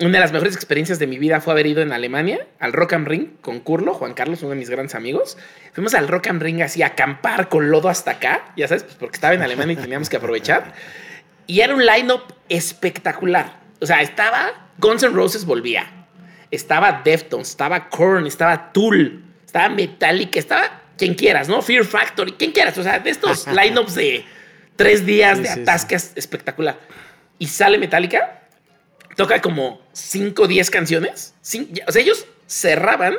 una 0.00 0.12
de 0.12 0.20
las 0.20 0.32
mejores 0.32 0.54
experiencias 0.54 0.98
de 0.98 1.08
mi 1.08 1.18
vida 1.18 1.40
fue 1.40 1.52
haber 1.52 1.66
ido 1.66 1.82
en 1.82 1.92
Alemania 1.92 2.46
al 2.60 2.72
Rock 2.72 2.92
am 2.92 3.04
Ring 3.04 3.30
con 3.40 3.58
Curlo, 3.60 3.94
Juan 3.94 4.14
Carlos, 4.14 4.42
uno 4.42 4.50
de 4.50 4.56
mis 4.56 4.70
grandes 4.70 4.94
amigos. 4.94 5.36
Fuimos 5.72 5.94
al 5.94 6.06
Rock 6.06 6.28
am 6.28 6.40
Ring 6.40 6.62
así 6.62 6.82
a 6.82 6.88
acampar 6.88 7.48
con 7.48 7.70
lodo 7.70 7.88
hasta 7.88 8.12
acá, 8.12 8.52
ya 8.56 8.68
sabes, 8.68 8.84
pues 8.84 8.94
porque 8.94 9.16
estaba 9.16 9.34
en 9.34 9.42
Alemania 9.42 9.72
y 9.72 9.76
teníamos 9.76 10.08
que 10.08 10.16
aprovechar. 10.16 10.72
Y 11.48 11.60
era 11.60 11.74
un 11.74 11.84
line-up 11.84 12.22
espectacular. 12.48 13.60
O 13.80 13.86
sea, 13.86 14.00
estaba 14.02 14.70
Guns 14.78 15.02
N' 15.02 15.12
Roses 15.12 15.44
volvía. 15.44 15.86
Estaba 16.50 17.02
Deftones, 17.04 17.50
estaba 17.50 17.88
Korn, 17.88 18.26
estaba 18.26 18.72
Tool, 18.72 19.24
estaba 19.44 19.68
Metallica, 19.68 20.38
estaba 20.38 20.82
quien 20.96 21.14
quieras, 21.14 21.48
¿no? 21.48 21.60
Fear 21.60 21.84
Factory, 21.84 22.32
quien 22.32 22.52
quieras. 22.52 22.78
O 22.78 22.82
sea, 22.82 23.00
de 23.00 23.10
estos 23.10 23.46
lineups 23.52 23.94
de 23.96 24.24
tres 24.76 25.04
días 25.04 25.42
de 25.42 25.48
atascas 25.48 26.12
espectacular. 26.14 26.78
Y 27.38 27.48
sale 27.48 27.78
Metallica 27.78 28.37
toca 29.18 29.42
como 29.42 29.80
5 29.94 30.44
o 30.44 30.46
10 30.46 30.70
canciones. 30.70 31.34
o 31.88 31.92
sea, 31.92 32.00
ellos 32.00 32.24
cerraban 32.46 33.16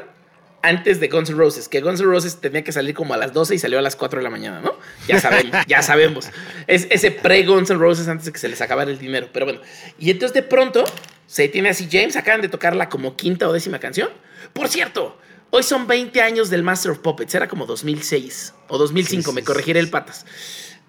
antes 0.62 1.02
de 1.02 1.10
Guns 1.10 1.30
N' 1.30 1.38
Roses, 1.38 1.68
que 1.68 1.82
Guns 1.82 2.00
N' 2.00 2.08
Roses 2.08 2.38
tenía 2.40 2.64
que 2.64 2.72
salir 2.72 2.96
como 2.96 3.14
a 3.14 3.18
las 3.18 3.34
12 3.34 3.56
y 3.56 3.60
salió 3.60 3.80
a 3.80 3.82
las 3.82 3.98
4 3.98 4.20
de 4.20 4.24
la 4.24 4.30
mañana, 4.30 4.62
¿no? 4.62 4.78
Ya 5.10 5.20
sabemos, 5.20 5.58
ya 5.68 5.82
sabemos. 5.82 6.30
Es 6.68 6.88
ese 6.90 7.12
pre-Guns 7.12 7.70
N' 7.70 7.80
Roses 7.80 8.08
antes 8.08 8.28
de 8.28 8.32
que 8.32 8.40
se 8.40 8.48
les 8.48 8.62
acabara 8.62 8.90
el 8.90 8.98
dinero, 8.98 9.28
pero 9.34 9.46
bueno. 9.46 9.60
Y 10.00 10.10
entonces 10.10 10.34
de 10.34 10.42
pronto 10.42 10.86
se 11.28 11.50
tiene 11.50 11.68
así, 11.68 11.90
James, 11.92 12.16
acaban 12.16 12.40
de 12.40 12.48
tocar 12.48 12.78
la 12.78 12.88
como 12.88 13.18
quinta 13.18 13.50
o 13.50 13.52
décima 13.52 13.80
canción. 13.80 14.10
Por 14.54 14.70
cierto, 14.70 15.20
hoy 15.50 15.64
son 15.64 15.86
20 15.86 16.22
años 16.22 16.50
del 16.50 16.64
Master 16.64 16.92
of 16.92 17.00
Puppets, 17.00 17.36
era 17.36 17.50
como 17.50 17.66
2006 17.66 18.54
o 18.70 18.78
2005, 18.78 19.34
me 19.34 19.44
corregiré 19.44 19.82
el 19.82 19.90
patas. 19.90 20.26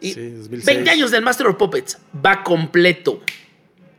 Y 0.01 0.15
20 0.15 0.89
años 0.89 1.11
del 1.11 1.23
Master 1.23 1.49
of 1.49 1.57
Puppets, 1.57 1.99
va 2.25 2.45
completo 2.45 3.21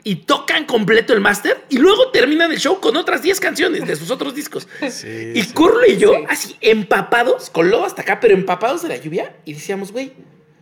y 0.04 0.16
tocan 0.16 0.66
completo 0.66 1.14
el 1.14 1.22
máster 1.22 1.64
y 1.70 1.78
luego 1.78 2.10
terminan 2.12 2.52
el 2.52 2.60
show 2.60 2.80
con 2.80 2.96
otras 2.96 3.22
10 3.22 3.40
canciones 3.40 3.86
de 3.86 3.96
sus 3.96 4.10
otros 4.12 4.34
discos. 4.34 4.68
y 5.34 5.44
Curlo 5.54 5.86
y 5.88 5.98
yo, 5.98 6.14
así 6.28 6.56
empapados, 6.62 7.50
con 7.50 7.70
lodo 7.70 7.86
hasta 7.86 8.02
acá, 8.02 8.20
pero 8.20 8.34
empapados 8.34 8.82
de 8.84 8.90
la 8.90 8.98
lluvia, 8.98 9.36
y 9.46 9.54
decíamos, 9.54 9.92
güey, 9.92 10.14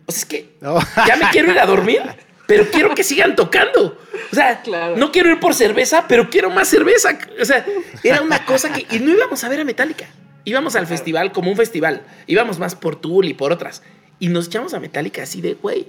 o 0.06 0.12
sea, 0.12 0.20
es 0.20 0.26
que 0.26 0.56
ya 1.06 1.16
me 1.16 1.30
quiero 1.30 1.50
ir 1.50 1.58
a 1.58 1.66
dormir, 1.66 2.02
pero 2.46 2.68
quiero 2.70 2.94
que 2.94 3.04
sigan 3.04 3.36
tocando. 3.36 3.96
O 4.32 4.34
sea, 4.34 4.62
no 4.96 5.12
quiero 5.12 5.30
ir 5.30 5.38
por 5.38 5.54
cerveza, 5.54 6.06
pero 6.08 6.28
quiero 6.28 6.50
más 6.50 6.68
cerveza. 6.68 7.16
O 7.40 7.44
sea, 7.44 7.64
era 8.02 8.22
una 8.22 8.44
cosa 8.44 8.72
que. 8.72 8.86
Y 8.94 8.98
no 8.98 9.12
íbamos 9.12 9.44
a 9.44 9.48
ver 9.48 9.60
a 9.60 9.64
Metallica. 9.64 10.06
Íbamos 10.44 10.74
al 10.74 10.88
festival 10.88 11.30
como 11.30 11.50
un 11.50 11.56
festival. 11.56 12.02
Íbamos 12.26 12.58
más 12.58 12.74
por 12.74 12.96
Tool 12.96 13.26
y 13.26 13.34
por 13.34 13.52
otras. 13.52 13.82
y 14.18 14.28
nos 14.28 14.48
echamos 14.48 14.74
a 14.74 14.80
Metallica 14.80 15.22
así 15.22 15.40
de, 15.40 15.54
güey, 15.54 15.86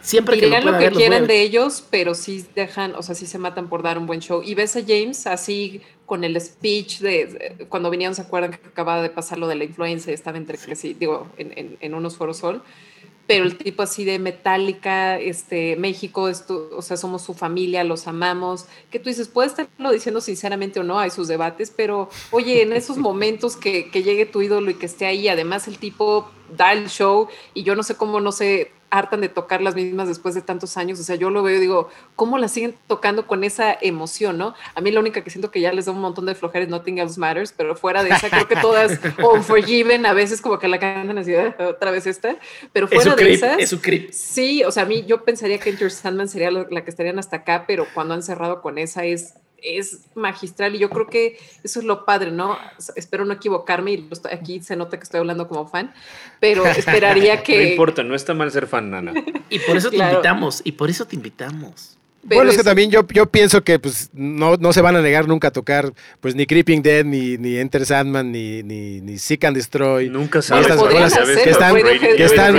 siempre 0.00 0.38
que 0.38 0.48
lo, 0.48 0.60
lo 0.60 0.78
que 0.78 0.90
quieran 0.90 1.26
de 1.26 1.42
ellos, 1.42 1.84
pero 1.90 2.14
sí 2.14 2.44
dejan, 2.54 2.94
o 2.94 3.02
sea, 3.02 3.14
sí 3.14 3.26
se 3.26 3.38
matan 3.38 3.68
por 3.68 3.82
dar 3.82 3.98
un 3.98 4.06
buen 4.06 4.20
show. 4.20 4.42
Y 4.44 4.54
ves 4.54 4.76
a 4.76 4.80
James 4.80 5.26
así 5.26 5.82
con 6.10 6.24
el 6.24 6.40
speech 6.40 6.98
de, 6.98 7.66
cuando 7.68 7.88
vinieron, 7.88 8.16
se 8.16 8.22
acuerdan 8.22 8.50
que 8.50 8.66
acababa 8.66 9.00
de 9.00 9.10
pasar 9.10 9.38
lo 9.38 9.46
de 9.46 9.54
la 9.54 9.62
influencia, 9.62 10.12
estaba 10.12 10.38
entre 10.38 10.58
que 10.58 10.74
sí, 10.74 10.94
digo, 10.94 11.28
en, 11.36 11.78
en, 11.80 11.94
unos 11.94 12.16
foros 12.16 12.38
sol, 12.38 12.64
pero 13.28 13.44
el 13.44 13.56
tipo 13.56 13.84
así 13.84 14.04
de 14.04 14.18
Metallica, 14.18 15.20
este, 15.20 15.76
México, 15.76 16.28
esto, 16.28 16.68
o 16.72 16.82
sea, 16.82 16.96
somos 16.96 17.22
su 17.22 17.32
familia, 17.32 17.84
los 17.84 18.08
amamos, 18.08 18.66
que 18.90 18.98
tú 18.98 19.08
dices, 19.08 19.28
puede 19.28 19.50
estarlo 19.50 19.92
diciendo 19.92 20.20
sinceramente 20.20 20.80
o 20.80 20.82
no, 20.82 20.98
hay 20.98 21.10
sus 21.10 21.28
debates, 21.28 21.72
pero 21.76 22.10
oye, 22.32 22.62
en 22.62 22.72
esos 22.72 22.96
momentos 22.98 23.56
que, 23.56 23.88
que 23.92 24.02
llegue 24.02 24.26
tu 24.26 24.42
ídolo 24.42 24.68
y 24.72 24.74
que 24.74 24.86
esté 24.86 25.06
ahí, 25.06 25.28
además 25.28 25.68
el 25.68 25.78
tipo 25.78 26.28
da 26.56 26.72
el 26.72 26.88
show 26.88 27.28
y 27.54 27.62
yo 27.62 27.76
no 27.76 27.84
sé 27.84 27.94
cómo, 27.94 28.18
no 28.18 28.32
sé, 28.32 28.72
hartan 28.90 29.20
de 29.20 29.28
tocar 29.28 29.62
las 29.62 29.74
mismas 29.74 30.08
después 30.08 30.34
de 30.34 30.42
tantos 30.42 30.76
años. 30.76 30.98
O 31.00 31.02
sea, 31.02 31.16
yo 31.16 31.30
lo 31.30 31.42
veo 31.42 31.56
y 31.56 31.60
digo, 31.60 31.88
¿cómo 32.16 32.38
las 32.38 32.52
siguen 32.52 32.74
tocando 32.86 33.26
con 33.26 33.44
esa 33.44 33.76
emoción, 33.80 34.38
no? 34.38 34.54
A 34.74 34.80
mí 34.80 34.90
la 34.90 35.00
única 35.00 35.22
que 35.22 35.30
siento 35.30 35.50
que 35.50 35.60
ya 35.60 35.72
les 35.72 35.86
da 35.86 35.92
un 35.92 36.00
montón 36.00 36.26
de 36.26 36.34
flojeres, 36.34 36.68
Nothing 36.68 36.98
Else 36.98 37.18
Matters, 37.18 37.52
pero 37.56 37.76
fuera 37.76 38.02
de 38.02 38.10
esa, 38.10 38.28
creo 38.28 38.48
que 38.48 38.56
todas, 38.56 38.98
o 39.22 39.40
Forgiven, 39.42 40.06
a 40.06 40.12
veces 40.12 40.40
como 40.40 40.58
que 40.58 40.68
la 40.68 40.78
cantan 40.78 41.18
así, 41.18 41.34
ah, 41.34 41.54
otra 41.68 41.90
vez 41.90 42.06
esta, 42.06 42.36
pero 42.72 42.88
fuera 42.88 43.14
de 43.14 43.32
esa 43.32 43.54
Es 43.54 43.70
su 43.70 43.80
creep. 43.80 44.10
Sí, 44.12 44.64
o 44.64 44.70
sea, 44.70 44.82
a 44.82 44.86
mí 44.86 45.04
yo 45.06 45.24
pensaría 45.24 45.58
que 45.58 45.70
Enter 45.70 45.90
Sandman 45.90 46.28
sería 46.28 46.50
la 46.50 46.84
que 46.84 46.90
estarían 46.90 47.18
hasta 47.18 47.36
acá, 47.36 47.64
pero 47.66 47.86
cuando 47.94 48.14
han 48.14 48.22
cerrado 48.22 48.60
con 48.60 48.78
esa 48.78 49.04
es 49.04 49.34
es 49.62 50.06
magistral 50.14 50.74
y 50.74 50.78
yo 50.78 50.90
creo 50.90 51.06
que 51.06 51.38
eso 51.62 51.80
es 51.80 51.84
lo 51.84 52.04
padre, 52.04 52.30
¿no? 52.30 52.58
Espero 52.96 53.24
no 53.24 53.34
equivocarme 53.34 53.92
y 53.92 54.08
aquí 54.32 54.60
se 54.60 54.76
nota 54.76 54.98
que 54.98 55.04
estoy 55.04 55.20
hablando 55.20 55.48
como 55.48 55.66
fan, 55.66 55.92
pero 56.40 56.66
esperaría 56.66 57.42
que... 57.44 57.56
No 57.56 57.70
importa, 57.70 58.02
no 58.02 58.14
está 58.14 58.34
mal 58.34 58.50
ser 58.50 58.66
fan, 58.66 58.90
Nana. 58.90 59.12
Y 59.48 59.58
por 59.60 59.76
eso 59.76 59.90
te 59.90 59.98
invitamos, 59.98 60.62
y 60.64 60.72
por 60.72 60.90
eso 60.90 61.06
te 61.06 61.16
invitamos 61.16 61.99
bueno, 62.22 62.50
es 62.50 62.58
que 62.58 62.62
también 62.62 62.90
yo, 62.90 63.06
yo 63.08 63.26
pienso 63.26 63.64
que 63.64 63.78
pues 63.78 64.10
no, 64.12 64.56
no 64.56 64.74
se 64.74 64.82
van 64.82 64.94
a 64.94 65.00
negar 65.00 65.26
nunca 65.26 65.48
a 65.48 65.50
tocar 65.50 65.90
pues 66.20 66.34
ni 66.34 66.44
Creeping 66.44 66.82
Dead, 66.82 67.02
ni, 67.02 67.38
ni 67.38 67.56
Enter 67.56 67.86
Sandman, 67.86 68.30
ni, 68.30 68.62
ni, 68.62 69.00
ni 69.00 69.16
Seek 69.18 69.44
and 69.44 69.56
Destroy. 69.56 70.10
Nunca 70.10 70.42
sabes. 70.42 70.66
que 70.66 71.50
están, 71.50 71.74
que 71.74 72.24
están, 72.24 72.54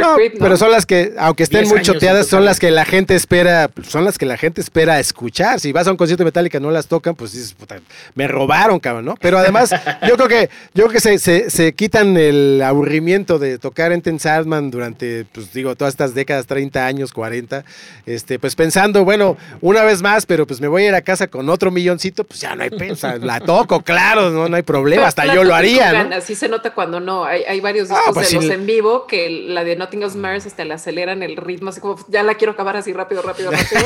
no, 0.00 0.16
pero 0.38 0.56
son 0.56 0.70
las 0.70 0.86
que, 0.86 1.14
aunque 1.18 1.42
estén 1.42 1.66
muy 1.68 1.82
choteadas, 1.82 2.28
son 2.28 2.44
las 2.44 2.60
que 2.60 2.70
la 2.70 2.84
gente 2.84 3.16
espera, 3.16 3.70
son 3.88 4.04
las 4.04 4.18
que 4.18 4.26
la 4.26 4.36
gente 4.36 4.60
espera 4.60 5.00
escuchar. 5.00 5.58
Si 5.58 5.72
vas 5.72 5.88
a 5.88 5.90
un 5.90 5.96
concierto 5.96 6.22
de 6.22 6.26
Metallica 6.26 6.58
y 6.58 6.60
no 6.60 6.70
las 6.70 6.86
tocan, 6.86 7.16
pues 7.16 7.32
dices, 7.32 7.54
puta, 7.54 7.80
me 8.14 8.28
robaron, 8.28 8.78
cabrón, 8.78 9.04
¿no? 9.04 9.16
Pero 9.20 9.38
además, 9.38 9.74
yo 10.08 10.16
creo 10.16 10.28
que, 10.28 10.50
yo 10.74 10.84
creo 10.84 10.90
que 10.90 11.00
se, 11.00 11.18
se, 11.18 11.50
se 11.50 11.72
quitan 11.72 12.16
el 12.16 12.62
aburrimiento 12.62 13.40
de 13.40 13.58
tocar 13.58 13.90
Enter 13.90 14.16
Sandman 14.20 14.70
durante, 14.70 15.24
pues 15.32 15.52
digo, 15.52 15.74
todas 15.74 15.94
estas 15.94 16.14
décadas, 16.14 16.46
30 16.46 16.86
años, 16.86 17.12
40, 17.12 17.64
este, 18.06 18.38
pues 18.38 18.54
pensando 18.54 18.75
bueno, 19.04 19.36
una 19.60 19.82
vez 19.82 20.02
más, 20.02 20.26
pero 20.26 20.46
pues 20.46 20.60
me 20.60 20.68
voy 20.68 20.84
a 20.84 20.88
ir 20.88 20.94
a 20.94 21.02
casa 21.02 21.28
con 21.28 21.48
otro 21.48 21.70
milloncito, 21.70 22.24
pues 22.24 22.40
ya 22.40 22.54
no 22.54 22.62
hay 22.62 22.70
pena, 22.70 23.16
la 23.20 23.40
toco, 23.40 23.82
claro, 23.82 24.30
no, 24.30 24.48
no 24.48 24.56
hay 24.56 24.62
problema, 24.62 25.06
hasta 25.06 25.32
yo 25.34 25.44
lo 25.44 25.54
haría. 25.54 26.04
¿no? 26.04 26.14
Así 26.16 26.34
se 26.34 26.48
nota 26.48 26.74
cuando 26.74 27.00
no, 27.00 27.24
hay, 27.24 27.42
hay 27.44 27.60
varios 27.60 27.88
discos 27.88 28.14
pues 28.14 28.30
de 28.30 28.36
los 28.36 28.44
en 28.46 28.66
vivo 28.66 29.06
que 29.06 29.30
la 29.30 29.64
de 29.64 29.76
Nothing 29.76 30.02
Else 30.02 30.18
Matters 30.18 30.46
hasta 30.46 30.64
le 30.64 30.74
aceleran 30.74 31.22
el 31.22 31.36
ritmo, 31.36 31.70
así 31.70 31.80
como 31.80 31.96
ya 32.08 32.22
la 32.22 32.34
quiero 32.34 32.52
acabar 32.52 32.76
así 32.76 32.92
rápido, 32.92 33.22
rápido, 33.22 33.50
rápido. 33.50 33.82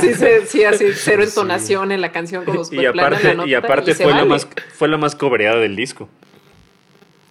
sí, 0.00 0.14
sí, 0.46 0.64
así 0.64 0.86
cero 0.94 1.22
entonación 1.22 1.92
en 1.92 2.00
la 2.00 2.12
canción 2.12 2.44
como 2.44 2.62
y 2.70 2.86
aparte, 2.86 3.36
y 3.46 3.54
aparte 3.54 3.94
fue, 3.94 4.12
la 4.12 4.24
más, 4.24 4.46
fue 4.74 4.88
la 4.88 4.96
más 4.96 5.14
cobreada 5.14 5.58
del 5.60 5.76
disco. 5.76 6.08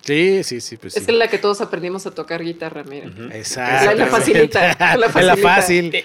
Sí, 0.04 0.43
sí, 0.43 0.60
sí. 0.60 0.76
Pues 0.76 0.97
es 0.97 1.08
la 1.08 1.30
que 1.30 1.38
todos 1.38 1.62
aprendimos 1.62 2.06
a 2.06 2.12
tocar 2.12 2.43
guitarra, 2.43 2.84
mira. 2.84 3.10
Exacto. 3.32 3.95
La, 3.95 4.08
facilita. 4.08 4.95
La, 4.97 5.10
facilita. 5.10 5.38
fácil. 5.38 5.95
Eh, 5.95 6.04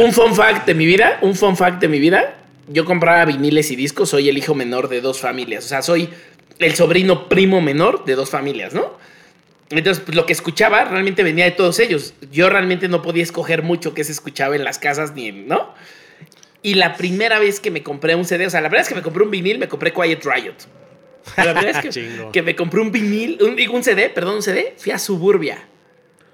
un 0.00 0.12
fun 0.12 0.34
fact 0.34 0.66
de 0.66 0.74
mi 0.74 0.86
vida, 0.86 1.18
un 1.22 1.36
fun 1.36 1.56
fact 1.56 1.80
de 1.80 1.86
mi 1.86 2.00
vida. 2.00 2.34
Yo 2.66 2.84
compraba 2.84 3.24
viniles 3.24 3.70
y 3.70 3.76
discos, 3.76 4.10
soy 4.10 4.28
el 4.28 4.36
hijo 4.36 4.56
menor 4.56 4.88
de 4.88 5.00
dos 5.00 5.20
familias. 5.20 5.64
O 5.64 5.68
sea, 5.68 5.82
soy 5.82 6.08
el 6.58 6.74
sobrino 6.74 7.28
primo 7.28 7.60
menor 7.60 8.04
de 8.04 8.16
dos 8.16 8.28
familias, 8.28 8.74
¿no? 8.74 8.98
Entonces, 9.70 10.02
pues, 10.04 10.16
lo 10.16 10.26
que 10.26 10.32
escuchaba 10.32 10.84
realmente 10.84 11.22
venía 11.22 11.44
de 11.44 11.52
todos 11.52 11.78
ellos. 11.78 12.14
Yo 12.32 12.50
realmente 12.50 12.88
no 12.88 13.02
podía 13.02 13.22
escoger 13.22 13.62
mucho 13.62 13.94
qué 13.94 14.02
se 14.02 14.10
escuchaba 14.12 14.56
en 14.56 14.64
las 14.64 14.80
casas 14.80 15.14
ni 15.14 15.28
en, 15.28 15.46
¿no? 15.46 15.74
Y 16.62 16.74
la 16.74 16.96
primera 16.96 17.38
vez 17.38 17.60
que 17.60 17.70
me 17.70 17.84
compré 17.84 18.16
un 18.16 18.24
CD, 18.24 18.46
o 18.46 18.50
sea, 18.50 18.60
la 18.60 18.68
primera 18.68 18.82
vez 18.82 18.88
que 18.88 18.96
me 18.96 19.02
compré 19.02 19.22
un 19.22 19.30
vinil, 19.30 19.58
me 19.58 19.68
compré 19.68 19.92
Quiet 19.92 20.24
Riot. 20.24 20.56
La 21.36 21.52
verdad 21.52 21.84
es 21.84 21.96
que, 22.32 22.42
me 22.42 22.56
compré 22.56 22.80
un 22.80 22.90
vinil, 22.90 23.38
un, 23.40 23.58
un 23.74 23.84
CD, 23.84 24.10
perdón, 24.10 24.36
un 24.36 24.42
CD, 24.42 24.74
fui 24.76 24.92
a 24.92 24.98
Suburbia. 24.98 25.66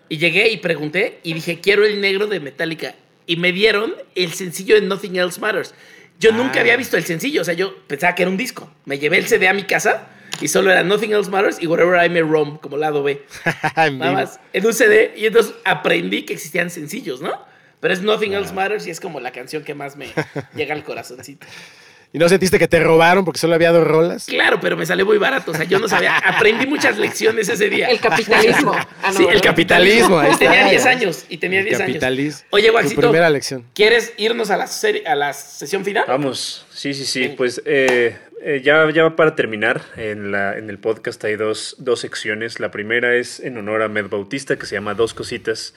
Y 0.08 0.18
llegué 0.18 0.50
y 0.50 0.58
pregunté 0.58 1.18
y 1.22 1.34
dije, 1.34 1.60
quiero 1.60 1.84
el 1.84 2.00
negro 2.00 2.26
de 2.26 2.40
Metallica. 2.40 2.94
Y 3.26 3.36
me 3.36 3.52
dieron 3.52 3.94
el 4.14 4.32
sencillo 4.32 4.74
de 4.74 4.82
Nothing 4.82 5.16
Else 5.16 5.40
Matters. 5.40 5.74
Yo 6.20 6.32
nunca 6.32 6.60
había 6.60 6.74
ah. 6.74 6.76
visto 6.76 6.96
el 6.96 7.04
sencillo, 7.04 7.42
o 7.42 7.44
sea, 7.44 7.54
yo 7.54 7.74
pensaba 7.86 8.14
que 8.14 8.22
era 8.22 8.30
un 8.30 8.36
disco. 8.36 8.70
Me 8.84 8.98
llevé 8.98 9.18
el 9.18 9.26
CD 9.26 9.48
a 9.48 9.54
mi 9.54 9.64
casa 9.64 10.08
y 10.40 10.48
solo 10.48 10.70
era 10.70 10.82
Nothing 10.82 11.12
Else 11.12 11.30
Matters 11.30 11.62
y 11.62 11.66
Whatever 11.66 12.04
I 12.04 12.10
May 12.10 12.22
Roam, 12.22 12.58
como 12.58 12.76
lado 12.76 13.02
B. 13.02 13.22
Nada 13.76 14.12
más, 14.12 14.40
en 14.52 14.66
un 14.66 14.74
CD. 14.74 15.14
Y 15.16 15.26
entonces 15.26 15.54
aprendí 15.64 16.24
que 16.24 16.34
existían 16.34 16.70
sencillos, 16.70 17.20
¿no? 17.20 17.44
Pero 17.80 17.94
es 17.94 18.02
Nothing 18.02 18.34
Else 18.34 18.52
Matters 18.52 18.86
y 18.86 18.90
es 18.90 19.00
como 19.00 19.20
la 19.20 19.32
canción 19.32 19.64
que 19.64 19.74
más 19.74 19.96
me 19.96 20.08
llega 20.54 20.74
al 20.74 20.84
corazoncito. 20.84 21.46
¿Y 22.14 22.18
no 22.18 22.28
sentiste 22.28 22.60
que 22.60 22.68
te 22.68 22.78
robaron 22.78 23.24
porque 23.24 23.40
solo 23.40 23.56
había 23.56 23.72
dos 23.72 23.84
rolas? 23.84 24.26
Claro, 24.26 24.60
pero 24.60 24.76
me 24.76 24.86
salió 24.86 25.04
muy 25.04 25.18
barato. 25.18 25.50
O 25.50 25.54
sea, 25.54 25.64
yo 25.64 25.80
no 25.80 25.88
sabía. 25.88 26.16
Aprendí 26.24 26.64
muchas 26.64 26.96
lecciones 26.96 27.48
ese 27.48 27.68
día. 27.68 27.88
El 27.88 27.98
capitalismo. 27.98 28.72
Ah, 29.02 29.12
sí, 29.12 29.26
el 29.28 29.40
capitalismo. 29.42 30.22
y 30.22 30.36
tenía 30.36 30.66
10 30.66 30.86
años. 30.86 31.24
Y 31.28 31.36
tenía 31.36 31.62
10 31.62 31.80
años. 31.80 32.44
Oye, 32.50 32.70
Waxito. 32.70 33.00
primera 33.00 33.28
lección. 33.28 33.64
¿Quieres 33.74 34.14
irnos 34.16 34.50
a 34.50 34.56
la, 34.56 34.66
a 35.06 35.14
la 35.14 35.32
sesión 35.34 35.84
final? 35.84 36.04
Vamos. 36.08 36.64
Sí, 36.72 36.94
sí, 36.94 37.04
sí. 37.04 37.34
Pues 37.36 37.60
eh, 37.66 38.16
eh, 38.42 38.62
ya, 38.64 38.88
ya 38.90 39.14
para 39.14 39.34
terminar, 39.34 39.82
en, 39.96 40.30
la, 40.30 40.56
en 40.56 40.70
el 40.70 40.78
podcast 40.78 41.22
hay 41.24 41.36
dos, 41.36 41.74
dos 41.78 42.00
secciones. 42.00 42.60
La 42.60 42.70
primera 42.70 43.14
es 43.16 43.40
en 43.40 43.58
honor 43.58 43.82
a 43.82 43.88
Med 43.88 44.06
Bautista, 44.06 44.56
que 44.56 44.66
se 44.66 44.76
llama 44.76 44.94
Dos 44.94 45.12
Cositas 45.12 45.74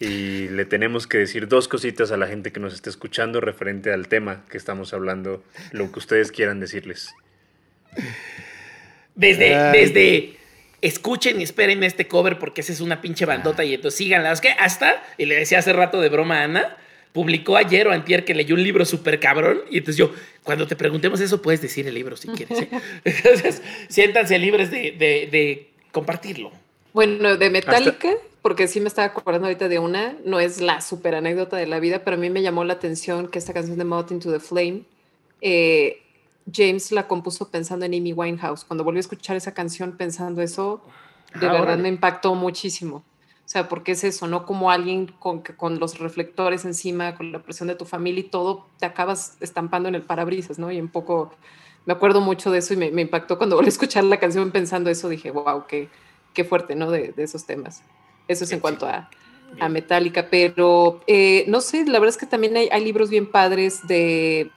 y 0.00 0.48
le 0.48 0.64
tenemos 0.64 1.06
que 1.06 1.18
decir 1.18 1.48
dos 1.48 1.68
cositas 1.68 2.10
a 2.10 2.16
la 2.16 2.26
gente 2.26 2.52
que 2.52 2.60
nos 2.60 2.74
está 2.74 2.90
escuchando 2.90 3.40
referente 3.40 3.92
al 3.92 4.08
tema 4.08 4.44
que 4.50 4.58
estamos 4.58 4.92
hablando, 4.92 5.42
lo 5.72 5.90
que 5.92 5.98
ustedes 5.98 6.32
quieran 6.32 6.60
decirles. 6.60 7.14
Desde, 9.14 9.56
desde 9.70 10.36
escuchen 10.80 11.40
y 11.40 11.44
esperen 11.44 11.84
este 11.84 12.08
cover 12.08 12.38
porque 12.38 12.60
esa 12.60 12.72
es 12.72 12.80
una 12.80 13.00
pinche 13.00 13.24
bandota 13.24 13.64
y 13.64 13.74
entonces 13.74 13.98
síganla. 13.98 14.32
Es 14.32 14.40
que 14.40 14.50
hasta, 14.50 15.02
y 15.16 15.26
le 15.26 15.36
decía 15.36 15.60
hace 15.60 15.72
rato 15.72 16.00
de 16.00 16.08
broma 16.08 16.40
a 16.40 16.44
Ana, 16.44 16.76
publicó 17.12 17.56
ayer 17.56 17.86
o 17.86 17.92
antier 17.92 18.24
que 18.24 18.34
leyó 18.34 18.56
un 18.56 18.64
libro 18.64 18.84
súper 18.84 19.20
cabrón 19.20 19.62
y 19.70 19.78
entonces 19.78 19.96
yo, 19.96 20.12
cuando 20.42 20.66
te 20.66 20.74
preguntemos 20.74 21.20
eso, 21.20 21.40
puedes 21.40 21.62
decir 21.62 21.86
el 21.86 21.94
libro 21.94 22.16
si 22.16 22.26
quieres. 22.28 22.62
¿eh? 22.62 22.68
Entonces, 23.04 23.62
siéntanse 23.88 24.36
libres 24.40 24.72
de, 24.72 24.90
de, 24.90 25.68
compartirlo. 25.92 26.50
Bueno, 26.92 27.36
de 27.36 27.50
Metallica 27.50 28.10
porque 28.44 28.68
sí 28.68 28.78
me 28.78 28.88
estaba 28.88 29.06
acordando 29.06 29.46
ahorita 29.46 29.68
de 29.68 29.78
una, 29.78 30.18
no 30.26 30.38
es 30.38 30.60
la 30.60 30.82
super 30.82 31.14
anécdota 31.14 31.56
de 31.56 31.66
la 31.66 31.80
vida, 31.80 32.04
pero 32.04 32.18
a 32.18 32.20
mí 32.20 32.28
me 32.28 32.42
llamó 32.42 32.62
la 32.64 32.74
atención 32.74 33.28
que 33.28 33.38
esta 33.38 33.54
canción 33.54 33.78
de 33.78 33.84
Moth 33.84 34.10
into 34.10 34.30
the 34.30 34.38
Flame, 34.38 34.82
eh, 35.40 36.02
James 36.52 36.92
la 36.92 37.08
compuso 37.08 37.50
pensando 37.50 37.86
en 37.86 37.94
Amy 37.94 38.12
Winehouse. 38.12 38.66
Cuando 38.66 38.84
volví 38.84 38.98
a 38.98 39.00
escuchar 39.00 39.34
esa 39.34 39.54
canción 39.54 39.96
pensando 39.96 40.42
eso, 40.42 40.82
de 41.40 41.46
ah, 41.46 41.52
verdad 41.52 41.78
me 41.78 41.88
impactó 41.88 42.34
muchísimo. 42.34 42.96
O 42.96 43.48
sea, 43.48 43.66
porque 43.66 43.92
es 43.92 44.04
eso, 44.04 44.26
no 44.26 44.44
como 44.44 44.70
alguien 44.70 45.06
con, 45.06 45.40
con 45.40 45.78
los 45.78 45.98
reflectores 45.98 46.66
encima, 46.66 47.14
con 47.14 47.32
la 47.32 47.38
presión 47.38 47.68
de 47.68 47.76
tu 47.76 47.86
familia 47.86 48.20
y 48.20 48.28
todo, 48.28 48.66
te 48.78 48.84
acabas 48.84 49.38
estampando 49.40 49.88
en 49.88 49.94
el 49.94 50.02
parabrisas, 50.02 50.58
¿no? 50.58 50.70
Y 50.70 50.78
un 50.82 50.88
poco, 50.88 51.32
me 51.86 51.94
acuerdo 51.94 52.20
mucho 52.20 52.50
de 52.50 52.58
eso 52.58 52.74
y 52.74 52.76
me, 52.76 52.90
me 52.90 53.00
impactó 53.00 53.38
cuando 53.38 53.56
volví 53.56 53.68
a 53.68 53.70
escuchar 53.70 54.04
la 54.04 54.20
canción 54.20 54.50
pensando 54.50 54.90
eso, 54.90 55.08
dije, 55.08 55.30
wow, 55.30 55.64
qué, 55.66 55.88
qué 56.34 56.44
fuerte, 56.44 56.74
¿no? 56.74 56.90
De, 56.90 57.12
de 57.12 57.22
esos 57.22 57.46
temas. 57.46 57.82
Eso 58.28 58.44
es 58.44 58.52
en 58.52 58.60
cuanto 58.60 58.86
a, 58.86 59.08
a 59.60 59.68
Metallica, 59.68 60.28
pero 60.30 61.00
eh, 61.06 61.44
no 61.48 61.60
sé, 61.60 61.84
la 61.84 61.98
verdad 61.98 62.14
es 62.14 62.16
que 62.16 62.26
también 62.26 62.56
hay, 62.56 62.84
libros 62.84 63.10
bien 63.10 63.30
padres 63.30 63.86
de 63.86 64.40
eh, 64.40 64.50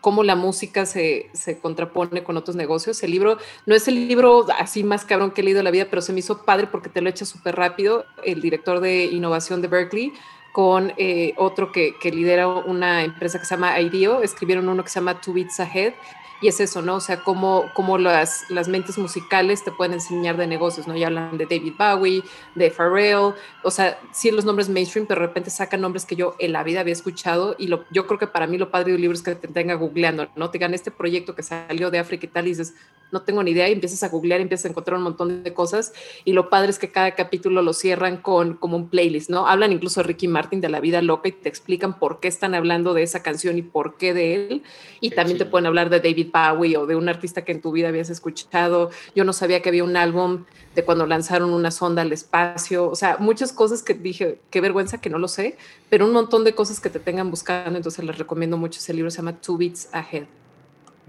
cómo 0.00 0.22
la 0.22 0.36
música 0.36 0.86
se, 0.86 1.30
se, 1.32 1.58
contrapone 1.58 2.22
con 2.22 2.36
otros 2.36 2.56
negocios. 2.56 3.02
El 3.02 3.10
libro 3.10 3.38
no 3.66 3.74
es 3.74 3.88
el 3.88 4.08
libro 4.08 4.46
así 4.58 4.84
más 4.84 5.04
cabrón 5.04 5.32
que 5.32 5.40
he 5.40 5.44
leído 5.44 5.60
en 5.60 5.64
la 5.64 5.70
vida, 5.70 5.86
pero 5.90 6.02
se 6.02 6.12
me 6.12 6.20
hizo 6.20 6.44
padre 6.44 6.66
porque 6.66 6.88
te 6.88 7.00
lo 7.00 7.10
echa 7.10 7.24
súper 7.24 7.56
rápido. 7.56 8.06
El 8.24 8.40
director 8.40 8.80
de 8.80 9.04
innovación 9.04 9.62
de 9.62 9.68
Berkeley 9.68 10.12
con 10.52 10.92
eh, 10.96 11.34
otro 11.36 11.70
que, 11.70 11.94
que, 12.00 12.10
lidera 12.10 12.48
una 12.48 13.04
empresa 13.04 13.38
que 13.38 13.44
se 13.44 13.54
llama 13.54 13.78
IDEO, 13.80 14.22
escribieron 14.22 14.68
uno 14.68 14.82
que 14.82 14.90
se 14.90 14.98
llama 14.98 15.20
Two 15.20 15.34
Beats 15.34 15.60
Ahead 15.60 15.94
y 16.40 16.48
es 16.48 16.60
eso, 16.60 16.80
¿no? 16.82 16.96
O 16.96 17.00
sea, 17.00 17.22
cómo, 17.22 17.70
cómo 17.74 17.98
las, 17.98 18.50
las 18.50 18.68
mentes 18.68 18.96
musicales 18.98 19.62
te 19.62 19.70
pueden 19.70 19.94
enseñar 19.94 20.36
de 20.36 20.46
negocios, 20.46 20.88
¿no? 20.88 20.96
Ya 20.96 21.08
hablan 21.08 21.36
de 21.36 21.44
David 21.44 21.74
Bowie, 21.78 22.22
de 22.54 22.70
Pharrell, 22.70 23.34
o 23.62 23.70
sea, 23.70 23.98
sí 24.12 24.30
los 24.30 24.44
nombres 24.44 24.68
mainstream, 24.68 25.06
pero 25.06 25.20
de 25.20 25.26
repente 25.26 25.50
sacan 25.50 25.80
nombres 25.80 26.06
que 26.06 26.16
yo 26.16 26.36
en 26.38 26.52
la 26.52 26.62
vida 26.62 26.80
había 26.80 26.92
escuchado 26.92 27.56
y 27.58 27.66
lo, 27.66 27.84
yo 27.90 28.06
creo 28.06 28.18
que 28.18 28.26
para 28.26 28.46
mí 28.46 28.56
lo 28.56 28.70
padre 28.70 28.90
de 28.90 28.94
un 28.94 29.00
libro 29.02 29.14
es 29.14 29.22
que 29.22 29.34
te 29.34 29.48
tenga 29.48 29.74
googleando, 29.74 30.28
¿no? 30.36 30.50
Te 30.50 30.58
ganan 30.58 30.74
este 30.74 30.90
proyecto 30.90 31.34
que 31.34 31.42
salió 31.42 31.90
de 31.90 31.98
África 31.98 32.26
y 32.26 32.28
tal 32.28 32.46
y 32.46 32.50
dices, 32.50 32.74
no 33.12 33.22
tengo 33.22 33.42
ni 33.42 33.50
idea 33.50 33.68
y 33.68 33.72
empiezas 33.72 34.02
a 34.02 34.08
googlear 34.08 34.40
y 34.40 34.44
empiezas 34.44 34.66
a 34.66 34.68
encontrar 34.68 34.96
un 34.96 35.04
montón 35.04 35.42
de 35.42 35.52
cosas 35.52 35.92
y 36.24 36.32
lo 36.32 36.48
padre 36.48 36.70
es 36.70 36.78
que 36.78 36.90
cada 36.90 37.14
capítulo 37.14 37.62
lo 37.62 37.72
cierran 37.72 38.18
con 38.18 38.54
como 38.54 38.76
un 38.76 38.88
playlist, 38.88 39.30
¿no? 39.30 39.46
Hablan 39.46 39.72
incluso 39.72 40.00
de 40.00 40.06
Ricky 40.06 40.28
Martin 40.28 40.60
de 40.60 40.68
la 40.68 40.80
vida 40.80 41.02
loca 41.02 41.28
y 41.28 41.32
te 41.32 41.48
explican 41.48 41.98
por 41.98 42.20
qué 42.20 42.28
están 42.28 42.54
hablando 42.54 42.94
de 42.94 43.02
esa 43.02 43.22
canción 43.22 43.58
y 43.58 43.62
por 43.62 43.96
qué 43.96 44.14
de 44.14 44.34
él 44.34 44.62
y 45.00 45.10
también 45.10 45.38
te 45.38 45.44
pueden 45.44 45.66
hablar 45.66 45.90
de 45.90 46.00
David 46.00 46.29
Bowie 46.32 46.76
o 46.76 46.86
de 46.86 46.96
un 46.96 47.08
artista 47.08 47.44
que 47.44 47.52
en 47.52 47.60
tu 47.60 47.72
vida 47.72 47.88
habías 47.88 48.10
escuchado. 48.10 48.90
Yo 49.14 49.24
no 49.24 49.32
sabía 49.32 49.60
que 49.62 49.68
había 49.68 49.84
un 49.84 49.96
álbum 49.96 50.44
de 50.74 50.84
cuando 50.84 51.06
lanzaron 51.06 51.50
una 51.50 51.70
sonda 51.70 52.02
al 52.02 52.12
espacio, 52.12 52.88
o 52.88 52.94
sea, 52.94 53.16
muchas 53.18 53.52
cosas 53.52 53.82
que 53.82 53.94
dije, 53.94 54.38
qué 54.50 54.60
vergüenza 54.60 55.00
que 55.00 55.10
no 55.10 55.18
lo 55.18 55.26
sé, 55.26 55.56
pero 55.88 56.06
un 56.06 56.12
montón 56.12 56.44
de 56.44 56.54
cosas 56.54 56.78
que 56.78 56.90
te 56.90 57.00
tengan 57.00 57.30
buscando, 57.30 57.76
entonces 57.76 58.04
les 58.04 58.16
recomiendo 58.16 58.56
mucho 58.56 58.78
ese 58.78 58.94
libro, 58.94 59.10
se 59.10 59.18
llama 59.18 59.36
Two 59.40 59.56
Beats 59.56 59.88
Ahead. 59.92 60.26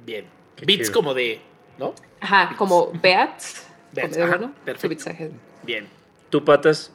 Bien. 0.06 0.26
Beats 0.66 0.90
como 0.90 1.14
de, 1.14 1.42
¿no? 1.78 1.94
Ajá, 2.20 2.56
como 2.58 2.92
Beat. 3.02 3.42
Beats, 3.94 4.18
Two 4.82 4.90
Beats 4.90 5.08
Ahead. 5.08 5.32
Bien. 5.64 5.88
¿Tú, 6.30 6.44
Patas? 6.44 6.92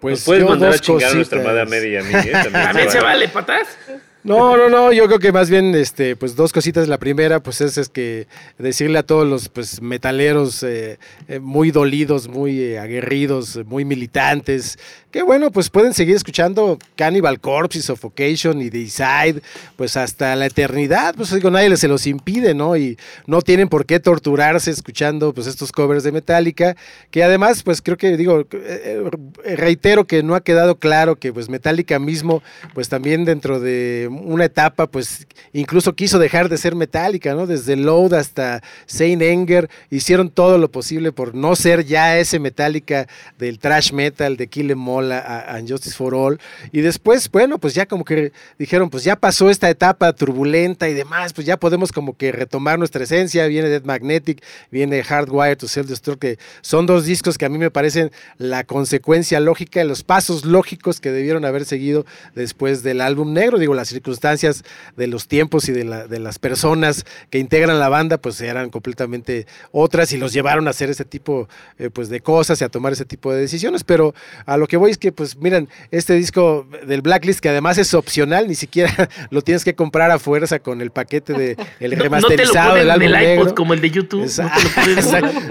Pues 0.00 0.24
puedes 0.24 0.44
mandar 0.44 0.72
a 0.72 0.78
chingar 0.78 1.12
a 1.12 1.14
nuestra 1.14 1.40
amada 1.40 1.64
Media 1.64 2.00
a 2.00 2.02
mí, 2.02 2.12
¿eh? 2.14 2.32
También, 2.52 2.90
se 2.90 3.00
vale, 3.00 3.28
Patas. 3.28 3.78
No, 4.24 4.56
no, 4.56 4.70
no, 4.70 4.90
yo 4.90 5.04
creo 5.04 5.18
que 5.18 5.32
más 5.32 5.50
bien, 5.50 5.74
este, 5.74 6.16
pues 6.16 6.34
dos 6.34 6.50
cositas. 6.50 6.88
La 6.88 6.96
primera, 6.96 7.40
pues 7.40 7.60
es, 7.60 7.76
es 7.76 7.90
que 7.90 8.26
decirle 8.56 8.98
a 8.98 9.02
todos 9.02 9.28
los 9.28 9.50
pues, 9.50 9.82
metaleros 9.82 10.62
eh, 10.62 10.98
eh, 11.28 11.40
muy 11.40 11.70
dolidos, 11.70 12.26
muy 12.26 12.58
eh, 12.58 12.78
aguerridos, 12.78 13.60
muy 13.66 13.84
militantes, 13.84 14.78
que 15.10 15.22
bueno, 15.22 15.50
pues 15.50 15.68
pueden 15.68 15.92
seguir 15.92 16.16
escuchando 16.16 16.78
Cannibal 16.96 17.38
Corpse 17.38 17.78
y 17.78 17.82
Suffocation 17.82 18.62
y 18.62 18.70
The 18.70 18.86
Side, 18.88 19.42
pues 19.76 19.94
hasta 19.98 20.34
la 20.36 20.46
eternidad, 20.46 21.14
pues 21.14 21.30
digo, 21.34 21.50
nadie 21.50 21.76
se 21.76 21.86
los 21.86 22.06
impide, 22.06 22.54
¿no? 22.54 22.78
Y 22.78 22.96
no 23.26 23.42
tienen 23.42 23.68
por 23.68 23.84
qué 23.84 24.00
torturarse 24.00 24.70
escuchando 24.70 25.34
pues 25.34 25.46
estos 25.46 25.70
covers 25.70 26.02
de 26.02 26.12
Metallica, 26.12 26.76
que 27.10 27.22
además, 27.22 27.62
pues 27.62 27.82
creo 27.82 27.98
que, 27.98 28.16
digo, 28.16 28.46
reitero 29.44 30.06
que 30.06 30.22
no 30.22 30.34
ha 30.34 30.40
quedado 30.40 30.78
claro 30.78 31.16
que 31.16 31.30
pues 31.30 31.50
Metallica 31.50 31.98
mismo, 31.98 32.42
pues 32.72 32.88
también 32.88 33.26
dentro 33.26 33.60
de 33.60 34.08
una 34.22 34.44
etapa, 34.44 34.86
pues 34.86 35.26
incluso 35.52 35.94
quiso 35.94 36.18
dejar 36.18 36.48
de 36.48 36.58
ser 36.58 36.74
metálica, 36.74 37.34
¿no? 37.34 37.46
Desde 37.46 37.76
Load 37.76 38.14
hasta 38.14 38.62
Saint 38.86 39.22
Anger, 39.22 39.68
hicieron 39.90 40.30
todo 40.30 40.58
lo 40.58 40.70
posible 40.70 41.12
por 41.12 41.34
no 41.34 41.56
ser 41.56 41.84
ya 41.84 42.18
ese 42.18 42.38
metálica 42.38 43.06
del 43.38 43.58
trash 43.58 43.92
metal, 43.92 44.36
de 44.36 44.46
Kill 44.46 44.70
Em 44.70 44.88
All 44.88 45.12
a, 45.12 45.60
Justice 45.66 45.96
for 45.96 46.14
All. 46.14 46.40
Y 46.72 46.80
después, 46.80 47.30
bueno, 47.30 47.58
pues 47.58 47.74
ya 47.74 47.86
como 47.86 48.04
que 48.04 48.32
dijeron, 48.58 48.90
pues 48.90 49.04
ya 49.04 49.16
pasó 49.16 49.50
esta 49.50 49.68
etapa 49.68 50.12
turbulenta 50.12 50.88
y 50.88 50.94
demás, 50.94 51.32
pues 51.32 51.46
ya 51.46 51.56
podemos 51.56 51.92
como 51.92 52.16
que 52.16 52.32
retomar 52.32 52.78
nuestra 52.78 53.04
esencia. 53.04 53.46
Viene 53.46 53.68
Dead 53.68 53.84
Magnetic, 53.84 54.42
viene 54.70 55.02
Hardwire 55.02 55.56
to 55.56 55.68
Self 55.68 55.88
Destruct, 55.88 56.20
que 56.20 56.38
son 56.60 56.86
dos 56.86 57.04
discos 57.04 57.38
que 57.38 57.44
a 57.44 57.48
mí 57.48 57.58
me 57.58 57.70
parecen 57.70 58.10
la 58.38 58.64
consecuencia 58.64 59.40
lógica, 59.40 59.82
los 59.84 60.02
pasos 60.02 60.44
lógicos 60.44 61.00
que 61.00 61.10
debieron 61.10 61.44
haber 61.44 61.64
seguido 61.64 62.06
después 62.34 62.82
del 62.82 63.00
álbum 63.00 63.32
negro. 63.32 63.58
Digo, 63.58 63.74
las 63.74 63.88
circunstancias 63.88 64.03
de 64.96 65.06
los 65.06 65.28
tiempos 65.28 65.68
y 65.68 65.72
de, 65.72 65.84
las 65.84 66.38
personas 66.38 67.04
que 67.30 67.38
integran 67.38 67.78
la 67.78 67.88
banda, 67.88 68.18
pues 68.18 68.40
eran 68.40 68.70
completamente 68.70 69.46
otras 69.72 70.12
y 70.12 70.18
los 70.18 70.32
llevaron 70.32 70.66
a 70.66 70.70
hacer 70.70 70.90
ese 70.90 71.04
tipo 71.04 71.48
eh, 71.78 71.90
pues 71.90 72.08
de 72.08 72.20
cosas 72.20 72.60
y 72.60 72.64
a 72.64 72.68
tomar 72.68 72.92
ese 72.92 73.04
tipo 73.04 73.32
de 73.32 73.40
decisiones. 73.40 73.84
Pero 73.84 74.14
a 74.46 74.56
lo 74.56 74.66
que 74.66 74.76
voy 74.76 74.90
es 74.90 74.98
que, 74.98 75.12
pues 75.12 75.36
miren, 75.36 75.68
este 75.90 76.14
disco 76.14 76.66
del 76.86 77.02
Blacklist, 77.02 77.40
que 77.40 77.48
además 77.48 77.78
es 77.78 77.94
opcional, 77.94 78.48
ni 78.48 78.54
siquiera 78.54 79.08
lo 79.30 79.42
tienes 79.42 79.64
que 79.64 79.74
comprar 79.74 80.10
a 80.10 80.18
fuerza 80.18 80.58
con 80.58 80.80
el 80.80 80.90
paquete 80.90 81.32
de 81.32 81.56
el 81.80 81.92
remasterizado 81.92 82.74
del 82.74 82.90
álbum 82.90 83.10
negro. 83.10 83.54
como 83.54 83.74
el 83.74 83.80
de 83.80 83.90
YouTube. 83.90 84.30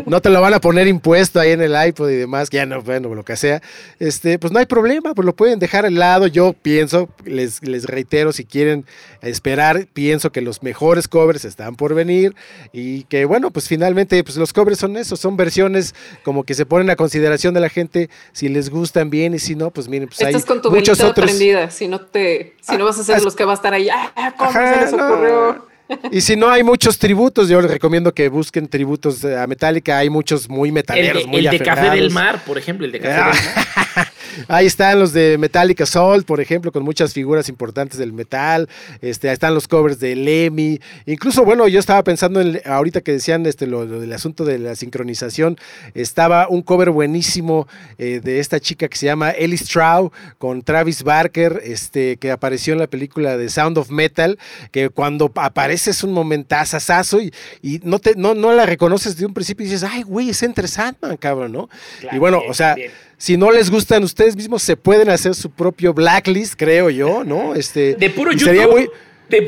No 0.06 0.22
te, 0.22 0.30
lo 0.30 0.42
van 0.42 0.54
a 0.54 0.62
poner 0.62 0.88
impuesto 0.88 1.40
ahí 1.40 1.52
en 1.52 1.62
el 1.62 1.76
iPod 1.88 2.10
y 2.10 2.16
demás, 2.16 2.50
que 2.50 2.58
ya 2.58 2.66
no, 2.66 2.82
bueno, 2.82 3.14
lo 3.14 3.24
que 3.24 3.36
sea. 3.36 3.62
Este, 4.00 4.40
pues 4.40 4.52
no 4.52 4.60
hay 4.60 4.66
problema, 4.66 5.14
pues 5.14 5.26
lo 5.26 5.36
pueden 5.36 5.60
dejar 5.60 5.86
al 5.86 5.96
lado. 5.96 6.28
Yo 6.28 6.54
pienso, 6.54 7.10
les, 7.26 7.62
les 7.64 7.86
reitero, 7.86 8.32
si 8.32 8.43
quieren 8.46 8.86
esperar, 9.22 9.88
pienso 9.94 10.32
que 10.32 10.42
los 10.42 10.64
mejores 10.64 11.08
covers 11.08 11.46
están 11.46 11.76
por 11.76 11.94
venir 11.94 12.36
y 12.72 13.04
que 13.04 13.26
bueno, 13.26 13.52
pues 13.52 13.68
finalmente 13.68 14.24
pues 14.24 14.38
los 14.38 14.54
covers 14.54 14.80
son 14.80 14.98
eso, 14.98 15.16
son 15.16 15.38
versiones 15.38 15.96
como 16.24 16.44
que 16.44 16.54
se 16.54 16.66
ponen 16.66 16.90
a 16.90 16.96
consideración 16.96 17.54
de 17.54 17.60
la 17.60 17.70
gente 17.70 18.10
si 18.32 18.50
les 18.50 18.70
gustan 18.70 19.10
bien 19.10 19.34
y 19.34 19.40
si 19.40 19.56
no, 19.56 19.72
pues 19.72 19.88
miren, 19.88 20.08
pues 20.08 20.22
Estás 20.22 20.46
con 20.46 20.62
tu 20.62 20.72
muchos 20.72 21.00
otros 21.02 21.26
prendida, 21.26 21.70
si 21.70 21.88
no 21.88 22.02
te 22.02 22.56
si 22.62 22.78
no 22.78 22.86
vas 22.86 23.00
a 23.00 23.04
ser 23.04 23.16
ah, 23.18 23.20
los 23.20 23.36
que 23.36 23.46
va 23.46 23.54
a 23.54 23.56
estar 23.56 23.74
ahí, 23.74 23.90
ah, 23.90 24.34
¿cómo 24.38 24.52
se 24.52 24.82
les 24.82 24.94
ocurrió? 24.94 25.74
Y 26.12 26.22
si 26.22 26.36
no 26.36 26.50
hay 26.50 26.64
muchos 26.64 26.98
tributos, 26.98 27.50
yo 27.50 27.62
les 27.62 27.70
recomiendo 27.70 28.14
que 28.14 28.30
busquen 28.30 28.68
tributos 28.68 29.24
a 29.26 29.46
Metallica. 29.48 29.98
Hay 29.98 30.10
muchos 30.10 30.50
muy 30.50 30.72
metaleros, 30.72 31.18
el 31.18 31.24
de, 31.24 31.28
muy 31.28 31.46
El 31.46 31.52
de 31.52 31.60
Café 31.60 31.90
del 31.92 32.10
Mar, 32.10 32.44
por 32.46 32.58
ejemplo, 32.58 32.86
el 32.86 32.92
de 32.92 33.00
Café 33.00 33.38
del 33.38 33.56
Mar. 33.56 34.08
Ahí 34.48 34.66
están 34.66 35.00
los 35.00 35.14
de 35.14 35.38
Metallica 35.38 35.86
Soul, 35.86 36.24
por 36.24 36.42
ejemplo, 36.42 36.72
con 36.72 36.84
muchas 36.84 37.14
figuras 37.14 37.50
importantes 37.50 37.98
del 37.98 38.14
metal. 38.14 38.70
Este, 39.02 39.30
ahí 39.30 39.34
están 39.34 39.54
los 39.54 39.68
covers 39.68 40.00
de 40.00 40.16
Lemmy. 40.16 40.80
Incluso, 41.06 41.44
bueno, 41.44 41.68
yo 41.68 41.80
estaba 41.80 42.04
pensando 42.04 42.42
en, 42.42 42.62
ahorita 42.66 43.02
que 43.02 43.14
decían 43.14 43.46
este, 43.46 43.68
lo, 43.68 43.86
del 43.86 44.14
asunto 44.14 44.46
de 44.46 44.60
la 44.60 44.76
sincronización, 44.76 45.58
estaba 45.94 46.48
un 46.50 46.62
cover 46.62 46.90
buenísimo 46.92 47.68
eh, 47.98 48.22
de 48.24 48.40
esta 48.40 48.60
chica 48.60 48.88
que 48.88 48.98
se 48.98 49.06
llama 49.06 49.32
Ellie 49.32 49.58
Straub 49.58 50.12
con 50.38 50.62
Travis 50.62 51.04
Barker, 51.04 51.62
este, 51.64 52.18
que 52.18 52.32
apareció 52.32 52.74
en 52.74 52.80
la 52.80 52.88
película 52.88 53.38
de 53.38 53.50
Sound 53.50 53.78
of 53.78 53.90
Metal, 53.90 54.38
que 54.72 54.90
cuando 54.90 55.32
aparece 55.36 55.92
es 55.92 56.04
un 56.04 56.14
momentazazazo 56.14 57.22
y, 57.22 57.34
y 57.62 57.80
no, 57.84 58.00
te, 58.00 58.16
no, 58.16 58.34
no 58.34 58.52
la 58.54 58.66
reconoces 58.66 59.18
de 59.18 59.26
un 59.26 59.34
principio 59.34 59.66
y 59.66 59.70
dices, 59.70 59.88
ay, 59.90 60.04
güey, 60.04 60.30
es 60.30 60.44
entre 60.44 60.68
Sandman, 60.68 61.18
cabrón, 61.18 61.52
¿no? 61.52 61.70
y 62.12 62.18
bueno, 62.18 62.42
o 62.48 62.54
sea... 62.54 62.76
Si 63.24 63.38
no 63.38 63.52
les 63.52 63.72
gustan 63.72 64.04
ustedes 64.04 64.36
mismos, 64.36 64.62
se 64.64 64.76
pueden 64.76 65.10
hacer 65.10 65.34
su 65.34 65.50
propio 65.50 65.94
blacklist, 65.94 66.56
creo 66.58 66.90
yo, 66.90 67.24
¿no? 67.24 67.56
Este, 67.56 67.96
de 67.96 68.10
puro 68.10 68.34
YouTube. 68.34 68.92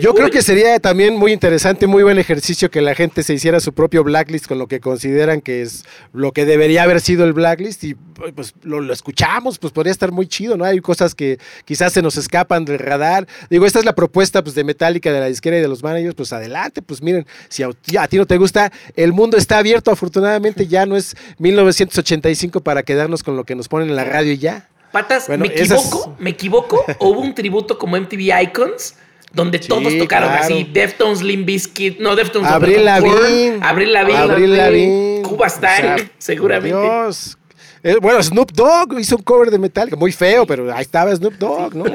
Yo 0.01 0.13
creo 0.13 0.29
que 0.29 0.41
sería 0.41 0.79
también 0.79 1.15
muy 1.15 1.31
interesante, 1.31 1.85
muy 1.85 2.01
buen 2.01 2.17
ejercicio 2.17 2.71
que 2.71 2.81
la 2.81 2.95
gente 2.95 3.23
se 3.23 3.33
hiciera 3.33 3.59
su 3.59 3.73
propio 3.73 4.03
blacklist 4.03 4.47
con 4.47 4.57
lo 4.57 4.67
que 4.67 4.79
consideran 4.79 5.41
que 5.41 5.61
es 5.61 5.85
lo 6.13 6.31
que 6.31 6.45
debería 6.45 6.83
haber 6.83 7.01
sido 7.01 7.23
el 7.25 7.33
blacklist 7.33 7.83
y 7.83 7.95
pues 8.35 8.53
lo, 8.63 8.91
escuchamos, 8.91 9.59
pues 9.59 9.73
podría 9.73 9.91
estar 9.91 10.11
muy 10.11 10.27
chido, 10.27 10.57
¿no? 10.57 10.63
Hay 10.65 10.79
cosas 10.79 11.13
que 11.13 11.39
quizás 11.65 11.93
se 11.93 12.01
nos 12.01 12.17
escapan 12.17 12.65
del 12.65 12.79
radar. 12.79 13.27
Digo, 13.49 13.65
esta 13.65 13.79
es 13.79 13.85
la 13.85 13.93
propuesta 13.93 14.43
pues 14.43 14.55
de 14.55 14.63
Metallica, 14.63 15.11
de 15.11 15.19
la 15.19 15.27
disquera 15.27 15.57
y 15.57 15.61
de 15.61 15.67
los 15.67 15.83
managers, 15.83 16.15
pues 16.15 16.33
adelante, 16.33 16.81
pues 16.81 17.01
miren, 17.01 17.27
si 17.49 17.63
a, 17.63 17.69
a 17.99 18.07
ti 18.07 18.17
no 18.17 18.25
te 18.25 18.37
gusta, 18.37 18.71
el 18.95 19.13
mundo 19.13 19.37
está 19.37 19.57
abierto, 19.57 19.91
afortunadamente 19.91 20.67
ya 20.67 20.85
no 20.85 20.95
es 20.95 21.15
1985 21.37 22.61
para 22.61 22.83
quedarnos 22.83 23.23
con 23.23 23.35
lo 23.35 23.43
que 23.43 23.55
nos 23.55 23.67
ponen 23.67 23.89
en 23.89 23.95
la 23.95 24.05
radio 24.05 24.31
y 24.31 24.37
ya. 24.37 24.69
Patas, 24.91 25.27
¿me 25.27 25.47
equivoco? 25.47 26.15
¿Me 26.19 26.29
equivoco? 26.29 26.85
hubo 26.99 27.19
un 27.19 27.35
tributo 27.35 27.77
como 27.77 27.97
MTV 27.97 28.41
Icons? 28.43 28.95
Donde 29.33 29.59
todos 29.59 29.97
tocaron 29.97 30.31
así, 30.31 30.63
Deftones, 30.71 31.21
Limp 31.21 31.45
Bizkit, 31.45 31.99
no, 31.99 32.15
Deftones, 32.15 32.49
Abril 32.49 32.85
Lavigne, 32.85 33.59
Abril 33.61 33.93
Lavigne, 33.93 35.21
Cuba 35.23 35.49
Style, 35.49 36.09
seguramente. 36.17 36.79
Dios. 36.79 37.37
Eh, 37.83 37.97
bueno, 38.01 38.23
Snoop 38.23 38.51
Dogg 38.51 38.99
hizo 38.99 39.15
un 39.15 39.21
cover 39.21 39.51
de 39.51 39.59
Metallica, 39.59 39.95
muy 39.95 40.11
feo, 40.11 40.47
pero 40.47 40.73
ahí 40.73 40.81
estaba 40.81 41.15
Snoop 41.15 41.35
Dogg, 41.35 41.75
¿no? 41.75 41.85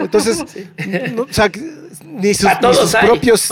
Entonces, 0.00 0.42
o 1.18 1.26
sea, 1.30 1.50
ni 2.02 2.32
sus, 2.32 2.50
propios 2.98 3.46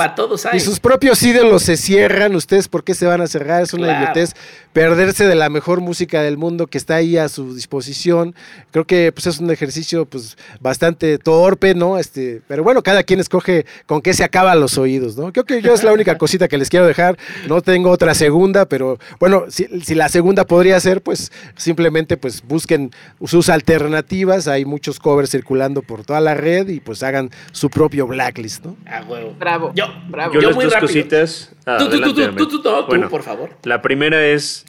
ni 0.54 0.60
sus 0.60 0.80
propios 0.80 1.22
ídolos 1.22 1.64
se 1.64 1.76
cierran, 1.76 2.34
ustedes 2.34 2.68
por 2.68 2.82
qué 2.82 2.94
se 2.94 3.04
van 3.04 3.20
a 3.20 3.26
cerrar, 3.26 3.62
es 3.62 3.74
una 3.74 3.94
idiotez 3.94 4.32
perderse 4.76 5.26
de 5.26 5.34
la 5.34 5.48
mejor 5.48 5.80
música 5.80 6.20
del 6.20 6.36
mundo 6.36 6.66
que 6.66 6.76
está 6.76 6.96
ahí 6.96 7.16
a 7.16 7.30
su 7.30 7.54
disposición. 7.54 8.34
Creo 8.72 8.84
que 8.84 9.10
pues 9.10 9.26
es 9.26 9.40
un 9.40 9.50
ejercicio 9.50 10.04
pues 10.04 10.36
bastante 10.60 11.16
torpe, 11.16 11.74
¿no? 11.74 11.96
Este, 11.96 12.42
pero 12.46 12.62
bueno, 12.62 12.82
cada 12.82 13.02
quien 13.02 13.18
escoge 13.18 13.64
con 13.86 14.02
qué 14.02 14.12
se 14.12 14.22
acaban 14.22 14.60
los 14.60 14.76
oídos, 14.76 15.16
¿no? 15.16 15.32
Creo 15.32 15.46
que 15.46 15.62
yo 15.62 15.72
es 15.72 15.82
la 15.82 15.94
única 15.94 16.18
cosita 16.18 16.46
que 16.46 16.58
les 16.58 16.68
quiero 16.68 16.86
dejar, 16.86 17.16
no 17.48 17.62
tengo 17.62 17.88
otra 17.88 18.14
segunda, 18.14 18.66
pero 18.66 18.98
bueno, 19.18 19.44
si, 19.48 19.64
si 19.82 19.94
la 19.94 20.10
segunda 20.10 20.44
podría 20.44 20.78
ser, 20.78 21.00
pues 21.00 21.32
simplemente 21.56 22.18
pues 22.18 22.42
busquen 22.46 22.90
sus 23.24 23.48
alternativas, 23.48 24.46
hay 24.46 24.66
muchos 24.66 25.00
covers 25.00 25.30
circulando 25.30 25.80
por 25.80 26.04
toda 26.04 26.20
la 26.20 26.34
red 26.34 26.68
y 26.68 26.80
pues 26.80 27.02
hagan 27.02 27.30
su 27.50 27.70
propio 27.70 28.06
blacklist, 28.06 28.66
¿no? 28.66 28.76
Ah, 28.84 29.02
huevo. 29.08 29.34
Bravo. 29.38 29.72
Yo, 29.74 29.86
bravo. 30.10 30.38
Yo, 30.38 30.52
muy 30.52 30.66
dos 30.66 30.76
cositas. 30.76 31.50
tú, 31.78 31.88
tú, 31.88 31.98
tú, 31.98 32.14
tú, 32.14 32.46
tú, 32.46 32.62
tú, 32.62 33.08
por 33.08 33.22
favor. 33.22 33.56
La 33.62 33.80
primera 33.80 34.22
es, 34.26 34.65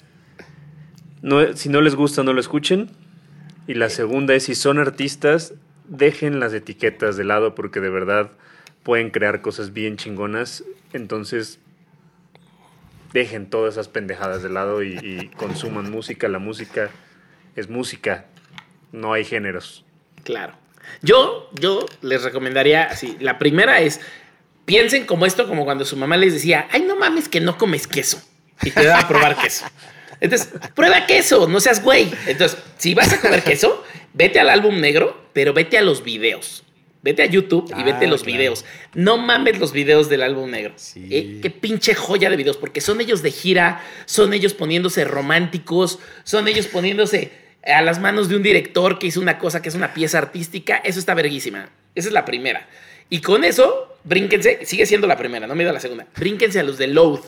no, 1.21 1.55
si 1.55 1.69
no 1.69 1.81
les 1.81 1.95
gusta, 1.95 2.23
no 2.23 2.33
lo 2.33 2.39
escuchen. 2.39 2.89
Y 3.67 3.73
la 3.73 3.89
segunda 3.89 4.33
es, 4.33 4.43
si 4.43 4.55
son 4.55 4.79
artistas, 4.79 5.53
dejen 5.87 6.39
las 6.39 6.53
etiquetas 6.53 7.17
de 7.17 7.23
lado 7.23 7.55
porque 7.55 7.79
de 7.79 7.89
verdad 7.89 8.31
pueden 8.83 9.09
crear 9.09 9.41
cosas 9.41 9.73
bien 9.73 9.97
chingonas. 9.97 10.63
Entonces, 10.93 11.59
dejen 13.13 13.49
todas 13.49 13.73
esas 13.73 13.87
pendejadas 13.87 14.43
de 14.43 14.49
lado 14.49 14.83
y, 14.83 15.29
consuman 15.35 15.91
música. 15.91 16.27
La 16.27 16.39
música 16.39 16.89
es 17.55 17.69
música, 17.69 18.25
no 18.91 19.13
hay 19.13 19.25
géneros. 19.25 19.83
Claro. 20.23 20.53
Yo, 21.01 21.49
yo 21.59 21.85
les 22.01 22.23
recomendaría 22.23 22.83
así. 22.83 23.17
La 23.19 23.37
primera 23.39 23.81
es, 23.81 23.99
piensen 24.65 25.05
como 25.05 25.25
esto, 25.25 25.47
como 25.47 25.65
cuando 25.65 25.83
su 25.83 25.97
mamá 25.97 26.15
les 26.15 26.33
decía, 26.33 26.67
ay, 26.71 26.83
no 26.83 26.95
mames 26.95 27.27
que 27.27 27.41
no 27.41 27.57
comes 27.57 27.87
queso. 27.87 28.21
Y 28.61 28.71
te 28.71 28.85
da 28.85 28.99
a 28.99 29.07
probar 29.07 29.35
queso. 29.35 29.65
Entonces, 30.19 30.49
prueba 30.75 31.05
queso, 31.05 31.47
no 31.47 31.59
seas 31.59 31.83
güey. 31.83 32.11
Entonces, 32.27 32.57
si 32.77 32.93
vas 32.93 33.13
a 33.13 33.21
comer 33.21 33.43
queso, 33.43 33.83
vete 34.13 34.39
al 34.39 34.49
álbum 34.49 34.79
negro, 34.79 35.29
pero 35.33 35.53
vete 35.53 35.77
a 35.77 35.81
los 35.81 36.03
videos. 36.03 36.63
Vete 37.03 37.23
a 37.23 37.25
YouTube 37.25 37.71
y 37.77 37.83
vete 37.83 38.05
a 38.05 38.07
ah, 38.07 38.11
los 38.11 38.25
videos. 38.25 38.65
No 38.93 39.17
mames 39.17 39.59
los 39.59 39.71
videos 39.71 40.09
del 40.09 40.23
álbum 40.23 40.49
negro. 40.49 40.73
Eh, 40.95 41.39
qué 41.41 41.49
pinche 41.49 41.93
joya 41.93 42.29
de 42.29 42.35
videos, 42.35 42.57
porque 42.57 42.81
son 42.81 42.99
ellos 42.99 43.21
de 43.21 43.31
gira, 43.31 43.81
son 44.05 44.33
ellos 44.33 44.53
poniéndose 44.53 45.05
románticos, 45.05 45.99
son 46.23 46.47
ellos 46.47 46.67
poniéndose 46.67 47.31
a 47.63 47.81
las 47.81 47.99
manos 47.99 48.29
de 48.29 48.35
un 48.35 48.43
director 48.43 48.97
que 48.97 49.07
hizo 49.07 49.21
una 49.21 49.37
cosa 49.37 49.61
que 49.61 49.69
es 49.69 49.75
una 49.75 49.93
pieza 49.93 50.17
artística. 50.17 50.77
Eso 50.77 50.99
está 50.99 51.13
verguísima. 51.13 51.69
Esa 51.95 52.09
es 52.09 52.13
la 52.13 52.25
primera. 52.25 52.67
Y 53.09 53.21
con 53.21 53.43
eso, 53.43 53.97
brínquense, 54.03 54.65
sigue 54.65 54.85
siendo 54.85 55.07
la 55.07 55.17
primera, 55.17 55.47
no 55.47 55.55
me 55.55 55.63
da 55.63 55.71
la 55.71 55.79
segunda. 55.79 56.07
Brínquense 56.15 56.59
a 56.59 56.63
los 56.63 56.77
de 56.77 56.87
Load. 56.87 57.21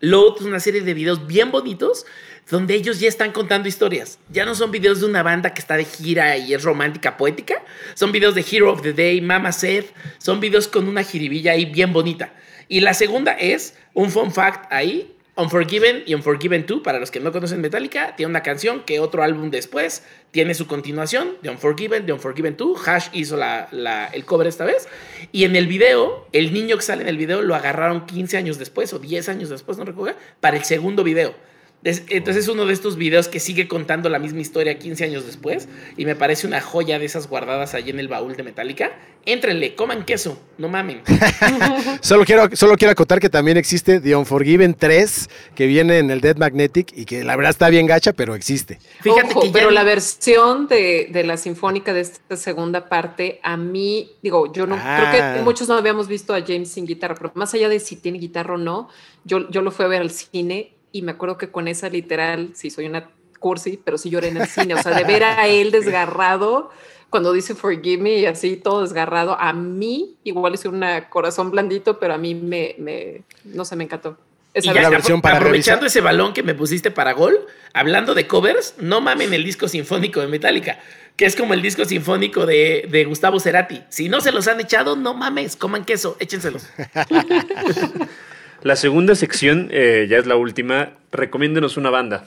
Load 0.00 0.36
es 0.38 0.42
una 0.42 0.60
serie 0.60 0.82
de 0.82 0.94
videos 0.94 1.26
bien 1.26 1.50
bonitos 1.50 2.06
donde 2.50 2.74
ellos 2.74 2.98
ya 3.00 3.08
están 3.08 3.32
contando 3.32 3.68
historias. 3.68 4.18
Ya 4.30 4.44
no 4.44 4.54
son 4.54 4.70
videos 4.70 5.00
de 5.00 5.06
una 5.06 5.22
banda 5.22 5.52
que 5.52 5.60
está 5.60 5.76
de 5.76 5.84
gira 5.84 6.36
y 6.36 6.54
es 6.54 6.62
romántica, 6.62 7.16
poética. 7.16 7.62
Son 7.94 8.10
videos 8.10 8.34
de 8.34 8.44
Hero 8.50 8.72
of 8.72 8.82
the 8.82 8.92
Day, 8.92 9.20
Mama 9.20 9.52
Said. 9.52 9.84
Son 10.18 10.40
videos 10.40 10.68
con 10.68 10.88
una 10.88 11.02
jiribilla 11.02 11.52
ahí 11.52 11.66
bien 11.66 11.92
bonita. 11.92 12.32
Y 12.68 12.80
la 12.80 12.94
segunda 12.94 13.32
es 13.32 13.76
un 13.92 14.10
fun 14.10 14.32
fact 14.32 14.72
ahí. 14.72 15.14
Unforgiven 15.38 16.02
y 16.04 16.14
Unforgiven 16.14 16.66
2, 16.66 16.80
para 16.82 16.98
los 16.98 17.12
que 17.12 17.20
no 17.20 17.30
conocen 17.30 17.60
Metallica, 17.60 18.16
tiene 18.16 18.28
una 18.28 18.42
canción 18.42 18.82
que 18.82 18.98
otro 18.98 19.22
álbum 19.22 19.50
después 19.50 20.02
tiene 20.32 20.52
su 20.52 20.66
continuación 20.66 21.36
de 21.42 21.50
Unforgiven, 21.50 22.06
de 22.06 22.12
Unforgiven 22.12 22.56
2. 22.56 22.88
Hash 22.88 23.06
hizo 23.12 23.36
la, 23.36 24.10
el 24.12 24.24
cover 24.24 24.48
esta 24.48 24.64
vez. 24.64 24.88
Y 25.30 25.44
en 25.44 25.54
el 25.54 25.68
video, 25.68 26.26
el 26.32 26.52
niño 26.52 26.74
que 26.74 26.82
sale 26.82 27.02
en 27.02 27.08
el 27.08 27.16
video 27.16 27.40
lo 27.42 27.54
agarraron 27.54 28.04
15 28.04 28.36
años 28.36 28.58
después 28.58 28.92
o 28.92 28.98
10 28.98 29.28
años 29.28 29.48
después, 29.48 29.78
no 29.78 29.84
recuerdo, 29.84 30.18
para 30.40 30.56
el 30.56 30.64
segundo 30.64 31.04
video. 31.04 31.36
Entonces 31.84 32.44
es 32.44 32.48
uno 32.48 32.66
de 32.66 32.72
estos 32.72 32.96
videos 32.96 33.28
que 33.28 33.38
sigue 33.38 33.68
contando 33.68 34.08
la 34.08 34.18
misma 34.18 34.40
historia 34.40 34.78
15 34.78 35.04
años 35.04 35.26
después 35.26 35.68
y 35.96 36.06
me 36.06 36.16
parece 36.16 36.48
una 36.48 36.60
joya 36.60 36.98
de 36.98 37.04
esas 37.04 37.28
guardadas 37.28 37.74
allí 37.74 37.90
en 37.90 38.00
el 38.00 38.08
baúl 38.08 38.36
de 38.36 38.42
Metallica. 38.42 38.90
Éntrenle, 39.24 39.76
coman 39.76 40.04
queso, 40.04 40.40
no 40.58 40.68
mamen. 40.68 41.02
solo, 42.00 42.24
quiero, 42.24 42.48
solo 42.56 42.76
quiero 42.76 42.92
acotar 42.92 43.20
que 43.20 43.30
también 43.30 43.56
existe 43.56 44.00
The 44.00 44.16
Unforgiven 44.16 44.74
3 44.74 45.28
que 45.54 45.66
viene 45.66 45.98
en 45.98 46.10
el 46.10 46.20
Dead 46.20 46.36
Magnetic 46.36 46.92
y 46.96 47.04
que 47.04 47.22
la 47.22 47.36
verdad 47.36 47.50
está 47.50 47.68
bien 47.68 47.86
gacha, 47.86 48.12
pero 48.12 48.34
existe. 48.34 48.80
Fíjate 49.00 49.34
que 49.40 49.50
pero 49.52 49.70
la 49.70 49.84
versión 49.84 50.66
de, 50.66 51.08
la 51.24 51.36
sinfónica 51.36 51.92
de 51.92 52.00
esta 52.00 52.36
segunda 52.36 52.88
parte, 52.88 53.38
a 53.44 53.56
mí, 53.56 54.16
digo, 54.20 54.52
yo 54.52 54.66
no 54.66 54.76
creo 54.76 55.10
que 55.12 55.20
ah. 55.20 55.40
muchos 55.44 55.68
no 55.68 55.74
habíamos 55.74 56.08
visto 56.08 56.34
a 56.34 56.40
James 56.40 56.70
sin 56.70 56.86
guitarra, 56.86 57.14
pero 57.14 57.30
más 57.34 57.54
allá 57.54 57.68
de 57.68 57.78
si 57.78 57.94
tiene 57.94 58.18
guitarra 58.18 58.54
o 58.54 58.58
no, 58.58 58.88
yo, 59.24 59.48
yo 59.50 59.62
lo 59.62 59.70
fui 59.70 59.84
a 59.84 59.88
ver 59.88 60.02
al 60.02 60.10
cine 60.10 60.77
y 60.92 61.02
me 61.02 61.12
acuerdo 61.12 61.38
que 61.38 61.50
con 61.50 61.68
esa 61.68 61.88
literal, 61.88 62.50
sí 62.54 62.70
soy 62.70 62.86
una 62.86 63.10
cursi, 63.38 63.80
pero 63.82 63.98
sí 63.98 64.10
lloré 64.10 64.28
en 64.28 64.38
el 64.38 64.46
cine, 64.46 64.74
o 64.74 64.82
sea, 64.82 64.96
de 64.96 65.04
ver 65.04 65.24
a 65.24 65.46
él 65.48 65.70
desgarrado 65.70 66.70
cuando 67.10 67.32
dice 67.32 67.54
forgive 67.54 68.02
me 68.02 68.18
y 68.18 68.26
así 68.26 68.56
todo 68.56 68.82
desgarrado, 68.82 69.38
a 69.38 69.52
mí 69.52 70.16
igual 70.24 70.54
es 70.54 70.64
un 70.64 70.84
corazón 71.08 71.50
blandito, 71.50 71.98
pero 71.98 72.14
a 72.14 72.18
mí 72.18 72.34
me, 72.34 72.74
me 72.78 73.22
no 73.44 73.64
sé, 73.64 73.76
me 73.76 73.84
encantó. 73.84 74.18
Esa 74.54 74.72
y 74.72 74.90
versión 74.90 75.20
para 75.20 75.36
aprovechando 75.36 75.86
ese 75.86 76.00
balón 76.00 76.32
que 76.32 76.42
me 76.42 76.54
pusiste 76.54 76.90
para 76.90 77.12
gol, 77.12 77.38
hablando 77.74 78.14
de 78.14 78.26
covers, 78.26 78.74
no 78.78 79.00
mamen 79.00 79.32
el 79.32 79.44
disco 79.44 79.68
sinfónico 79.68 80.20
de 80.20 80.26
Metallica, 80.26 80.80
que 81.16 81.26
es 81.26 81.36
como 81.36 81.54
el 81.54 81.62
disco 81.62 81.84
sinfónico 81.84 82.44
de, 82.44 82.86
de 82.90 83.04
Gustavo 83.04 83.40
Cerati. 83.40 83.82
Si 83.88 84.08
no 84.08 84.20
se 84.20 84.32
los 84.32 84.48
han 84.48 84.60
echado, 84.60 84.96
no 84.96 85.14
mames, 85.14 85.54
coman 85.54 85.84
queso, 85.84 86.16
échenselos. 86.18 86.66
La 88.62 88.76
segunda 88.76 89.14
sección, 89.14 89.68
eh, 89.70 90.06
ya 90.08 90.18
es 90.18 90.26
la 90.26 90.36
última. 90.36 90.90
Recomiéndenos 91.12 91.76
una 91.76 91.90
banda. 91.90 92.24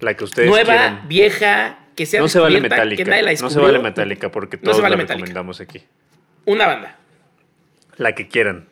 La 0.00 0.14
que 0.14 0.24
ustedes 0.24 0.48
Nueva, 0.48 1.02
vieja, 1.06 1.78
que 1.94 2.04
sea 2.06 2.20
No 2.20 2.28
se 2.28 2.38
vale 2.38 2.60
metálica. 2.60 3.04
no 3.40 3.50
se 3.50 3.60
vale 3.60 3.78
metálica 3.78 4.30
porque 4.30 4.56
todos 4.56 4.80
la 4.80 4.88
recomendamos 4.88 5.60
aquí. 5.60 5.82
Una 6.44 6.66
banda. 6.66 6.98
La 7.96 8.14
que 8.14 8.28
quieran. 8.28 8.66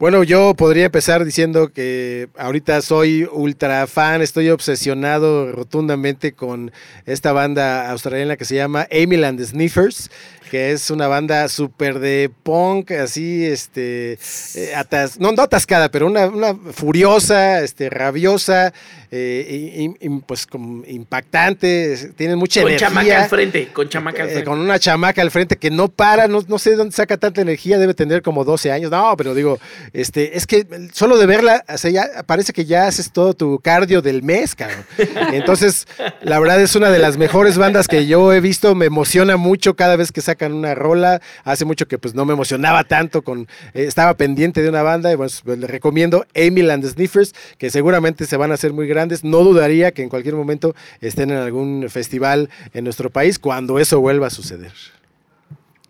Bueno, 0.00 0.22
yo 0.22 0.54
podría 0.54 0.86
empezar 0.86 1.26
diciendo 1.26 1.74
que 1.74 2.28
ahorita 2.38 2.80
soy 2.80 3.28
ultra 3.30 3.86
fan, 3.86 4.22
estoy 4.22 4.48
obsesionado 4.48 5.52
rotundamente 5.52 6.32
con 6.32 6.72
esta 7.04 7.32
banda 7.32 7.90
australiana 7.90 8.38
que 8.38 8.46
se 8.46 8.54
llama 8.54 8.88
Amy 8.90 9.22
and 9.22 9.38
the 9.38 9.44
Sniffers 9.44 10.10
que 10.50 10.72
es 10.72 10.90
una 10.90 11.06
banda 11.06 11.48
súper 11.48 12.00
de 12.00 12.28
punk, 12.42 12.90
así, 12.90 13.46
este, 13.46 14.18
eh, 14.56 14.74
no, 15.20 15.30
no 15.30 15.42
atascada, 15.42 15.92
pero 15.92 16.08
una, 16.08 16.26
una 16.26 16.56
furiosa, 16.72 17.60
este, 17.60 17.88
rabiosa, 17.88 18.72
eh, 19.12 19.94
y, 20.00 20.08
pues 20.20 20.46
como 20.46 20.84
impactante, 20.86 22.12
tienen 22.16 22.36
mucha 22.36 22.62
con 22.62 22.70
energía. 22.72 22.88
Con 22.88 22.94
chamaca 22.96 23.22
al 23.22 23.28
frente, 23.28 23.68
con 23.72 23.88
chamaca 23.88 24.22
al 24.22 24.28
frente. 24.28 24.44
con 24.44 24.58
una 24.58 24.78
chamaca 24.80 25.22
al 25.22 25.30
frente 25.30 25.56
que 25.56 25.70
no 25.70 25.86
para, 25.86 26.26
no, 26.26 26.44
no 26.46 26.58
sé 26.58 26.74
dónde 26.74 26.96
saca 26.96 27.16
tanta 27.16 27.40
energía, 27.40 27.78
debe 27.78 27.94
tener 27.94 28.20
como 28.20 28.44
12 28.44 28.72
años, 28.72 28.90
no, 28.90 29.16
pero 29.16 29.34
digo, 29.34 29.60
este, 29.92 30.36
es 30.36 30.48
que 30.48 30.66
solo 30.92 31.16
de 31.16 31.26
verla, 31.26 31.64
o 31.68 31.78
sea, 31.78 31.92
ya 31.92 32.08
parece 32.26 32.52
que 32.52 32.64
ya 32.64 32.88
haces 32.88 33.12
todo 33.12 33.34
tu 33.34 33.60
cardio 33.60 34.02
del 34.02 34.24
mes, 34.24 34.56
cabrón. 34.56 34.84
Entonces, 35.32 35.86
la 36.22 36.40
verdad 36.40 36.60
es 36.60 36.74
una 36.74 36.90
de 36.90 36.98
las 36.98 37.16
mejores 37.18 37.56
bandas 37.56 37.86
que 37.86 38.06
yo 38.06 38.32
he 38.32 38.40
visto, 38.40 38.74
me 38.74 38.86
emociona 38.86 39.36
mucho 39.36 39.76
cada 39.76 39.94
vez 39.94 40.10
que 40.10 40.20
sacan 40.40 40.54
una 40.54 40.74
rola, 40.74 41.20
hace 41.44 41.64
mucho 41.64 41.86
que 41.86 41.98
pues 41.98 42.14
no 42.14 42.24
me 42.24 42.32
emocionaba 42.32 42.84
tanto 42.84 43.22
con, 43.22 43.42
eh, 43.74 43.84
estaba 43.84 44.14
pendiente 44.14 44.62
de 44.62 44.68
una 44.68 44.82
banda, 44.82 45.12
y 45.12 45.16
pues, 45.16 45.42
pues 45.44 45.58
le 45.58 45.66
recomiendo 45.66 46.24
Amy 46.34 46.68
and 46.68 46.86
Sniffers, 46.86 47.34
que 47.58 47.70
seguramente 47.70 48.24
se 48.24 48.36
van 48.36 48.50
a 48.50 48.54
hacer 48.54 48.72
muy 48.72 48.86
grandes 48.86 49.22
no 49.22 49.40
dudaría 49.40 49.92
que 49.92 50.02
en 50.02 50.08
cualquier 50.08 50.34
momento 50.34 50.74
estén 51.00 51.30
en 51.30 51.36
algún 51.36 51.86
festival 51.90 52.48
en 52.72 52.84
nuestro 52.84 53.10
país 53.10 53.38
cuando 53.38 53.78
eso 53.78 54.00
vuelva 54.00 54.28
a 54.28 54.30
suceder. 54.30 54.72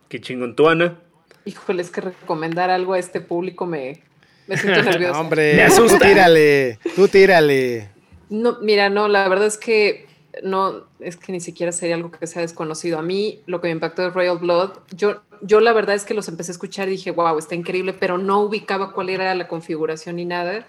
Qué 0.09 0.21
chingón, 0.21 0.57
tú, 0.57 0.69
Ana. 0.69 0.99
Híjole, 1.45 1.83
es 1.83 1.91
que 1.91 2.01
recomendar 2.01 2.71
algo 2.71 2.95
a 2.95 2.99
este 2.99 3.21
público 3.21 3.67
me, 3.67 4.03
me 4.49 4.57
siento 4.57 4.83
nervioso. 4.91 5.21
Hombre, 5.21 5.55
me 5.55 5.63
asusta. 5.63 5.99
Tú 5.99 6.05
tírale, 6.05 6.79
tú 6.97 7.09
tírale. 7.09 7.89
No, 8.29 8.59
mira, 8.61 8.91
no, 8.91 9.09
la 9.09 9.29
verdad 9.29 9.47
es 9.47 9.57
que 9.57 10.10
no, 10.43 10.85
es 11.01 11.17
que 11.17 11.33
ni 11.33 11.41
siquiera 11.41 11.73
sería 11.73 11.95
algo 11.95 12.11
que 12.11 12.27
sea 12.27 12.43
desconocido. 12.43 12.99
A 12.99 13.03
mí 13.03 13.41
lo 13.47 13.61
que 13.61 13.69
me 13.69 13.73
impactó 13.73 14.03
de 14.03 14.11
Royal 14.11 14.39
Blood, 14.39 14.71
yo, 14.95 15.23
yo 15.43 15.61
la 15.61 15.73
verdad 15.73 15.97
es 15.97 16.05
que 16.05 16.15
los 16.15 16.29
empecé 16.29 16.53
a 16.53 16.55
escuchar 16.55 16.89
y 16.89 16.93
dije, 16.93 17.11
wow, 17.11 17.39
está 17.39 17.55
increíble, 17.55 17.93
pero 17.93 18.19
no 18.19 18.41
ubicaba 18.41 18.93
cuál 18.93 19.11
era 19.11 19.35
la 19.35 19.49
configuración 19.49 20.17
ni 20.17 20.25
nada. 20.25 20.67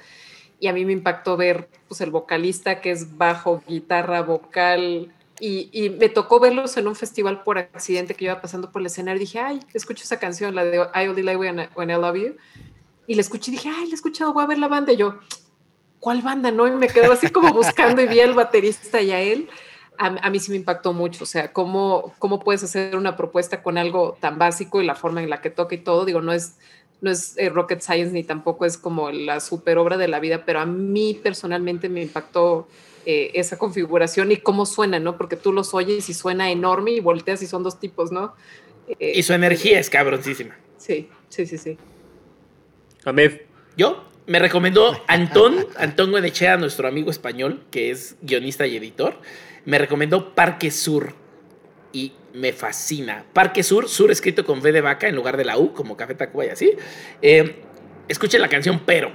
Y 0.59 0.67
a 0.67 0.73
mí 0.73 0.85
me 0.85 0.93
impactó 0.93 1.37
ver 1.37 1.69
pues, 1.87 2.01
el 2.01 2.11
vocalista 2.11 2.81
que 2.81 2.91
es 2.91 3.17
bajo, 3.17 3.63
guitarra, 3.67 4.21
vocal, 4.21 5.11
y, 5.43 5.89
me 5.99 6.07
tocó 6.07 6.39
verlos 6.39 6.77
en 6.77 6.87
un 6.87 6.95
festival 6.95 7.41
por 7.41 7.57
accidente 7.57 8.13
que 8.13 8.25
iba 8.25 8.39
pasando 8.41 8.71
por 8.71 8.81
el 8.81 8.85
escenario. 8.85 9.17
Y 9.17 9.25
dije, 9.25 9.39
ay, 9.39 9.59
escucho 9.73 10.03
esa 10.03 10.19
canción, 10.19 10.53
la 10.53 10.63
de 10.63 10.77
I 10.77 11.07
Only 11.07 11.23
Like 11.23 11.37
When, 11.37 11.69
when 11.75 11.89
I 11.89 11.93
Love 11.93 12.15
You, 12.15 12.35
y 13.07 13.15
la 13.15 13.21
escuché 13.21 13.49
y 13.49 13.55
dije, 13.55 13.69
ay, 13.69 13.85
la 13.85 13.91
he 13.91 13.95
escuchado, 13.95 14.33
voy 14.33 14.43
a 14.43 14.47
ver 14.47 14.59
la 14.59 14.67
banda, 14.67 14.93
y 14.93 14.97
yo, 14.97 15.19
¿cuál 16.01 16.21
banda? 16.21 16.51
No, 16.51 16.67
y 16.67 16.71
me 16.71 16.89
quedo 16.89 17.13
así 17.13 17.29
como 17.29 17.53
buscando 17.53 18.01
y 18.01 18.07
vi 18.07 18.19
al 18.19 18.33
baterista 18.33 19.01
y 19.01 19.11
a 19.11 19.21
él. 19.21 19.47
A, 19.97 20.31
mí 20.31 20.39
sí 20.39 20.49
me 20.49 20.57
impactó 20.57 20.93
mucho, 20.93 21.25
o 21.25 21.27
sea, 21.27 21.53
cómo, 21.53 22.15
cómo 22.17 22.39
puedes 22.39 22.63
hacer 22.63 22.97
una 22.97 23.15
propuesta 23.15 23.61
con 23.61 23.77
algo 23.77 24.17
tan 24.19 24.39
básico 24.39 24.81
y 24.81 24.85
la 24.85 24.95
forma 24.95 25.21
en 25.21 25.29
la 25.29 25.41
que 25.41 25.51
toca 25.51 25.75
y 25.75 25.77
todo, 25.77 26.05
digo, 26.05 26.21
no 26.21 26.33
es 26.33 26.55
no 27.01 27.11
es 27.11 27.35
eh, 27.37 27.49
rocket 27.49 27.81
science 27.81 28.11
ni 28.11 28.23
tampoco 28.23 28.65
es 28.65 28.77
como 28.77 29.11
la 29.11 29.39
super 29.39 29.77
obra 29.77 29.97
de 29.97 30.07
la 30.07 30.19
vida, 30.19 30.43
pero 30.45 30.59
a 30.59 30.65
mí 30.65 31.19
personalmente 31.21 31.87
me 31.89 32.01
impactó 32.01 32.67
eh, 33.05 33.31
esa 33.33 33.57
configuración 33.57 34.31
y 34.31 34.37
cómo 34.37 34.65
suena, 34.65 34.99
¿no? 34.99 35.17
Porque 35.17 35.35
tú 35.35 35.51
los 35.51 35.73
oyes 35.73 36.09
y 36.09 36.13
suena 36.13 36.51
enorme 36.51 36.91
y 36.91 36.99
volteas 36.99 37.41
y 37.41 37.47
son 37.47 37.63
dos 37.63 37.79
tipos, 37.79 38.11
¿no? 38.11 38.33
Eh, 38.99 39.13
y 39.15 39.23
su 39.23 39.33
energía 39.33 39.79
es 39.79 39.89
cabroncísima. 39.89 40.55
Sí, 40.77 41.09
sí, 41.29 41.45
sí, 41.45 41.57
sí. 41.57 41.77
Ahmed. 43.03 43.41
¿Yo? 43.75 44.10
Me 44.31 44.39
recomendó 44.39 45.03
Antón, 45.07 45.67
Antón 45.77 46.13
Guenechea, 46.13 46.55
nuestro 46.55 46.87
amigo 46.87 47.11
español, 47.11 47.65
que 47.69 47.91
es 47.91 48.15
guionista 48.21 48.65
y 48.65 48.77
editor. 48.77 49.19
Me 49.65 49.77
recomendó 49.77 50.33
Parque 50.33 50.71
Sur 50.71 51.15
y 51.91 52.13
me 52.33 52.53
fascina. 52.53 53.25
Parque 53.33 53.61
Sur, 53.61 53.89
Sur 53.89 54.09
escrito 54.09 54.45
con 54.45 54.59
V 54.59 54.71
de 54.71 54.79
vaca 54.79 55.09
en 55.09 55.17
lugar 55.17 55.35
de 55.35 55.43
la 55.43 55.57
U, 55.57 55.73
como 55.73 55.97
Café 55.97 56.15
Tacuba 56.15 56.45
y 56.45 56.49
así. 56.49 56.71
Eh, 57.21 57.57
escuchen 58.07 58.39
la 58.39 58.47
canción 58.47 58.79
Pero. 58.85 59.11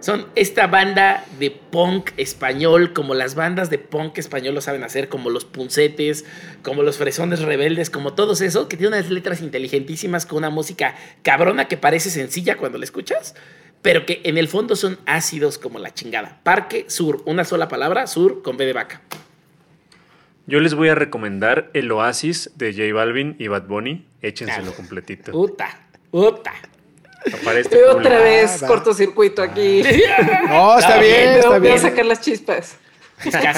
Son 0.00 0.26
esta 0.34 0.66
banda 0.66 1.24
de 1.38 1.50
punk 1.50 2.10
español, 2.18 2.92
como 2.92 3.14
las 3.14 3.34
bandas 3.34 3.70
de 3.70 3.78
punk 3.78 4.18
español 4.18 4.54
lo 4.54 4.60
saben 4.60 4.82
hacer, 4.82 5.08
como 5.08 5.30
los 5.30 5.46
puncetes, 5.46 6.26
como 6.62 6.82
los 6.82 6.98
fresones 6.98 7.40
rebeldes, 7.40 7.88
como 7.88 8.12
todos 8.12 8.42
eso, 8.42 8.68
que 8.68 8.76
tiene 8.76 8.96
unas 8.96 9.10
letras 9.10 9.40
inteligentísimas 9.40 10.26
con 10.26 10.38
una 10.38 10.50
música 10.50 10.96
cabrona 11.22 11.66
que 11.66 11.78
parece 11.78 12.10
sencilla 12.10 12.56
cuando 12.56 12.76
la 12.78 12.84
escuchas, 12.84 13.34
pero 13.82 14.06
que 14.06 14.20
en 14.24 14.38
el 14.38 14.48
fondo 14.48 14.76
son 14.76 14.98
ácidos 15.06 15.58
como 15.58 15.78
la 15.78 15.92
chingada. 15.92 16.40
Parque 16.42 16.84
Sur, 16.88 17.22
una 17.24 17.44
sola 17.44 17.68
palabra, 17.68 18.06
Sur 18.06 18.42
con 18.42 18.56
B 18.56 18.66
de 18.66 18.72
vaca. 18.72 19.00
Yo 20.46 20.60
les 20.60 20.74
voy 20.74 20.88
a 20.88 20.94
recomendar 20.94 21.70
el 21.74 21.90
Oasis 21.92 22.50
de 22.56 22.72
J 22.72 22.92
Balvin 22.92 23.36
y 23.38 23.48
Bad 23.48 23.68
Bunny. 23.68 24.04
Échenselo 24.20 24.72
completito. 24.72 25.32
Puta, 25.32 25.80
puta. 26.10 26.52
Otra 27.90 28.18
vez 28.20 28.62
cortocircuito 28.66 29.42
aquí. 29.42 29.82
No, 30.48 30.78
está 30.78 30.98
bien, 30.98 31.28
está 31.34 31.58
bien. 31.58 31.62
Voy 31.62 31.70
a 31.72 31.78
sacar 31.78 32.06
las 32.06 32.20
chispas. 32.20 32.78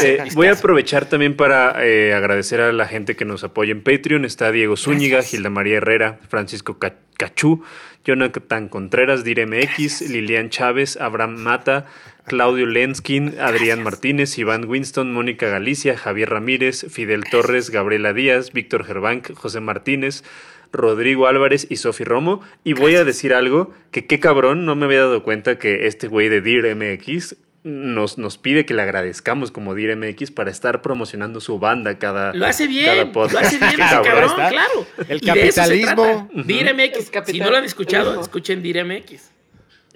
Eh, 0.03 0.25
voy 0.35 0.49
a 0.49 0.53
aprovechar 0.53 1.07
también 1.07 1.37
para 1.37 1.85
eh, 1.85 2.15
agradecer 2.15 2.61
a 2.61 2.73
la 2.73 2.87
gente 2.87 3.15
que 3.15 3.25
nos 3.25 3.45
apoya 3.45 3.73
en 3.73 3.83
Patreon. 3.83 4.25
Está 4.25 4.51
Diego 4.51 4.77
Zúñiga, 4.77 5.23
Gilda 5.23 5.51
María 5.51 5.77
Herrera, 5.77 6.19
Francisco 6.29 6.79
Cachú, 7.17 7.63
Jonathan 8.05 8.69
Contreras, 8.69 9.25
DireMX, 9.25 10.11
Lilian 10.11 10.51
Chávez, 10.51 10.97
Abraham 10.97 11.37
Mata, 11.37 11.87
Claudio 12.27 12.67
Lenskin, 12.67 13.37
Adrián 13.41 13.83
Martínez, 13.83 14.37
Iván 14.39 14.65
Winston, 14.69 15.13
Mónica 15.13 15.49
Galicia, 15.49 15.97
Javier 15.97 16.31
Ramírez, 16.31 16.87
Fidel 16.91 17.25
Torres, 17.31 17.71
Gabriela 17.71 18.13
Díaz, 18.13 18.53
Víctor 18.53 18.85
Gerbank, 18.85 19.35
José 19.35 19.61
Martínez, 19.61 20.25
Rodrigo 20.73 21.27
Álvarez 21.27 21.67
y 21.71 21.77
Sofi 21.77 22.05
Romo. 22.05 22.41
Y 22.65 22.73
voy 22.73 22.97
a 22.97 23.05
decir 23.05 23.35
algo 23.35 23.73
que 23.91 24.07
qué 24.07 24.19
cabrón, 24.19 24.67
no 24.67 24.75
me 24.75 24.87
había 24.87 25.01
dado 25.01 25.23
cuenta 25.23 25.59
que 25.59 25.87
este 25.87 26.09
güey 26.09 26.29
de 26.29 26.41
Dir 26.41 26.75
MX 26.75 27.37
nos, 27.65 28.19
nos 28.19 28.39
pide 28.39 28.67
que 28.67 28.75
le 28.75 28.83
agradezcamos 28.83 29.53
como 29.53 29.75
Dir 29.75 29.97
MX 29.97 30.33
para 30.33 30.51
estar 30.51 30.83
promocionando 30.83 31.41
su 31.41 31.59
banda 31.59 31.99
cada 31.99 32.35
Lo 32.35 32.47
hace 32.47 32.67
bien, 32.67 33.13
lo 33.15 33.23
hace 33.23 33.59
bien, 33.59 33.77
cabrón, 33.79 34.33
claro. 34.35 34.87
El 35.09 35.21
capitalismo. 35.21 36.29
Dir 36.45 36.75
MX, 36.75 37.11
si 37.27 37.41
no 37.41 37.51
lo 37.51 37.57
han 37.57 37.65
escuchado, 37.65 38.21
escuchen 38.21 38.63
Dir 38.63 38.85
MX. 38.85 39.31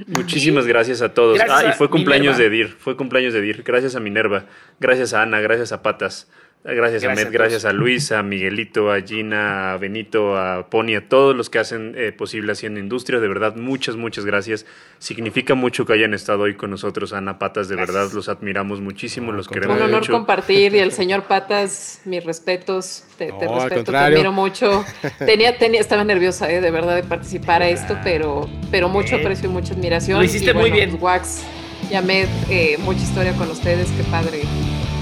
Muchísimas 0.07 0.67
gracias 0.67 1.01
a 1.01 1.15
todos. 1.15 1.41
ah, 1.49 1.71
y 1.71 1.73
fue 1.73 1.89
cumpleaños 1.89 2.37
de 2.39 2.51
Dir, 2.51 2.69
fue 2.69 2.97
cumpleaños 2.97 3.33
de 3.33 3.41
Dir. 3.41 3.63
Gracias 3.63 3.97
a 3.97 4.01
Minerva, 4.01 4.45
gracias 4.79 5.15
a 5.15 5.23
Ana, 5.23 5.41
gracias 5.41 5.73
a 5.73 5.83
Patas. 5.83 6.29
Gracias, 6.75 7.05
a 7.05 7.15
Med, 7.15 7.29
gracias 7.31 7.65
a 7.65 7.73
Luis, 7.73 8.11
a 8.11 8.25
Miguelito, 8.25 8.91
a 8.91 9.01
Gina, 9.01 9.73
a 9.73 9.77
Benito, 9.77 10.37
a 10.37 10.69
Pony, 10.69 10.97
a 10.97 11.09
todos 11.09 11.37
los 11.37 11.49
que 11.49 11.61
hacen 11.61 11.95
eh, 11.97 12.11
posible 12.11 12.53
Haciendo 12.53 12.81
Industria. 12.81 13.21
De 13.21 13.29
verdad, 13.29 13.55
muchas, 13.55 13.95
muchas 13.95 14.25
gracias. 14.25 14.67
Significa 14.99 15.55
mucho 15.55 15.87
que 15.87 15.93
hayan 15.93 16.13
estado 16.13 16.43
hoy 16.43 16.55
con 16.55 16.71
nosotros, 16.71 17.13
Ana 17.13 17.39
Patas. 17.39 17.69
De 17.69 17.77
verdad, 17.77 18.11
los 18.13 18.29
admiramos 18.29 18.81
muchísimo, 18.81 19.31
los 19.31 19.47
queremos 19.47 19.77
mucho. 19.77 19.85
Un 19.85 19.95
honor 19.95 20.11
compartir 20.11 20.75
y 20.75 20.81
el 20.81 20.91
señor 20.93 21.25
Patas, 21.25 22.01
mis 22.05 22.25
respetos. 22.25 23.05
Te, 23.17 23.31
respeto, 23.31 23.93
te 23.93 23.97
admiro 23.97 24.33
mucho. 24.33 24.85
Tenía, 25.19 25.57
tenía, 25.59 25.81
estaba 25.81 26.03
nerviosa, 26.03 26.51
eh, 26.51 26.61
de 26.61 26.71
verdad, 26.73 26.97
de 26.97 27.05
participar 27.05 27.63
a 27.63 27.69
esto, 27.69 27.97
pero, 28.03 28.51
pero 28.73 28.89
mucho 28.89 29.17
aprecio 29.17 29.49
y 29.49 29.53
mucha 29.53 29.73
admiración. 29.73 30.19
Lo 30.19 30.25
hiciste 30.25 30.53
muy 30.53 30.73
bien. 30.73 30.91
Pues, 30.91 31.03
Wax, 31.03 31.43
y 31.91 31.95
Ahmed, 31.95 32.27
eh, 32.51 32.77
mucha 32.81 33.03
historia 33.03 33.33
con 33.35 33.51
ustedes. 33.51 33.89
Qué 33.93 34.03
padre 34.11 34.43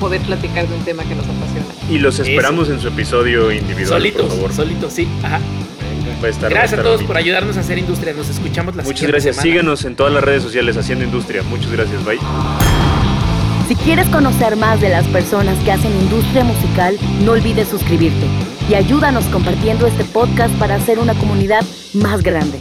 poder 0.05 0.21
platicar 0.21 0.69
de 0.69 0.75
un 0.75 0.85
tema 0.85 1.03
que 1.05 1.15
nos 1.15 1.25
apasiona. 1.25 1.65
Y 1.89 1.99
los 1.99 2.19
esperamos 2.19 2.69
en 2.69 2.79
su 2.79 2.89
episodio 2.89 3.51
individual, 3.51 4.03
solitos, 4.03 4.27
por 4.27 4.31
favor. 4.33 4.53
Solitos, 4.53 4.93
sí. 4.93 5.09
Ajá. 5.23 5.41
gracias 6.51 6.79
a, 6.79 6.83
todos 6.83 7.03
por 7.05 7.17
ayudarnos 7.17 7.57
a 7.57 7.61
hacer 7.61 7.79
industria. 7.79 8.13
Nos 8.13 8.29
escuchamos 8.29 8.77
la 8.77 8.83
Muchas 8.83 9.09
gracias. 9.09 9.37
Síguenos 9.37 9.83
en 9.87 9.97
todas 9.97 10.13
las 10.13 10.23
redes 10.23 10.43
sociales 10.43 10.77
haciendo 10.77 11.07
industria. 11.07 11.43
Muchas 11.45 11.73
gracias. 11.73 12.05
Bye. 12.05 12.19
Si 13.67 13.77
quieres 13.77 14.07
conocer 14.09 14.57
más 14.57 14.79
de 14.83 14.91
las 14.91 15.07
personas 15.07 15.59
que 15.65 15.73
hacen 15.73 15.91
industria 16.03 16.45
musical, 16.45 16.99
no 17.25 17.33
olvides 17.33 17.69
suscribirte 17.69 18.27
y 18.69 18.75
ayúdanos 18.75 19.25
compartiendo 19.29 19.87
este 19.87 20.05
podcast 20.05 20.55
para 20.57 20.75
hacer 20.75 20.99
una 20.99 21.15
comunidad 21.15 21.65
más 21.95 22.23
grande. 22.23 22.59